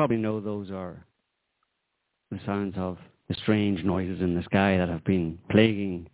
Probably 0.06 0.22
know, 0.22 0.40
those 0.40 0.69
are 0.69 1.03
the 2.30 2.40
sounds 2.45 2.76
of 2.77 2.99
the 3.27 3.34
strange 3.41 3.84
noises 3.84 4.22
in 4.22 4.36
the 4.36 4.44
sky 4.44 4.77
that 4.77 4.88
have 4.88 5.03
been 5.03 5.40
plaguing 5.49 6.07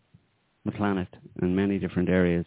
the 0.63 0.71
planet 0.71 1.09
in 1.41 1.53
many 1.53 1.77
different 1.77 2.07
areas 2.07 2.45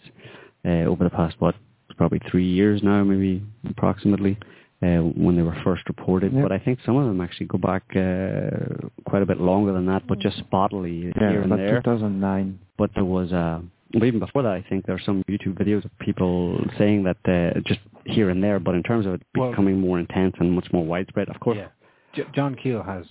uh, 0.64 0.88
over 0.88 1.04
the 1.04 1.10
past, 1.10 1.36
what, 1.40 1.54
probably 1.98 2.18
three 2.30 2.46
years 2.46 2.82
now, 2.82 3.04
maybe 3.04 3.42
approximately, 3.68 4.38
uh, 4.82 5.00
when 5.00 5.36
they 5.36 5.42
were 5.42 5.54
first 5.62 5.82
reported. 5.86 6.32
Yeah. 6.32 6.40
But 6.40 6.52
I 6.52 6.58
think 6.58 6.78
some 6.86 6.96
of 6.96 7.06
them 7.06 7.20
actually 7.20 7.44
go 7.44 7.58
back 7.58 7.82
uh, 7.90 8.88
quite 9.06 9.20
a 9.20 9.26
bit 9.26 9.38
longer 9.38 9.74
than 9.74 9.84
that, 9.84 10.06
but 10.06 10.20
just 10.20 10.42
spottily 10.50 11.12
Yeah, 11.14 11.28
here 11.30 11.42
and 11.42 11.52
there. 11.52 11.82
2009. 11.82 12.58
But 12.78 12.88
there 12.94 13.04
was, 13.04 13.34
uh, 13.34 13.60
but 13.92 14.04
even 14.04 14.18
before 14.18 14.44
that, 14.44 14.52
I 14.52 14.64
think 14.66 14.86
there 14.86 14.94
are 14.94 15.04
some 15.04 15.22
YouTube 15.28 15.58
videos 15.62 15.84
of 15.84 15.90
people 15.98 16.58
saying 16.78 17.04
that 17.04 17.18
uh, 17.28 17.60
just 17.66 17.80
here 18.06 18.30
and 18.30 18.42
there. 18.42 18.58
But 18.60 18.74
in 18.74 18.82
terms 18.82 19.06
of 19.06 19.14
it 19.14 19.22
Well- 19.34 19.50
becoming 19.50 19.80
more 19.80 19.98
intense 19.98 20.34
and 20.38 20.52
much 20.52 20.72
more 20.72 20.84
widespread, 20.84 21.28
of 21.28 21.38
course, 21.40 21.58
Yeah. 21.58 21.68
J- 22.12 22.26
John 22.32 22.54
Keel 22.54 22.82
has 22.82 23.06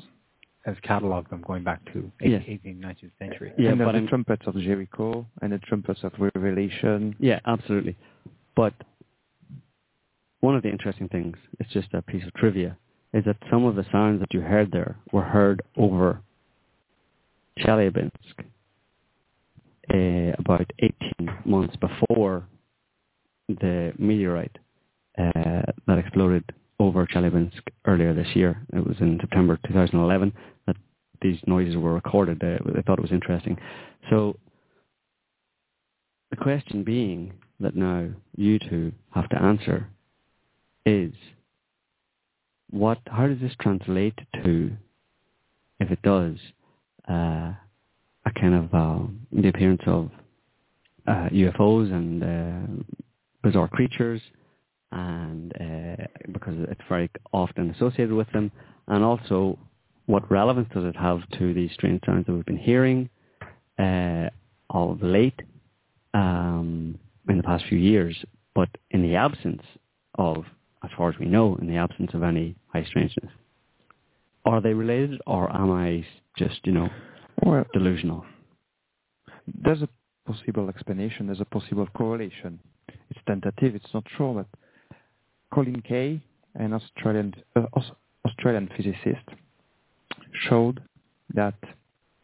has 0.66 0.80
catalogued 0.80 1.30
them 1.30 1.42
going 1.42 1.62
back 1.62 1.84
to 1.92 2.10
Yes. 2.22 2.42
18th, 2.48 2.80
19th 2.80 3.12
century. 3.20 3.52
Yeah, 3.58 3.72
and 3.72 3.80
but 3.80 3.92
the 3.92 3.98
I'm- 3.98 4.08
trumpets 4.08 4.48
of 4.48 4.56
Jericho 4.56 5.26
and 5.42 5.52
the 5.52 5.60
trumpets 5.60 6.02
of 6.06 6.14
Revelation. 6.18 7.16
Yeah, 7.20 7.42
absolutely. 7.46 7.98
But 8.56 8.74
one 10.40 10.56
of 10.56 10.64
the 10.64 10.70
interesting 10.70 11.10
things, 11.10 11.36
it's 11.60 11.70
just 11.72 11.94
a 11.94 12.02
piece 12.02 12.26
of 12.26 12.34
trivia, 12.36 12.78
is 13.12 13.26
that 13.26 13.36
some 13.50 13.66
of 13.66 13.76
the 13.76 13.84
sounds 13.92 14.22
that 14.22 14.34
you 14.34 14.40
heard 14.40 14.72
there 14.72 14.96
were 15.12 15.24
heard 15.24 15.62
over 15.76 16.22
Chelyabinsk 17.60 18.46
uh, 19.94 20.34
about 20.40 20.72
18 20.80 21.30
months 21.44 21.76
before 21.76 22.46
the 23.50 23.94
meteorite 24.00 24.58
that 25.18 25.98
exploded 25.98 26.44
over 26.80 27.06
Chelyabinsk 27.06 27.62
earlier 27.86 28.14
this 28.14 28.36
year. 28.36 28.62
It 28.74 28.86
was 28.86 28.98
in 29.00 29.18
September 29.22 29.60
2011 29.68 30.34
that 30.68 30.76
these 31.22 31.40
noises 31.48 31.78
were 31.78 31.94
recorded. 31.94 32.42
Uh, 32.44 32.58
I 32.78 32.82
thought 32.82 33.00
it 33.00 33.04
was 33.04 33.12
interesting. 33.12 33.58
So 34.10 34.38
the 36.30 36.36
question 36.36 36.84
being 36.84 37.34
that 37.60 37.76
now 37.76 38.10
you 38.36 38.60
two 38.60 38.92
have 39.12 39.30
to 39.30 39.42
answer 39.42 39.88
is 40.86 41.14
what 42.70 42.98
how 43.06 43.28
does 43.28 43.40
this 43.40 43.54
translate 43.62 44.18
to 44.44 44.72
if 45.80 45.92
it 45.92 46.02
does 46.02 46.36
uh, 47.10 47.54
a 48.26 48.32
kind 48.40 48.56
of 48.56 48.74
uh, 48.74 49.06
the 49.32 49.48
appearance 49.48 49.82
of 49.86 50.10
uh, 51.08 51.30
UFOs 51.32 51.92
and 51.94 52.24
uh, 52.24 52.84
bizarre 53.44 53.68
creatures 53.68 54.22
and 54.94 55.52
uh, 55.60 56.04
because 56.32 56.54
it's 56.70 56.82
very 56.88 57.10
often 57.34 57.72
associated 57.72 58.14
with 58.14 58.32
them 58.32 58.52
and 58.88 59.04
also 59.04 59.58
what 60.06 60.30
relevance 60.30 60.70
does 60.74 60.86
it 60.86 60.96
have 60.96 61.22
to 61.40 61.54
these 61.54 61.72
strange 61.74 62.00
sounds 62.06 62.26
that 62.26 62.34
we've 62.34 62.46
been 62.46 62.58
hearing 62.58 63.10
uh, 63.80 64.30
of 64.70 65.02
late 65.02 65.40
um, 66.14 67.00
in 67.28 67.38
the 67.38 67.44
past 67.44 67.64
few 67.70 67.78
years, 67.78 68.16
but 68.54 68.70
in 68.92 69.02
the 69.02 69.16
absence 69.16 69.62
of, 70.16 70.44
as 70.84 70.92
far 70.98 71.10
as 71.10 71.16
we 71.20 71.26
know, 71.26 71.56
in 71.56 71.68
the 71.68 71.78
absence 71.78 72.12
of 72.14 72.22
any 72.22 72.56
high 72.68 72.84
strangeness. 72.84 73.32
Are 74.46 74.62
they 74.62 74.74
related, 74.74 75.22
or 75.26 75.52
am 75.56 75.72
I 75.72 76.06
just, 76.38 76.60
you 76.66 76.74
know, 76.74 76.90
Well, 77.42 77.66
delusional? 77.74 78.26
there's 79.48 79.82
a 79.82 79.90
possible 80.28 80.70
explanation. 80.70 81.28
There's 81.28 81.42
a 81.42 81.46
possible 81.46 81.88
correlation. 81.96 82.60
It's 83.10 83.20
tentative. 83.26 83.76
It's 83.76 83.94
not 83.94 84.04
sure, 84.18 84.34
but 84.44 84.60
Colin 85.54 85.84
Keay, 85.88 86.20
an 86.56 86.74
Australian 86.74 87.36
uh, 87.56 87.66
Australian 88.26 88.70
physicist, 88.76 89.28
showed 90.50 90.82
that 91.36 91.54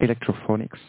electrophonics, 0.01 0.79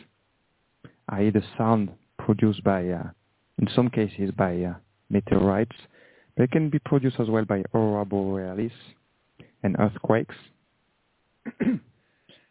i.e., 1.11 1.31
the 1.31 1.43
sound 1.59 1.91
produced 2.19 2.65
by, 2.65 2.89
uh, 2.89 3.11
in 3.59 3.69
some 3.75 3.91
cases, 3.91 4.31
by 4.37 4.63
uh, 4.63 4.75
meteorites, 5.11 5.77
they 6.39 6.47
can 6.47 6.71
be 6.71 6.79
produced 6.79 7.17
as 7.21 7.29
well 7.29 7.45
by 7.45 7.63
aurora 7.75 8.07
borealis 8.07 8.73
and 9.63 9.77
earthquakes, 9.79 10.37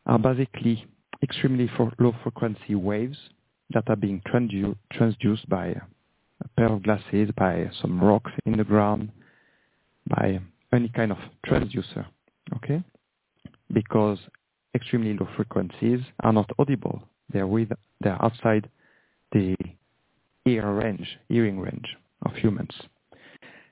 are 0.06 0.20
basically 0.20 0.86
extremely 1.24 1.70
low 1.98 2.14
frequency 2.22 2.76
waves 2.76 3.18
that 3.72 3.84
are 3.88 3.96
being 3.96 4.22
transdu- 4.28 4.76
transduced 4.94 5.48
by 5.50 5.68
a 5.68 6.48
pair 6.56 6.68
of 6.68 6.84
glasses, 6.84 7.30
by 7.36 7.70
some 7.82 8.00
rocks 8.00 8.32
in 8.46 8.58
the 8.58 8.64
ground, 8.64 9.12
by 10.08 10.40
any 10.74 10.90
kind 10.90 11.12
of 11.12 11.18
transducer, 11.46 12.06
okay? 12.56 12.84
Because 13.74 14.20
extremely 14.76 15.14
low 15.14 15.28
frequencies 15.36 16.00
are 16.22 16.34
not 16.34 16.50
audible. 16.60 17.02
They're 17.32 17.48
with, 17.48 17.70
they're 18.02 18.22
outside 18.24 18.70
the 19.32 19.56
ear 20.46 20.72
range, 20.74 21.18
hearing 21.28 21.60
range 21.60 21.96
of 22.26 22.34
humans. 22.36 22.72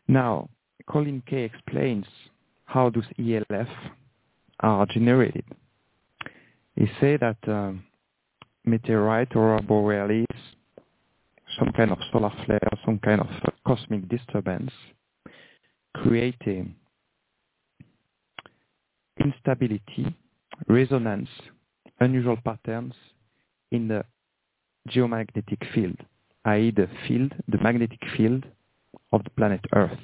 Now, 0.07 0.49
Colin 0.87 1.21
Keay 1.27 1.43
explains 1.43 2.05
how 2.65 2.89
those 2.89 3.05
ELF 3.19 3.67
are 4.61 4.85
generated. 4.85 5.45
He 6.75 6.85
say 7.01 7.17
that 7.17 7.37
um, 7.47 7.83
meteorite 8.65 9.35
or 9.35 9.59
borealis, 9.61 10.25
some 11.57 11.71
kind 11.75 11.91
of 11.91 11.97
solar 12.11 12.31
flare, 12.45 12.59
some 12.85 12.99
kind 12.99 13.21
of 13.21 13.27
cosmic 13.65 14.07
disturbance, 14.09 14.71
creating 15.95 16.75
instability, 19.19 20.15
resonance, 20.67 21.29
unusual 21.99 22.37
patterns 22.43 22.93
in 23.71 23.87
the 23.87 24.03
geomagnetic 24.89 25.65
field 25.73 25.97
i.e. 26.47 26.71
the 26.71 26.87
field, 27.07 27.33
the 27.49 27.57
magnetic 27.57 28.01
field 28.15 28.45
of 29.11 29.23
the 29.23 29.29
planet 29.31 29.59
Earth. 29.73 29.99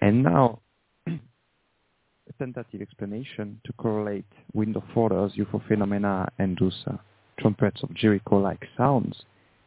And 0.00 0.22
now, 0.22 0.60
a 1.06 1.18
tentative 2.38 2.82
explanation 2.82 3.60
to 3.64 3.72
correlate 3.72 4.26
wind 4.52 4.76
of 4.76 4.82
waters, 4.94 5.32
UFO 5.38 5.66
phenomena, 5.66 6.28
and 6.38 6.58
those 6.60 6.84
uh, 6.86 6.96
trumpets 7.40 7.82
of 7.82 7.94
Jericho-like 7.94 8.64
sounds 8.76 9.16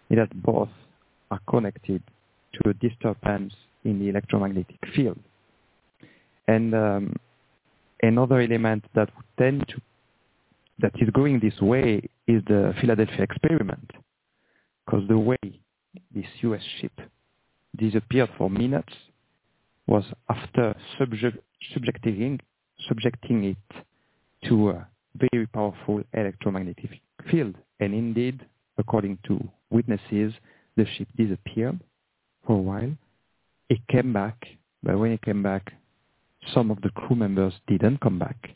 is 0.10 0.18
that 0.18 0.44
both 0.44 0.70
are 1.32 1.42
connected 1.50 2.04
to 2.54 2.70
a 2.70 2.74
disturbance 2.76 3.54
in 3.84 4.00
the 4.00 4.10
electromagnetic 4.10 4.80
field. 4.96 5.20
And 6.48 6.74
um, 6.74 7.16
another 8.02 8.42
element 8.42 8.86
that 8.96 9.10
would 9.16 9.26
tend 9.38 9.68
to 9.70 9.82
that 10.80 10.94
is 11.00 11.10
going 11.12 11.40
this 11.40 11.60
way 11.62 12.02
is 12.28 12.42
the 12.48 12.74
Philadelphia 12.82 13.22
experiment, 13.22 13.92
because 14.86 15.08
the 15.08 15.18
way 15.18 15.38
this 16.14 16.26
U.S. 16.42 16.62
ship 16.80 16.92
disappeared 17.78 18.30
for 18.38 18.50
minutes 18.50 18.94
was 19.88 20.04
after 20.30 20.76
subject, 20.98 21.38
subjecting, 21.74 22.40
subjecting 22.88 23.44
it 23.44 24.48
to 24.48 24.72
a 24.72 24.88
very 25.16 25.46
powerful 25.48 26.02
electromagnetic 26.14 27.00
field. 27.30 27.56
And 27.80 27.94
indeed, 27.94 28.46
according 28.78 29.20
to 29.28 29.40
witnesses, 29.70 30.34
the 30.78 30.86
ship 30.98 31.08
disappeared 31.16 31.80
for 32.46 32.54
a 32.54 32.62
while. 32.62 32.92
It 33.72 33.88
came 33.88 34.12
back, 34.12 34.36
but 34.84 35.00
when 35.00 35.14
it 35.14 35.22
came 35.22 35.42
back, 35.42 35.72
some 36.54 36.72
of 36.72 36.82
the 36.82 36.90
crew 36.90 37.16
members 37.16 37.54
didn't 37.68 38.02
come 38.02 38.20
back. 38.20 38.50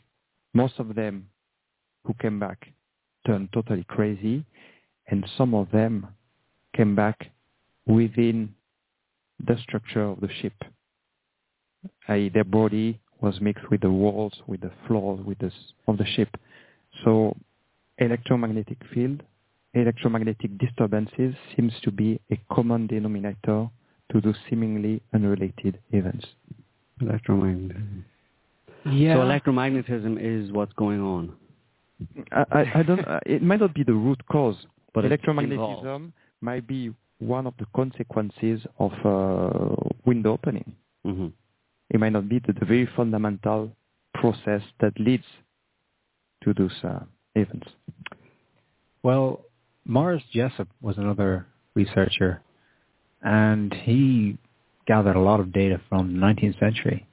Most 0.52 0.74
of 0.78 0.94
them 0.94 1.30
who 2.04 2.12
came 2.20 2.38
back 2.38 2.66
turned 3.26 3.48
totally 3.54 3.84
crazy, 3.88 4.44
and 5.08 5.24
some 5.38 5.54
of 5.54 5.70
them 5.70 6.06
came 6.76 6.94
back 6.94 7.30
within 7.86 8.54
the 9.42 9.56
structure 9.62 10.02
of 10.02 10.20
the 10.20 10.28
ship. 10.42 10.52
I.e., 12.08 12.28
their 12.28 12.44
body 12.44 13.00
was 13.22 13.40
mixed 13.40 13.70
with 13.70 13.80
the 13.80 13.90
walls, 13.90 14.34
with 14.46 14.60
the 14.60 14.72
floors, 14.86 15.24
with 15.24 15.38
the 15.38 15.50
of 15.88 15.96
the 15.96 16.04
ship. 16.04 16.28
So, 17.04 17.34
electromagnetic 17.96 18.82
field, 18.92 19.22
electromagnetic 19.72 20.58
disturbances 20.58 21.34
seems 21.56 21.72
to 21.84 21.90
be 21.90 22.20
a 22.30 22.38
common 22.52 22.86
denominator 22.86 23.70
to 24.12 24.20
those 24.20 24.36
seemingly 24.48 25.02
unrelated 25.14 25.78
events. 25.92 26.26
Electromagnetism. 27.02 28.04
Yeah. 28.90 29.14
So 29.14 29.20
electromagnetism 29.20 30.18
is 30.20 30.52
what's 30.52 30.72
going 30.74 31.00
on. 31.00 31.32
I, 32.32 32.44
I, 32.52 32.72
I 32.76 32.82
don't. 32.82 33.00
uh, 33.08 33.20
it 33.26 33.42
might 33.42 33.60
not 33.60 33.74
be 33.74 33.82
the 33.82 33.92
root 33.94 34.20
cause, 34.30 34.56
But 34.94 35.04
electromagnetism 35.04 36.12
might 36.40 36.66
be 36.66 36.94
one 37.18 37.46
of 37.46 37.54
the 37.58 37.66
consequences 37.74 38.60
of 38.78 38.92
uh, 39.04 39.74
window 40.04 40.32
opening. 40.32 40.74
hmm 41.04 41.28
It 41.90 41.98
might 42.00 42.12
not 42.12 42.28
be 42.28 42.40
the, 42.46 42.52
the 42.52 42.66
very 42.66 42.88
fundamental 42.96 43.72
process 44.14 44.62
that 44.80 44.92
leads 44.98 45.24
to 46.44 46.52
those 46.54 46.72
uh, 46.84 47.00
events. 47.34 47.68
Well, 49.02 49.44
Morris 49.84 50.22
Jessup 50.32 50.68
was 50.80 50.98
another 50.98 51.46
researcher, 51.74 52.42
and 53.22 53.72
he 53.72 54.38
gathered 54.86 55.16
a 55.16 55.20
lot 55.20 55.40
of 55.40 55.52
data 55.52 55.80
from 55.88 56.12
the 56.12 56.18
19th 56.18 56.58
century. 56.58 57.06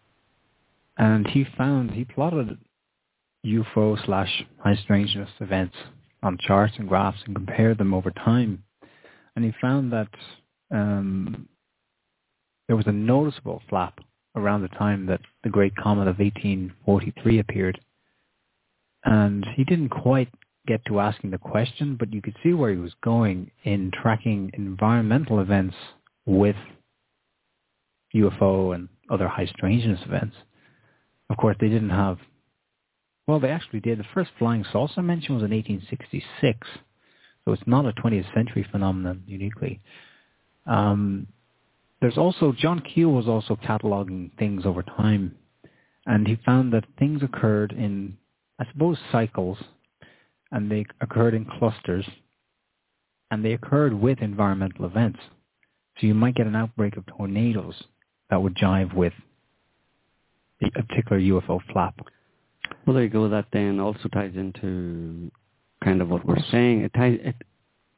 And 0.97 1.27
he 1.27 1.45
found, 1.57 1.91
he 1.91 2.05
plotted 2.05 2.57
UFO 3.45 4.03
slash 4.05 4.43
high 4.59 4.75
strangeness 4.75 5.29
events 5.39 5.75
on 6.21 6.37
charts 6.39 6.75
and 6.77 6.87
graphs 6.87 7.19
and 7.25 7.35
compared 7.35 7.77
them 7.77 7.93
over 7.93 8.11
time. 8.11 8.63
And 9.35 9.43
he 9.43 9.53
found 9.59 9.91
that 9.91 10.09
um, 10.71 11.47
there 12.67 12.77
was 12.77 12.87
a 12.87 12.91
noticeable 12.91 13.61
flap 13.69 13.99
around 14.35 14.61
the 14.61 14.67
time 14.69 15.05
that 15.07 15.21
the 15.43 15.49
Great 15.49 15.75
Comet 15.75 16.07
of 16.07 16.19
1843 16.19 17.39
appeared. 17.39 17.79
And 19.03 19.45
he 19.55 19.63
didn't 19.63 19.89
quite 19.89 20.29
get 20.67 20.85
to 20.85 20.99
asking 20.99 21.31
the 21.31 21.37
question, 21.37 21.95
but 21.99 22.13
you 22.13 22.21
could 22.21 22.35
see 22.43 22.53
where 22.53 22.71
he 22.71 22.77
was 22.77 22.93
going 23.03 23.51
in 23.63 23.91
tracking 23.91 24.51
environmental 24.53 25.39
events 25.39 25.75
with 26.25 26.55
UFO 28.15 28.73
and 28.73 28.87
other 29.09 29.27
high 29.27 29.45
strangeness 29.45 29.99
events. 30.05 30.35
Of 31.29 31.37
course, 31.37 31.57
they 31.59 31.67
didn't 31.67 31.89
have, 31.89 32.17
well, 33.27 33.39
they 33.39 33.49
actually 33.49 33.81
did. 33.81 33.99
The 33.99 34.05
first 34.13 34.31
flying 34.39 34.65
saucer 34.71 35.01
mention 35.01 35.35
was 35.35 35.43
in 35.43 35.51
1866, 35.51 36.67
so 37.45 37.51
it's 37.51 37.63
not 37.65 37.85
a 37.85 37.93
20th 37.93 38.33
century 38.33 38.65
phenomenon 38.71 39.23
uniquely. 39.27 39.81
Um, 40.65 41.27
there's 42.01 42.17
also, 42.17 42.53
John 42.57 42.81
Keel 42.81 43.09
was 43.09 43.27
also 43.27 43.55
cataloging 43.55 44.31
things 44.37 44.65
over 44.65 44.83
time, 44.83 45.35
and 46.05 46.27
he 46.27 46.37
found 46.45 46.73
that 46.73 46.85
things 46.99 47.23
occurred 47.23 47.71
in, 47.71 48.17
I 48.59 48.65
suppose, 48.71 48.97
cycles, 49.11 49.57
and 50.53 50.71
they 50.71 50.85
occurred 51.01 51.33
in 51.33 51.45
clusters, 51.59 52.07
and 53.31 53.43
they 53.43 53.53
occurred 53.53 53.93
with 53.93 54.19
environmental 54.21 54.85
events. 54.85 55.19
So 55.99 56.07
you 56.07 56.13
might 56.13 56.35
get 56.35 56.47
an 56.47 56.55
outbreak 56.55 56.95
of 56.95 57.05
tornadoes 57.07 57.75
that 58.29 58.41
would 58.41 58.55
jive 58.55 58.95
with 58.95 59.13
the 60.61 60.67
a 60.75 60.83
particular 60.83 61.19
UFO 61.19 61.59
flap. 61.71 61.95
Well, 62.85 62.93
there 62.93 63.03
you 63.03 63.09
go. 63.09 63.27
That 63.27 63.47
then 63.51 63.79
also 63.79 64.07
ties 64.09 64.33
into 64.35 65.31
kind 65.83 66.01
of 66.01 66.09
what 66.09 66.25
we're 66.25 66.37
saying. 66.51 66.81
It 66.81 66.93
ties 66.93 67.19
it, 67.21 67.35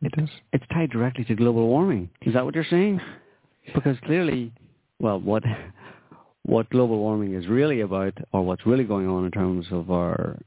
It 0.02 0.12
does. 0.14 0.30
it's 0.54 0.66
tied 0.74 0.90
directly 0.92 1.26
to 1.26 1.36
global 1.36 1.68
warming. 1.68 2.10
Is 2.22 2.34
that 2.34 2.46
what 2.46 2.56
you're 2.56 2.66
saying? 2.70 3.00
Because 3.74 3.98
clearly, 4.06 4.54
well, 5.00 5.20
what 5.20 5.44
what 6.44 6.70
global 6.70 7.00
warming 7.00 7.34
is 7.34 7.48
really 7.48 7.82
about, 7.82 8.14
or 8.32 8.44
what's 8.46 8.66
really 8.66 8.84
going 8.84 9.08
on 9.08 9.26
in 9.26 9.32
terms 9.32 9.66
of 9.72 9.92
our 9.92 10.38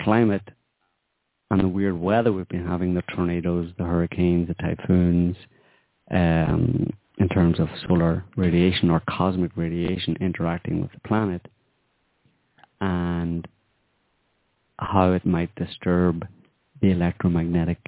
climate 0.00 0.42
and 1.50 1.60
the 1.60 1.68
weird 1.68 1.98
weather 1.98 2.32
we've 2.32 2.48
been 2.48 2.66
having, 2.66 2.94
the 2.94 3.02
tornadoes, 3.14 3.70
the 3.78 3.84
hurricanes, 3.84 4.48
the 4.48 4.54
typhoons, 4.54 5.36
um, 6.10 6.90
in 7.18 7.28
terms 7.28 7.58
of 7.60 7.68
solar 7.86 8.24
radiation 8.36 8.90
or 8.90 9.00
cosmic 9.08 9.56
radiation 9.56 10.16
interacting 10.20 10.80
with 10.82 10.90
the 10.92 11.00
planet, 11.08 11.46
and 12.80 13.46
how 14.78 15.12
it 15.12 15.24
might 15.24 15.54
disturb 15.54 16.26
the 16.82 16.90
electromagnetic 16.90 17.78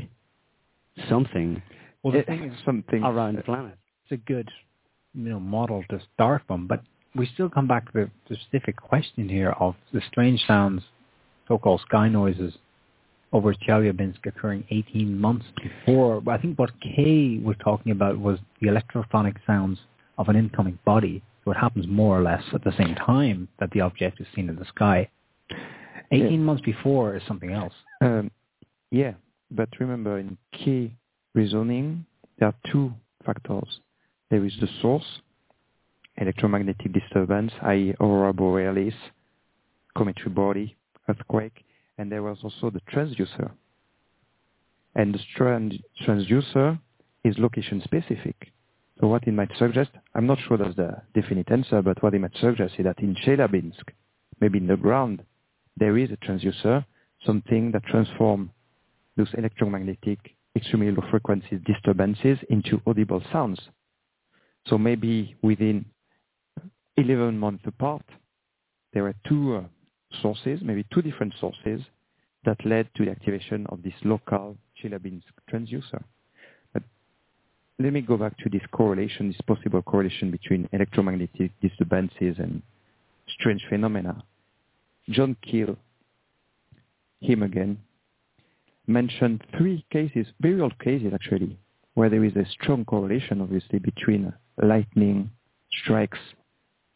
something 1.09 1.63
Well, 2.03 2.13
the 2.13 2.21
It- 2.21 2.27
thing 2.27 2.45
is, 2.45 2.59
something 2.65 3.03
around 3.03 3.37
the 3.37 3.43
planet. 3.43 3.77
it's 4.05 4.13
a 4.13 4.17
good, 4.17 4.51
you 5.15 5.29
know, 5.29 5.41
model 5.41 5.83
to 5.91 6.01
start 6.15 6.43
from. 6.47 6.67
But 6.67 6.83
we 7.15 7.27
still 7.27 7.51
come 7.51 7.67
back 7.67 7.87
to 7.87 7.93
the, 7.93 8.11
the 8.29 8.37
specific 8.37 8.77
question 8.77 9.29
here 9.29 9.51
of 9.51 9.75
the 9.93 10.01
strange 10.03 10.45
sounds, 10.47 10.85
so-called 11.49 11.81
sky 11.83 12.09
noises, 12.09 12.57
over 13.33 13.55
Chelyabinsk 13.55 14.25
occurring 14.25 14.65
18 14.71 15.19
months 15.19 15.47
before. 15.63 16.23
I 16.29 16.39
think 16.39 16.59
what 16.59 16.71
Keay 16.81 17.41
was 17.43 17.57
talking 17.63 17.93
about 17.93 18.19
was 18.19 18.39
the 18.61 18.69
electrophonic 18.69 19.37
sounds 19.47 19.79
of 20.17 20.29
an 20.29 20.37
incoming 20.37 20.79
body. 20.85 21.23
So 21.45 21.53
it 21.53 21.57
happens 21.57 21.87
more 21.89 22.19
or 22.19 22.23
less 22.23 22.43
at 22.53 22.65
the 22.65 22.73
same 22.77 22.95
time 22.95 23.49
that 23.61 23.71
the 23.71 23.81
object 23.81 24.21
is 24.21 24.27
seen 24.35 24.49
in 24.49 24.57
the 24.57 24.65
sky. 24.67 25.09
18 26.11 26.43
months 26.43 26.63
before 26.63 27.17
is 27.17 27.23
something 27.29 27.53
else. 27.53 27.75
Um, 28.01 28.31
yeah, 28.91 29.13
but 29.51 29.69
remember 29.79 30.19
in 30.19 30.39
Keay 30.53 30.93
reasoning, 31.35 32.05
there 32.39 32.49
are 32.49 32.55
two 32.73 32.93
factors. 33.25 33.81
There 34.31 34.45
is 34.45 34.53
the 34.61 34.69
source, 34.81 35.05
electromagnetic 36.17 36.93
disturbance, 36.93 37.53
i.e. 37.63 37.95
aurora 38.01 38.33
borealis, 38.33 38.95
cometary 39.97 40.31
body, 40.31 40.77
earthquake, 41.09 41.65
and 41.99 42.11
there 42.11 42.23
was 42.23 42.39
also 42.43 42.70
the 42.70 42.81
transducer. 42.93 43.51
And 44.95 45.15
the 45.15 45.20
trans- 45.37 45.81
transducer 46.07 46.79
is 47.25 47.37
location 47.39 47.83
specific. 47.85 48.53
So 49.01 49.09
what 49.09 49.27
it 49.27 49.33
might 49.33 49.51
suggest, 49.59 49.91
I'm 50.15 50.27
not 50.27 50.39
sure 50.47 50.57
that's 50.57 50.77
the 50.77 51.03
definite 51.15 51.51
answer, 51.51 51.83
but 51.83 52.03
what 52.03 52.15
it 52.15 52.20
might 52.20 52.37
suggest 52.41 52.75
is 52.79 52.85
that 52.85 52.99
in 53.01 53.15
Chelyabinsk, 53.15 53.83
maybe 54.41 54.59
in 54.59 54.66
the 54.66 54.77
ground, 54.77 55.23
there 55.77 55.99
is 55.99 56.11
a 56.11 56.16
transducer, 56.16 56.85
something 57.25 57.70
that 57.73 57.85
transforms 57.85 58.51
those 59.16 59.29
electromagnetic, 59.37 60.19
extremely 60.57 60.91
low 60.91 61.05
frequency 61.11 61.61
disturbances 61.65 62.39
into 62.49 62.81
audible 62.87 63.23
sounds. 63.33 63.61
So 64.66 64.79
maybe 64.79 65.37
within 65.43 65.85
11 66.97 67.39
months 67.39 67.65
apart, 67.66 68.05
there 68.93 69.07
are 69.07 69.15
two 69.29 69.57
uh, 69.57 69.62
sources, 70.23 70.61
maybe 70.63 70.85
two 70.93 71.03
different 71.03 71.35
sources, 71.41 71.81
that 72.45 72.65
led 72.65 72.89
to 72.95 73.05
the 73.05 73.11
activation 73.11 73.67
of 73.69 73.83
this 73.83 73.95
local 74.05 74.57
Chelyabinsk 74.83 75.23
transducer. 75.53 76.03
But 76.73 76.83
let 77.79 77.93
me 77.93 78.01
go 78.01 78.17
back 78.17 78.37
to 78.39 78.49
this 78.49 78.63
correlation, 78.73 79.29
this 79.29 79.41
possible 79.47 79.83
correlation 79.83 80.31
between 80.31 80.69
electromagnetic 80.73 81.53
disturbances 81.61 82.37
and 82.39 82.63
strange 83.29 83.63
phenomena. 83.69 84.23
John 85.11 85.37
Keel, 85.43 85.77
him 87.21 87.43
again, 87.43 87.79
mentioned 88.87 89.43
three 89.57 89.85
cases, 89.91 90.27
very 90.41 90.61
old 90.61 90.79
cases 90.79 91.13
actually, 91.15 91.59
where 91.95 92.09
there 92.09 92.25
is 92.25 92.37
a 92.37 92.47
strong 92.51 92.85
correlation, 92.85 93.41
obviously, 93.41 93.79
between 93.79 94.33
lightning 94.63 95.31
strikes 95.83 96.19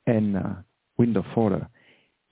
and 0.07 0.37
uh, 0.37 0.55
wind 0.97 1.17
of 1.17 1.25
water. 1.37 1.69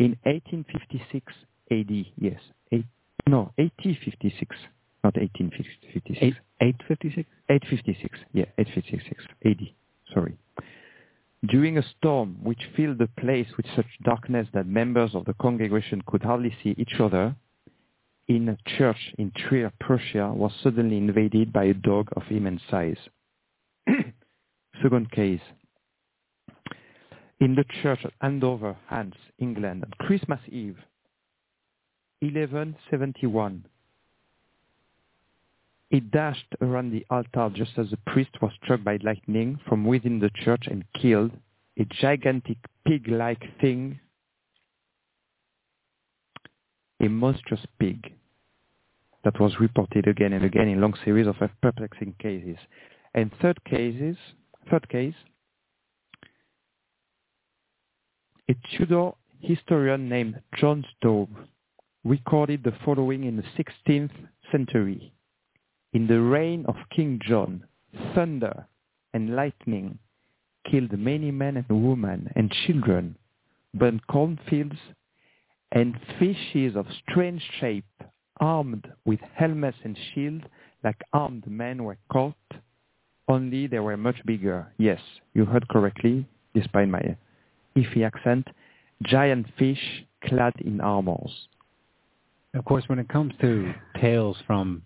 In 0.00 0.16
1856 0.22 1.30
AD, 1.70 2.06
yes, 2.16 2.40
eight, 2.72 2.86
no, 3.26 3.52
1856, 3.56 4.56
not 5.04 5.14
1856. 5.14 6.18
Eight, 6.22 6.34
856? 6.62 7.28
856, 7.50 8.18
yeah, 8.32 8.46
856 8.56 9.24
AD, 9.44 9.60
sorry. 10.14 10.38
During 11.46 11.76
a 11.76 11.82
storm 11.98 12.38
which 12.42 12.70
filled 12.74 12.96
the 12.96 13.10
place 13.18 13.48
with 13.58 13.66
such 13.76 13.84
darkness 14.02 14.48
that 14.54 14.66
members 14.66 15.14
of 15.14 15.26
the 15.26 15.34
congregation 15.34 16.02
could 16.06 16.22
hardly 16.22 16.56
see 16.62 16.74
each 16.78 16.98
other, 16.98 17.36
in 18.26 18.48
a 18.48 18.56
church 18.78 19.12
in 19.18 19.32
Trier, 19.36 19.70
Prussia, 19.80 20.32
was 20.32 20.52
suddenly 20.62 20.96
invaded 20.96 21.52
by 21.52 21.64
a 21.64 21.74
dog 21.74 22.08
of 22.16 22.22
immense 22.30 22.62
size. 22.70 22.96
Second 24.82 25.10
case. 25.10 25.42
In 27.40 27.54
the 27.54 27.64
church 27.82 28.00
at 28.04 28.12
Andover, 28.20 28.76
Hants, 28.88 29.16
England, 29.38 29.82
on 29.84 30.06
Christmas 30.06 30.40
Eve, 30.48 30.76
1171, 32.20 33.64
it 35.90 36.10
dashed 36.10 36.54
around 36.60 36.90
the 36.90 37.06
altar 37.08 37.50
just 37.54 37.72
as 37.78 37.88
the 37.90 37.96
priest 38.06 38.30
was 38.42 38.52
struck 38.62 38.84
by 38.84 38.98
lightning 39.02 39.58
from 39.66 39.86
within 39.86 40.20
the 40.20 40.30
church 40.44 40.64
and 40.66 40.84
killed 41.00 41.32
a 41.78 41.86
gigantic 41.86 42.58
pig-like 42.86 43.42
thing, 43.58 43.98
a 47.00 47.08
monstrous 47.08 47.64
pig 47.78 48.12
that 49.24 49.40
was 49.40 49.58
reported 49.58 50.06
again 50.06 50.34
and 50.34 50.44
again 50.44 50.68
in 50.68 50.80
long 50.80 50.94
series 51.04 51.26
of 51.26 51.36
perplexing 51.62 52.14
cases. 52.18 52.58
And 53.14 53.30
third 53.40 53.64
cases, 53.64 54.16
third 54.70 54.86
case, 54.90 55.14
a 58.50 58.76
Tudor 58.76 59.12
historian 59.38 60.08
named 60.08 60.40
John 60.58 60.84
Stow 60.96 61.28
recorded 62.04 62.64
the 62.64 62.72
following 62.84 63.22
in 63.22 63.36
the 63.36 63.44
16th 63.56 64.10
century. 64.50 65.12
In 65.92 66.08
the 66.08 66.20
reign 66.20 66.64
of 66.66 66.74
King 66.90 67.20
John, 67.28 67.62
thunder 68.12 68.66
and 69.14 69.36
lightning 69.36 70.00
killed 70.68 70.98
many 70.98 71.30
men 71.30 71.58
and 71.58 71.88
women 71.88 72.28
and 72.34 72.50
children, 72.66 73.16
burned 73.72 74.04
cornfields, 74.08 74.78
and 75.70 75.96
fishes 76.18 76.74
of 76.74 76.86
strange 77.08 77.42
shape, 77.60 77.84
armed 78.40 78.84
with 79.04 79.20
helmets 79.36 79.78
and 79.84 79.96
shields, 80.12 80.44
like 80.82 81.00
armed 81.12 81.48
men 81.48 81.84
were 81.84 81.98
caught, 82.10 82.34
only 83.28 83.68
they 83.68 83.78
were 83.78 83.96
much 83.96 84.16
bigger. 84.26 84.72
Yes, 84.76 85.00
you 85.34 85.44
heard 85.44 85.68
correctly, 85.68 86.26
despite 86.52 86.88
my 86.88 87.16
iffy 87.76 88.04
accent, 88.04 88.48
giant 89.02 89.46
fish 89.58 90.04
clad 90.24 90.54
in 90.60 90.80
armors. 90.80 91.48
Of 92.54 92.64
course, 92.64 92.84
when 92.88 92.98
it 92.98 93.08
comes 93.08 93.32
to 93.40 93.72
tales 94.00 94.36
from 94.46 94.82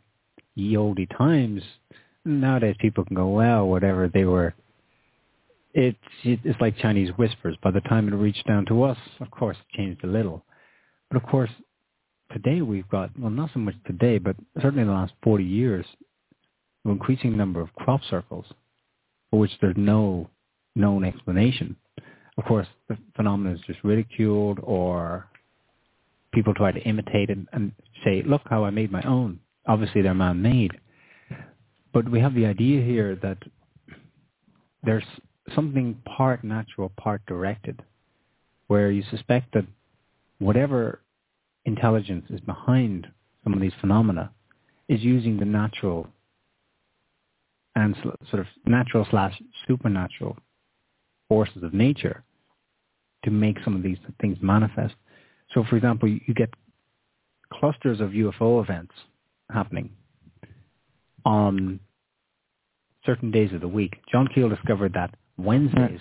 ye 0.55 0.77
olde 0.77 1.07
times, 1.17 1.63
nowadays 2.25 2.77
people 2.79 3.05
can 3.05 3.17
go, 3.17 3.29
well, 3.29 3.67
whatever 3.67 4.09
they 4.09 4.25
were. 4.25 4.55
It's 5.73 5.99
it's 6.23 6.61
like 6.61 6.79
Chinese 6.79 7.11
whispers. 7.17 7.57
By 7.63 7.73
the 7.73 7.81
time 7.81 8.07
it 8.07 8.15
reached 8.15 8.47
down 8.47 8.65
to 8.67 8.85
us, 8.85 8.99
of 9.21 9.31
course, 9.31 9.57
it 9.57 9.77
changed 9.77 10.05
a 10.05 10.07
little. 10.07 10.45
But 11.11 11.17
of 11.21 11.29
course, 11.29 11.51
today 12.33 12.63
we've 12.63 12.89
got 12.89 13.11
well, 13.19 13.31
not 13.31 13.51
so 13.53 13.59
much 13.59 13.75
today, 13.85 14.19
but 14.19 14.37
certainly 14.57 14.83
in 14.83 14.89
the 14.89 14.95
last 14.95 15.15
forty 15.23 15.43
years, 15.43 15.85
an 16.85 16.93
increasing 16.93 17.37
number 17.37 17.61
of 17.61 17.75
crop 17.75 18.03
circles, 18.09 18.47
for 19.31 19.41
which 19.41 19.51
there's 19.61 19.77
no 19.77 20.31
known 20.77 21.05
explanation. 21.05 21.75
Of 22.37 22.45
course, 22.45 22.67
the 22.89 22.99
phenomenon 23.15 23.55
is 23.55 23.61
just 23.67 23.83
ridiculed, 23.85 24.59
or 24.63 25.29
people 26.33 26.55
try 26.55 26.73
to 26.73 26.81
imitate 26.81 27.31
it 27.31 27.39
and 27.53 27.73
say, 28.05 28.23
"Look 28.23 28.43
how 28.49 28.65
I 28.65 28.71
made 28.71 28.91
my 28.91 29.03
own." 29.03 29.41
Obviously, 29.67 30.03
they're 30.03 30.15
man-made, 30.15 30.79
but 31.93 32.09
we 32.09 32.21
have 32.21 32.35
the 32.35 32.47
idea 32.47 32.83
here 32.83 33.15
that 33.17 33.39
there's 34.83 35.05
something 35.55 35.95
part 36.05 36.45
natural, 36.45 36.91
part 36.91 37.25
directed, 37.27 37.83
where 38.67 38.91
you 38.91 39.03
suspect 39.05 39.53
that 39.53 39.67
whatever 40.39 41.01
intelligence 41.65 42.27
is 42.31 42.41
behind 42.41 43.07
some 43.43 43.55
of 43.55 43.61
these 43.61 43.75
phenomena 43.81 44.33
is 44.89 45.03
using 45.03 45.39
the 45.39 45.45
natural 45.45 46.09
and 47.77 47.97
sort 48.31 48.41
of 48.41 48.47
natural 48.67 49.07
slash 49.11 49.41
supernatural 49.67 50.37
forces 51.29 51.63
of 51.63 51.75
nature 51.75 52.23
to 53.25 53.31
make 53.31 53.57
some 53.65 53.75
of 53.75 53.83
these 53.83 53.99
things 54.21 54.37
manifest. 54.41 54.95
So, 55.53 55.65
for 55.69 55.77
example, 55.77 56.09
you 56.09 56.35
get 56.35 56.51
clusters 57.53 58.01
of 58.01 58.11
UFO 58.11 58.63
events 58.63 58.93
happening 59.51 59.91
on 61.25 61.81
certain 63.05 63.31
days 63.31 63.53
of 63.53 63.61
the 63.61 63.69
week. 63.69 63.95
John 64.11 64.29
Keel 64.35 64.49
discovered 64.49 64.93
that 64.95 65.15
Wednesdays 65.37 66.01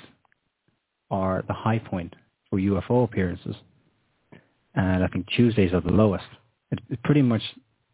are 1.12 1.44
the 1.48 1.54
high 1.54 1.80
point 1.80 2.16
for 2.50 2.60
UFO 2.60 3.04
appearances, 3.04 3.56
and 4.76 5.04
I 5.04 5.08
think 5.08 5.28
Tuesdays 5.36 5.74
are 5.74 5.82
the 5.82 5.92
lowest. 5.92 6.26
It, 6.72 6.80
it 6.90 7.04
pretty 7.04 7.22
much 7.22 7.42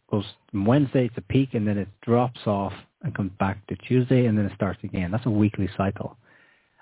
goes 0.10 0.26
from 0.52 0.66
Wednesday 0.66 1.06
it's 1.06 1.18
a 1.18 1.22
peak, 1.22 1.50
and 1.54 1.68
then 1.68 1.78
it 1.78 1.88
drops 2.02 2.40
off 2.46 2.74
and 3.04 3.16
comes 3.16 3.32
back 3.40 3.66
to 3.68 3.76
Tuesday, 3.76 4.26
and 4.26 4.38
then 4.38 4.46
it 4.46 4.52
starts 4.56 4.80
again. 4.84 5.12
That's 5.12 5.26
a 5.26 5.32
weekly 5.32 5.70
cycle, 5.78 6.18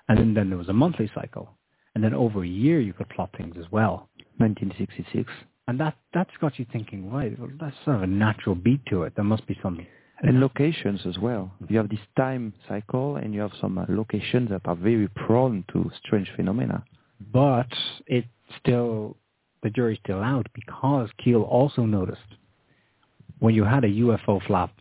and 0.08 0.18
then, 0.18 0.34
then 0.34 0.48
there 0.48 0.58
was 0.58 0.68
a 0.68 0.72
monthly 0.72 1.10
cycle, 1.14 1.50
and 1.94 2.02
then 2.02 2.14
over 2.14 2.44
a 2.44 2.48
year 2.48 2.80
you 2.80 2.92
could 2.92 3.08
plot 3.10 3.30
things 3.36 3.56
as 3.58 3.70
well. 3.70 4.08
1966. 4.38 5.30
And 5.66 5.78
that 5.80 5.96
that's 6.14 6.30
got 6.40 6.58
you 6.58 6.66
thinking, 6.72 7.10
right? 7.12 7.38
Well, 7.38 7.50
that's 7.60 7.76
sort 7.84 7.96
of 7.96 8.02
a 8.04 8.06
natural 8.06 8.54
beat 8.54 8.80
to 8.86 9.02
it. 9.02 9.14
There 9.16 9.24
must 9.24 9.46
be 9.46 9.58
some 9.62 9.86
and 10.20 10.40
locations 10.40 11.00
as 11.06 11.18
well. 11.18 11.52
You 11.68 11.76
have 11.76 11.88
this 11.88 12.00
time 12.16 12.52
cycle, 12.68 13.16
and 13.16 13.32
you 13.32 13.40
have 13.40 13.52
some 13.60 13.78
uh, 13.78 13.84
locations 13.88 14.50
that 14.50 14.62
are 14.64 14.74
very 14.74 15.08
prone 15.08 15.64
to 15.72 15.90
strange 16.04 16.28
phenomena. 16.34 16.84
But 17.32 17.68
it 18.06 18.24
still, 18.58 19.16
the 19.62 19.70
jury's 19.70 19.98
still 20.02 20.20
out 20.20 20.48
because 20.54 21.08
Keel 21.22 21.42
also 21.42 21.82
noticed 21.82 22.20
when 23.38 23.54
you 23.54 23.64
had 23.64 23.84
a 23.84 23.88
UFO 23.88 24.44
flap, 24.46 24.72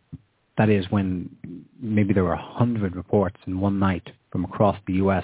that 0.57 0.69
is 0.69 0.85
when 0.89 1.29
maybe 1.79 2.13
there 2.13 2.23
were 2.23 2.33
a 2.33 2.53
hundred 2.53 2.95
reports 2.95 3.37
in 3.45 3.59
one 3.59 3.79
night 3.79 4.09
from 4.31 4.43
across 4.43 4.77
the 4.87 4.93
U.S., 4.93 5.23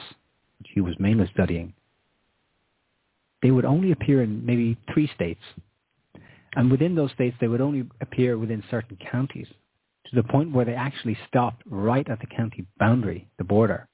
which 0.59 0.69
he 0.73 0.81
was 0.81 0.93
mainly 0.99 1.29
studying. 1.33 1.73
They 3.41 3.51
would 3.51 3.65
only 3.65 3.91
appear 3.91 4.21
in 4.21 4.45
maybe 4.45 4.77
three 4.93 5.09
states. 5.15 5.41
And 6.55 6.69
within 6.69 6.95
those 6.95 7.11
states, 7.11 7.35
they 7.41 7.47
would 7.47 7.61
only 7.61 7.89
appear 7.99 8.37
within 8.37 8.63
certain 8.69 8.97
counties 9.11 9.47
to 10.05 10.15
the 10.15 10.23
point 10.23 10.51
where 10.51 10.65
they 10.65 10.75
actually 10.75 11.17
stopped 11.27 11.63
right 11.65 12.07
at 12.07 12.19
the 12.19 12.27
county 12.27 12.65
boundary, 12.79 13.27
the 13.37 13.43
border. 13.43 13.87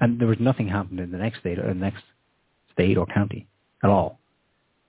And 0.00 0.20
there 0.20 0.28
was 0.28 0.38
nothing 0.40 0.68
happened 0.68 1.00
in 1.00 1.12
the 1.12 1.18
next 1.18 1.40
state 1.40 1.58
or 1.58 1.68
the 1.68 1.74
next 1.74 2.02
state 2.72 2.98
or 2.98 3.06
county 3.06 3.46
at 3.84 3.90
all. 3.90 4.18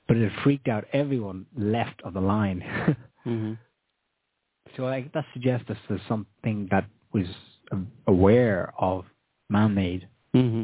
But 0.08 0.18
it 0.18 0.32
freaked 0.44 0.68
out 0.68 0.86
everyone 0.92 1.46
left 1.56 2.02
of 2.04 2.14
the 2.14 2.22
line. 2.22 2.64
mm-hmm. 3.26 3.54
So 4.78 4.88
I, 4.88 5.10
that 5.14 5.26
suggests 5.34 5.70
us 5.70 5.78
there's 5.90 6.02
something 6.08 6.68
that 6.72 6.86
was 7.14 7.26
aware 8.08 8.74
of 8.78 9.06
man-made. 9.50 10.08
Mm-hmm. 10.36 10.64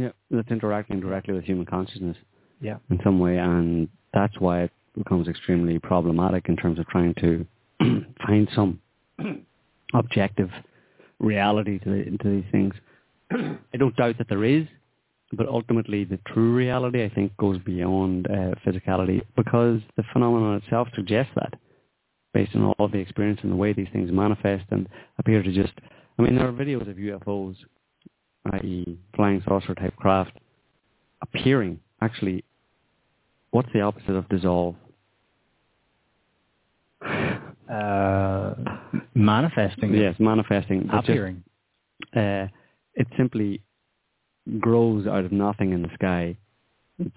Yeah, 0.00 0.10
that's 0.30 0.50
interacting 0.50 1.00
directly 1.00 1.34
with 1.34 1.44
human 1.44 1.66
consciousness. 1.66 2.16
Yeah. 2.60 2.76
In 2.90 3.00
some 3.04 3.18
way, 3.18 3.38
and 3.38 3.88
that's 4.12 4.38
why 4.38 4.62
it 4.62 4.70
becomes 4.96 5.28
extremely 5.28 5.78
problematic 5.78 6.48
in 6.48 6.56
terms 6.56 6.78
of 6.78 6.86
trying 6.88 7.14
to 7.20 7.46
find 8.26 8.48
some 8.54 8.80
objective 9.94 10.50
reality 11.18 11.78
to, 11.80 11.90
the, 11.90 12.18
to 12.18 12.30
these 12.30 12.50
things. 12.50 12.74
I 13.30 13.76
don't 13.78 13.96
doubt 13.96 14.18
that 14.18 14.28
there 14.28 14.44
is, 14.44 14.66
but 15.32 15.48
ultimately 15.48 16.04
the 16.04 16.18
true 16.28 16.54
reality, 16.54 17.04
I 17.04 17.08
think, 17.08 17.36
goes 17.36 17.58
beyond 17.58 18.26
uh, 18.26 18.54
physicality 18.64 19.22
because 19.36 19.80
the 19.96 20.04
phenomenon 20.12 20.60
itself 20.62 20.88
suggests 20.94 21.32
that, 21.34 21.54
based 22.36 22.54
on 22.54 22.64
all 22.78 22.86
the 22.86 22.98
experience 22.98 23.40
and 23.42 23.50
the 23.50 23.56
way 23.56 23.72
these 23.72 23.88
things 23.94 24.12
manifest 24.12 24.66
and 24.70 24.86
appear 25.18 25.42
to 25.42 25.50
just. 25.50 25.72
I 26.18 26.22
mean, 26.22 26.36
there 26.36 26.46
are 26.46 26.52
videos 26.52 26.88
of 26.90 26.96
UFOs, 26.96 27.56
i.e., 28.52 28.98
flying 29.14 29.42
saucer 29.48 29.74
type 29.74 29.96
craft, 29.96 30.32
appearing. 31.22 31.80
Actually, 32.02 32.44
what's 33.52 33.70
the 33.72 33.80
opposite 33.80 34.14
of 34.14 34.28
dissolve? 34.28 34.74
Uh, 37.68 38.54
manifesting. 39.14 39.94
Yes, 39.94 40.14
manifesting. 40.18 40.88
Appearing. 40.92 41.42
Just, 42.02 42.16
uh, 42.16 42.46
it 42.94 43.06
simply 43.16 43.62
grows 44.60 45.06
out 45.06 45.24
of 45.24 45.32
nothing 45.32 45.72
in 45.72 45.80
the 45.82 45.88
sky 45.94 46.36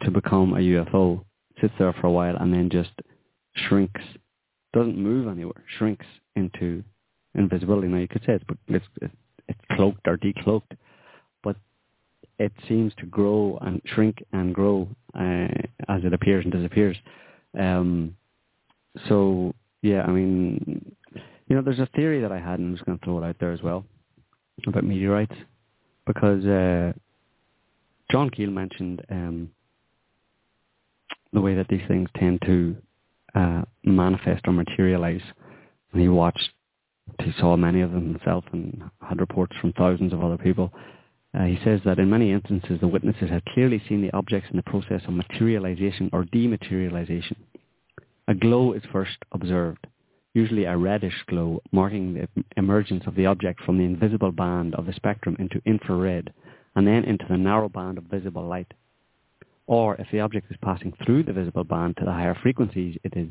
to 0.01 0.11
become 0.11 0.53
a 0.53 0.59
UFO, 0.59 1.23
sits 1.59 1.73
there 1.77 1.93
for 1.99 2.07
a 2.07 2.11
while, 2.11 2.37
and 2.37 2.53
then 2.53 2.69
just 2.69 2.91
shrinks, 3.67 4.01
doesn't 4.73 4.97
move 4.97 5.27
anywhere, 5.27 5.63
shrinks 5.77 6.05
into 6.35 6.83
invisibility. 7.35 7.87
Now 7.87 7.97
you 7.97 8.07
could 8.07 8.23
say 8.25 8.33
it's 8.33 8.45
it's 8.67 9.13
it's 9.47 9.59
cloaked 9.71 10.07
or 10.07 10.17
decloaked, 10.17 10.77
but 11.43 11.55
it 12.37 12.51
seems 12.67 12.93
to 12.99 13.05
grow 13.05 13.57
and 13.61 13.81
shrink 13.85 14.23
and 14.31 14.53
grow 14.53 14.87
uh, 15.15 15.47
as 15.87 16.03
it 16.03 16.13
appears 16.13 16.45
and 16.45 16.53
disappears. 16.53 16.97
Um, 17.57 18.15
so 19.07 19.53
yeah, 19.81 20.03
I 20.03 20.11
mean, 20.11 20.95
you 21.47 21.55
know, 21.55 21.61
there's 21.61 21.79
a 21.79 21.89
theory 21.95 22.21
that 22.21 22.31
I 22.31 22.39
had, 22.39 22.59
and 22.59 22.69
I'm 22.69 22.75
just 22.75 22.85
going 22.85 22.99
to 22.99 23.05
throw 23.05 23.21
it 23.23 23.25
out 23.27 23.37
there 23.39 23.51
as 23.51 23.61
well 23.61 23.85
about 24.67 24.83
meteorites, 24.83 25.35
because 26.05 26.45
uh, 26.45 26.91
John 28.11 28.29
Keel 28.29 28.49
mentioned 28.49 29.05
um, 29.09 29.49
the 31.31 31.41
way 31.41 31.55
that 31.55 31.67
these 31.69 31.81
things 31.87 32.09
tend 32.17 32.41
to 32.45 32.75
uh, 33.35 33.63
manifest 33.83 34.47
or 34.47 34.53
materialize, 34.53 35.21
and 35.91 36.01
he 36.01 36.07
watched, 36.07 36.49
he 37.21 37.31
saw 37.39 37.55
many 37.55 37.81
of 37.81 37.91
them 37.91 38.13
himself, 38.13 38.43
and 38.51 38.83
had 39.01 39.19
reports 39.19 39.55
from 39.59 39.73
thousands 39.73 40.13
of 40.13 40.23
other 40.23 40.37
people. 40.37 40.71
Uh, 41.37 41.43
he 41.43 41.59
says 41.63 41.79
that 41.85 41.99
in 41.99 42.09
many 42.09 42.31
instances 42.31 42.79
the 42.79 42.87
witnesses 42.87 43.29
had 43.29 43.45
clearly 43.45 43.81
seen 43.87 44.01
the 44.01 44.11
objects 44.13 44.49
in 44.49 44.57
the 44.57 44.63
process 44.63 45.01
of 45.07 45.13
materialization 45.13 46.09
or 46.11 46.23
dematerialization. 46.25 47.35
A 48.27 48.33
glow 48.33 48.73
is 48.73 48.83
first 48.91 49.17
observed, 49.31 49.85
usually 50.33 50.65
a 50.65 50.77
reddish 50.77 51.23
glow, 51.27 51.61
marking 51.71 52.13
the 52.13 52.27
emergence 52.57 53.03
of 53.05 53.15
the 53.15 53.25
object 53.25 53.61
from 53.61 53.77
the 53.77 53.83
invisible 53.83 54.31
band 54.31 54.75
of 54.75 54.85
the 54.85 54.93
spectrum 54.93 55.35
into 55.39 55.61
infrared, 55.65 56.33
and 56.75 56.87
then 56.87 57.03
into 57.03 57.25
the 57.29 57.37
narrow 57.37 57.69
band 57.69 57.97
of 57.97 58.05
visible 58.05 58.45
light. 58.47 58.71
Or 59.69 59.95
if 59.97 60.07
the 60.11 60.21
object 60.21 60.49
is 60.49 60.57
passing 60.63 60.93
through 61.05 61.23
the 61.23 61.31
visible 61.31 61.63
band 61.63 61.97
to 61.97 62.05
the 62.05 62.11
higher 62.11 62.33
frequencies, 62.41 62.97
it 63.03 63.13
is 63.15 63.29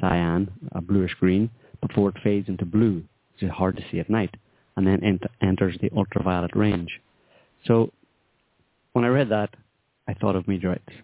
cyan, 0.00 0.48
a 0.70 0.80
bluish 0.80 1.12
green, 1.18 1.50
before 1.84 2.10
it 2.10 2.22
fades 2.22 2.48
into 2.48 2.64
blue, 2.64 3.02
which 3.32 3.42
is 3.42 3.50
hard 3.50 3.76
to 3.76 3.82
see 3.90 3.98
at 3.98 4.08
night, 4.08 4.32
and 4.76 4.86
then 4.86 5.02
ent- 5.02 5.26
enters 5.42 5.76
the 5.82 5.90
ultraviolet 5.96 6.54
range. 6.54 7.00
So 7.66 7.92
when 8.92 9.04
I 9.04 9.08
read 9.08 9.28
that, 9.30 9.50
I 10.06 10.14
thought 10.14 10.36
of 10.36 10.46
meteorites 10.46 10.94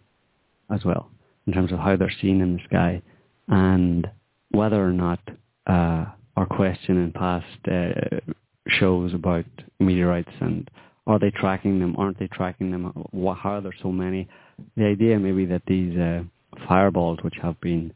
as 0.70 0.84
well, 0.84 1.10
in 1.48 1.52
terms 1.52 1.72
of 1.72 1.80
how 1.80 1.96
they're 1.96 2.14
seen 2.22 2.40
in 2.40 2.58
the 2.58 2.62
sky 2.68 3.02
and 3.48 4.06
whether 4.52 4.80
or 4.80 4.92
not 4.92 5.18
uh, 5.66 6.04
our 6.36 6.46
question 6.46 7.02
in 7.02 7.10
past 7.10 7.46
uh, 7.68 8.20
shows 8.68 9.12
about 9.12 9.44
meteorites 9.80 10.30
and 10.40 10.70
are 11.08 11.18
they 11.18 11.30
tracking 11.30 11.80
them, 11.80 11.96
aren't 11.96 12.18
they 12.18 12.28
tracking 12.28 12.70
them, 12.70 12.92
Wh- 13.12 13.36
how 13.36 13.54
are 13.54 13.60
there 13.60 13.74
so 13.82 13.90
many? 13.90 14.28
The 14.76 14.84
idea 14.84 15.18
maybe 15.18 15.46
that 15.46 15.62
these 15.66 15.98
uh, 15.98 16.22
fireballs, 16.68 17.18
which 17.22 17.36
have 17.42 17.60
been 17.60 17.92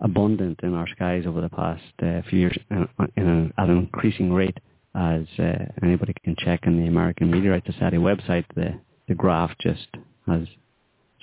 abundant 0.00 0.60
in 0.62 0.74
our 0.74 0.86
skies 0.88 1.24
over 1.26 1.40
the 1.40 1.48
past 1.48 1.82
uh, 2.02 2.20
few 2.28 2.38
years 2.40 2.58
uh, 2.70 2.84
in 3.16 3.52
at 3.56 3.68
an 3.68 3.78
increasing 3.78 4.32
rate, 4.32 4.58
as 4.94 5.22
uh, 5.38 5.64
anybody 5.82 6.14
can 6.22 6.36
check 6.38 6.60
on 6.66 6.78
the 6.78 6.86
American 6.86 7.30
Meteorite 7.30 7.64
Society 7.66 7.96
website, 7.96 8.44
the, 8.54 8.78
the 9.08 9.14
graph 9.14 9.50
just 9.60 9.88
has 10.26 10.46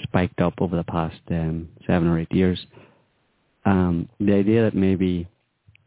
spiked 0.04 0.42
up 0.42 0.56
over 0.60 0.76
the 0.76 0.84
past 0.84 1.22
um, 1.30 1.70
seven 1.86 2.08
or 2.08 2.20
eight 2.20 2.32
years. 2.32 2.66
Um, 3.66 4.10
the 4.20 4.34
idea 4.34 4.64
that 4.64 4.76
maybe 4.76 5.28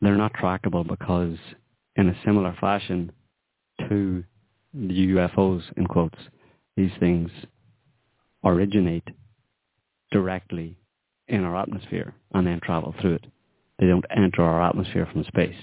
they're 0.00 0.16
not 0.16 0.32
trackable 0.34 0.86
because 0.86 1.36
in 1.96 2.08
a 2.08 2.16
similar 2.24 2.56
fashion 2.60 3.10
to 3.88 4.22
UFOs, 4.76 5.62
in 5.76 5.86
quotes, 5.86 6.18
these 6.76 6.90
things 6.98 7.30
originate 8.44 9.08
directly 10.10 10.76
in 11.28 11.44
our 11.44 11.56
atmosphere 11.56 12.14
and 12.32 12.46
then 12.46 12.60
travel 12.62 12.94
through 13.00 13.14
it. 13.14 13.26
They 13.78 13.86
don't 13.86 14.04
enter 14.14 14.42
our 14.42 14.62
atmosphere 14.62 15.08
from 15.10 15.24
space. 15.24 15.56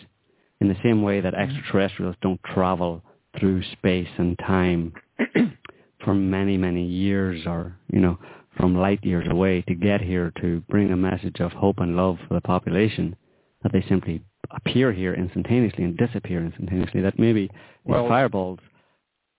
In 0.60 0.68
the 0.68 0.78
same 0.84 1.02
way 1.02 1.22
that 1.22 1.34
mm-hmm. 1.34 1.52
extraterrestrials 1.52 2.16
don't 2.22 2.42
travel 2.44 3.04
through 3.40 3.64
space 3.72 4.10
and 4.18 4.38
time 4.40 4.94
for 6.04 6.14
many, 6.14 6.58
many 6.58 6.86
years 6.86 7.44
or, 7.46 7.76
you 7.92 8.00
know, 8.00 8.18
from 8.58 8.76
light 8.76 9.04
years 9.04 9.26
away 9.30 9.62
to 9.68 9.76
get 9.76 10.02
here 10.02 10.32
to 10.42 10.62
bring 10.70 10.92
a 10.92 10.98
message 10.98 11.40
of 11.40 11.52
hope 11.54 11.80
and 11.80 11.96
love 11.96 12.18
for 12.28 12.34
the 12.34 12.42
population, 12.42 13.16
that 13.64 13.72
they 13.72 13.84
simply 13.88 14.22
appear 14.52 14.92
here 14.92 15.14
instantaneously 15.14 15.84
and 15.86 15.98
disappear 15.98 16.44
instantaneously, 16.44 17.02
that 17.02 17.18
maybe 17.18 17.50
Well- 17.86 18.08
fireballs 18.08 18.60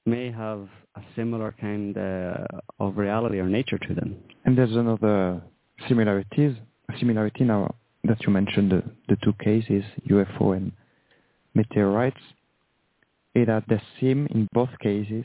may 0.04 0.30
have 0.30 0.68
a 0.96 1.00
similar 1.16 1.54
kind 1.60 1.96
uh, 1.96 2.44
of 2.80 2.96
reality 2.96 3.38
or 3.38 3.46
nature 3.46 3.78
to 3.78 3.94
them. 3.94 4.16
And 4.44 4.56
there's 4.56 4.72
another 4.72 5.42
similarities, 5.88 6.56
similarity 6.98 7.44
now 7.44 7.74
that 8.04 8.20
you 8.22 8.32
mentioned 8.32 8.72
the, 8.72 8.82
the 9.08 9.16
two 9.22 9.32
cases, 9.34 9.84
UFO 10.08 10.56
and 10.56 10.72
meteorites, 11.54 12.20
is 13.34 13.46
that 13.46 13.64
there 13.68 13.82
seem 14.00 14.26
in 14.26 14.48
both 14.52 14.70
cases 14.80 15.24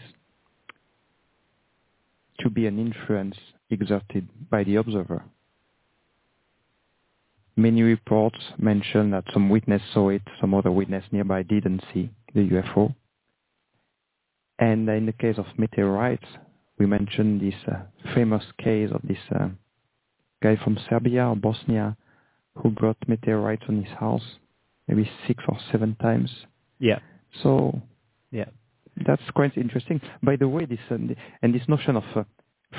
to 2.39 2.49
be 2.49 2.67
an 2.67 2.79
influence 2.79 3.35
exerted 3.69 4.27
by 4.49 4.63
the 4.63 4.75
observer. 4.75 5.23
Many 7.55 7.81
reports 7.81 8.37
mention 8.59 9.09
that 9.11 9.23
some 9.33 9.49
witness 9.49 9.81
saw 9.91 10.09
it, 10.09 10.21
some 10.39 10.53
other 10.53 10.71
witness 10.71 11.03
nearby 11.11 11.41
didn't 11.41 11.83
see 11.91 12.11
the 12.35 12.47
UFO. 12.49 12.93
And 14.59 14.89
in 14.89 15.05
the 15.05 15.13
case 15.13 15.37
of 15.37 15.45
meteorites, 15.57 16.25
we 16.79 16.85
mentioned 16.85 17.41
this 17.41 17.53
uh, 17.67 17.81
famous 18.15 18.43
case 18.57 18.89
of 18.93 19.01
this 19.03 19.17
uh, 19.39 19.49
guy 20.41 20.55
from 20.63 20.77
Serbia 20.89 21.27
or 21.27 21.35
Bosnia 21.35 21.95
who 22.55 22.69
brought 22.71 22.97
meteorites 23.07 23.63
on 23.69 23.83
his 23.83 23.93
house 23.97 24.23
maybe 24.87 25.09
six 25.27 25.43
or 25.47 25.57
seven 25.71 25.95
times. 26.01 26.29
Yeah. 26.79 26.99
So 27.43 27.81
Yeah. 28.31 28.45
that's 29.05 29.29
quite 29.31 29.57
interesting. 29.57 30.01
By 30.23 30.37
the 30.37 30.47
way, 30.47 30.65
this 30.65 30.79
uh, 30.89 30.95
and 31.41 31.53
this 31.53 31.67
notion 31.67 31.97
of 31.97 32.03
uh, 32.15 32.23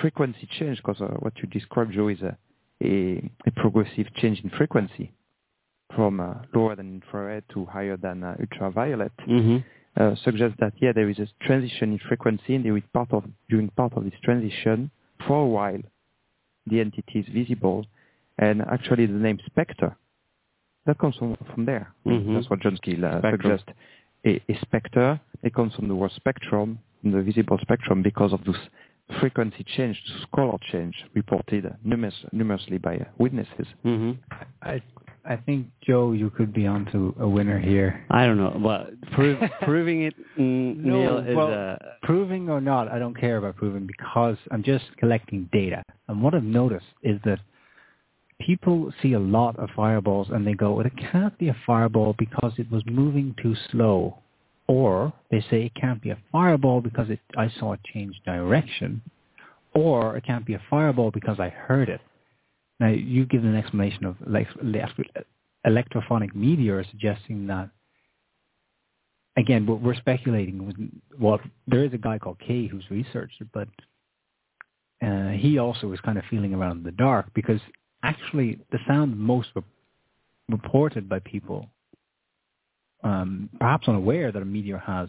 frequency 0.01 0.49
change, 0.59 0.79
because 0.79 1.01
uh, 1.01 1.09
what 1.21 1.35
you 1.39 1.49
described, 1.49 1.93
Joe, 1.93 2.09
is 2.09 2.21
a, 2.23 2.37
a, 2.83 3.31
a 3.47 3.51
progressive 3.53 4.07
change 4.15 4.41
in 4.43 4.51
frequency 4.51 5.13
from 5.95 6.21
uh, 6.21 6.35
lower 6.55 6.77
than 6.77 6.95
infrared 6.95 7.45
to 7.55 7.65
higher 7.67 7.97
than 7.97 8.23
uh, 8.25 8.37
ultraviolet, 8.41 9.13
Mm-hmm. 9.29 9.59
Uh, 9.97 10.15
suggests 10.23 10.57
that 10.61 10.73
yeah, 10.81 10.93
there 10.93 11.09
is 11.09 11.19
a 11.19 11.27
transition 11.41 11.93
in 11.93 11.99
frequency, 12.09 12.55
and 12.55 12.65
during 12.65 12.83
part 12.93 13.13
of 13.13 13.25
during 13.49 13.69
part 13.71 13.93
of 13.95 14.05
this 14.05 14.15
transition, 14.23 14.91
for 15.27 15.43
a 15.43 15.47
while, 15.47 15.81
the 16.67 16.81
entity 16.81 17.21
is 17.21 17.27
visible, 17.33 17.87
and 18.39 18.63
actually 18.63 19.07
the 19.07 19.13
name 19.13 19.39
spectre 19.47 19.97
that 20.87 20.99
comes 20.99 21.17
from 21.17 21.37
from 21.55 21.65
there. 21.65 21.93
Mhm. 22.07 22.35
That's 22.35 22.51
what 22.51 22.61
John 22.61 22.79
Keel 22.83 23.05
uh, 23.05 23.21
suggests. 23.21 23.69
A, 24.25 24.43
a 24.49 24.59
spectre, 24.63 25.21
it 25.43 25.55
comes 25.55 25.75
from 25.75 25.87
the 25.87 25.95
word 25.95 26.11
spectrum, 26.13 26.79
from 27.01 27.13
the 27.13 27.23
visible 27.23 27.59
spectrum, 27.63 28.03
because 28.03 28.33
of 28.33 28.43
this 28.45 28.57
frequency 29.21 29.65
change, 29.77 30.03
this 30.07 30.25
color 30.35 30.59
change 30.73 30.95
reported 31.15 31.73
numerous, 31.85 32.15
numerously 32.33 32.79
by 32.79 32.97
uh, 32.97 33.05
witnesses. 33.19 33.67
Mm-hmm. 33.85 34.13
I 34.63 34.83
I 35.29 35.37
think 35.37 35.67
Joe, 35.87 36.13
you 36.13 36.31
could 36.31 36.55
be 36.55 36.67
onto 36.67 37.15
a 37.21 37.29
winner 37.29 37.59
here. 37.59 38.03
I 38.11 38.25
don't 38.25 38.39
know. 38.39 38.59
but 38.63 38.99
prove, 39.13 39.39
proving 39.63 40.05
it, 40.05 40.15
mm, 40.39 40.83
Neil, 40.83 41.19
is 41.19 41.37
well, 41.37 41.53
uh, 41.53 41.77
proving 42.03 42.49
or 42.49 42.63
not, 42.63 42.89
I 42.89 42.99
don't 42.99 43.15
care 43.17 43.37
about 43.37 43.57
proving 43.57 43.87
because 43.87 44.39
I'm 44.51 44.63
just 44.63 44.85
collecting 44.97 45.47
data. 45.53 45.83
And 46.09 46.23
what 46.23 46.35
I've 46.35 46.43
noticed 46.43 46.87
is 47.03 47.21
that 47.27 47.41
people 48.41 48.91
see 49.03 49.13
a 49.13 49.19
lot 49.19 49.59
of 49.59 49.69
fireballs 49.77 50.29
and 50.31 50.47
they 50.47 50.55
go, 50.55 50.73
well, 50.73 50.87
it 50.87 50.97
can't 51.13 51.37
be 51.39 51.49
a 51.49 51.57
fireball 51.67 52.15
because 52.19 52.53
it 52.57 52.71
was 52.73 52.83
moving 52.87 53.35
too 53.43 53.55
slow. 53.71 54.19
Or 54.67 55.13
they 55.31 55.41
say 55.51 55.67
it 55.67 55.75
can't 55.75 56.01
be 56.01 56.11
a 56.11 56.19
fireball 56.33 56.81
because 56.81 57.11
it, 57.11 57.21
I 57.37 57.53
saw 57.59 57.75
it 57.75 57.81
change 57.93 58.19
direction. 58.25 59.03
Or 59.75 60.17
it 60.17 60.25
can't 60.25 60.47
be 60.47 60.55
a 60.55 60.63
fireball 60.71 61.11
because 61.11 61.39
I 61.39 61.51
heard 61.51 61.91
it. 61.91 62.01
Now, 62.81 62.89
you 62.89 63.27
give 63.27 63.45
an 63.45 63.57
explanation 63.57 64.05
of 64.05 64.17
elect- 64.27 64.57
elect- 64.63 65.01
electrophonic 65.67 66.35
meteor 66.35 66.85
suggesting 66.91 67.47
that 67.49 67.71
again, 69.39 69.67
we're 69.67 69.95
speculating. 69.95 71.01
Well, 71.19 71.41
there 71.67 71.85
is 71.85 71.93
a 71.95 71.99
guy 71.99 72.19
called 72.19 72.39
Keay 72.41 72.67
who's 72.69 72.85
researched 72.91 73.41
it, 73.41 73.49
but 73.53 73.69
uh, 75.01 75.31
he 75.31 75.59
also 75.59 75.87
was 75.87 76.01
kind 76.01 76.19
of 76.19 76.25
feeling 76.29 76.53
around 76.55 76.79
in 76.79 76.83
the 76.83 76.91
dark 76.91 77.27
because 77.35 77.61
actually 78.03 78.59
the 78.73 78.79
sound 78.87 79.17
most 79.17 79.49
re- 79.55 79.63
reported 80.49 81.09
by 81.09 81.21
people, 81.21 81.69
um, 83.05 83.49
perhaps 83.61 83.87
unaware 83.87 84.33
that 84.33 84.43
a 84.43 84.45
meteor 84.45 84.79
has 84.79 85.09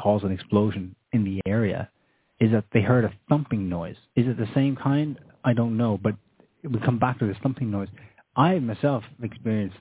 caused 0.00 0.24
an 0.24 0.30
explosion 0.30 0.94
in 1.12 1.24
the 1.24 1.40
area, 1.44 1.90
is 2.38 2.52
that 2.52 2.64
they 2.72 2.80
heard 2.80 3.04
a 3.04 3.12
thumping 3.28 3.68
noise. 3.68 3.96
Is 4.14 4.28
it 4.28 4.36
the 4.36 4.48
same 4.54 4.76
kind? 4.76 5.18
I 5.44 5.54
don't 5.54 5.76
know, 5.76 5.98
but 6.00 6.14
we 6.62 6.80
come 6.80 6.98
back 6.98 7.18
to 7.18 7.26
this 7.26 7.36
thumping 7.42 7.70
noise. 7.70 7.88
I 8.36 8.58
myself 8.58 9.04
experienced 9.22 9.76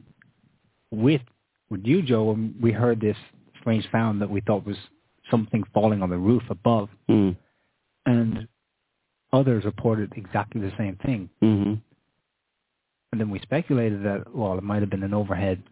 with 0.92 1.22
with 1.70 1.82
you, 1.84 2.02
Joe, 2.02 2.26
when 2.26 2.56
we 2.62 2.72
heard 2.72 3.02
this 3.02 3.18
strange 3.60 3.86
sound 3.92 4.22
that 4.22 4.30
we 4.30 4.42
thought 4.42 4.66
was 4.66 4.78
something 5.30 5.64
falling 5.74 6.02
on 6.02 6.10
the 6.10 6.18
roof 6.18 6.44
above, 6.50 6.90
mm, 7.10 7.36
and 8.06 8.48
others 9.34 9.66
reported 9.66 10.14
exactly 10.16 10.62
the 10.62 10.72
same 10.78 10.96
thing. 11.06 11.30
mm-hmm. 11.44 11.74
And 13.12 13.22
then 13.22 13.30
we 13.30 13.40
speculated 13.40 14.04
that, 14.04 14.36
well, 14.36 14.58
it 14.58 14.64
might 14.64 14.82
have 14.82 14.90
been 14.90 15.04
an 15.04 15.14
overhead 15.14 15.64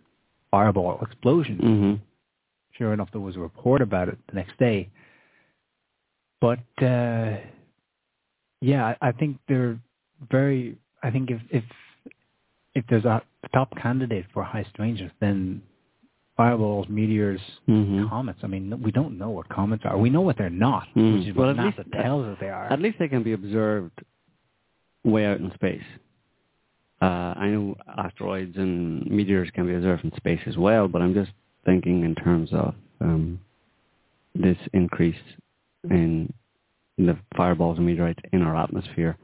fireball 0.52 0.99
explosion. 1.02 1.57
hmm 1.57 1.94
Sure 2.77 2.94
enough, 2.94 3.10
there 3.11 3.22
was 3.22 3.38
a 3.38 3.40
report 3.40 3.82
about 3.82 4.10
it 4.10 4.18
the 4.27 4.36
next 4.36 4.57
day. 4.57 4.90
But 6.41 6.60
uh, 6.82 7.38
yeah, 8.61 8.95
I 9.02 9.11
think 9.14 9.38
they're 9.48 9.80
very. 10.30 10.77
I 11.03 11.11
think 11.11 11.31
if 11.31 11.41
if 11.49 11.63
if 12.73 12.85
there's 12.89 13.05
a 13.05 13.22
top 13.53 13.69
candidate 13.81 14.26
for 14.34 14.43
high 14.43 14.65
strangeness, 14.73 15.11
then 15.22 15.61
fireballs, 16.35 16.88
meteors, 16.89 17.39
hmm 17.65 18.07
comets. 18.09 18.39
I 18.43 18.47
mean, 18.47 18.81
we 18.84 18.91
don't 18.91 19.17
know 19.17 19.30
what 19.30 19.47
comets 19.47 19.84
are. 19.85 19.97
We 19.97 20.09
know 20.09 20.22
what 20.22 20.38
they're 20.38 20.49
not, 20.49 20.88
Mm. 20.95 21.19
which 21.19 21.27
is 21.30 21.35
Well, 21.35 21.47
what 21.55 21.59
at 21.59 21.65
least- 21.77 21.91
tells 21.93 22.26
us 22.26 22.38
they 22.41 22.49
are. 22.49 22.65
At 22.65 22.81
least 22.81 22.99
they 22.99 23.07
can 23.07 23.23
be 23.23 23.31
observed 23.31 24.01
way 25.05 25.26
out 25.26 25.39
in 25.39 25.51
space. 25.53 25.84
Uh, 27.01 27.34
I 27.38 27.49
know 27.51 27.76
asteroids 27.88 28.57
and 28.57 29.09
meteors 29.09 29.49
can 29.51 29.65
be 29.67 29.76
observed 29.76 30.03
in 30.03 30.11
space 30.17 30.41
as 30.45 30.57
well, 30.57 30.88
but 30.89 31.01
I'm 31.01 31.13
just 31.13 31.31
thinking 31.63 32.03
in 32.03 32.15
terms 32.15 32.51
of 32.53 32.73
um, 33.01 33.39
this 34.34 34.57
increase 34.73 35.15
in 35.89 36.34
the 36.97 37.17
fireballs 37.35 37.77
and 37.77 37.85
meteorites 37.85 38.19
in 38.34 38.41
our 38.41 38.55
atmosphere 38.57 39.17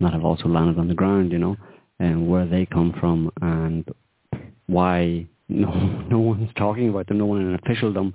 that 0.00 0.12
have 0.12 0.24
also 0.24 0.48
landed 0.48 0.78
on 0.78 0.88
the 0.88 0.94
ground, 0.94 1.32
you 1.32 1.38
know, 1.38 1.56
and 1.98 2.28
where 2.28 2.46
they 2.46 2.66
come 2.66 2.94
from 3.00 3.30
and 3.40 3.84
why 4.66 5.26
no 5.48 5.70
no 6.10 6.18
one's 6.18 6.50
talking 6.56 6.88
about 6.88 7.06
them, 7.06 7.18
no 7.18 7.26
one 7.26 7.40
in 7.40 7.54
officialdom 7.54 8.14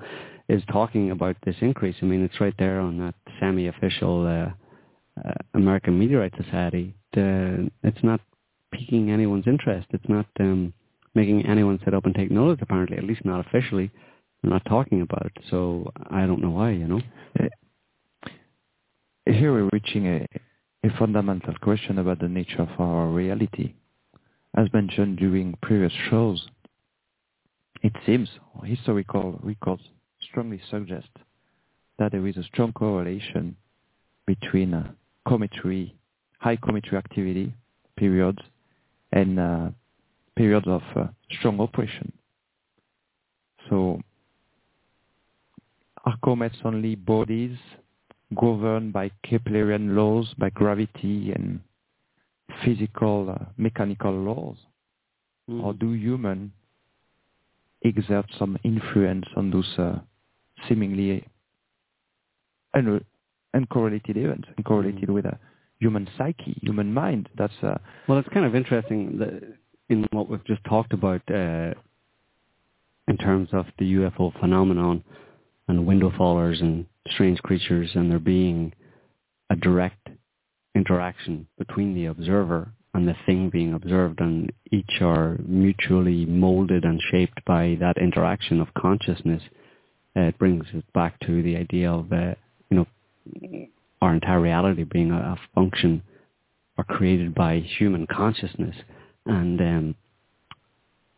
is 0.49 0.63
talking 0.71 1.11
about 1.11 1.37
this 1.45 1.55
increase. 1.61 1.95
I 2.01 2.05
mean, 2.05 2.23
it's 2.23 2.41
right 2.41 2.53
there 2.59 2.79
on 2.81 2.97
that 2.97 3.15
semi-official 3.39 4.27
uh, 4.27 5.19
uh, 5.25 5.33
American 5.53 5.97
Meteorite 5.97 6.33
Society. 6.43 6.93
The, 7.13 7.71
it's 7.83 8.03
not 8.03 8.19
piquing 8.73 9.11
anyone's 9.11 9.47
interest. 9.47 9.87
It's 9.91 10.09
not 10.09 10.25
um, 10.41 10.73
making 11.15 11.45
anyone 11.45 11.79
sit 11.85 11.93
up 11.93 12.05
and 12.05 12.13
take 12.13 12.31
notice. 12.31 12.59
Apparently, 12.61 12.97
at 12.97 13.05
least 13.05 13.23
not 13.23 13.45
officially. 13.45 13.91
They're 14.41 14.51
not 14.51 14.65
talking 14.65 15.01
about 15.01 15.27
it. 15.27 15.43
So 15.49 15.91
I 16.09 16.25
don't 16.25 16.41
know 16.41 16.51
why. 16.51 16.71
You 16.71 16.87
know. 16.87 17.01
Here 19.25 19.53
we're 19.53 19.69
reaching 19.71 20.07
a, 20.07 20.27
a 20.83 20.89
fundamental 20.97 21.53
question 21.61 21.99
about 21.99 22.19
the 22.19 22.27
nature 22.27 22.61
of 22.61 22.79
our 22.79 23.07
reality. 23.07 23.73
As 24.55 24.71
mentioned 24.73 25.17
during 25.17 25.55
previous 25.61 25.93
shows, 26.09 26.47
it 27.83 27.93
seems, 28.05 28.29
historical 28.63 29.39
records 29.43 29.83
strongly 30.21 30.59
suggest 30.69 31.09
that 31.99 32.11
there 32.11 32.25
is 32.27 32.37
a 32.37 32.43
strong 32.43 32.73
correlation 32.73 33.55
between 34.25 34.73
uh, 34.73 34.91
cometry, 35.27 35.93
high 36.39 36.57
cometry 36.57 36.93
activity 36.93 37.53
periods 37.95 38.39
and 39.11 39.39
uh, 39.39 39.69
periods 40.35 40.67
of 40.67 40.81
uh, 40.95 41.07
strong 41.39 41.59
oppression. 41.59 42.11
So 43.69 44.01
are 46.05 46.17
comets 46.23 46.57
only 46.65 46.95
bodies 46.95 47.57
governed 48.39 48.93
by 48.93 49.11
Keplerian 49.25 49.95
laws, 49.95 50.33
by 50.37 50.49
gravity 50.49 51.31
and 51.31 51.59
physical, 52.63 53.29
uh, 53.29 53.45
mechanical 53.57 54.11
laws? 54.13 54.57
Or 55.61 55.73
do 55.73 55.91
humans 55.91 56.51
exert 57.81 58.25
some 58.39 58.57
influence 58.63 59.25
on 59.35 59.51
those 59.51 59.67
uh, 59.77 59.99
seemingly 60.69 61.27
un- 62.73 63.03
uncorrelated 63.53 64.15
events, 64.15 64.47
uncorrelated 64.57 65.09
with 65.09 65.25
a 65.25 65.37
human 65.79 66.07
psyche, 66.17 66.57
human 66.61 66.93
mind? 66.93 67.27
That's 67.37 67.53
uh, 67.61 67.77
Well, 68.07 68.19
it's 68.19 68.29
kind 68.29 68.45
of 68.45 68.55
interesting 68.55 69.17
that 69.17 69.43
in 69.89 70.07
what 70.11 70.29
we've 70.29 70.45
just 70.45 70.63
talked 70.63 70.93
about 70.93 71.21
uh, 71.29 71.73
in 73.07 73.17
terms 73.19 73.49
of 73.51 73.65
the 73.77 73.93
UFO 73.95 74.31
phenomenon 74.39 75.03
and 75.67 75.85
window 75.85 76.11
fallers 76.11 76.61
and 76.61 76.85
strange 77.09 77.41
creatures 77.41 77.91
and 77.95 78.11
there 78.11 78.19
being 78.19 78.73
a 79.49 79.55
direct 79.55 80.09
interaction 80.75 81.47
between 81.57 81.93
the 81.93 82.05
observer 82.05 82.71
and 82.93 83.07
the 83.07 83.15
thing 83.25 83.49
being 83.49 83.73
observed 83.73 84.19
and 84.19 84.51
each 84.71 85.01
are 85.01 85.37
mutually 85.45 86.25
molded 86.25 86.83
and 86.83 87.01
shaped 87.11 87.43
by 87.45 87.77
that 87.79 87.97
interaction 87.97 88.59
of 88.59 88.73
consciousness. 88.73 89.41
Uh, 90.15 90.21
it 90.21 90.37
brings 90.37 90.65
us 90.75 90.83
back 90.93 91.17
to 91.21 91.41
the 91.41 91.55
idea 91.55 91.89
of, 91.89 92.11
uh, 92.11 92.35
you 92.69 92.77
know, 92.77 93.67
our 94.01 94.13
entire 94.13 94.41
reality 94.41 94.83
being 94.83 95.11
a, 95.11 95.15
a 95.15 95.39
function 95.55 96.01
or 96.77 96.83
created 96.83 97.33
by 97.33 97.59
human 97.77 98.05
consciousness. 98.07 98.75
And, 99.25 99.61
um, 99.61 99.95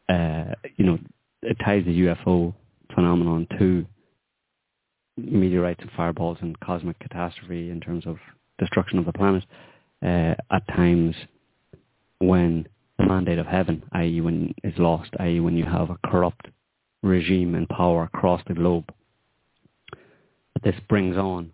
uh, 0.10 0.54
you 0.78 0.86
know, 0.86 1.00
it 1.42 1.58
ties 1.64 1.86
the 1.86 2.02
UFO 2.02 2.54
phenomenon 2.94 3.48
to 3.58 3.86
meteorites 5.18 5.82
and 5.82 5.92
fireballs 5.96 6.38
and 6.42 6.60
cosmic 6.60 6.98
catastrophe 7.00 7.70
in 7.70 7.80
terms 7.80 8.06
of 8.06 8.18
destruction 8.60 9.00
of 9.00 9.06
the 9.06 9.14
planet 9.14 9.44
uh, 10.04 10.34
at 10.52 10.68
times 10.76 11.16
when 12.20 12.68
the 12.98 13.06
mandate 13.06 13.40
of 13.40 13.46
heaven, 13.46 13.84
i.e. 13.94 14.22
when 14.22 14.54
is 14.64 14.74
lost, 14.78 15.12
i.e. 15.20 15.40
when 15.40 15.58
you 15.58 15.66
have 15.66 15.90
a 15.90 15.98
corrupt 16.06 16.48
regime 17.02 17.56
in 17.56 17.68
power 17.68 18.04
across 18.04 18.42
the 18.48 18.54
globe. 18.54 18.86
This 20.64 20.76
brings 20.88 21.18
on 21.18 21.52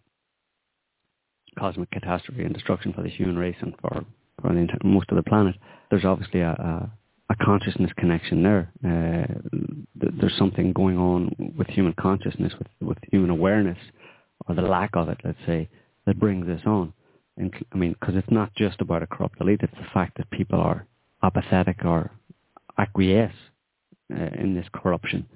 cosmic 1.58 1.90
catastrophe 1.92 2.44
and 2.44 2.54
destruction 2.54 2.94
for 2.94 3.02
the 3.02 3.10
human 3.10 3.38
race 3.38 3.56
and 3.62 3.74
for, 3.82 4.06
for 4.42 4.54
the 4.54 4.68
most 4.84 5.10
of 5.10 5.18
the 5.18 5.24
planet. 5.24 5.56
There's 5.90 6.06
obviously 6.06 6.42
a, 6.42 6.52
a, 6.52 6.92
a 7.30 7.36
consciousness 7.36 7.92
connection 7.98 8.44
there. 8.44 8.72
Uh, 8.84 9.34
th- 10.02 10.14
there's 10.20 10.38
something 10.38 10.74
going 10.74 10.98
on 10.98 11.54
with 11.58 11.68
human 11.68 11.94
consciousness, 11.94 12.54
with, 12.58 12.68
with 12.82 12.98
human 13.12 13.30
awareness, 13.30 13.78
or 14.48 14.56
the 14.56 14.62
lack 14.62 14.92
of 14.96 15.10
it, 15.10 15.20
let's 15.24 15.38
say, 15.46 15.70
that 16.06 16.20
brings 16.20 16.48
this 16.48 16.62
on. 16.66 16.94
And, 17.38 17.54
I 17.72 17.78
mean, 17.78 17.96
because 18.00 18.16
it's 18.16 18.32
not 18.32 18.54
just 18.56 18.82
about 18.82 19.04
a 19.04 19.08
corrupt 19.08 19.40
elite, 19.40 19.62
it's 19.62 19.74
the 19.74 19.88
fact 19.94 20.18
that 20.18 20.30
people 20.32 20.60
are 20.60 20.86
apathetic 21.24 21.86
or 21.86 22.12
acquiesce 22.78 23.32
uh, 24.14 24.30
in 24.38 24.56
this 24.56 24.66
corruption 24.74 25.28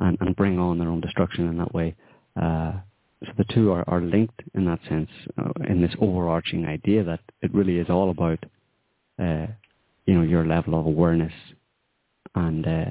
and, 0.00 0.18
and 0.20 0.36
bring 0.36 0.58
on 0.58 0.78
their 0.78 0.88
own 0.88 1.00
destruction 1.00 1.48
in 1.48 1.58
that 1.58 1.72
way. 1.72 1.94
Uh, 2.40 2.72
so 3.24 3.32
the 3.36 3.44
two 3.52 3.72
are, 3.72 3.84
are 3.88 4.00
linked 4.00 4.42
in 4.54 4.64
that 4.66 4.80
sense, 4.88 5.10
uh, 5.38 5.50
in 5.68 5.80
this 5.80 5.94
overarching 6.00 6.66
idea 6.66 7.02
that 7.04 7.20
it 7.42 7.52
really 7.54 7.78
is 7.78 7.88
all 7.88 8.10
about, 8.10 8.44
uh, 9.18 9.46
you 10.08 10.14
know, 10.14 10.22
your 10.22 10.46
level 10.46 10.80
of 10.80 10.86
awareness 10.86 11.34
and 12.34 12.66
uh, 12.66 12.90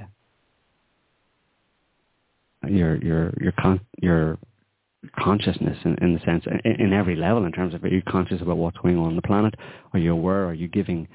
your 2.70 3.04
your 3.04 3.34
your 3.42 3.52
con- 3.54 3.82
your 4.04 4.38
consciousness 5.20 5.80
in, 5.84 5.96
in 5.96 6.14
the 6.14 6.20
sense 6.20 6.46
in, 6.64 6.76
in 6.80 6.94
every 6.94 7.16
level 7.16 7.46
in 7.46 7.52
terms 7.52 7.74
of 7.74 7.84
are 7.84 7.88
you 7.88 8.04
conscious 8.08 8.40
about 8.40 8.58
what's 8.58 8.78
going 8.78 8.98
on 8.98 9.08
on 9.08 9.16
the 9.16 9.24
planet? 9.24 9.56
Are 9.94 10.00
you 10.00 10.12
aware? 10.12 10.46
Are 10.46 10.54
you 10.54 10.68
giving 10.68 11.08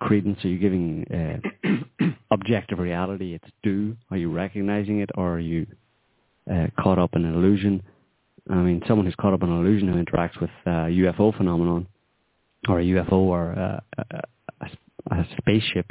credence? 0.00 0.44
Are 0.44 0.48
you 0.48 0.58
giving 0.58 1.06
uh, 1.14 2.04
objective 2.32 2.80
reality 2.80 3.34
its 3.34 3.46
due? 3.62 3.96
Are 4.10 4.16
you 4.16 4.32
recognizing 4.32 5.02
it, 5.02 5.10
or 5.14 5.36
are 5.36 5.40
you 5.40 5.68
uh, 6.52 6.66
caught 6.80 6.98
up 6.98 7.10
in 7.14 7.24
an 7.24 7.32
illusion? 7.32 7.80
I 8.50 8.56
mean, 8.56 8.82
someone 8.88 9.06
who's 9.06 9.14
caught 9.14 9.34
up 9.34 9.44
in 9.44 9.50
an 9.50 9.64
illusion 9.64 9.86
who 9.86 10.02
interacts 10.02 10.40
with 10.40 10.50
uh, 10.66 10.90
UFO 10.90 11.36
phenomenon, 11.36 11.86
or 12.68 12.80
a 12.80 12.84
UFO, 12.84 13.12
or 13.12 13.52
a, 13.52 13.82
a, 13.98 14.22
a, 15.10 15.24
spaceship, 15.38 15.86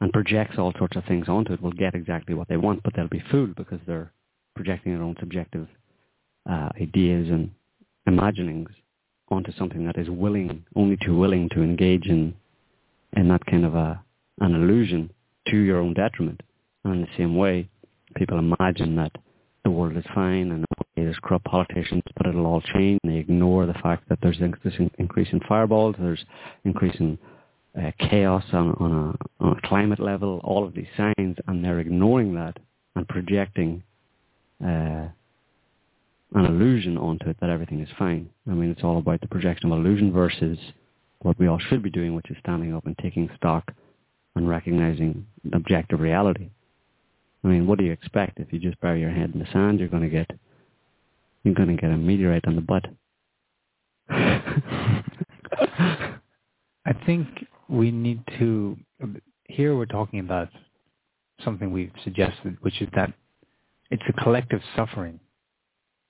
and 0.00 0.12
projects 0.12 0.58
all 0.58 0.72
sorts 0.78 0.96
of 0.96 1.04
things 1.04 1.28
onto 1.28 1.52
it, 1.52 1.62
will 1.62 1.72
get 1.72 1.94
exactly 1.94 2.34
what 2.34 2.48
they 2.48 2.56
want, 2.56 2.82
but 2.82 2.92
they'll 2.94 3.08
be 3.08 3.22
fooled 3.30 3.54
because 3.54 3.80
they're 3.86 4.12
projecting 4.54 4.92
their 4.92 5.02
own 5.02 5.16
subjective 5.20 5.68
uh, 6.50 6.68
ideas 6.80 7.28
and 7.30 7.50
imaginings 8.06 8.68
onto 9.28 9.52
something 9.52 9.86
that 9.86 9.96
is 9.96 10.10
willing, 10.10 10.64
only 10.76 10.98
too 11.04 11.16
willing 11.16 11.48
to 11.50 11.62
engage 11.62 12.06
in 12.06 12.34
in 13.16 13.28
that 13.28 13.44
kind 13.46 13.64
of 13.64 13.74
a 13.74 14.02
an 14.40 14.54
illusion 14.54 15.10
to 15.48 15.56
your 15.56 15.78
own 15.78 15.94
detriment. 15.94 16.42
And 16.84 16.94
in 16.94 17.00
the 17.02 17.08
same 17.16 17.36
way, 17.36 17.68
people 18.16 18.38
imagine 18.38 18.96
that 18.96 19.12
the 19.64 19.70
world 19.70 19.96
is 19.96 20.04
fine 20.14 20.50
and 20.50 20.64
there's 20.96 21.16
corrupt 21.22 21.44
politicians, 21.44 22.02
but 22.16 22.26
it'll 22.26 22.46
all 22.46 22.60
change. 22.60 22.98
And 23.04 23.12
they 23.12 23.18
ignore 23.18 23.66
the 23.66 23.74
fact 23.74 24.08
that 24.08 24.18
there's 24.22 24.38
this 24.38 24.74
increase 24.98 25.28
in 25.32 25.40
fireballs, 25.48 25.96
there's 25.98 26.24
increase 26.64 26.96
in 26.98 27.18
uh, 27.78 27.90
chaos 27.98 28.44
on, 28.52 28.72
on, 28.78 28.92
a, 28.92 29.44
on 29.44 29.56
a 29.56 29.68
climate 29.68 30.00
level, 30.00 30.40
all 30.44 30.64
of 30.64 30.74
these 30.74 30.86
signs, 30.96 31.36
and 31.46 31.64
they're 31.64 31.80
ignoring 31.80 32.34
that 32.34 32.58
and 32.96 33.08
projecting 33.08 33.82
uh, 34.62 35.08
an 36.34 36.44
illusion 36.46 36.96
onto 36.98 37.28
it 37.28 37.36
that 37.40 37.50
everything 37.50 37.80
is 37.80 37.88
fine. 37.98 38.28
I 38.48 38.52
mean, 38.52 38.70
it's 38.70 38.84
all 38.84 38.98
about 38.98 39.20
the 39.20 39.28
projection 39.28 39.70
of 39.72 39.78
illusion 39.78 40.12
versus 40.12 40.58
what 41.20 41.38
we 41.38 41.46
all 41.46 41.58
should 41.58 41.82
be 41.82 41.90
doing, 41.90 42.14
which 42.14 42.30
is 42.30 42.36
standing 42.40 42.74
up 42.74 42.86
and 42.86 42.96
taking 42.98 43.30
stock 43.36 43.72
and 44.34 44.48
recognizing 44.48 45.26
objective 45.52 46.00
reality. 46.00 46.50
I 47.44 47.48
mean, 47.48 47.66
what 47.66 47.78
do 47.78 47.84
you 47.84 47.92
expect 47.92 48.38
if 48.38 48.52
you 48.52 48.58
just 48.58 48.80
bury 48.80 49.00
your 49.00 49.10
head 49.10 49.32
in 49.34 49.40
the 49.40 49.46
sand? 49.52 49.78
You're 49.80 49.88
going 49.88 50.02
to 50.02 50.08
get 50.08 50.30
you're 51.44 51.54
going 51.54 51.74
to 51.74 51.80
get 51.80 51.90
a 51.90 51.96
meteorite 51.96 52.46
on 52.46 52.54
the 52.54 52.60
butt. 52.60 52.84
I 56.84 56.92
think 57.04 57.26
we 57.68 57.90
need 57.90 58.22
to. 58.38 58.76
Here 59.44 59.76
we're 59.76 59.86
talking 59.86 60.20
about 60.20 60.48
something 61.44 61.72
we've 61.72 61.92
suggested, 62.04 62.56
which 62.60 62.80
is 62.80 62.88
that 62.94 63.12
it's 63.90 64.02
a 64.08 64.22
collective 64.22 64.60
suffering 64.76 65.20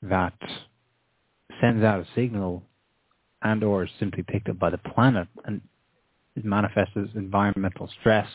that 0.02 0.34
sends 1.60 1.82
out 1.82 2.00
a 2.00 2.06
signal 2.14 2.62
and 3.42 3.62
or 3.64 3.84
is 3.84 3.90
simply 3.98 4.22
picked 4.22 4.48
up 4.48 4.58
by 4.58 4.70
the 4.70 4.78
planet 4.78 5.28
and 5.44 5.60
it 6.36 6.44
manifests 6.44 6.96
as 6.96 7.08
environmental 7.14 7.88
stress 8.00 8.28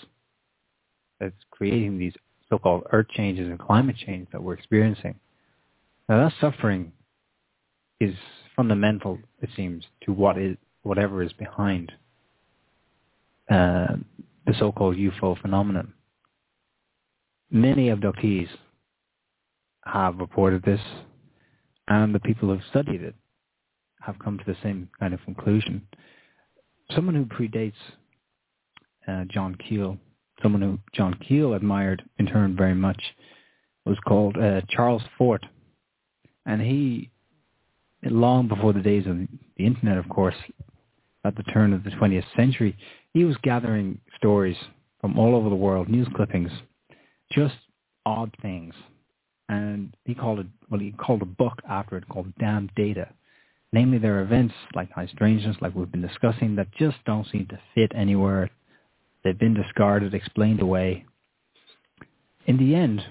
that's 1.19 1.35
creating 1.51 1.97
these 1.97 2.13
so-called 2.49 2.83
earth 2.91 3.07
changes 3.09 3.47
and 3.47 3.59
climate 3.59 3.95
change 4.05 4.27
that 4.31 4.41
we're 4.41 4.53
experiencing. 4.53 5.15
Now 6.07 6.23
that 6.23 6.33
suffering 6.39 6.91
is 7.99 8.15
fundamental, 8.55 9.19
it 9.41 9.49
seems, 9.55 9.83
to 10.03 10.13
what 10.13 10.37
is 10.37 10.57
whatever 10.83 11.21
is 11.23 11.33
behind 11.33 11.91
uh, 13.49 13.95
the 14.45 14.53
so-called 14.57 14.95
UFO 14.95 15.39
phenomenon. 15.41 15.93
Many 17.49 17.89
abductees 17.89 18.49
have 19.85 20.17
reported 20.17 20.63
this, 20.63 20.81
and 21.87 22.13
the 22.13 22.19
people 22.19 22.49
who 22.49 22.55
have 22.55 22.63
studied 22.69 23.01
it 23.01 23.15
have 24.01 24.19
come 24.19 24.37
to 24.37 24.43
the 24.45 24.57
same 24.63 24.89
kind 24.99 25.13
of 25.13 25.23
conclusion. 25.23 25.81
Someone 26.93 27.15
who 27.15 27.25
predates 27.25 27.73
uh, 29.07 29.25
John 29.29 29.55
Keel, 29.55 29.97
someone 30.41 30.61
who 30.61 30.79
John 30.93 31.13
Keel 31.27 31.53
admired 31.53 32.03
in 32.19 32.25
turn 32.25 32.55
very 32.55 32.75
much, 32.75 33.01
was 33.85 33.97
called 34.05 34.37
uh, 34.37 34.61
Charles 34.69 35.03
Fort, 35.17 35.45
and 36.45 36.61
he, 36.61 37.09
long 38.03 38.47
before 38.47 38.73
the 38.73 38.81
days 38.81 39.07
of 39.07 39.17
the 39.57 39.65
internet, 39.65 39.97
of 39.97 40.07
course, 40.09 40.35
at 41.27 41.35
the 41.35 41.43
turn 41.43 41.73
of 41.73 41.83
the 41.83 41.91
20th 41.91 42.25
century, 42.35 42.75
he 43.13 43.23
was 43.23 43.35
gathering 43.43 43.99
stories 44.17 44.57
from 45.01 45.19
all 45.19 45.35
over 45.35 45.49
the 45.49 45.55
world, 45.55 45.89
news 45.89 46.07
clippings, 46.15 46.51
just 47.31 47.55
odd 48.05 48.33
things. 48.41 48.73
And 49.49 49.95
he 50.05 50.15
called 50.15 50.39
it, 50.39 50.47
well, 50.69 50.79
he 50.79 50.91
called 50.91 51.21
a 51.21 51.25
book 51.25 51.59
after 51.69 51.97
it 51.97 52.07
called 52.09 52.33
Damn 52.39 52.69
Data. 52.75 53.09
Namely, 53.73 53.97
there 53.97 54.17
are 54.17 54.23
events 54.23 54.53
like 54.75 54.91
high 54.91 55.07
strangeness, 55.07 55.57
like 55.61 55.75
we've 55.75 55.91
been 55.91 56.01
discussing, 56.01 56.55
that 56.55 56.73
just 56.77 56.97
don't 57.05 57.27
seem 57.31 57.45
to 57.47 57.59
fit 57.75 57.91
anywhere. 57.93 58.49
They've 59.23 59.37
been 59.37 59.53
discarded, 59.53 60.13
explained 60.13 60.61
away. 60.61 61.05
In 62.45 62.57
the 62.57 62.75
end, 62.75 63.01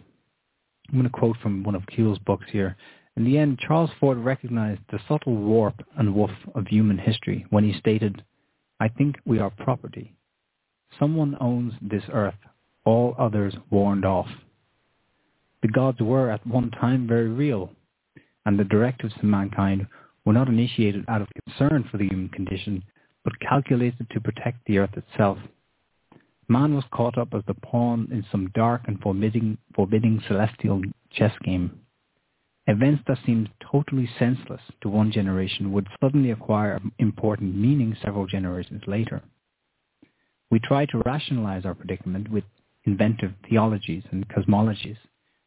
I'm 0.88 0.94
going 0.94 1.04
to 1.04 1.10
quote 1.10 1.36
from 1.42 1.62
one 1.62 1.74
of 1.74 1.86
Keel's 1.86 2.18
books 2.20 2.46
here. 2.50 2.76
In 3.16 3.24
the 3.24 3.38
end, 3.38 3.58
Charles 3.58 3.90
Fort 3.98 4.18
recognized 4.18 4.82
the 4.90 5.00
subtle 5.08 5.36
warp 5.36 5.82
and 5.96 6.14
woof 6.14 6.30
of 6.54 6.66
human 6.66 6.98
history 6.98 7.46
when 7.48 7.64
he 7.64 7.78
stated, 7.78 8.22
I 8.78 8.88
think 8.88 9.16
we 9.24 9.38
are 9.38 9.50
property. 9.50 10.12
Someone 10.98 11.36
owns 11.40 11.72
this 11.80 12.04
earth, 12.12 12.36
all 12.84 13.14
others 13.18 13.54
warned 13.70 14.04
off. 14.04 14.28
The 15.62 15.68
gods 15.68 16.00
were 16.00 16.30
at 16.30 16.46
one 16.46 16.70
time 16.70 17.06
very 17.06 17.28
real, 17.28 17.72
and 18.44 18.58
the 18.58 18.64
directives 18.64 19.14
to 19.14 19.26
mankind 19.26 19.86
were 20.26 20.34
not 20.34 20.48
initiated 20.48 21.04
out 21.08 21.22
of 21.22 21.28
concern 21.46 21.88
for 21.90 21.96
the 21.96 22.06
human 22.08 22.28
condition, 22.28 22.84
but 23.24 23.40
calculated 23.40 24.08
to 24.10 24.20
protect 24.20 24.64
the 24.66 24.78
earth 24.78 24.94
itself. 24.96 25.38
Man 26.48 26.74
was 26.74 26.84
caught 26.92 27.16
up 27.16 27.28
as 27.32 27.42
the 27.46 27.54
pawn 27.54 28.08
in 28.12 28.24
some 28.30 28.50
dark 28.54 28.82
and 28.86 29.00
forbidding, 29.00 29.56
forbidding 29.74 30.22
celestial 30.28 30.82
chess 31.10 31.32
game. 31.42 31.80
Events 32.68 33.02
that 33.06 33.18
seemed 33.24 33.48
totally 33.70 34.08
senseless 34.18 34.60
to 34.80 34.88
one 34.88 35.12
generation 35.12 35.72
would 35.72 35.86
suddenly 36.00 36.32
acquire 36.32 36.80
important 36.98 37.54
meaning 37.54 37.96
several 38.02 38.26
generations 38.26 38.82
later. 38.88 39.22
We 40.50 40.58
try 40.58 40.86
to 40.86 41.02
rationalize 41.04 41.64
our 41.64 41.74
predicament 41.74 42.28
with 42.30 42.44
inventive 42.84 43.32
theologies 43.48 44.02
and 44.10 44.28
cosmologies. 44.28 44.96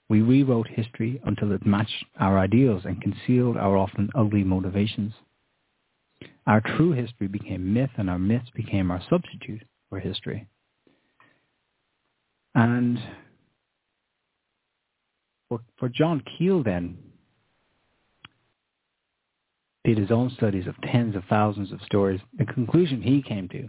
We 0.08 0.22
rewrote 0.22 0.68
history 0.68 1.22
until 1.26 1.52
it 1.52 1.66
matched 1.66 2.06
our 2.20 2.40
ideals 2.40 2.84
and 2.86 3.02
concealed 3.02 3.58
our 3.58 3.78
often 3.78 4.10
ugly 4.16 4.44
motivations. 4.44 5.14
Our 6.48 6.62
true 6.62 6.92
history 6.94 7.28
became 7.28 7.74
myth 7.74 7.92
and 7.98 8.10
our 8.10 8.20
myths 8.20 8.50
became 8.56 8.92
our 8.92 9.02
substitute 9.10 9.64
for 9.90 10.00
history. 10.00 10.48
And 12.56 13.00
for, 15.48 15.60
for 15.78 15.90
John 15.90 16.24
Keel 16.38 16.64
then, 16.64 16.98
did 19.90 19.98
his 19.98 20.12
own 20.12 20.30
studies 20.38 20.68
of 20.68 20.76
tens 20.82 21.16
of 21.16 21.24
thousands 21.28 21.72
of 21.72 21.82
stories. 21.82 22.22
The 22.38 22.46
conclusion 22.46 23.02
he 23.02 23.24
came 23.24 23.50
to 23.50 23.68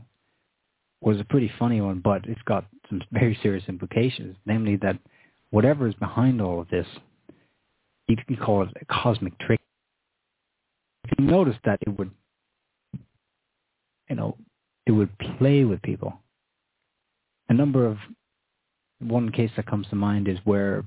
was 1.00 1.18
a 1.18 1.24
pretty 1.24 1.50
funny 1.58 1.80
one, 1.80 2.00
but 2.04 2.26
it's 2.26 2.42
got 2.42 2.66
some 2.90 3.00
very 3.10 3.38
serious 3.42 3.64
implications, 3.68 4.36
namely 4.44 4.76
that 4.82 4.98
whatever 5.48 5.88
is 5.88 5.94
behind 5.94 6.42
all 6.42 6.60
of 6.60 6.68
this, 6.68 6.86
you 8.06 8.16
can 8.26 8.36
call 8.36 8.64
it 8.64 8.68
a 8.78 8.84
cosmic 8.84 9.38
trick. 9.38 9.60
If 11.04 11.12
you 11.18 11.24
notice 11.24 11.56
that 11.64 11.78
it 11.86 11.98
would, 11.98 12.10
you 14.10 14.16
know, 14.16 14.36
it 14.86 14.92
would 14.92 15.16
play 15.38 15.64
with 15.64 15.80
people. 15.80 16.20
A 17.48 17.54
number 17.54 17.86
of, 17.86 17.96
one 18.98 19.32
case 19.32 19.50
that 19.56 19.64
comes 19.64 19.86
to 19.88 19.96
mind 19.96 20.28
is 20.28 20.36
where 20.44 20.84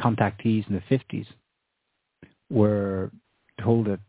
contactees 0.00 0.66
in 0.68 0.74
the 0.74 0.96
50s 0.96 1.26
were 2.48 3.10
told 3.60 3.88
that 3.88 4.00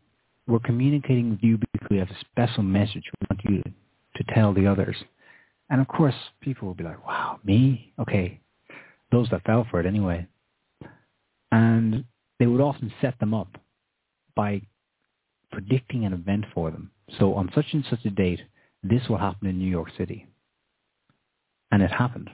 we're 0.50 0.58
communicating 0.58 1.30
with 1.30 1.38
you 1.42 1.56
because 1.56 1.88
we 1.90 1.98
have 1.98 2.10
a 2.10 2.18
special 2.30 2.62
message 2.62 3.04
we 3.20 3.26
want 3.30 3.44
you 3.44 3.62
to, 3.62 4.22
to 4.22 4.34
tell 4.34 4.52
the 4.52 4.66
others. 4.66 4.96
And 5.70 5.80
of 5.80 5.88
course, 5.88 6.14
people 6.40 6.66
will 6.66 6.74
be 6.74 6.84
like, 6.84 7.06
wow, 7.06 7.38
me? 7.44 7.92
Okay. 8.00 8.40
Those 9.12 9.28
that 9.30 9.44
fell 9.44 9.66
for 9.70 9.80
it 9.80 9.86
anyway. 9.86 10.26
And 11.52 12.04
they 12.38 12.46
would 12.46 12.60
often 12.60 12.92
set 13.00 13.18
them 13.20 13.32
up 13.32 13.56
by 14.34 14.62
predicting 15.52 16.04
an 16.04 16.12
event 16.12 16.44
for 16.52 16.70
them. 16.70 16.90
So 17.18 17.34
on 17.34 17.50
such 17.54 17.66
and 17.72 17.84
such 17.88 18.04
a 18.04 18.10
date, 18.10 18.40
this 18.82 19.02
will 19.08 19.18
happen 19.18 19.48
in 19.48 19.58
New 19.58 19.70
York 19.70 19.88
City. 19.96 20.26
And 21.70 21.82
it 21.82 21.90
happened. 21.90 22.30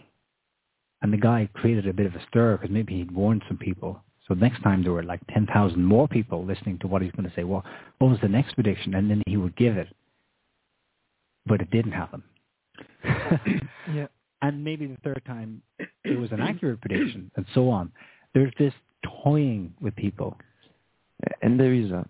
And 1.02 1.12
the 1.12 1.18
guy 1.18 1.48
created 1.54 1.86
a 1.86 1.92
bit 1.92 2.06
of 2.06 2.14
a 2.14 2.24
stir 2.28 2.56
because 2.56 2.72
maybe 2.72 2.94
he'd 2.94 3.10
warned 3.10 3.42
some 3.48 3.58
people. 3.58 4.02
So 4.26 4.34
next 4.34 4.62
time 4.62 4.82
there 4.82 4.92
were 4.92 5.04
like 5.04 5.20
10,000 5.32 5.82
more 5.84 6.08
people 6.08 6.44
listening 6.44 6.78
to 6.80 6.88
what 6.88 7.02
he's 7.02 7.12
going 7.12 7.28
to 7.28 7.34
say. 7.36 7.44
Well, 7.44 7.64
what 7.98 8.10
was 8.10 8.18
the 8.20 8.28
next 8.28 8.54
prediction? 8.54 8.94
And 8.94 9.10
then 9.10 9.22
he 9.26 9.36
would 9.36 9.56
give 9.56 9.76
it. 9.76 9.88
But 11.46 11.60
it 11.60 11.70
didn't 11.70 11.92
happen. 11.92 12.22
yeah. 13.94 14.06
And 14.42 14.64
maybe 14.64 14.86
the 14.86 14.96
third 15.04 15.22
time 15.26 15.62
it 16.04 16.18
was 16.18 16.32
an 16.32 16.40
accurate 16.40 16.80
prediction 16.80 17.30
and 17.36 17.46
so 17.54 17.70
on. 17.70 17.92
There's 18.34 18.52
this 18.58 18.74
toying 19.22 19.74
with 19.80 19.94
people. 19.96 20.36
And 21.40 21.58
there 21.58 21.72
is 21.72 21.90
a 21.90 22.06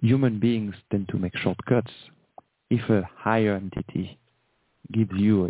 human 0.00 0.40
beings 0.40 0.74
tend 0.90 1.08
to 1.08 1.18
make 1.18 1.36
shortcuts. 1.36 1.92
If 2.70 2.88
a 2.90 3.08
higher 3.16 3.54
entity 3.54 4.18
gives 4.92 5.12
you 5.14 5.46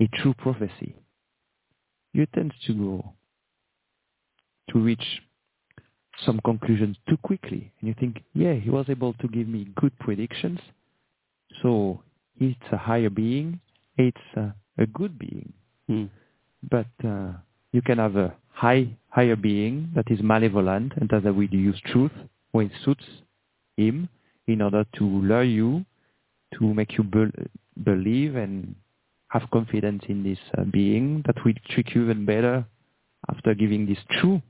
a, 0.00 0.04
a 0.04 0.08
true 0.20 0.34
prophecy, 0.34 0.96
you 2.12 2.26
tend 2.34 2.52
to 2.66 2.74
go 2.74 3.12
to 4.70 4.78
reach 4.78 5.22
some 6.24 6.40
conclusions 6.44 6.96
too 7.08 7.16
quickly. 7.18 7.72
And 7.80 7.88
you 7.88 7.94
think, 7.98 8.22
yeah, 8.34 8.54
he 8.54 8.70
was 8.70 8.86
able 8.88 9.12
to 9.14 9.28
give 9.28 9.48
me 9.48 9.68
good 9.76 9.96
predictions, 9.98 10.60
so 11.62 12.02
it's 12.38 12.72
a 12.72 12.76
higher 12.76 13.10
being, 13.10 13.60
it's 13.96 14.16
a, 14.36 14.54
a 14.78 14.86
good 14.86 15.18
being. 15.18 15.52
Hmm. 15.88 16.04
But 16.70 16.86
uh, 17.06 17.32
you 17.72 17.82
can 17.82 17.98
have 17.98 18.16
a 18.16 18.34
high 18.48 18.96
higher 19.10 19.36
being 19.36 19.88
that 19.94 20.10
is 20.10 20.20
malevolent 20.22 20.92
and 20.96 21.08
that 21.08 21.22
will 21.24 21.44
use 21.44 21.80
truth 21.86 22.12
when 22.52 22.66
it 22.66 22.72
suits 22.84 23.04
him 23.76 24.08
in 24.46 24.60
order 24.60 24.84
to 24.96 25.04
lure 25.04 25.42
you, 25.42 25.84
to 26.54 26.74
make 26.74 26.96
you 26.96 27.04
be- 27.04 27.48
believe 27.82 28.36
and 28.36 28.74
have 29.28 29.50
confidence 29.50 30.02
in 30.08 30.22
this 30.22 30.38
uh, 30.56 30.64
being 30.64 31.22
that 31.26 31.36
will 31.44 31.54
treat 31.70 31.94
you 31.94 32.04
even 32.04 32.24
better 32.24 32.64
after 33.28 33.54
giving 33.54 33.86
this 33.86 33.98
true 34.20 34.40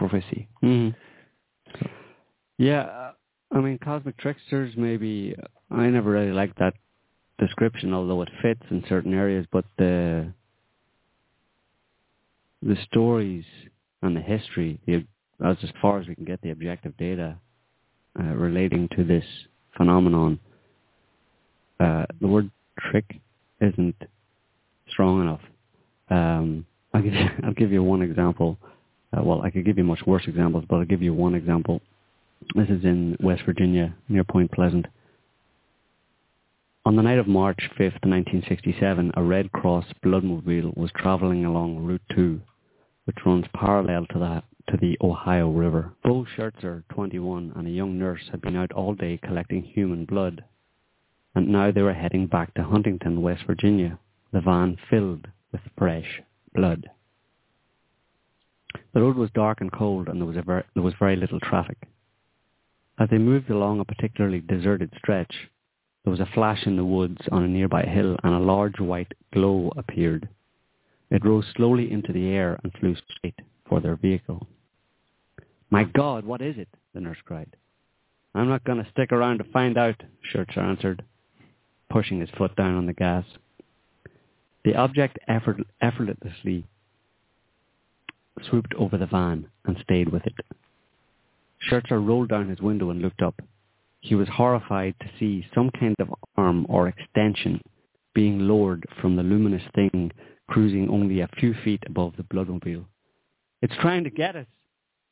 prophecy. 0.00 0.48
Mm. 0.64 0.94
Yeah, 2.56 2.80
uh, 2.80 3.12
I 3.52 3.60
mean, 3.60 3.78
cosmic 3.78 4.16
tricksters. 4.16 4.72
Maybe 4.76 5.36
I 5.70 5.86
never 5.88 6.10
really 6.10 6.32
liked 6.32 6.58
that 6.58 6.74
description, 7.38 7.92
although 7.92 8.22
it 8.22 8.30
fits 8.40 8.62
in 8.70 8.82
certain 8.88 9.12
areas. 9.12 9.46
But 9.52 9.66
the 9.76 10.32
the 12.62 12.76
stories 12.90 13.44
and 14.02 14.16
the 14.16 14.20
history, 14.22 14.80
the, 14.86 15.04
as 15.44 15.58
as 15.62 15.70
far 15.82 16.00
as 16.00 16.08
we 16.08 16.14
can 16.14 16.24
get 16.24 16.40
the 16.40 16.50
objective 16.50 16.96
data 16.96 17.36
uh, 18.18 18.24
relating 18.24 18.88
to 18.96 19.04
this 19.04 19.24
phenomenon, 19.76 20.40
uh, 21.78 22.06
the 22.22 22.26
word 22.26 22.50
trick 22.90 23.20
isn't 23.60 23.96
strong 24.88 25.20
enough. 25.20 25.40
Um, 26.08 26.64
I'll 26.94 27.02
give 27.02 27.12
you, 27.12 27.28
I'll 27.44 27.52
give 27.52 27.70
you 27.70 27.82
one 27.82 28.00
example. 28.00 28.58
Uh, 29.16 29.22
well, 29.22 29.42
I 29.42 29.50
could 29.50 29.64
give 29.64 29.78
you 29.78 29.84
much 29.84 30.00
worse 30.06 30.24
examples, 30.26 30.64
but 30.68 30.76
I'll 30.76 30.84
give 30.84 31.02
you 31.02 31.12
one 31.12 31.34
example. 31.34 31.80
This 32.54 32.68
is 32.68 32.84
in 32.84 33.16
West 33.20 33.42
Virginia, 33.44 33.94
near 34.08 34.24
Point 34.24 34.52
Pleasant. 34.52 34.86
On 36.86 36.96
the 36.96 37.02
night 37.02 37.18
of 37.18 37.26
March 37.26 37.58
5th, 37.78 38.04
1967, 38.06 39.12
a 39.14 39.22
Red 39.22 39.52
Cross 39.52 39.84
bloodmobile 40.02 40.76
was 40.76 40.90
traveling 40.96 41.44
along 41.44 41.84
Route 41.84 42.02
2, 42.14 42.40
which 43.04 43.18
runs 43.26 43.44
parallel 43.54 44.06
to 44.06 44.18
the, 44.18 44.42
to 44.70 44.78
the 44.78 44.96
Ohio 45.02 45.50
River. 45.50 45.92
Beau 46.02 46.24
Shertzer, 46.36 46.84
21, 46.90 47.52
and 47.54 47.68
a 47.68 47.70
young 47.70 47.98
nurse 47.98 48.22
had 48.30 48.40
been 48.40 48.56
out 48.56 48.72
all 48.72 48.94
day 48.94 49.18
collecting 49.22 49.62
human 49.62 50.04
blood, 50.06 50.42
and 51.34 51.48
now 51.48 51.70
they 51.70 51.82
were 51.82 51.92
heading 51.92 52.26
back 52.26 52.54
to 52.54 52.62
Huntington, 52.62 53.20
West 53.20 53.44
Virginia, 53.46 53.98
the 54.32 54.40
van 54.40 54.78
filled 54.88 55.28
with 55.52 55.60
fresh 55.76 56.22
blood. 56.54 56.88
The 58.92 59.00
road 59.00 59.16
was 59.16 59.30
dark 59.30 59.60
and 59.60 59.72
cold, 59.72 60.08
and 60.08 60.20
there 60.20 60.26
was, 60.26 60.36
ver- 60.44 60.64
there 60.74 60.82
was 60.82 60.94
very 60.98 61.16
little 61.16 61.40
traffic. 61.40 61.78
As 62.98 63.08
they 63.08 63.18
moved 63.18 63.50
along 63.50 63.80
a 63.80 63.84
particularly 63.84 64.40
deserted 64.40 64.92
stretch, 64.98 65.34
there 66.04 66.10
was 66.10 66.20
a 66.20 66.28
flash 66.34 66.66
in 66.66 66.76
the 66.76 66.84
woods 66.84 67.20
on 67.30 67.42
a 67.42 67.48
nearby 67.48 67.82
hill, 67.82 68.16
and 68.22 68.34
a 68.34 68.38
large 68.38 68.78
white 68.80 69.12
glow 69.32 69.72
appeared. 69.76 70.28
It 71.10 71.24
rose 71.24 71.46
slowly 71.56 71.90
into 71.90 72.12
the 72.12 72.28
air 72.28 72.58
and 72.62 72.72
flew 72.74 72.96
straight 73.16 73.38
for 73.68 73.80
their 73.80 73.96
vehicle. 73.96 74.46
My 75.70 75.84
God, 75.84 76.24
what 76.24 76.42
is 76.42 76.58
it? 76.58 76.68
the 76.92 77.00
nurse 77.00 77.18
cried. 77.24 77.56
I'm 78.34 78.48
not 78.48 78.64
going 78.64 78.82
to 78.82 78.90
stick 78.90 79.12
around 79.12 79.38
to 79.38 79.44
find 79.44 79.78
out, 79.78 80.02
Shertzer 80.32 80.58
answered, 80.58 81.04
pushing 81.88 82.20
his 82.20 82.30
foot 82.30 82.54
down 82.56 82.76
on 82.76 82.86
the 82.86 82.92
gas. 82.92 83.24
The 84.64 84.74
object 84.74 85.18
effort, 85.28 85.58
effortlessly 85.80 86.66
swooped 88.48 88.74
over 88.74 88.96
the 88.96 89.06
van 89.06 89.48
and 89.64 89.76
stayed 89.82 90.10
with 90.10 90.26
it. 90.26 90.34
Shertzer 91.68 92.04
rolled 92.04 92.28
down 92.28 92.48
his 92.48 92.60
window 92.60 92.90
and 92.90 93.02
looked 93.02 93.22
up. 93.22 93.40
He 94.00 94.14
was 94.14 94.28
horrified 94.28 94.94
to 95.00 95.10
see 95.18 95.46
some 95.54 95.70
kind 95.70 95.96
of 95.98 96.14
arm 96.36 96.66
or 96.68 96.88
extension 96.88 97.60
being 98.14 98.40
lowered 98.40 98.84
from 99.00 99.16
the 99.16 99.22
luminous 99.22 99.62
thing 99.74 100.10
cruising 100.48 100.88
only 100.90 101.20
a 101.20 101.28
few 101.38 101.54
feet 101.64 101.82
above 101.86 102.14
the 102.16 102.24
bloodmobile. 102.24 102.84
It's 103.62 103.76
trying 103.80 104.04
to 104.04 104.10
get 104.10 104.36
us, 104.36 104.46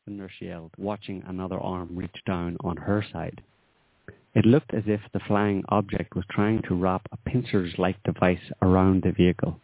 the 0.05 0.13
nurse 0.13 0.33
yelled, 0.41 0.73
watching 0.77 1.23
another 1.27 1.61
arm 1.61 1.91
reach 1.93 2.17
down 2.27 2.57
on 2.65 2.77
her 2.77 3.05
side. 3.13 3.41
It 4.35 4.45
looked 4.45 4.75
as 4.75 4.85
if 4.87 5.01
the 5.13 5.21
flying 5.21 5.65
object 5.69 6.17
was 6.17 6.25
trying 6.31 6.63
to 6.63 6.75
wrap 6.75 7.03
a 7.13 7.17
pincers-like 7.31 8.03
device 8.05 8.53
around 8.63 9.03
the 9.03 9.13
vehicle. 9.13 9.61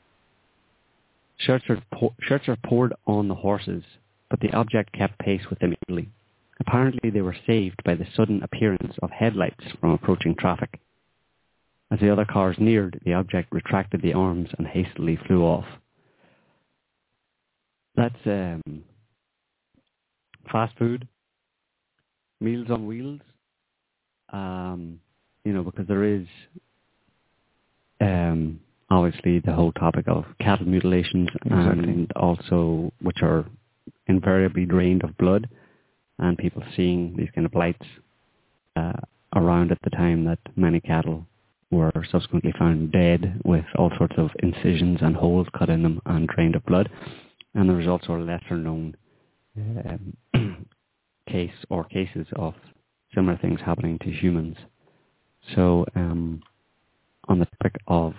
Shertzer, 1.40 1.82
po- 1.92 2.14
Shertzer 2.28 2.56
poured 2.62 2.94
on 3.06 3.28
the 3.28 3.34
horses, 3.34 3.82
but 4.30 4.40
the 4.40 4.52
object 4.52 4.92
kept 4.92 5.18
pace 5.18 5.42
with 5.50 5.58
them 5.58 5.74
easily. 5.88 6.10
Apparently 6.60 7.10
they 7.10 7.20
were 7.22 7.36
saved 7.46 7.82
by 7.84 7.94
the 7.94 8.06
sudden 8.14 8.42
appearance 8.42 8.94
of 9.02 9.10
headlights 9.10 9.64
from 9.80 9.90
approaching 9.90 10.34
traffic. 10.34 10.80
As 11.90 12.00
the 12.00 12.10
other 12.10 12.24
cars 12.24 12.56
neared, 12.58 13.00
the 13.04 13.14
object 13.14 13.52
retracted 13.52 14.02
the 14.02 14.14
arms 14.14 14.48
and 14.58 14.66
hastily 14.66 15.18
flew 15.26 15.42
off. 15.42 15.66
That's 17.96 18.14
um, 18.26 18.82
fast 20.50 20.76
food, 20.78 21.06
meals 22.40 22.70
on 22.70 22.86
wheels, 22.86 23.20
um, 24.32 25.00
you 25.44 25.52
know, 25.52 25.62
because 25.62 25.86
there 25.86 26.04
is 26.04 26.26
um, 28.00 28.60
obviously 28.90 29.40
the 29.40 29.52
whole 29.52 29.72
topic 29.72 30.06
of 30.08 30.24
cattle 30.40 30.66
mutilations 30.66 31.28
Exactly. 31.44 31.84
and 31.84 32.12
also 32.16 32.92
which 33.00 33.18
are 33.22 33.44
invariably 34.06 34.64
drained 34.66 35.02
of 35.04 35.16
blood 35.18 35.48
and 36.18 36.38
people 36.38 36.62
seeing 36.76 37.16
these 37.16 37.28
kind 37.34 37.46
of 37.46 37.52
blights 37.52 37.86
uh, 38.76 38.92
around 39.34 39.72
at 39.72 39.78
the 39.82 39.90
time 39.90 40.24
that 40.24 40.38
many 40.56 40.80
cattle 40.80 41.26
were 41.70 41.92
subsequently 42.10 42.52
found 42.58 42.92
dead 42.92 43.40
with 43.44 43.64
all 43.76 43.90
sorts 43.98 44.14
of 44.16 44.30
incisions 44.42 44.98
and 45.02 45.16
holes 45.16 45.46
cut 45.58 45.68
in 45.68 45.82
them 45.82 46.00
and 46.06 46.28
drained 46.28 46.54
of 46.54 46.64
blood. 46.66 46.88
And 47.54 47.68
there 47.68 47.76
was 47.76 47.88
also 47.88 48.14
a 48.16 48.22
lesser 48.22 48.56
known 48.56 48.94
um, 49.56 50.16
case 51.28 51.50
or 51.70 51.84
cases 51.84 52.26
of 52.36 52.54
similar 53.14 53.36
things 53.38 53.60
happening 53.64 53.98
to 54.00 54.10
humans. 54.10 54.56
So 55.54 55.84
um, 55.96 56.42
on 57.28 57.38
the 57.38 57.46
topic 57.46 57.76
of 57.88 58.14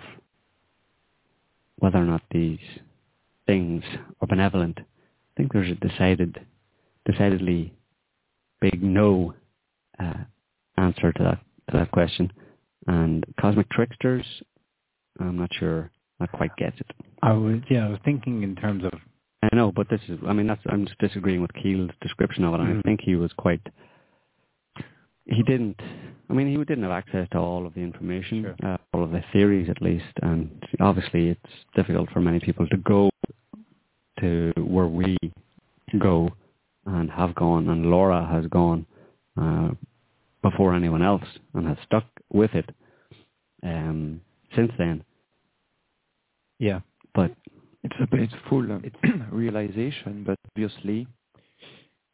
whether 1.78 1.98
or 1.98 2.04
not 2.04 2.22
these 2.30 2.58
things 3.46 3.82
are 4.20 4.26
benevolent, 4.28 4.78
I 4.80 4.84
think 5.36 5.52
there's 5.52 5.70
a 5.70 5.74
decided, 5.88 6.38
decidedly 7.04 7.72
big 8.60 8.82
no 8.82 9.34
uh, 9.98 10.14
answer 10.76 11.12
to 11.12 11.22
that 11.22 11.38
to 11.70 11.78
that 11.78 11.90
question. 11.90 12.32
And 12.86 13.24
cosmic 13.40 13.68
tricksters, 13.70 14.24
I'm 15.18 15.36
not 15.38 15.50
sure 15.58 15.90
I 16.20 16.26
quite 16.26 16.56
get 16.56 16.74
it. 16.78 16.86
I 17.22 17.32
was 17.32 17.60
yeah, 17.68 17.86
I 17.86 17.90
was 17.90 17.98
thinking 18.04 18.42
in 18.42 18.54
terms 18.56 18.84
of 18.84 18.92
I 19.42 19.54
know, 19.54 19.70
but 19.70 19.88
this 19.88 20.00
is, 20.08 20.18
I 20.26 20.32
mean, 20.32 20.46
that's, 20.46 20.62
I'm 20.68 20.86
just 20.86 20.98
disagreeing 20.98 21.42
with 21.42 21.52
Keel's 21.62 21.90
description 22.00 22.42
of 22.44 22.54
it. 22.54 22.60
and 22.60 22.68
I 22.68 22.72
Mhm. 22.72 22.82
think 22.84 23.00
he 23.02 23.14
was 23.16 23.32
quite, 23.34 23.60
he 25.26 25.42
didn't, 25.42 25.78
I 26.30 26.32
mean, 26.32 26.48
he 26.48 26.56
didn't 26.56 26.82
have 26.82 26.92
access 26.92 27.28
to 27.32 27.38
all 27.38 27.66
of 27.66 27.74
the 27.74 27.80
information, 27.80 28.54
Sure. 28.60 28.72
uh, 28.72 28.76
all 28.92 29.02
of 29.04 29.10
the 29.10 29.22
theories 29.32 29.68
at 29.68 29.82
least, 29.82 30.04
and 30.22 30.50
obviously 30.80 31.28
it's 31.30 31.52
difficult 31.74 32.08
for 32.10 32.20
many 32.20 32.40
people 32.40 32.66
to 32.68 32.76
go 32.78 33.10
to 34.20 34.52
where 34.56 34.86
we 34.86 35.16
go 35.98 36.30
and 36.86 37.10
have 37.10 37.34
gone, 37.34 37.68
and 37.68 37.86
Laura 37.90 38.26
has 38.30 38.46
gone 38.46 38.86
uh, 39.40 39.70
before 40.42 40.74
anyone 40.74 41.02
else 41.02 41.24
and 41.54 41.66
has 41.66 41.76
stuck 41.84 42.04
with 42.32 42.54
it 42.54 42.70
um, 43.62 44.20
since 44.54 44.70
then. 44.78 45.02
yeah. 46.58 46.80
But 47.14 47.32
It's 47.82 47.94
a 48.00 48.06
it's 48.16 48.32
full 48.48 48.70
um, 48.72 48.84
realization, 49.32 50.24
but 50.24 50.38
obviously 50.50 51.06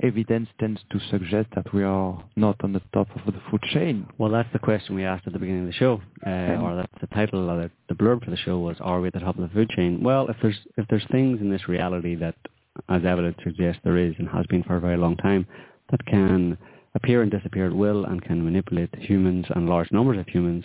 evidence 0.03 0.49
tends 0.59 0.81
to 0.91 0.99
suggest 1.11 1.49
that 1.55 1.73
we 1.73 1.83
are 1.83 2.23
not 2.37 2.57
on 2.65 2.73
the 2.73 2.83
top 2.93 3.09
of 3.15 3.33
the 3.33 3.41
food 3.51 3.63
chain. 3.73 4.07
Well, 4.19 4.31
that's 4.31 4.53
the 4.53 4.59
question 4.59 4.95
we 4.95 5.05
asked 5.05 5.27
at 5.27 5.33
the 5.33 5.39
beginning 5.39 5.63
of 5.63 5.67
the 5.69 5.73
show, 5.73 6.01
uh, 6.27 6.61
or 6.63 6.77
that's 6.77 7.01
the 7.01 7.07
title 7.09 7.49
of 7.49 7.59
the, 7.59 7.71
the 7.89 7.95
blurb 7.95 8.25
for 8.25 8.31
the 8.31 8.37
show 8.37 8.59
was, 8.59 8.77
"Are 8.81 9.01
we 9.01 9.09
at 9.09 9.15
the 9.15 9.21
top 9.21 9.39
of 9.39 9.43
the 9.43 9.55
food 9.55 9.71
chain?" 9.71 10.03
Well, 10.03 10.29
if 10.29 10.37
there's 10.43 10.59
if 10.77 10.87
there's 10.89 11.07
things 11.11 11.41
in 11.41 11.51
this 11.51 11.69
reality 11.69 12.15
that, 12.17 12.35
as 12.89 13.05
evidence 13.05 13.37
suggests, 13.45 13.81
there 13.85 13.97
is 13.97 14.15
and 14.19 14.29
has 14.29 14.47
been 14.47 14.63
for 14.63 14.77
a 14.77 14.81
very 14.81 14.97
long 14.97 15.17
time, 15.17 15.47
that 15.91 16.05
can 16.07 16.57
appear 16.95 17.23
and 17.23 17.31
disappear 17.31 17.67
at 17.67 17.73
will 17.73 18.05
and 18.05 18.23
can 18.23 18.45
manipulate 18.45 18.95
humans 18.97 19.47
and 19.55 19.69
large 19.69 19.91
numbers 19.93 20.19
of 20.19 20.27
humans, 20.29 20.65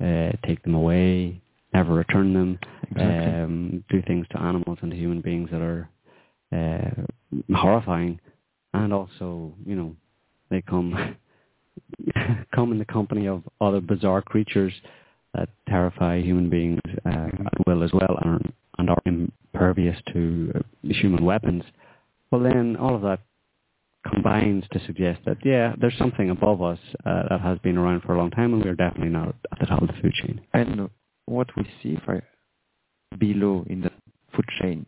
uh, 0.00 0.30
take 0.46 0.62
them 0.62 0.74
away, 0.74 1.40
never 1.72 1.94
return 1.94 2.32
them, 2.32 2.58
Exactly. 2.90 3.42
um, 3.42 3.84
do 3.88 4.02
things 4.02 4.26
to 4.30 4.40
animals 4.40 4.78
and 4.82 4.90
to 4.90 4.96
human 4.96 5.20
beings 5.20 5.50
that 5.52 5.60
are 5.60 5.88
uh, 6.52 7.54
horrifying, 7.54 8.18
and 8.74 8.92
also, 8.92 9.54
you 9.64 9.74
know, 9.74 9.96
they 10.50 10.62
come 10.62 11.16
come 12.54 12.72
in 12.72 12.78
the 12.78 12.84
company 12.84 13.26
of 13.26 13.42
other 13.60 13.80
bizarre 13.80 14.22
creatures 14.22 14.72
that 15.34 15.48
terrify 15.68 16.20
human 16.20 16.48
beings 16.48 16.80
uh, 17.06 17.28
at 17.46 17.66
will 17.66 17.82
as 17.82 17.92
well, 17.92 18.18
and, 18.22 18.52
and 18.78 18.90
are 18.90 19.02
impervious 19.04 19.96
to 20.12 20.52
uh, 20.54 20.60
human 20.82 21.24
weapons. 21.24 21.62
Well, 22.30 22.42
then 22.42 22.76
all 22.76 22.94
of 22.94 23.02
that 23.02 23.20
combines 24.10 24.64
to 24.72 24.80
suggest 24.86 25.20
that 25.26 25.38
yeah, 25.44 25.74
there's 25.80 25.96
something 25.98 26.30
above 26.30 26.62
us 26.62 26.78
uh, 27.04 27.24
that 27.30 27.40
has 27.40 27.58
been 27.58 27.76
around 27.76 28.02
for 28.02 28.14
a 28.14 28.18
long 28.18 28.30
time, 28.30 28.54
and 28.54 28.64
we're 28.64 28.74
definitely 28.74 29.10
not 29.10 29.28
at 29.52 29.58
the 29.60 29.66
top 29.66 29.82
of 29.82 29.88
the 29.88 29.94
food 30.00 30.12
chain. 30.14 30.40
And 30.54 30.88
what 31.26 31.48
we 31.56 31.68
see 31.82 31.98
for 32.04 32.22
below 33.18 33.64
in 33.68 33.82
the 33.82 33.90
food 34.34 34.48
chain, 34.60 34.86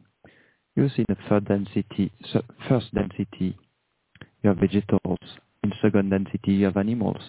you 0.76 0.88
see 0.96 1.04
the 1.08 1.16
third 1.28 1.46
density, 1.46 2.12
first 2.68 2.94
density, 2.94 3.56
you 4.42 4.48
have 4.48 4.58
vegetables. 4.58 5.18
In 5.62 5.72
second 5.82 6.10
density, 6.10 6.52
you 6.52 6.64
have 6.66 6.76
animals 6.76 7.20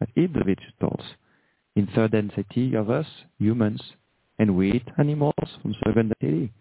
that 0.00 0.08
eat 0.16 0.32
the 0.32 0.44
vegetables. 0.44 1.04
In 1.76 1.86
third 1.94 2.12
density, 2.12 2.62
you 2.62 2.76
have 2.78 2.90
us, 2.90 3.06
humans, 3.38 3.80
and 4.38 4.56
we 4.56 4.72
eat 4.72 4.88
animals 4.98 5.34
from 5.62 5.74
second 5.84 6.14
density. 6.20 6.52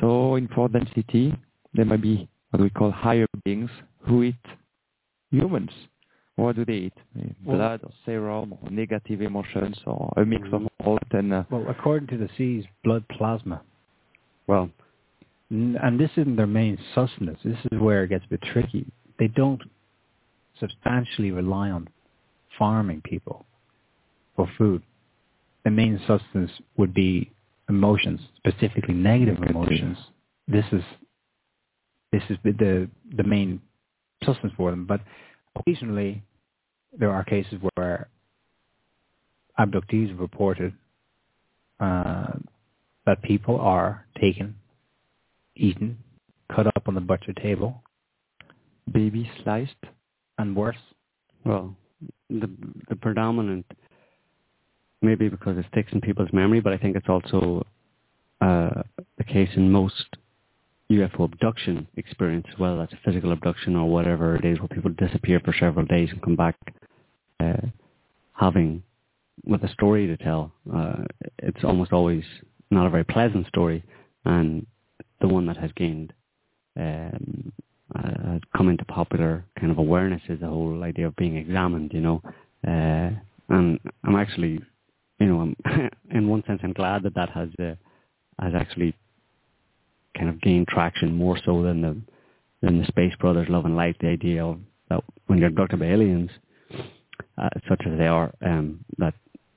So 0.00 0.36
in 0.36 0.48
fourth 0.48 0.72
density, 0.72 1.34
there 1.74 1.84
might 1.84 2.02
be 2.02 2.28
what 2.50 2.62
we 2.62 2.70
call 2.70 2.90
higher 2.90 3.26
beings 3.44 3.70
who 4.06 4.22
eat 4.24 4.34
humans. 5.30 5.70
What 6.36 6.56
do 6.56 6.64
they 6.64 6.72
eat? 6.88 6.94
Eh, 7.18 7.28
Well- 7.44 7.58
Blood 7.58 7.80
or 7.84 7.90
serum 8.04 8.54
or 8.60 8.70
negative 8.70 9.20
emotions 9.20 9.78
or 9.86 10.12
a 10.16 10.24
mix 10.24 10.48
of 10.52 10.66
all 10.84 10.98
and 11.12 11.32
uh, 11.32 11.44
Well, 11.50 11.66
according 11.68 12.08
to 12.08 12.16
the 12.16 12.28
C's, 12.36 12.64
blood 12.84 13.06
plasma. 13.08 13.62
Well, 14.46 14.70
And 15.50 16.00
this 16.00 16.10
isn't 16.16 16.36
their 16.36 16.46
main 16.46 16.78
sustenance. 16.94 17.38
This 17.44 17.58
is 17.70 17.78
where 17.78 18.04
it 18.04 18.08
gets 18.08 18.24
a 18.24 18.28
bit 18.28 18.42
tricky. 18.42 18.86
They 19.22 19.28
don't 19.28 19.62
substantially 20.58 21.30
rely 21.30 21.70
on 21.70 21.88
farming 22.58 23.02
people 23.04 23.46
for 24.34 24.50
food. 24.58 24.82
The 25.62 25.70
main 25.70 26.00
substance 26.08 26.50
would 26.76 26.92
be 26.92 27.30
emotions, 27.68 28.18
specifically 28.38 28.94
negative 28.94 29.40
emotions. 29.40 29.96
This 30.48 30.64
is 30.72 30.82
this 32.10 32.24
is 32.30 32.36
the 32.42 32.50
the, 32.50 32.90
the 33.16 33.22
main 33.22 33.60
substance 34.24 34.54
for 34.56 34.72
them. 34.72 34.86
But 34.86 35.02
occasionally, 35.54 36.24
there 36.92 37.12
are 37.12 37.22
cases 37.22 37.60
where 37.74 38.08
abductees 39.56 40.08
have 40.08 40.18
reported 40.18 40.72
uh, 41.78 42.32
that 43.06 43.22
people 43.22 43.60
are 43.60 44.04
taken, 44.20 44.56
eaten, 45.54 45.98
cut 46.52 46.66
up 46.66 46.88
on 46.88 46.96
the 46.96 47.00
butcher 47.00 47.34
table, 47.34 47.84
Baby 48.90 49.30
sliced. 49.42 49.76
and 50.38 50.56
worse. 50.56 50.76
Well, 51.44 51.76
the 52.30 52.50
the 52.88 52.96
predominant, 52.96 53.66
maybe 55.00 55.28
because 55.28 55.56
it 55.58 55.66
sticks 55.70 55.92
in 55.92 56.00
people's 56.00 56.32
memory, 56.32 56.60
but 56.60 56.72
I 56.72 56.78
think 56.78 56.96
it's 56.96 57.08
also 57.08 57.66
uh, 58.40 58.82
the 59.18 59.24
case 59.24 59.50
in 59.56 59.70
most 59.70 60.16
UFO 60.90 61.24
abduction 61.24 61.86
experience 61.96 62.46
well. 62.58 62.76
That's 62.78 62.92
a 62.92 62.98
physical 63.04 63.32
abduction 63.32 63.76
or 63.76 63.88
whatever 63.88 64.36
it 64.36 64.44
is, 64.44 64.58
where 64.58 64.68
people 64.68 64.90
disappear 64.90 65.40
for 65.40 65.54
several 65.58 65.86
days 65.86 66.10
and 66.10 66.22
come 66.22 66.36
back 66.36 66.56
uh, 67.40 67.66
having 68.32 68.82
with 69.44 69.62
a 69.64 69.68
story 69.68 70.06
to 70.06 70.16
tell. 70.16 70.52
Uh, 70.74 71.04
it's 71.38 71.64
almost 71.64 71.92
always 71.92 72.24
not 72.70 72.86
a 72.86 72.90
very 72.90 73.04
pleasant 73.04 73.46
story, 73.46 73.82
and 74.24 74.66
the 75.20 75.28
one 75.28 75.46
that 75.46 75.56
has 75.56 75.70
gained 75.76 76.12
um, 76.76 77.52
uh, 77.94 78.38
come 78.56 78.68
into 78.68 78.84
popular 78.86 79.44
kind 79.58 79.70
of 79.70 79.78
awareness 79.78 80.22
is 80.28 80.40
the 80.40 80.46
whole 80.46 80.82
idea 80.82 81.06
of 81.06 81.16
being 81.16 81.36
examined, 81.36 81.92
you 81.92 82.00
know. 82.00 82.22
Uh, 82.66 83.10
and 83.48 83.78
I'm 84.04 84.16
actually, 84.16 84.60
you 85.18 85.26
know, 85.26 85.40
I'm, 85.40 85.90
in 86.10 86.28
one 86.28 86.42
sense, 86.46 86.60
I'm 86.62 86.72
glad 86.72 87.02
that 87.02 87.14
that 87.14 87.30
has 87.30 87.48
uh, 87.58 87.74
has 88.40 88.54
actually 88.54 88.94
kind 90.16 90.28
of 90.28 90.40
gained 90.40 90.68
traction 90.68 91.14
more 91.14 91.38
so 91.44 91.62
than 91.62 91.82
the 91.82 91.96
than 92.62 92.78
the 92.78 92.86
Space 92.86 93.14
Brothers 93.20 93.48
Love 93.48 93.64
and 93.64 93.76
Light. 93.76 93.96
The 94.00 94.08
idea 94.08 94.44
of 94.44 94.58
that 94.88 95.02
when 95.26 95.38
you're 95.38 95.48
abducted 95.48 95.80
by 95.80 95.86
aliens, 95.86 96.30
uh, 97.38 97.48
such 97.68 97.82
as 97.86 97.98
they 97.98 98.06
are, 98.06 98.32
um, 98.42 98.84
that 98.98 99.14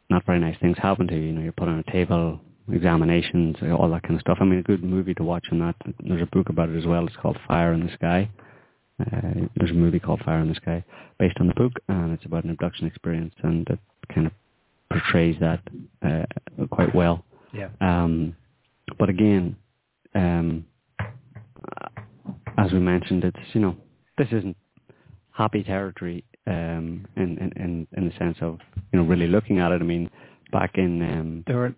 not 0.10 0.26
very 0.26 0.40
nice 0.40 0.58
things 0.62 0.78
happen 0.78 1.08
to 1.08 1.16
you. 1.16 1.22
You 1.22 1.34
know, 1.34 1.42
you're 1.42 1.52
put 1.52 1.68
on 1.68 1.84
a 1.86 1.92
table, 1.92 2.40
examinations, 2.72 3.58
all 3.78 3.90
that 3.92 4.04
kind 4.04 4.16
of 4.16 4.22
stuff. 4.22 4.38
I 4.42 4.46
mean, 4.46 4.60
a 4.60 4.64
good 4.64 4.84
movie 4.84 5.14
to 5.16 5.24
watch 5.24 5.46
on 5.52 5.60
that. 5.60 5.76
There's 6.00 6.22
a 6.22 6.36
book 6.36 6.50
about 6.50 6.70
it 6.70 6.78
as 6.78 6.86
well. 6.86 7.06
It's 7.06 7.16
called 7.16 7.38
Fire 7.48 7.74
in 7.74 7.86
the 7.86 7.94
Sky. 7.94 8.30
Uh, 9.00 9.48
there's 9.58 9.72
a 9.72 9.76
movie 9.76 10.00
called 10.00 10.22
Fire 10.24 10.40
in 10.40 10.50
the 10.50 10.56
Sky 10.56 10.84
based 11.20 11.38
on 11.40 11.48
the 11.48 11.54
book, 11.54 11.74
and 11.88 12.14
it's 12.14 12.26
about 12.26 12.44
an 12.44 12.52
abduction 12.52 12.88
experience, 12.88 13.34
and 13.44 13.68
it 13.70 13.80
kind 14.14 14.28
of 14.28 14.34
portrays 14.90 15.36
that 15.40 15.62
uh, 16.02 16.66
quite 16.72 16.94
well. 16.96 17.26
Yeah. 17.54 17.70
Um, 17.82 18.36
but 18.98 19.10
again, 19.10 19.56
um, 20.14 20.66
as 22.58 22.72
we 22.72 22.80
mentioned, 22.80 23.24
it's 23.24 23.38
you 23.54 23.62
know 23.62 23.76
this 24.18 24.28
isn't 24.32 24.56
happy 25.32 25.64
territory 25.64 26.24
um, 26.48 27.06
in, 27.18 27.38
in 27.38 27.52
in 27.58 27.88
in 27.98 28.06
the 28.06 28.14
sense 28.18 28.38
of 28.42 28.60
you 28.94 29.00
know 29.00 29.06
really 29.06 29.28
looking 29.28 29.60
at 29.60 29.72
it. 29.72 29.82
I 29.82 29.86
mean, 29.86 30.10
back 30.52 30.78
in 30.78 31.02
um, 31.02 31.44
There 31.48 31.58
were 31.58 31.76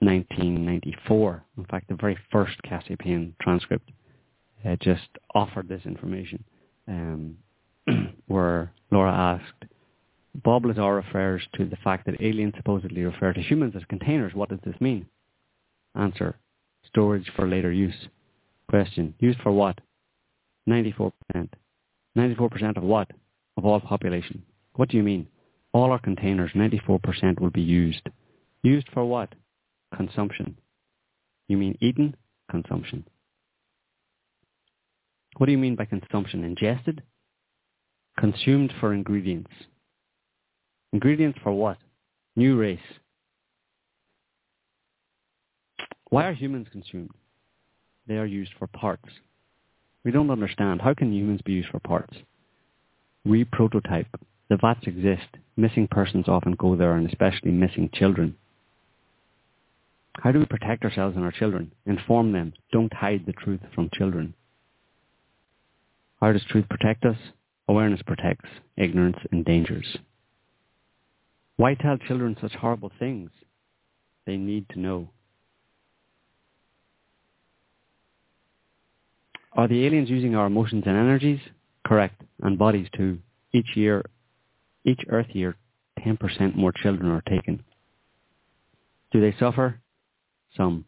1994, 0.00 1.44
in 1.58 1.64
fact, 1.66 1.88
the 1.88 1.94
very 1.94 2.18
first 2.30 2.56
Cassiopaean 2.62 3.32
transcript 3.40 3.90
uh, 4.64 4.76
just 4.80 5.08
offered 5.34 5.68
this 5.68 5.82
information, 5.84 6.44
um, 6.88 7.36
where 8.26 8.72
Laura 8.90 9.12
asked, 9.12 9.70
Bob 10.42 10.66
Lazar 10.66 10.94
refers 10.94 11.42
to 11.54 11.64
the 11.64 11.76
fact 11.76 12.06
that 12.06 12.20
aliens 12.20 12.54
supposedly 12.56 13.02
refer 13.02 13.32
to 13.32 13.40
humans 13.40 13.74
as 13.76 13.82
containers. 13.88 14.34
What 14.34 14.50
does 14.50 14.58
this 14.64 14.78
mean? 14.80 15.06
Answer, 15.94 16.36
storage 16.86 17.30
for 17.34 17.48
later 17.48 17.72
use. 17.72 18.08
Question, 18.68 19.14
used 19.18 19.40
for 19.40 19.52
what? 19.52 19.80
94%. 20.68 21.12
94% 22.16 22.76
of 22.76 22.82
what? 22.82 23.10
Of 23.56 23.64
all 23.64 23.80
population. 23.80 24.42
What 24.74 24.90
do 24.90 24.96
you 24.96 25.02
mean? 25.02 25.28
All 25.72 25.90
our 25.90 25.98
containers, 25.98 26.52
94% 26.52 27.40
will 27.40 27.50
be 27.50 27.62
used. 27.62 28.08
Used 28.62 28.88
for 28.92 29.04
what? 29.04 29.34
Consumption. 29.94 30.56
You 31.48 31.56
mean 31.56 31.76
eaten? 31.80 32.16
Consumption. 32.50 33.04
What 35.36 35.46
do 35.46 35.52
you 35.52 35.58
mean 35.58 35.76
by 35.76 35.84
consumption? 35.84 36.44
Ingested? 36.44 37.02
Consumed 38.18 38.72
for 38.80 38.94
ingredients. 38.94 39.50
Ingredients 40.92 41.38
for 41.42 41.52
what? 41.52 41.78
New 42.36 42.58
race. 42.58 42.78
Why 46.08 46.26
are 46.26 46.32
humans 46.32 46.68
consumed? 46.72 47.10
They 48.06 48.16
are 48.16 48.26
used 48.26 48.52
for 48.58 48.66
parts. 48.68 49.08
We 50.04 50.12
don't 50.12 50.30
understand. 50.30 50.80
How 50.80 50.94
can 50.94 51.12
humans 51.12 51.40
be 51.44 51.52
used 51.52 51.68
for 51.68 51.80
parts? 51.80 52.16
We 53.24 53.44
prototype. 53.44 54.08
The 54.48 54.56
vats 54.56 54.86
exist. 54.86 55.26
Missing 55.56 55.88
persons 55.88 56.28
often 56.28 56.52
go 56.52 56.76
there, 56.76 56.94
and 56.94 57.08
especially 57.08 57.50
missing 57.50 57.90
children. 57.92 58.36
How 60.20 60.32
do 60.32 60.38
we 60.38 60.46
protect 60.46 60.84
ourselves 60.84 61.16
and 61.16 61.24
our 61.24 61.32
children? 61.32 61.72
Inform 61.86 62.32
them. 62.32 62.52
Don't 62.72 62.92
hide 62.92 63.24
the 63.26 63.32
truth 63.32 63.60
from 63.74 63.90
children. 63.92 64.34
How 66.20 66.32
does 66.32 66.44
truth 66.44 66.68
protect 66.68 67.04
us? 67.04 67.16
Awareness 67.68 68.00
protects. 68.06 68.48
Ignorance 68.76 69.18
endangers. 69.32 69.98
Why 71.56 71.74
tell 71.74 71.96
children 71.96 72.36
such 72.40 72.52
horrible 72.54 72.92
things? 72.98 73.30
They 74.26 74.36
need 74.36 74.68
to 74.70 74.80
know. 74.80 75.10
Are 79.52 79.68
the 79.68 79.86
aliens 79.86 80.10
using 80.10 80.34
our 80.34 80.46
emotions 80.46 80.84
and 80.86 80.96
energies? 80.96 81.40
Correct. 81.86 82.20
And 82.42 82.58
bodies 82.58 82.88
too. 82.96 83.18
Each 83.52 83.74
year, 83.74 84.04
each 84.84 85.00
Earth 85.08 85.28
year, 85.32 85.56
10% 86.00 86.56
more 86.56 86.72
children 86.72 87.10
are 87.10 87.22
taken. 87.22 87.64
Do 89.12 89.20
they 89.20 89.34
suffer? 89.38 89.80
Some. 90.56 90.84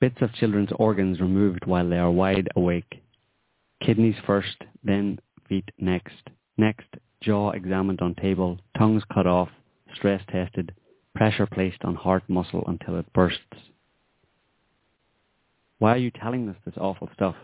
Bits 0.00 0.16
of 0.20 0.32
children's 0.34 0.70
organs 0.76 1.20
removed 1.20 1.64
while 1.64 1.88
they 1.88 1.98
are 1.98 2.10
wide 2.10 2.48
awake. 2.56 3.02
Kidneys 3.80 4.16
first, 4.26 4.56
then 4.82 5.18
feet 5.48 5.70
next. 5.78 6.28
Next, 6.56 6.86
jaw 7.22 7.50
examined 7.50 8.00
on 8.00 8.14
table, 8.16 8.58
tongues 8.76 9.02
cut 9.12 9.26
off, 9.26 9.48
stress 9.94 10.22
tested, 10.30 10.74
pressure 11.14 11.46
placed 11.46 11.84
on 11.84 11.94
heart 11.94 12.24
muscle 12.28 12.64
until 12.66 12.98
it 12.98 13.12
bursts. 13.12 13.38
Why 15.78 15.94
are 15.94 15.98
you 15.98 16.10
telling 16.10 16.48
us 16.48 16.56
this 16.64 16.74
awful 16.78 17.08
stuff? 17.14 17.36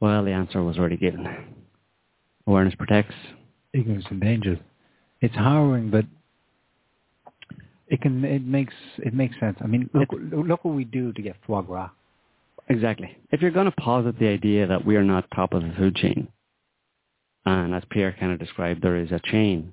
Well, 0.00 0.24
the 0.24 0.32
answer 0.32 0.62
was 0.62 0.78
already 0.78 0.96
given. 0.96 1.26
Awareness 2.46 2.74
protects. 2.74 3.14
Ignorance 3.76 4.06
and 4.10 4.20
danger. 4.20 4.58
It's 5.20 5.34
harrowing, 5.34 5.90
but 5.90 6.04
it 7.88 8.00
can 8.00 8.24
it 8.24 8.44
makes 8.44 8.74
it 8.98 9.14
makes 9.14 9.38
sense. 9.38 9.56
I 9.60 9.66
mean, 9.66 9.88
look 9.94 10.08
look 10.12 10.64
what 10.64 10.74
we 10.74 10.84
do 10.84 11.12
to 11.12 11.22
get 11.22 11.36
foie 11.46 11.62
gras. 11.62 11.90
Exactly. 12.68 13.16
If 13.30 13.40
you're 13.40 13.52
going 13.52 13.70
to 13.70 13.80
posit 13.80 14.18
the 14.18 14.26
idea 14.28 14.66
that 14.66 14.84
we 14.84 14.96
are 14.96 15.04
not 15.04 15.30
top 15.34 15.54
of 15.54 15.62
the 15.62 15.72
food 15.78 15.94
chain, 15.94 16.26
and 17.44 17.74
as 17.74 17.84
Pierre 17.90 18.16
kind 18.18 18.32
of 18.32 18.40
described, 18.40 18.82
there 18.82 18.96
is 18.96 19.12
a 19.12 19.20
chain, 19.30 19.72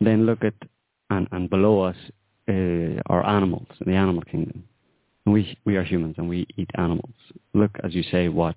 then 0.00 0.26
look 0.26 0.42
at, 0.42 0.54
and, 1.10 1.28
and 1.30 1.48
below 1.48 1.82
us 1.82 1.96
uh, 2.48 3.00
are 3.06 3.24
animals, 3.24 3.68
the 3.84 3.92
animal 3.92 4.22
kingdom. 4.22 4.64
And 5.24 5.32
we, 5.32 5.56
we 5.64 5.76
are 5.76 5.84
humans 5.84 6.16
and 6.18 6.28
we 6.28 6.46
eat 6.56 6.70
animals. 6.74 7.14
Look, 7.54 7.70
as 7.84 7.94
you 7.94 8.02
say, 8.10 8.28
what, 8.28 8.56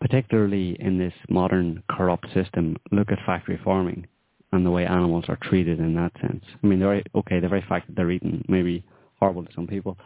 particularly 0.00 0.76
in 0.80 0.98
this 0.98 1.14
modern 1.28 1.82
corrupt 1.90 2.26
system, 2.32 2.76
look 2.92 3.10
at 3.10 3.18
factory 3.26 3.60
farming 3.64 4.06
and 4.52 4.64
the 4.64 4.70
way 4.70 4.86
animals 4.86 5.24
are 5.28 5.38
treated 5.42 5.78
in 5.78 5.94
that 5.94 6.12
sense. 6.20 6.44
I 6.62 6.66
mean, 6.66 6.80
they're, 6.80 7.02
okay, 7.14 7.40
the 7.40 7.48
very 7.48 7.64
fact 7.68 7.86
that 7.86 7.96
they're 7.96 8.10
eaten 8.10 8.44
may 8.48 8.62
be 8.62 8.84
horrible 9.18 9.44
to 9.44 9.52
some 9.54 9.66
people, 9.66 9.98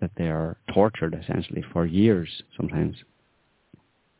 that 0.00 0.10
they 0.16 0.28
are 0.28 0.56
tortured 0.72 1.18
essentially 1.20 1.64
for 1.72 1.86
years 1.86 2.28
sometimes 2.56 2.96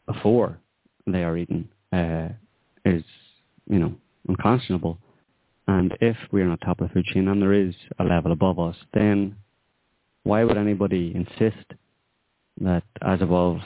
before 0.06 0.58
they 1.06 1.22
are 1.22 1.36
eaten 1.36 1.68
uh, 1.92 2.28
is, 2.84 3.04
you 3.68 3.78
know, 3.78 3.94
unconscionable. 4.28 4.98
And 5.68 5.96
if 6.00 6.16
we're 6.32 6.46
not 6.46 6.60
top 6.62 6.80
of 6.80 6.88
the 6.88 6.94
food 6.94 7.04
chain 7.04 7.28
and 7.28 7.40
there 7.40 7.52
is 7.52 7.74
a 7.98 8.04
level 8.04 8.32
above 8.32 8.58
us, 8.58 8.76
then 8.94 9.36
why 10.24 10.42
would 10.42 10.56
anybody 10.56 11.12
insist 11.14 11.74
that 12.60 12.82
as 13.02 13.20
above, 13.22 13.58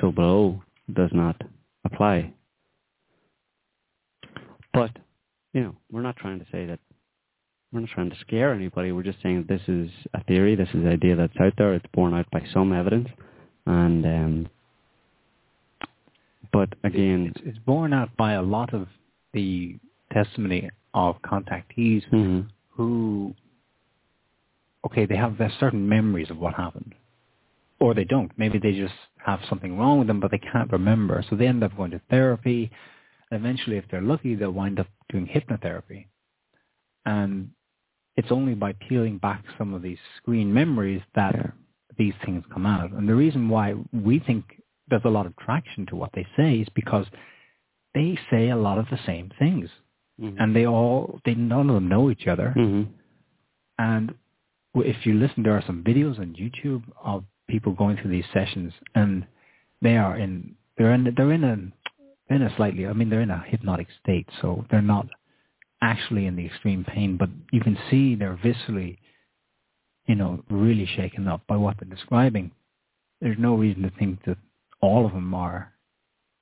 so 0.00 0.10
below 0.10 0.62
does 0.92 1.10
not 1.12 1.40
apply? 1.84 2.32
But, 4.72 4.90
you 5.52 5.62
know, 5.62 5.76
we're 5.90 6.02
not 6.02 6.16
trying 6.16 6.38
to 6.38 6.46
say 6.52 6.66
that 6.66 6.78
we're 7.72 7.80
not 7.80 7.90
trying 7.90 8.10
to 8.10 8.16
scare 8.20 8.52
anybody. 8.54 8.92
We're 8.92 9.02
just 9.02 9.22
saying 9.22 9.44
this 9.48 9.60
is 9.68 9.90
a 10.14 10.24
theory. 10.24 10.54
This 10.56 10.68
is 10.68 10.76
an 10.76 10.88
idea 10.88 11.16
that's 11.16 11.36
out 11.40 11.52
there. 11.58 11.74
It's 11.74 11.84
borne 11.92 12.14
out 12.14 12.30
by 12.30 12.42
some 12.52 12.72
evidence, 12.72 13.08
and 13.66 14.06
um, 14.06 14.48
but 16.52 16.70
again, 16.84 17.32
It's, 17.34 17.44
it's 17.44 17.58
borne 17.58 17.92
out 17.92 18.16
by 18.16 18.32
a 18.32 18.42
lot 18.42 18.72
of 18.72 18.88
the 19.34 19.78
testimony 20.12 20.70
of 20.94 21.16
contactees 21.22 22.02
mhm, 22.10 22.48
who, 22.70 23.34
okay, 24.86 25.04
they 25.04 25.16
have 25.16 25.36
certain 25.60 25.86
memories 25.86 26.30
of 26.30 26.38
what 26.38 26.54
happened, 26.54 26.94
or 27.80 27.92
they 27.92 28.04
don't. 28.04 28.32
Maybe 28.38 28.58
they 28.58 28.72
just 28.72 28.94
have 29.24 29.40
something 29.48 29.76
wrong 29.78 29.98
with 29.98 30.08
them, 30.08 30.20
but 30.20 30.30
they 30.30 30.38
can't 30.38 30.70
remember. 30.72 31.24
So 31.28 31.36
they 31.36 31.46
end 31.46 31.62
up 31.62 31.76
going 31.76 31.90
to 31.92 32.00
therapy. 32.10 32.70
Eventually, 33.30 33.76
if 33.76 33.84
they're 33.90 34.00
lucky, 34.00 34.34
they'll 34.34 34.50
wind 34.50 34.80
up 34.80 34.86
doing 35.10 35.26
hypnotherapy. 35.26 36.06
And 37.04 37.50
it's 38.16 38.32
only 38.32 38.54
by 38.54 38.72
peeling 38.88 39.18
back 39.18 39.44
some 39.56 39.74
of 39.74 39.82
these 39.82 39.98
screen 40.16 40.52
memories 40.52 41.02
that 41.14 41.34
Yeah. 41.34 41.50
these 41.96 42.14
things 42.24 42.44
come 42.52 42.66
out. 42.66 42.90
And 42.92 43.08
the 43.08 43.14
reason 43.14 43.48
why 43.48 43.74
we 43.92 44.18
think 44.18 44.62
there's 44.88 45.04
a 45.04 45.10
lot 45.10 45.26
of 45.26 45.36
traction 45.36 45.86
to 45.86 45.96
what 45.96 46.12
they 46.12 46.26
say 46.36 46.60
is 46.60 46.68
because 46.70 47.06
they 47.94 48.18
say 48.30 48.48
a 48.50 48.56
lot 48.56 48.78
of 48.78 48.88
the 48.88 48.98
same 48.98 49.30
things. 49.38 49.70
Mhm. 50.20 50.36
And 50.38 50.56
they 50.56 50.66
all, 50.66 51.20
they 51.24 51.34
none 51.34 51.68
of 51.68 51.74
them 51.74 51.88
know 51.88 52.10
each 52.10 52.26
other. 52.26 52.52
Mhm. 52.56 52.88
And 53.78 54.14
if 54.74 55.06
you 55.06 55.14
listen, 55.14 55.42
there 55.42 55.56
are 55.56 55.62
some 55.62 55.82
videos 55.84 56.18
on 56.18 56.34
YouTube 56.34 56.82
of 57.02 57.24
people 57.48 57.72
going 57.72 57.96
through 57.96 58.10
these 58.10 58.24
sessions, 58.32 58.72
and 58.94 59.26
they 59.82 59.96
are 59.96 60.16
in 60.18 60.54
they're 60.76 60.92
in 60.94 61.12
they're 61.16 61.32
in 61.32 61.44
a 61.44 62.34
in 62.34 62.42
a 62.42 62.54
slightly 62.56 62.86
I 62.86 62.92
mean 62.92 63.10
they're 63.10 63.20
in 63.22 63.30
a 63.30 63.44
hypnotic 63.46 63.88
state, 64.02 64.28
so 64.40 64.64
they're 64.70 64.82
not 64.82 65.06
actually 65.82 66.26
in 66.26 66.36
the 66.36 66.46
extreme 66.46 66.84
pain, 66.84 67.16
but 67.16 67.30
you 67.52 67.60
can 67.60 67.78
see 67.90 68.14
they're 68.14 68.38
viscerally, 68.44 68.98
you 70.06 70.14
know, 70.14 70.42
really 70.50 70.86
shaken 70.96 71.28
up 71.28 71.42
by 71.46 71.56
what 71.56 71.76
they're 71.78 71.88
describing. 71.88 72.50
There's 73.20 73.38
no 73.38 73.54
reason 73.54 73.82
to 73.82 73.90
think 73.98 74.24
that 74.24 74.38
all 74.80 75.06
of 75.06 75.12
them 75.12 75.34
are 75.34 75.72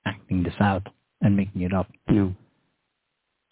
acting 0.07 0.43
this 0.43 0.55
out 0.61 0.87
and 1.21 1.37
making 1.37 1.63
it 1.63 1.73
up. 1.73 1.89
No. 2.09 2.35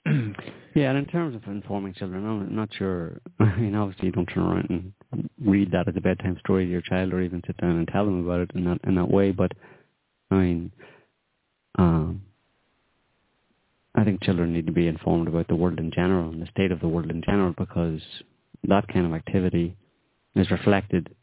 Yeah, 0.74 0.90
and 0.90 0.98
in 0.98 1.06
terms 1.06 1.36
of 1.36 1.44
informing 1.44 1.94
children, 1.94 2.26
I'm 2.26 2.56
not 2.56 2.68
sure. 2.76 3.20
I 3.38 3.54
mean, 3.54 3.76
obviously, 3.76 4.06
you 4.06 4.12
don't 4.12 4.26
turn 4.26 4.42
around 4.42 4.70
and 4.70 4.92
read 5.40 5.70
that 5.72 5.88
as 5.88 5.96
a 5.96 6.00
bedtime 6.00 6.36
story 6.40 6.64
to 6.64 6.70
your 6.70 6.80
child, 6.80 7.12
or 7.12 7.20
even 7.20 7.42
sit 7.46 7.56
down 7.58 7.76
and 7.76 7.88
tell 7.88 8.04
them 8.04 8.24
about 8.24 8.40
it 8.40 8.50
in 8.54 8.64
that 8.64 8.80
in 8.84 8.94
that 8.96 9.10
way. 9.10 9.32
But 9.32 9.52
I 10.30 10.34
mean, 10.36 10.72
um, 11.78 12.22
I 13.94 14.04
think 14.04 14.22
children 14.22 14.52
need 14.52 14.66
to 14.66 14.72
be 14.72 14.88
informed 14.88 15.28
about 15.28 15.48
the 15.48 15.56
world 15.56 15.78
in 15.78 15.90
general 15.90 16.30
and 16.30 16.42
the 16.42 16.50
state 16.50 16.72
of 16.72 16.80
the 16.80 16.88
world 16.88 17.10
in 17.10 17.22
general, 17.22 17.54
because 17.56 18.00
that 18.64 18.88
kind 18.88 19.06
of 19.06 19.12
activity 19.12 19.76
is 20.34 20.50
reflected 20.50 21.14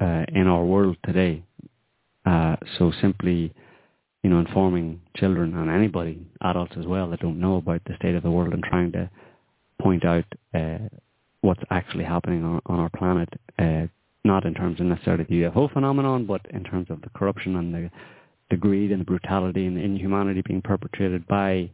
uh, 0.00 0.24
in 0.34 0.46
our 0.46 0.64
world 0.64 0.96
today. 1.04 1.42
Uh, 2.24 2.56
so 2.78 2.92
simply 3.00 3.52
you 4.26 4.30
know, 4.30 4.40
informing 4.40 5.00
children 5.14 5.54
and 5.54 5.70
anybody, 5.70 6.18
adults 6.42 6.72
as 6.76 6.84
well, 6.84 7.08
that 7.08 7.20
don't 7.20 7.38
know 7.38 7.58
about 7.58 7.80
the 7.86 7.94
state 7.94 8.16
of 8.16 8.24
the 8.24 8.30
world 8.30 8.52
and 8.52 8.64
trying 8.64 8.90
to 8.90 9.08
point 9.80 10.04
out 10.04 10.24
uh, 10.52 10.78
what's 11.46 11.62
actually 11.70 12.04
happening 12.04 12.44
on, 12.44 12.60
on 12.66 12.80
our 12.80 12.90
planet, 12.90 13.28
uh, 13.58 13.86
not 14.24 14.44
in 14.44 14.52
terms 14.52 14.80
of 14.80 14.86
necessarily 14.86 15.24
the 15.28 15.42
UFO 15.42 15.72
phenomenon, 15.72 16.26
but 16.26 16.40
in 16.50 16.64
terms 16.64 16.88
of 16.90 17.00
the 17.02 17.08
corruption 17.10 17.56
and 17.56 17.72
the, 17.72 17.90
the 18.50 18.56
greed 18.56 18.90
and 18.90 19.00
the 19.00 19.04
brutality 19.04 19.66
and 19.66 19.76
the 19.76 19.80
inhumanity 19.80 20.42
being 20.44 20.60
perpetrated 20.60 21.24
by 21.28 21.70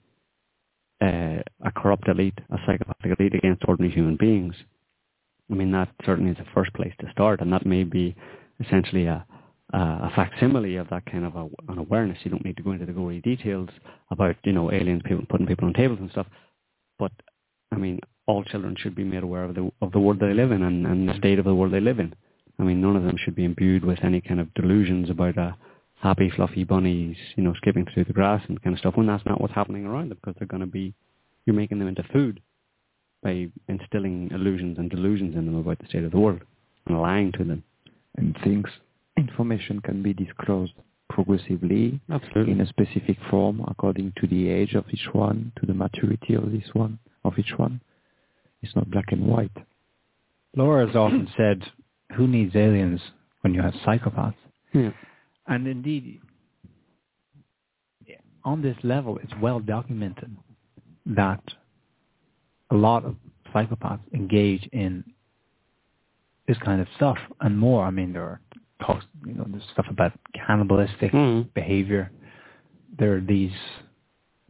uh, 1.01 1.39
a 1.65 1.73
corrupt 1.75 2.07
elite, 2.07 2.39
a 2.51 2.59
psychopathic 2.67 3.19
elite 3.19 3.35
against 3.35 3.63
ordinary 3.67 3.93
human 3.93 4.17
beings. 4.17 4.55
I 5.51 5.55
mean, 5.55 5.73
that 5.73 5.89
certainly 6.05 6.31
is 6.31 6.37
the 6.37 6.45
first 6.55 6.73
place 6.75 6.93
to 7.01 7.11
start, 7.11 7.41
and 7.41 7.51
that 7.53 7.65
may 7.65 7.83
be 7.83 8.15
essentially 8.61 9.07
a, 9.07 9.25
a 9.73 10.13
facsimile 10.15 10.77
of 10.77 10.89
that 10.91 11.07
kind 11.07 11.25
of 11.25 11.35
a, 11.35 11.49
an 11.73 11.79
awareness. 11.79 12.19
You 12.25 12.31
don't 12.31 12.45
need 12.45 12.59
to 12.59 12.63
go 12.63 12.73
into 12.73 12.87
the 12.87 12.93
gory 12.93 13.21
details 13.23 13.71
about, 14.11 14.37
you 14.45 14.53
know, 14.53 14.71
aliens 14.71 15.03
people 15.05 15.25
putting 15.31 15.47
people 15.47 15.67
on 15.67 15.73
tables 15.73 15.99
and 15.99 16.11
stuff. 16.11 16.27
But 16.99 17.13
I 17.73 17.77
mean, 17.77 17.99
all 18.27 18.45
children 18.45 18.77
should 18.79 18.95
be 18.95 19.05
made 19.05 19.23
aware 19.23 19.45
of 19.45 19.55
the 19.55 19.71
of 19.81 19.93
the 19.93 19.99
world 19.99 20.21
they 20.21 20.33
live 20.33 20.53
in 20.53 20.63
and, 20.63 20.87
and 20.87 21.09
the 21.09 21.17
state 21.19 21.39
of 21.39 21.45
the 21.45 21.55
world 21.55 21.73
they 21.73 21.81
live 21.81 21.99
in. 21.99 22.15
I 22.59 22.65
mean, 22.65 22.81
none 22.81 22.97
of 22.97 23.03
them 23.03 23.17
should 23.17 23.35
be 23.35 23.45
imbued 23.45 23.85
with 23.85 23.99
any 24.05 24.21
kind 24.21 24.39
of 24.39 24.53
delusions 24.55 25.11
about 25.11 25.37
a 25.37 25.57
happy, 26.03 26.31
fluffy 26.35 26.65
bunnies, 26.65 27.17
you 27.37 27.43
know, 27.43 27.55
skipping 27.55 27.87
through 27.93 28.05
the 28.05 28.13
grass 28.13 28.43
and 28.49 28.61
kind 28.63 28.75
of 28.75 28.81
stuff 28.81 28.97
when 28.97 29.07
that's 29.07 29.25
not 29.25 29.41
what's 29.41 29.55
happening 29.55 29.87
around 29.87 30.11
them 30.11 30.19
because 30.21 30.35
they're 30.39 30.49
going 30.49 30.61
to 30.61 30.67
be, 30.67 30.93
you're 31.47 31.57
making 31.57 31.79
them 31.79 31.89
into 31.89 32.03
food 32.13 32.41
by 33.23 33.49
instilling 33.69 34.29
illusions 34.33 34.79
and 34.79 34.91
delusions 34.91 35.37
in 35.37 35.47
them 35.47 35.55
about 35.57 35.79
the 35.79 35.87
state 35.87 36.03
of 36.03 36.11
the 36.11 36.19
world 36.19 36.41
and 36.87 37.01
lying 37.01 37.31
to 37.33 37.45
them. 37.45 37.63
and 38.17 38.37
things, 38.43 38.67
information 39.17 39.81
can 39.81 40.03
be 40.03 40.13
disclosed 40.13 40.73
progressively 41.09 42.01
Absolutely. 42.11 42.53
in 42.53 42.61
a 42.61 42.67
specific 42.67 43.17
form 43.31 43.65
according 43.69 44.13
to 44.21 44.27
the 44.27 44.49
age 44.49 44.75
of 44.75 44.85
each 44.91 45.09
one, 45.13 45.53
to 45.61 45.67
the 45.67 45.75
maturity 45.75 46.35
of 46.35 46.51
this 46.51 46.69
one, 46.73 46.99
of 47.25 47.39
each 47.39 47.53
one. 47.57 47.81
It's 48.63 48.75
not 48.77 48.91
black 48.91 49.07
and 49.13 49.27
white. 49.27 49.57
Laura 50.57 50.87
has 50.87 50.95
often 50.97 51.29
said, 51.37 51.63
who 52.17 52.27
needs 52.27 52.55
aliens 52.55 53.01
when 53.41 53.55
you 53.55 53.63
have 53.63 53.75
psychopaths? 53.87 54.35
Yeah. 54.73 54.91
And 55.47 55.67
indeed, 55.67 56.21
on 58.45 58.61
this 58.61 58.77
level, 58.83 59.19
it's 59.23 59.33
well 59.41 59.61
documented 59.61 60.37
that 61.07 61.43
a 62.71 62.75
lot 62.75 63.05
of 63.05 63.15
psychopaths 63.55 64.01
engage 64.13 64.69
in 64.73 65.05
this 66.49 66.59
kind 66.59 66.81
of 66.81 66.89
stuff 66.97 67.19
and 67.41 67.57
more. 67.57 67.85
I 67.85 67.91
mean, 67.91 68.13
there 68.13 68.23
are 68.25 68.41
talks, 68.85 69.05
you 69.25 69.35
know, 69.35 69.47
there's 69.49 69.63
stuff 69.73 69.87
about 69.89 70.13
cannibalistic 70.35 71.13
Mhm. 71.13 71.53
behavior. 71.55 72.11
There 72.99 73.15
are 73.17 73.21
these 73.21 73.53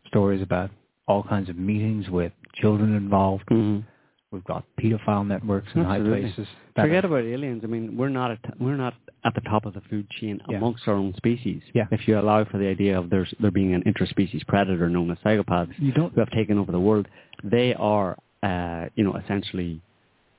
stories 0.06 0.40
about 0.40 0.70
all 1.06 1.22
kinds 1.22 1.50
of 1.50 1.56
meetings 1.58 2.08
with 2.08 2.32
children 2.54 2.94
involved. 2.94 3.44
Mhm. 3.50 3.84
We've 4.32 4.44
got 4.44 4.64
pedophile 4.80 5.26
networks 5.26 5.68
in 5.74 5.84
high 5.84 6.00
places. 6.00 6.46
Forget 6.74 7.04
are- 7.04 7.08
about 7.08 7.24
aliens. 7.24 7.60
I 7.64 7.66
mean, 7.66 7.96
we're 7.96 8.08
not 8.08 8.30
at 8.30 8.38
we're 8.58 8.76
not 8.76 8.94
at 9.24 9.34
the 9.34 9.42
top 9.42 9.66
of 9.66 9.74
the 9.74 9.82
food 9.82 10.08
chain 10.10 10.40
Yeah. 10.48 10.56
amongst 10.56 10.88
our 10.88 10.94
own 10.94 11.14
species. 11.16 11.60
Yeah. 11.74 11.86
If 11.90 12.08
you 12.08 12.18
allow 12.18 12.42
for 12.44 12.58
the 12.58 12.66
idea 12.66 12.98
of 12.98 13.10
there's 13.10 13.32
there 13.40 13.50
being 13.50 13.74
an 13.74 13.82
interspecies 13.84 14.44
predator 14.46 14.88
known 14.88 15.10
as 15.10 15.18
psychopaths 15.18 15.74
You 15.78 15.92
don't 15.92 16.12
who 16.14 16.20
have 16.20 16.30
taken 16.30 16.58
over 16.58 16.72
the 16.72 16.80
world, 16.80 17.06
they 17.44 17.74
are 17.74 18.16
uh, 18.42 18.86
you 18.96 19.04
know 19.04 19.14
essentially 19.16 19.80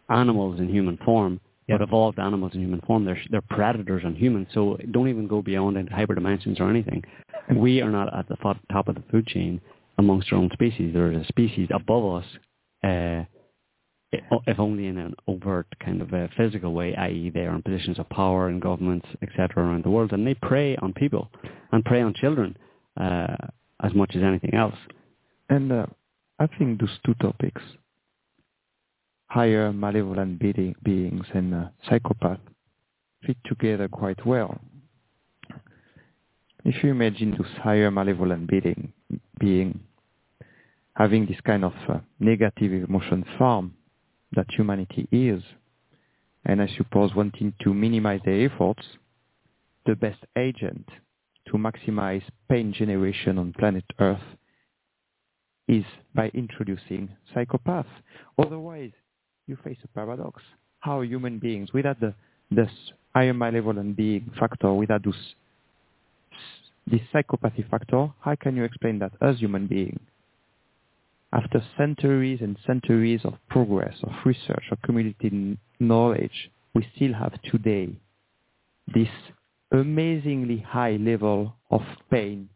animals 0.10 0.60
in 0.60 0.68
human 0.70 0.98
form, 1.06 1.40
Yeah. 1.68 1.78
but 1.78 1.84
evolved 1.88 2.20
animals 2.20 2.54
in 2.56 2.62
human 2.62 2.82
form. 2.82 3.06
They're 3.06 3.22
they're 3.30 3.42
predators 3.42 4.04
on 4.04 4.16
humans. 4.16 4.48
So 4.54 4.78
don't 4.92 5.08
even 5.08 5.28
go 5.28 5.42
beyond 5.42 5.78
into 5.78 5.94
hyperdimensions 5.94 6.60
or 6.60 6.70
anything. 6.70 7.04
We 7.56 7.82
are 7.82 7.92
not 7.92 8.14
at 8.18 8.28
the 8.28 8.38
top 8.72 8.88
of 8.88 8.96
the 8.96 9.04
food 9.12 9.28
chain 9.28 9.62
amongst 10.00 10.32
our 10.34 10.40
own 10.40 10.50
species. 10.54 10.94
There 10.94 11.12
is 11.12 11.22
a 11.22 11.26
species 11.28 11.70
above 11.72 12.24
us. 12.24 12.26
Uh, 12.84 13.24
if 14.48 14.60
only 14.60 14.88
in 14.88 14.98
an 14.98 15.16
overt 15.28 15.68
kind 15.84 16.02
of 16.02 16.14
a 16.14 16.30
physical 16.38 16.74
way, 16.74 16.96
i.e. 16.96 17.32
they 17.34 17.42
are 17.42 17.56
in 17.56 17.62
positions 17.62 18.00
of 18.00 18.10
power 18.10 18.50
in 18.50 18.60
governments, 18.60 19.08
etc. 19.22 19.50
around 19.64 19.84
the 19.84 19.90
world, 19.90 20.12
and 20.12 20.26
they 20.26 20.36
prey 20.36 20.76
on 20.78 20.94
people 20.94 21.30
and 21.72 21.84
prey 21.84 22.02
on 22.02 22.14
children 22.14 22.56
uh, 23.00 23.36
as 23.84 23.94
much 23.94 24.16
as 24.16 24.24
anything 24.24 24.54
else. 24.54 24.76
And 25.50 25.72
uh, 25.72 25.86
I 26.40 26.48
think 26.48 26.80
those 26.80 26.98
two 27.06 27.16
topics, 27.16 27.62
higher 29.28 29.74
malevolent 29.74 30.40
being, 30.40 30.76
beings 30.84 31.26
and 31.34 31.54
uh, 31.54 31.68
psychopath, 31.90 32.40
fit 33.26 33.38
together 33.46 33.88
quite 33.88 34.26
well. 34.26 34.60
If 36.66 36.84
you 36.84 36.92
imagine 36.92 37.32
those 37.32 37.62
higher 37.62 37.92
malevolent 37.92 38.48
being, 38.48 38.94
being 39.40 39.82
having 40.96 41.26
this 41.26 41.40
kind 41.46 41.66
of 41.66 41.74
uh, 41.90 41.98
negative 42.20 42.88
emotion 42.88 43.26
farm 43.38 43.74
that 44.36 44.48
humanity 44.52 45.08
is, 45.12 45.42
and 46.46 46.62
I 46.62 46.68
suppose 46.78 47.16
wanting 47.16 47.54
to 47.62 47.74
minimize 47.74 48.22
their 48.26 48.46
efforts, 48.46 48.84
the 49.86 49.96
best 49.96 50.20
agent 50.38 50.88
to 51.48 51.54
maximize 51.54 52.24
pain 52.50 52.74
generation 52.74 53.38
on 53.38 53.54
planet 53.54 53.84
Earth 54.00 54.20
is 55.68 55.86
by 56.14 56.30
introducing 56.34 57.10
psychopaths. 57.36 57.86
Otherwise, 58.38 58.92
you 59.48 59.58
face 59.64 59.78
a 59.84 59.88
paradox. 59.90 60.42
How 60.80 61.02
human 61.02 61.40
beings, 61.40 61.72
without 61.74 62.00
the 62.00 62.14
this 62.52 62.70
higher 63.14 63.34
malevolent 63.34 63.96
being 63.96 64.30
factor, 64.40 64.74
without 64.74 65.04
this, 65.04 65.16
this 66.88 67.02
psychopathy 67.14 67.70
factor, 67.70 68.12
how 68.20 68.36
can 68.36 68.56
you 68.56 68.64
explain 68.64 69.00
that 69.00 69.12
as 69.22 69.38
human 69.40 69.68
beings? 69.68 70.00
After 71.34 71.64
centuries 71.78 72.40
and 72.42 72.58
centuries 72.66 73.22
of 73.26 73.34
progress, 73.50 73.96
of 74.04 74.12
research, 74.24 74.66
of 74.72 74.80
community 74.84 75.58
knowledge, 75.80 76.52
we 76.76 76.88
still 76.96 77.14
have 77.14 77.34
today 77.42 77.90
this 78.94 79.08
amazingly 79.72 80.60
high 80.60 80.98
level 80.98 81.56
of 81.72 81.82
pain, 82.12 82.50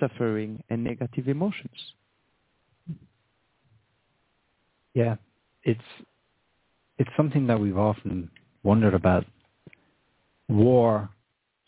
suffering, 0.00 0.62
and 0.70 0.84
negative 0.84 1.28
emotions. 1.28 1.94
Yeah, 4.94 5.16
it's 5.62 5.80
it's 6.98 7.10
something 7.14 7.46
that 7.48 7.60
we've 7.60 7.76
often 7.76 8.30
wondered 8.62 8.94
about. 8.94 9.26
War, 10.48 11.10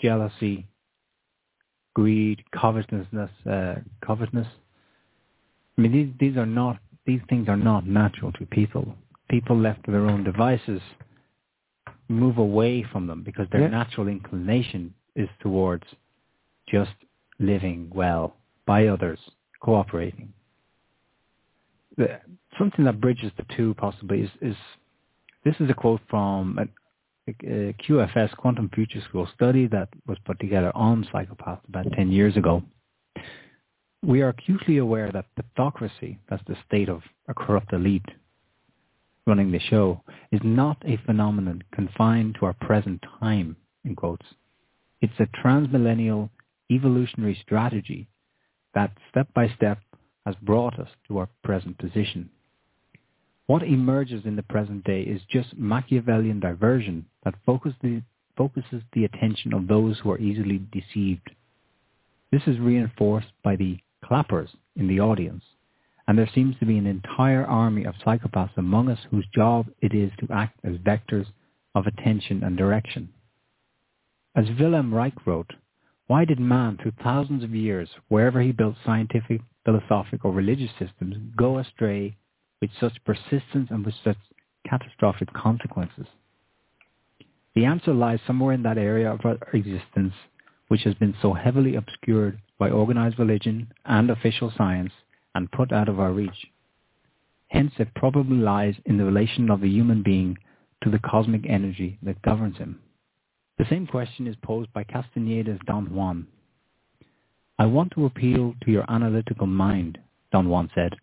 jealousy, 0.01 0.67
greed, 1.95 2.43
covetousness, 2.59 3.31
uh, 3.47 3.75
covetousness. 4.05 4.47
I 5.81 5.83
mean, 5.83 5.93
these 5.93 6.13
these 6.21 6.37
are 6.37 6.45
not 6.45 6.79
these 7.07 7.23
things 7.31 7.49
are 7.49 7.57
not 7.57 7.87
natural 7.87 8.33
to 8.33 8.45
people. 8.45 8.95
People 9.31 9.57
left 9.59 9.87
to 9.87 9.91
their 9.91 10.05
own 10.05 10.23
devices 10.25 10.83
move 12.09 12.37
away 12.37 12.83
from 12.93 13.07
them 13.07 13.23
because 13.23 13.49
their 13.49 13.63
Yeah. 13.63 13.69
natural 13.69 14.07
inclination 14.09 14.93
is 15.15 15.31
towards 15.39 15.85
just 16.67 16.93
living 17.39 17.89
well 17.95 18.37
by 18.67 18.89
others, 18.89 19.21
cooperating. 19.61 20.35
The, 21.97 22.21
something 22.59 22.85
that 22.85 23.01
bridges 23.01 23.33
the 23.39 23.45
two 23.57 23.73
possibly 23.75 24.21
is, 24.21 24.31
is 24.43 24.57
this 25.45 25.59
is 25.61 25.71
a 25.71 25.75
quote 25.75 26.03
from 26.11 26.59
a, 26.59 26.67
a 27.29 27.73
QFS 27.73 28.37
Quantum 28.37 28.69
Future 28.75 29.01
School 29.09 29.27
study 29.35 29.67
that 29.69 29.89
was 30.07 30.19
put 30.27 30.39
together 30.41 30.73
on 30.75 31.05
psychopaths 31.05 31.67
about 31.69 31.91
10 31.93 32.13
years 32.13 32.37
ago. 32.37 32.63
We 34.03 34.23
are 34.23 34.31
acutely 34.31 34.79
aware 34.79 35.13
that 35.13 35.27
pathocracy, 35.37 36.19
that's 36.29 36.43
the 36.47 36.57
state 36.67 36.89
of 36.89 37.03
a 37.29 37.35
corrupt 37.35 37.73
elite 37.75 38.09
running 39.27 39.53
the 39.53 39.61
show, 39.61 40.03
is 40.33 40.41
not 40.43 40.79
a 40.87 40.97
phenomenon 41.05 41.63
confined 41.73 42.37
to 42.37 42.47
our 42.47 42.55
present 42.55 43.05
time, 43.21 43.57
in 43.85 43.95
quotes. 43.95 44.25
It's 45.03 45.21
a 45.21 45.27
transmillennial 45.27 46.31
evolutionary 46.71 47.39
strategy 47.43 48.09
that 48.75 48.93
step 49.11 49.29
by 49.35 49.49
step 49.55 49.79
has 50.25 50.35
brought 50.43 50.79
us 50.79 50.89
to 51.09 51.19
our 51.19 51.29
present 51.45 51.77
position. 51.79 52.31
What 53.47 53.63
emerges 53.63 54.25
in 54.25 54.37
the 54.37 54.43
present 54.43 54.85
day 54.85 55.03
is 55.03 55.21
just 55.31 55.57
Machiavellian 55.59 56.41
diversion 56.41 57.07
that 57.25 57.35
focus 57.45 57.75
the, 57.83 58.03
focuses 58.37 58.83
the 58.95 59.05
attention 59.05 59.53
of 59.53 59.69
those 59.69 59.99
who 59.99 60.11
are 60.11 60.19
easily 60.19 60.63
deceived. 60.73 61.31
This 62.33 62.43
is 62.47 62.59
reinforced 62.59 63.33
by 63.43 63.57
the 63.57 63.79
clappers 64.05 64.51
in 64.77 64.89
the 64.89 65.01
audience, 65.01 65.45
and 66.07 66.19
there 66.19 66.31
seems 66.35 66.59
to 66.59 66.67
be 66.67 66.79
an 66.79 66.87
entire 66.87 67.45
army 67.45 67.85
of 67.85 67.95
psychopaths 68.05 68.57
among 68.57 68.89
us 68.89 68.99
whose 69.11 69.27
job 69.35 69.67
it 69.81 69.95
is 69.95 70.11
to 70.19 70.33
act 70.33 70.59
as 70.65 70.77
vectors 70.77 71.27
of 71.75 71.87
attention 71.87 72.43
and 72.43 72.57
direction. 72.57 73.09
As 74.35 74.47
Wilhelm 74.59 74.95
Reich 74.95 75.27
wrote, 75.27 75.53
why 76.07 76.25
did 76.25 76.41
man 76.41 76.77
through 76.77 76.93
thousands 77.03 77.45
of 77.45 77.55
years, 77.55 77.89
wherever 78.09 78.41
he 78.41 78.53
built 78.53 78.75
scientific, 78.85 79.41
philosophic 79.65 80.25
or 80.25 80.33
religious 80.33 80.71
systems, 80.79 81.17
go 81.37 81.59
astray 81.59 82.17
with 82.61 82.71
such 82.81 83.05
persistence 83.05 83.69
and 83.71 83.85
with 83.85 83.95
such 84.03 84.17
catastrophic 84.69 85.33
consequences? 85.33 86.07
The 87.55 87.65
answer 87.65 87.93
lies 87.93 88.21
somewhere 88.27 88.55
in 88.55 88.63
that 88.65 88.79
area 88.79 89.13
of 89.13 89.21
our 89.25 89.39
existence 89.53 90.15
which 90.71 90.85
has 90.85 90.95
been 90.95 91.17
so 91.21 91.33
heavily 91.33 91.75
obscured 91.75 92.39
by 92.57 92.71
organized 92.71 93.19
religion 93.19 93.67
and 93.87 94.09
official 94.09 94.53
science 94.57 94.93
and 95.35 95.51
put 95.51 95.73
out 95.73 95.89
of 95.89 95.99
our 95.99 96.13
reach. 96.13 96.47
Hence 97.49 97.73
it 97.81 97.93
probably 97.97 98.37
lies 98.37 98.77
in 98.87 98.97
the 98.97 99.05
relation 99.05 99.51
of 99.51 99.61
the 99.61 99.69
human 99.69 100.05
being 100.05 100.39
to 100.85 100.89
the 100.91 101.01
cosmic 101.01 101.45
energy 101.49 101.99
that 102.05 102.23
governs 102.23 102.57
him. 102.59 102.79
The 103.59 103.67
same 103.69 103.89
question 103.89 104.29
is 104.29 104.37
posed 104.45 104.73
by 104.73 104.85
Castaneda's 104.85 105.59
Don 105.67 105.93
Juan. 105.93 106.29
I 107.59 107.67
want 107.67 107.91
to 107.97 108.07
appeal 108.07 108.55
to 108.63 108.71
your 108.71 108.89
analytical 108.89 109.49
mind, 109.49 109.99
Don 110.31 110.49
Juan 110.49 110.71
said. 110.73 110.95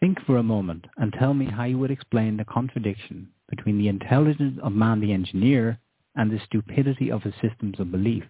Think 0.00 0.22
for 0.24 0.38
a 0.38 0.42
moment 0.42 0.86
and 0.96 1.12
tell 1.12 1.34
me 1.34 1.44
how 1.44 1.64
you 1.64 1.76
would 1.78 1.90
explain 1.90 2.38
the 2.38 2.46
contradiction 2.46 3.28
between 3.50 3.76
the 3.76 3.88
intelligence 3.88 4.58
of 4.62 4.72
man 4.72 5.00
the 5.00 5.12
engineer 5.12 5.78
and 6.14 6.30
the 6.30 6.40
stupidity 6.46 7.10
of 7.10 7.22
his 7.22 7.34
systems 7.42 7.78
of 7.78 7.92
belief, 7.92 8.24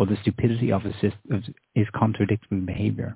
or 0.00 0.06
the 0.06 0.16
stupidity 0.22 0.72
of 0.72 0.80
his, 0.82 1.12
contradictory 1.94 2.58
behavior. 2.60 3.14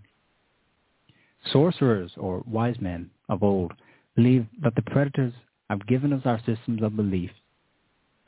Sorcerers 1.51 2.13
or 2.19 2.45
wise 2.47 2.77
men 2.79 3.11
of 3.31 3.43
old 3.43 3.73
believe 4.15 4.47
that 4.63 4.75
the 4.75 4.83
predators 4.83 5.33
have 5.71 5.87
given 5.87 6.13
us 6.13 6.21
our 6.27 6.39
systems 6.45 6.83
of 6.83 6.95
belief, 6.95 7.31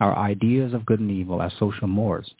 our 0.01 0.17
ideas 0.17 0.73
of 0.73 0.87
good 0.87 1.01
and 1.01 1.11
evil 1.11 1.43
as 1.43 1.53
social 1.59 1.87
mores. 1.87 2.33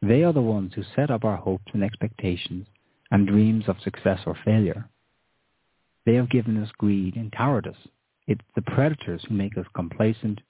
They 0.00 0.24
are 0.24 0.32
the 0.32 0.40
ones 0.40 0.72
who 0.74 0.82
set 0.96 1.10
up 1.10 1.24
our 1.24 1.36
hopes 1.36 1.70
and 1.74 1.84
expectations 1.84 2.66
and 3.10 3.26
dreams 3.26 3.64
of 3.68 3.76
success 3.84 4.20
or 4.24 4.38
failure. 4.46 4.88
They 6.06 6.14
have 6.14 6.30
given 6.30 6.56
us 6.62 6.70
greed 6.78 7.16
and 7.16 7.30
cowardice. 7.30 7.76
It's 8.26 8.40
the 8.54 8.62
predators 8.62 9.22
who 9.28 9.34
make 9.34 9.58
us 9.58 9.66
complacent, 9.74 10.40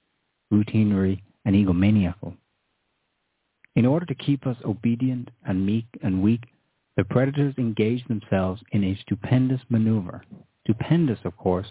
routinary, 0.53 1.19
and 1.43 1.53
egomaniacal. 1.53 2.37
In 3.75 3.85
order 3.85 4.05
to 4.05 4.15
keep 4.15 4.47
us 4.47 4.57
obedient 4.63 5.29
and 5.45 5.65
meek 5.65 5.85
and 6.01 6.23
weak, 6.23 6.43
the 6.95 7.03
predators 7.03 7.55
engage 7.57 8.05
themselves 8.07 8.61
in 8.71 8.83
a 8.83 8.97
stupendous 9.01 9.61
maneuver. 9.69 10.23
Stupendous, 10.63 11.19
of 11.25 11.35
course, 11.35 11.67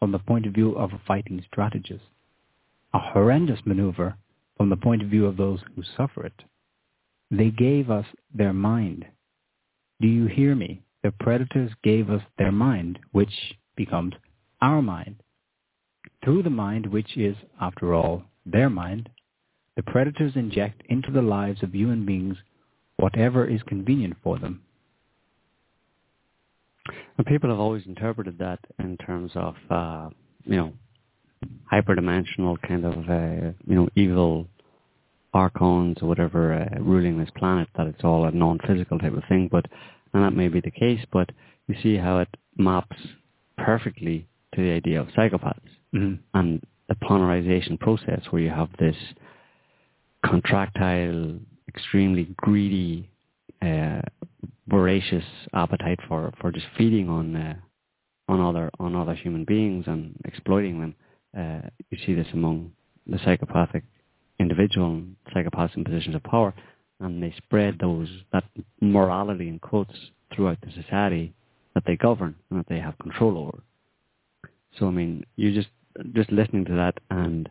from 0.00 0.10
the 0.10 0.18
point 0.18 0.46
of 0.46 0.52
view 0.52 0.72
of 0.72 0.92
a 0.92 1.00
fighting 1.06 1.42
strategist. 1.46 2.04
A 2.92 2.98
horrendous 2.98 3.60
maneuver 3.64 4.16
from 4.56 4.68
the 4.68 4.76
point 4.76 5.02
of 5.02 5.08
view 5.08 5.26
of 5.26 5.36
those 5.36 5.60
who 5.74 5.82
suffer 5.96 6.26
it. 6.26 6.42
They 7.30 7.50
gave 7.50 7.90
us 7.90 8.06
their 8.34 8.52
mind. 8.52 9.06
Do 10.00 10.08
you 10.08 10.26
hear 10.26 10.54
me? 10.54 10.82
The 11.02 11.12
predators 11.12 11.70
gave 11.82 12.10
us 12.10 12.22
their 12.36 12.52
mind, 12.52 12.98
which 13.12 13.54
becomes 13.76 14.14
our 14.60 14.82
mind. 14.82 15.16
Through 16.24 16.42
the 16.42 16.50
mind, 16.50 16.86
which 16.86 17.16
is, 17.16 17.36
after 17.60 17.94
all, 17.94 18.24
their 18.44 18.70
mind, 18.70 19.08
the 19.76 19.82
predators 19.82 20.32
inject 20.36 20.82
into 20.88 21.10
the 21.10 21.22
lives 21.22 21.62
of 21.62 21.74
human 21.74 22.06
beings 22.06 22.36
whatever 22.96 23.44
is 23.46 23.62
convenient 23.64 24.16
for 24.22 24.38
them. 24.38 24.62
And 27.16 27.26
people 27.26 27.50
have 27.50 27.58
always 27.58 27.86
interpreted 27.86 28.38
that 28.38 28.60
in 28.78 28.96
terms 28.98 29.32
of, 29.34 29.54
uh, 29.70 30.08
you 30.44 30.56
know, 30.56 30.72
hyperdimensional 31.72 32.56
kind 32.66 32.84
of, 32.84 32.94
uh, 33.08 33.52
you 33.66 33.74
know, 33.74 33.88
evil 33.96 34.46
archons 35.32 35.98
or 36.00 36.08
whatever 36.08 36.54
uh, 36.54 36.80
ruling 36.80 37.18
this 37.18 37.30
planet, 37.36 37.68
that 37.76 37.86
it's 37.86 38.04
all 38.04 38.26
a 38.26 38.30
non-physical 38.30 38.98
type 38.98 39.14
of 39.14 39.22
thing. 39.28 39.48
But 39.50 39.66
and 40.12 40.22
that 40.22 40.32
may 40.32 40.48
be 40.48 40.60
the 40.60 40.70
case, 40.70 41.04
but 41.12 41.30
you 41.66 41.74
see 41.82 41.96
how 41.96 42.18
it 42.18 42.28
maps 42.56 42.96
perfectly 43.58 44.28
to 44.54 44.62
the 44.62 44.70
idea 44.70 45.00
of 45.00 45.08
psychopaths 45.08 45.58
mm-hmm. 45.94 46.14
and 46.34 46.62
the 46.88 46.94
ponerization 46.96 47.78
process 47.78 48.20
where 48.30 48.42
you 48.42 48.50
have 48.50 48.68
this 48.78 48.96
contractile, 50.24 51.38
extremely 51.68 52.28
greedy, 52.36 53.08
uh, 53.62 54.00
voracious 54.68 55.24
appetite 55.52 55.98
for, 56.08 56.32
for 56.40 56.50
just 56.50 56.66
feeding 56.76 57.08
on 57.08 57.36
uh, 57.36 57.54
on 58.28 58.40
other 58.40 58.70
on 58.80 58.96
other 58.96 59.14
human 59.14 59.44
beings 59.44 59.84
and 59.86 60.14
exploiting 60.24 60.80
them. 60.80 60.94
Uh, 61.36 61.68
you 61.90 61.98
see 62.06 62.14
this 62.14 62.26
among 62.32 62.72
the 63.06 63.18
psychopathic 63.24 63.84
individual 64.40 65.02
psychopaths 65.34 65.76
in 65.76 65.84
positions 65.84 66.14
of 66.14 66.22
power, 66.22 66.54
and 67.00 67.22
they 67.22 67.34
spread 67.36 67.78
those 67.80 68.08
that 68.32 68.44
morality 68.80 69.48
in 69.48 69.58
quotes 69.58 69.94
throughout 70.34 70.58
the 70.62 70.82
society 70.82 71.32
that 71.74 71.84
they 71.86 71.96
govern 71.96 72.34
and 72.50 72.58
that 72.58 72.66
they 72.68 72.78
have 72.78 72.96
control 72.98 73.36
over. 73.36 73.62
So 74.78 74.86
I 74.86 74.90
mean, 74.90 75.24
you 75.36 75.52
just 75.52 75.68
just 76.12 76.32
listening 76.32 76.64
to 76.66 76.74
that 76.74 76.98
and 77.10 77.48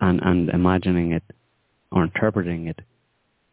and 0.00 0.20
and 0.22 0.50
imagining 0.50 1.12
it 1.12 1.22
or 1.90 2.04
interpreting 2.04 2.66
it 2.66 2.80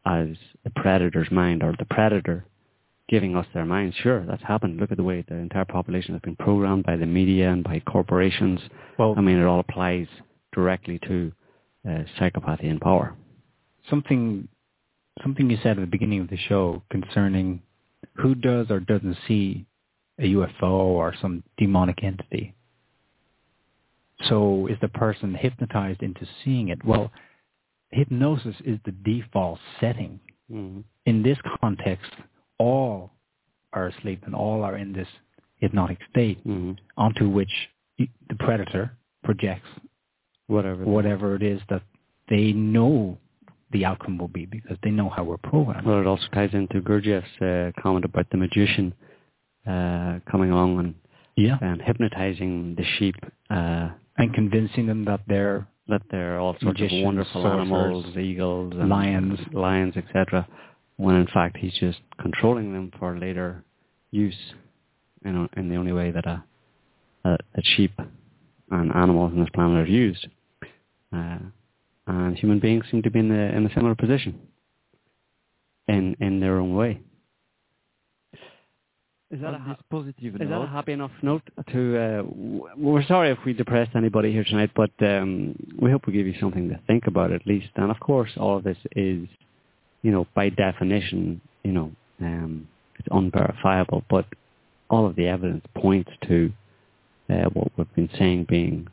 as 0.06 0.30
the 0.64 0.70
predator's 0.70 1.32
mind 1.32 1.64
or 1.64 1.74
the 1.78 1.86
predator 1.86 2.46
giving 3.08 3.36
us 3.36 3.46
their 3.54 3.66
minds. 3.66 3.96
Sure, 3.98 4.26
that's 4.26 4.44
happened. 4.44 4.80
Look 4.80 4.92
at 4.92 4.98
the 4.98 5.04
way 5.04 5.24
the 5.28 5.36
entire 5.36 5.66
population 5.66 6.14
has 6.14 6.22
been 6.22 6.36
programmed 6.36 6.86
by 6.86 6.96
the 6.96 7.06
media 7.06 7.52
and 7.52 7.64
by 7.64 7.80
corporations. 7.80 8.60
Well, 8.98 9.14
I 9.18 9.22
mean, 9.22 9.38
it 9.38 9.46
all 9.46 9.60
applies 9.60 10.08
directly 10.54 11.00
to 11.08 11.32
uh, 11.88 12.04
psychopathy 12.20 12.64
in 12.66 12.80
power. 12.80 13.16
Something, 13.90 14.48
something 15.22 15.50
you 15.50 15.58
said 15.62 15.78
at 15.78 15.82
the 15.82 15.88
beginning 15.88 16.22
of 16.22 16.30
the 16.30 16.38
show 16.38 16.82
concerning 16.90 17.62
who 18.16 18.34
does 18.34 18.68
or 18.72 18.80
doesn't 18.80 19.18
see 19.28 19.66
a 20.20 20.24
UFO 20.34 20.72
or 20.72 21.14
some 21.22 21.44
demonic 21.58 22.04
entity. 22.04 22.56
So 24.24 24.68
is 24.68 24.78
the 24.82 24.88
person 24.88 25.34
hypnotized 25.36 26.02
into 26.02 26.26
seeing 26.44 26.70
it? 26.70 26.84
Well, 26.86 27.12
hypnosis 27.92 28.56
is 28.64 28.80
the 28.86 28.92
default 28.92 29.60
setting. 29.80 30.20
Mm-hmm. 30.52 30.82
In 31.06 31.24
this 31.24 31.38
context, 31.60 32.12
all 32.58 33.12
are 33.74 33.88
asleep 33.88 34.24
and 34.26 34.34
all 34.34 34.64
are 34.64 34.78
in 34.78 34.94
this 34.94 35.08
hypnotic 35.58 35.98
state 36.10 36.40
mm-hmm. 36.48 36.74
onto 36.98 37.30
which 37.30 37.52
the 37.98 38.36
predator 38.40 38.92
projects 39.24 39.68
whatever 40.48 40.84
whatever 40.84 41.36
it 41.36 41.42
is 41.42 41.60
that 41.70 41.82
they 42.30 42.52
know 42.52 43.18
the 43.72 43.86
outcome 43.86 44.18
will 44.18 44.28
be 44.28 44.46
because 44.46 44.78
they 44.84 44.92
know 44.92 45.10
how 45.10 45.24
we're 45.24 45.38
programmed. 45.38 45.86
Well, 45.86 46.00
it 46.00 46.08
also 46.08 46.28
ties 46.34 46.52
into 46.54 46.82
Gurdjieff's 46.82 47.42
uh, 47.42 47.82
comment 47.82 48.06
about 48.06 48.30
the 48.30 48.38
magician 48.38 48.94
uh, 49.68 50.20
coming 50.30 50.52
along 50.52 50.80
and 50.80 50.96
yeah. 51.36 51.58
and 51.62 51.82
hypnotizing 51.82 52.76
the 52.78 52.86
sheep 52.98 53.16
uh, 53.50 53.90
and 54.18 54.34
convincing 54.34 54.88
them 54.88 55.06
that 55.06 55.22
they're 55.28 55.68
that 55.88 56.02
they're 56.10 56.40
all 56.40 56.56
sorts 56.62 56.82
of 56.82 56.90
wonderful 56.92 57.44
sorcerers, 57.44 57.68
animals, 57.68 58.18
eagles, 58.18 58.74
and 58.76 58.90
lions, 58.90 59.40
lions, 59.54 59.96
etc. 59.98 60.48
When 60.98 61.16
in 61.16 61.28
fact 61.28 61.58
he's 61.58 61.74
just 61.74 62.00
controlling 62.20 62.74
them 62.74 62.92
for 62.98 63.18
later 63.18 63.64
use, 64.12 64.36
you 65.24 65.32
know, 65.32 65.48
in 65.58 65.70
the 65.70 65.76
only 65.76 65.92
way 65.92 66.12
that 66.12 66.26
a, 66.26 66.44
a, 67.24 67.34
a 67.34 67.62
sheep 67.76 67.92
and 68.72 68.92
animals 68.96 69.34
on 69.34 69.40
this 69.40 69.50
planet 69.54 69.88
are 69.88 69.92
used. 69.92 70.28
Uh, 71.14 71.38
and 72.08 72.38
human 72.38 72.60
beings 72.60 72.86
seem 72.90 73.02
to 73.04 73.12
be 73.12 73.20
in 73.20 73.32
a, 73.32 73.56
in 73.56 73.66
a 73.66 73.74
similar 73.74 73.96
position 73.96 74.40
in 75.88 76.16
in 76.20 76.40
their 76.40 76.60
own 76.60 76.76
way. 76.76 77.00
Is 79.36 79.42
that, 79.42 79.54
On 79.54 79.56
a, 79.56 79.68
this 79.68 79.84
positive 79.90 80.36
is 80.36 80.40
that 80.40 80.46
a 80.46 80.50
note, 80.50 80.70
happy 80.70 80.94
enough 80.94 81.12
note 81.22 81.42
to? 81.74 81.98
Uh, 81.98 82.18
w- 82.22 82.68
we're 82.78 83.04
sorry 83.06 83.32
if 83.32 83.38
we 83.46 83.52
depressed 83.52 83.92
anybody 83.94 84.32
here 84.32 84.46
tonight, 84.46 84.72
but 84.74 84.92
um, 85.02 85.56
we 85.78 85.92
hope 85.92 86.08
we 86.08 86.14
give 86.14 86.26
you 86.26 86.36
something 86.40 86.70
to 86.70 86.80
think 86.88 87.06
about 87.08 87.34
at 87.34 87.46
least. 87.46 87.68
And 87.76 87.92
of 87.92 88.00
course, 88.00 88.32
all 88.38 88.56
of 88.56 88.64
this 88.64 88.78
is, 88.96 89.28
you 90.04 90.12
know, 90.12 90.26
by 90.36 90.48
definition, 90.48 91.42
you 91.66 91.74
know, 91.74 91.92
um, 92.22 92.66
it's 92.98 93.10
unverifiable. 93.12 94.06
But 94.10 94.26
all 94.90 95.06
of 95.06 95.18
the 95.18 95.28
evidence 95.28 95.66
points 95.76 96.12
to 96.30 96.54
uh, 97.30 97.50
what 97.52 97.72
we've 97.76 97.94
been 97.96 98.10
saying 98.18 98.46
being 98.48 98.88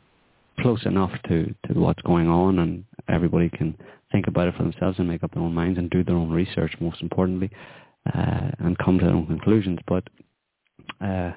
close 0.59 0.85
enough 0.85 1.11
to, 1.29 1.55
to 1.67 1.79
what's 1.79 2.01
going 2.01 2.27
on, 2.27 2.59
and 2.59 2.83
everybody 3.07 3.49
can 3.49 3.77
think 4.11 4.27
about 4.27 4.49
it 4.49 4.55
for 4.57 4.63
themselves 4.63 4.99
and 4.99 5.07
make 5.07 5.23
up 5.23 5.33
their 5.33 5.43
own 5.43 5.53
minds 5.53 5.79
and 5.79 5.89
do 5.89 6.03
their 6.03 6.17
own 6.17 6.31
research. 6.31 6.73
Most 6.81 7.01
importantly, 7.01 7.49
uh, 8.13 8.51
and 8.59 8.77
come 8.79 8.99
to 8.99 9.05
their 9.05 9.15
own 9.15 9.27
conclusions. 9.27 9.79
But 9.87 10.03
uh, 11.01 11.31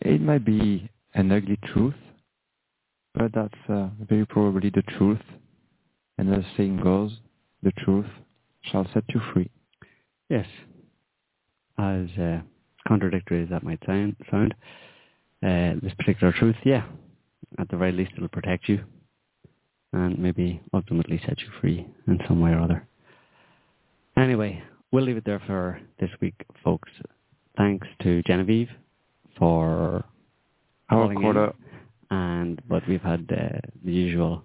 it 0.00 0.20
might 0.20 0.44
be 0.44 0.88
an 1.14 1.32
ugly 1.32 1.58
truth, 1.72 1.94
but 3.14 3.32
that's 3.34 3.54
uh, 3.68 3.88
very 4.08 4.26
probably 4.26 4.70
the 4.70 4.82
truth. 4.96 5.22
And 6.18 6.32
as 6.32 6.42
the 6.42 6.50
saying 6.56 6.80
goes, 6.82 7.12
the 7.62 7.72
truth 7.72 8.06
shall 8.62 8.86
set 8.92 9.04
you 9.08 9.20
free. 9.32 9.50
Yes. 10.28 10.46
As 11.78 12.08
uh, 12.18 12.40
contradictory 12.88 13.42
as 13.42 13.50
that 13.50 13.62
might 13.62 13.80
sound, 13.86 14.16
sound 14.30 14.54
uh, 15.42 15.74
this 15.82 15.92
particular 15.98 16.32
truth, 16.32 16.56
yeah, 16.64 16.84
at 17.58 17.68
the 17.68 17.76
very 17.76 17.92
least 17.92 18.12
it'll 18.16 18.28
protect 18.28 18.68
you 18.68 18.82
and 19.92 20.18
maybe 20.18 20.60
ultimately 20.74 21.20
set 21.26 21.40
you 21.40 21.48
free 21.60 21.86
in 22.06 22.18
some 22.26 22.40
way 22.40 22.50
or 22.50 22.60
other. 22.60 22.86
Anyway, 24.16 24.62
we'll 24.92 25.04
leave 25.04 25.16
it 25.16 25.24
there 25.24 25.42
for 25.46 25.80
this 26.00 26.10
week, 26.20 26.34
folks. 26.64 26.90
Thanks 27.56 27.86
to 28.02 28.22
Genevieve 28.24 28.68
for 29.38 30.04
Our 30.90 31.02
calling 31.04 31.16
in. 31.18 31.22
quarter, 31.22 31.52
and 32.10 32.60
but 32.68 32.82
we've 32.88 33.00
had 33.02 33.30
uh, 33.30 33.58
the 33.84 33.92
usual 33.92 34.42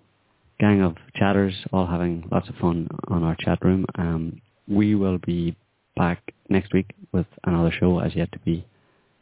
gang 0.59 0.81
of 0.81 0.95
chatters 1.15 1.53
all 1.73 1.87
having 1.87 2.27
lots 2.31 2.47
of 2.49 2.55
fun 2.55 2.87
on 3.07 3.23
our 3.23 3.35
chat 3.39 3.59
room. 3.63 3.85
Um, 3.95 4.41
we 4.67 4.95
will 4.95 5.17
be 5.25 5.55
back 5.97 6.33
next 6.49 6.73
week 6.73 6.91
with 7.11 7.25
another 7.45 7.71
show 7.71 7.99
as 7.99 8.15
yet 8.15 8.31
to 8.31 8.39
be 8.39 8.65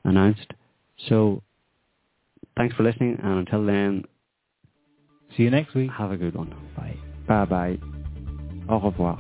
announced. 0.04 0.48
So 1.08 1.42
thanks 2.58 2.76
for 2.76 2.84
listening, 2.84 3.18
and 3.24 3.40
until 3.40 3.66
then, 3.66 4.04
See 5.38 5.44
you 5.44 5.52
next 5.52 5.74
week. 5.76 5.92
have 5.92 6.12
a 6.12 6.18
good 6.18 6.36
one. 6.36 6.54
Bye. 6.76 6.98
bye 7.28 7.46
bye. 7.46 7.78
Au 8.68 8.80
revoir. 8.80 9.20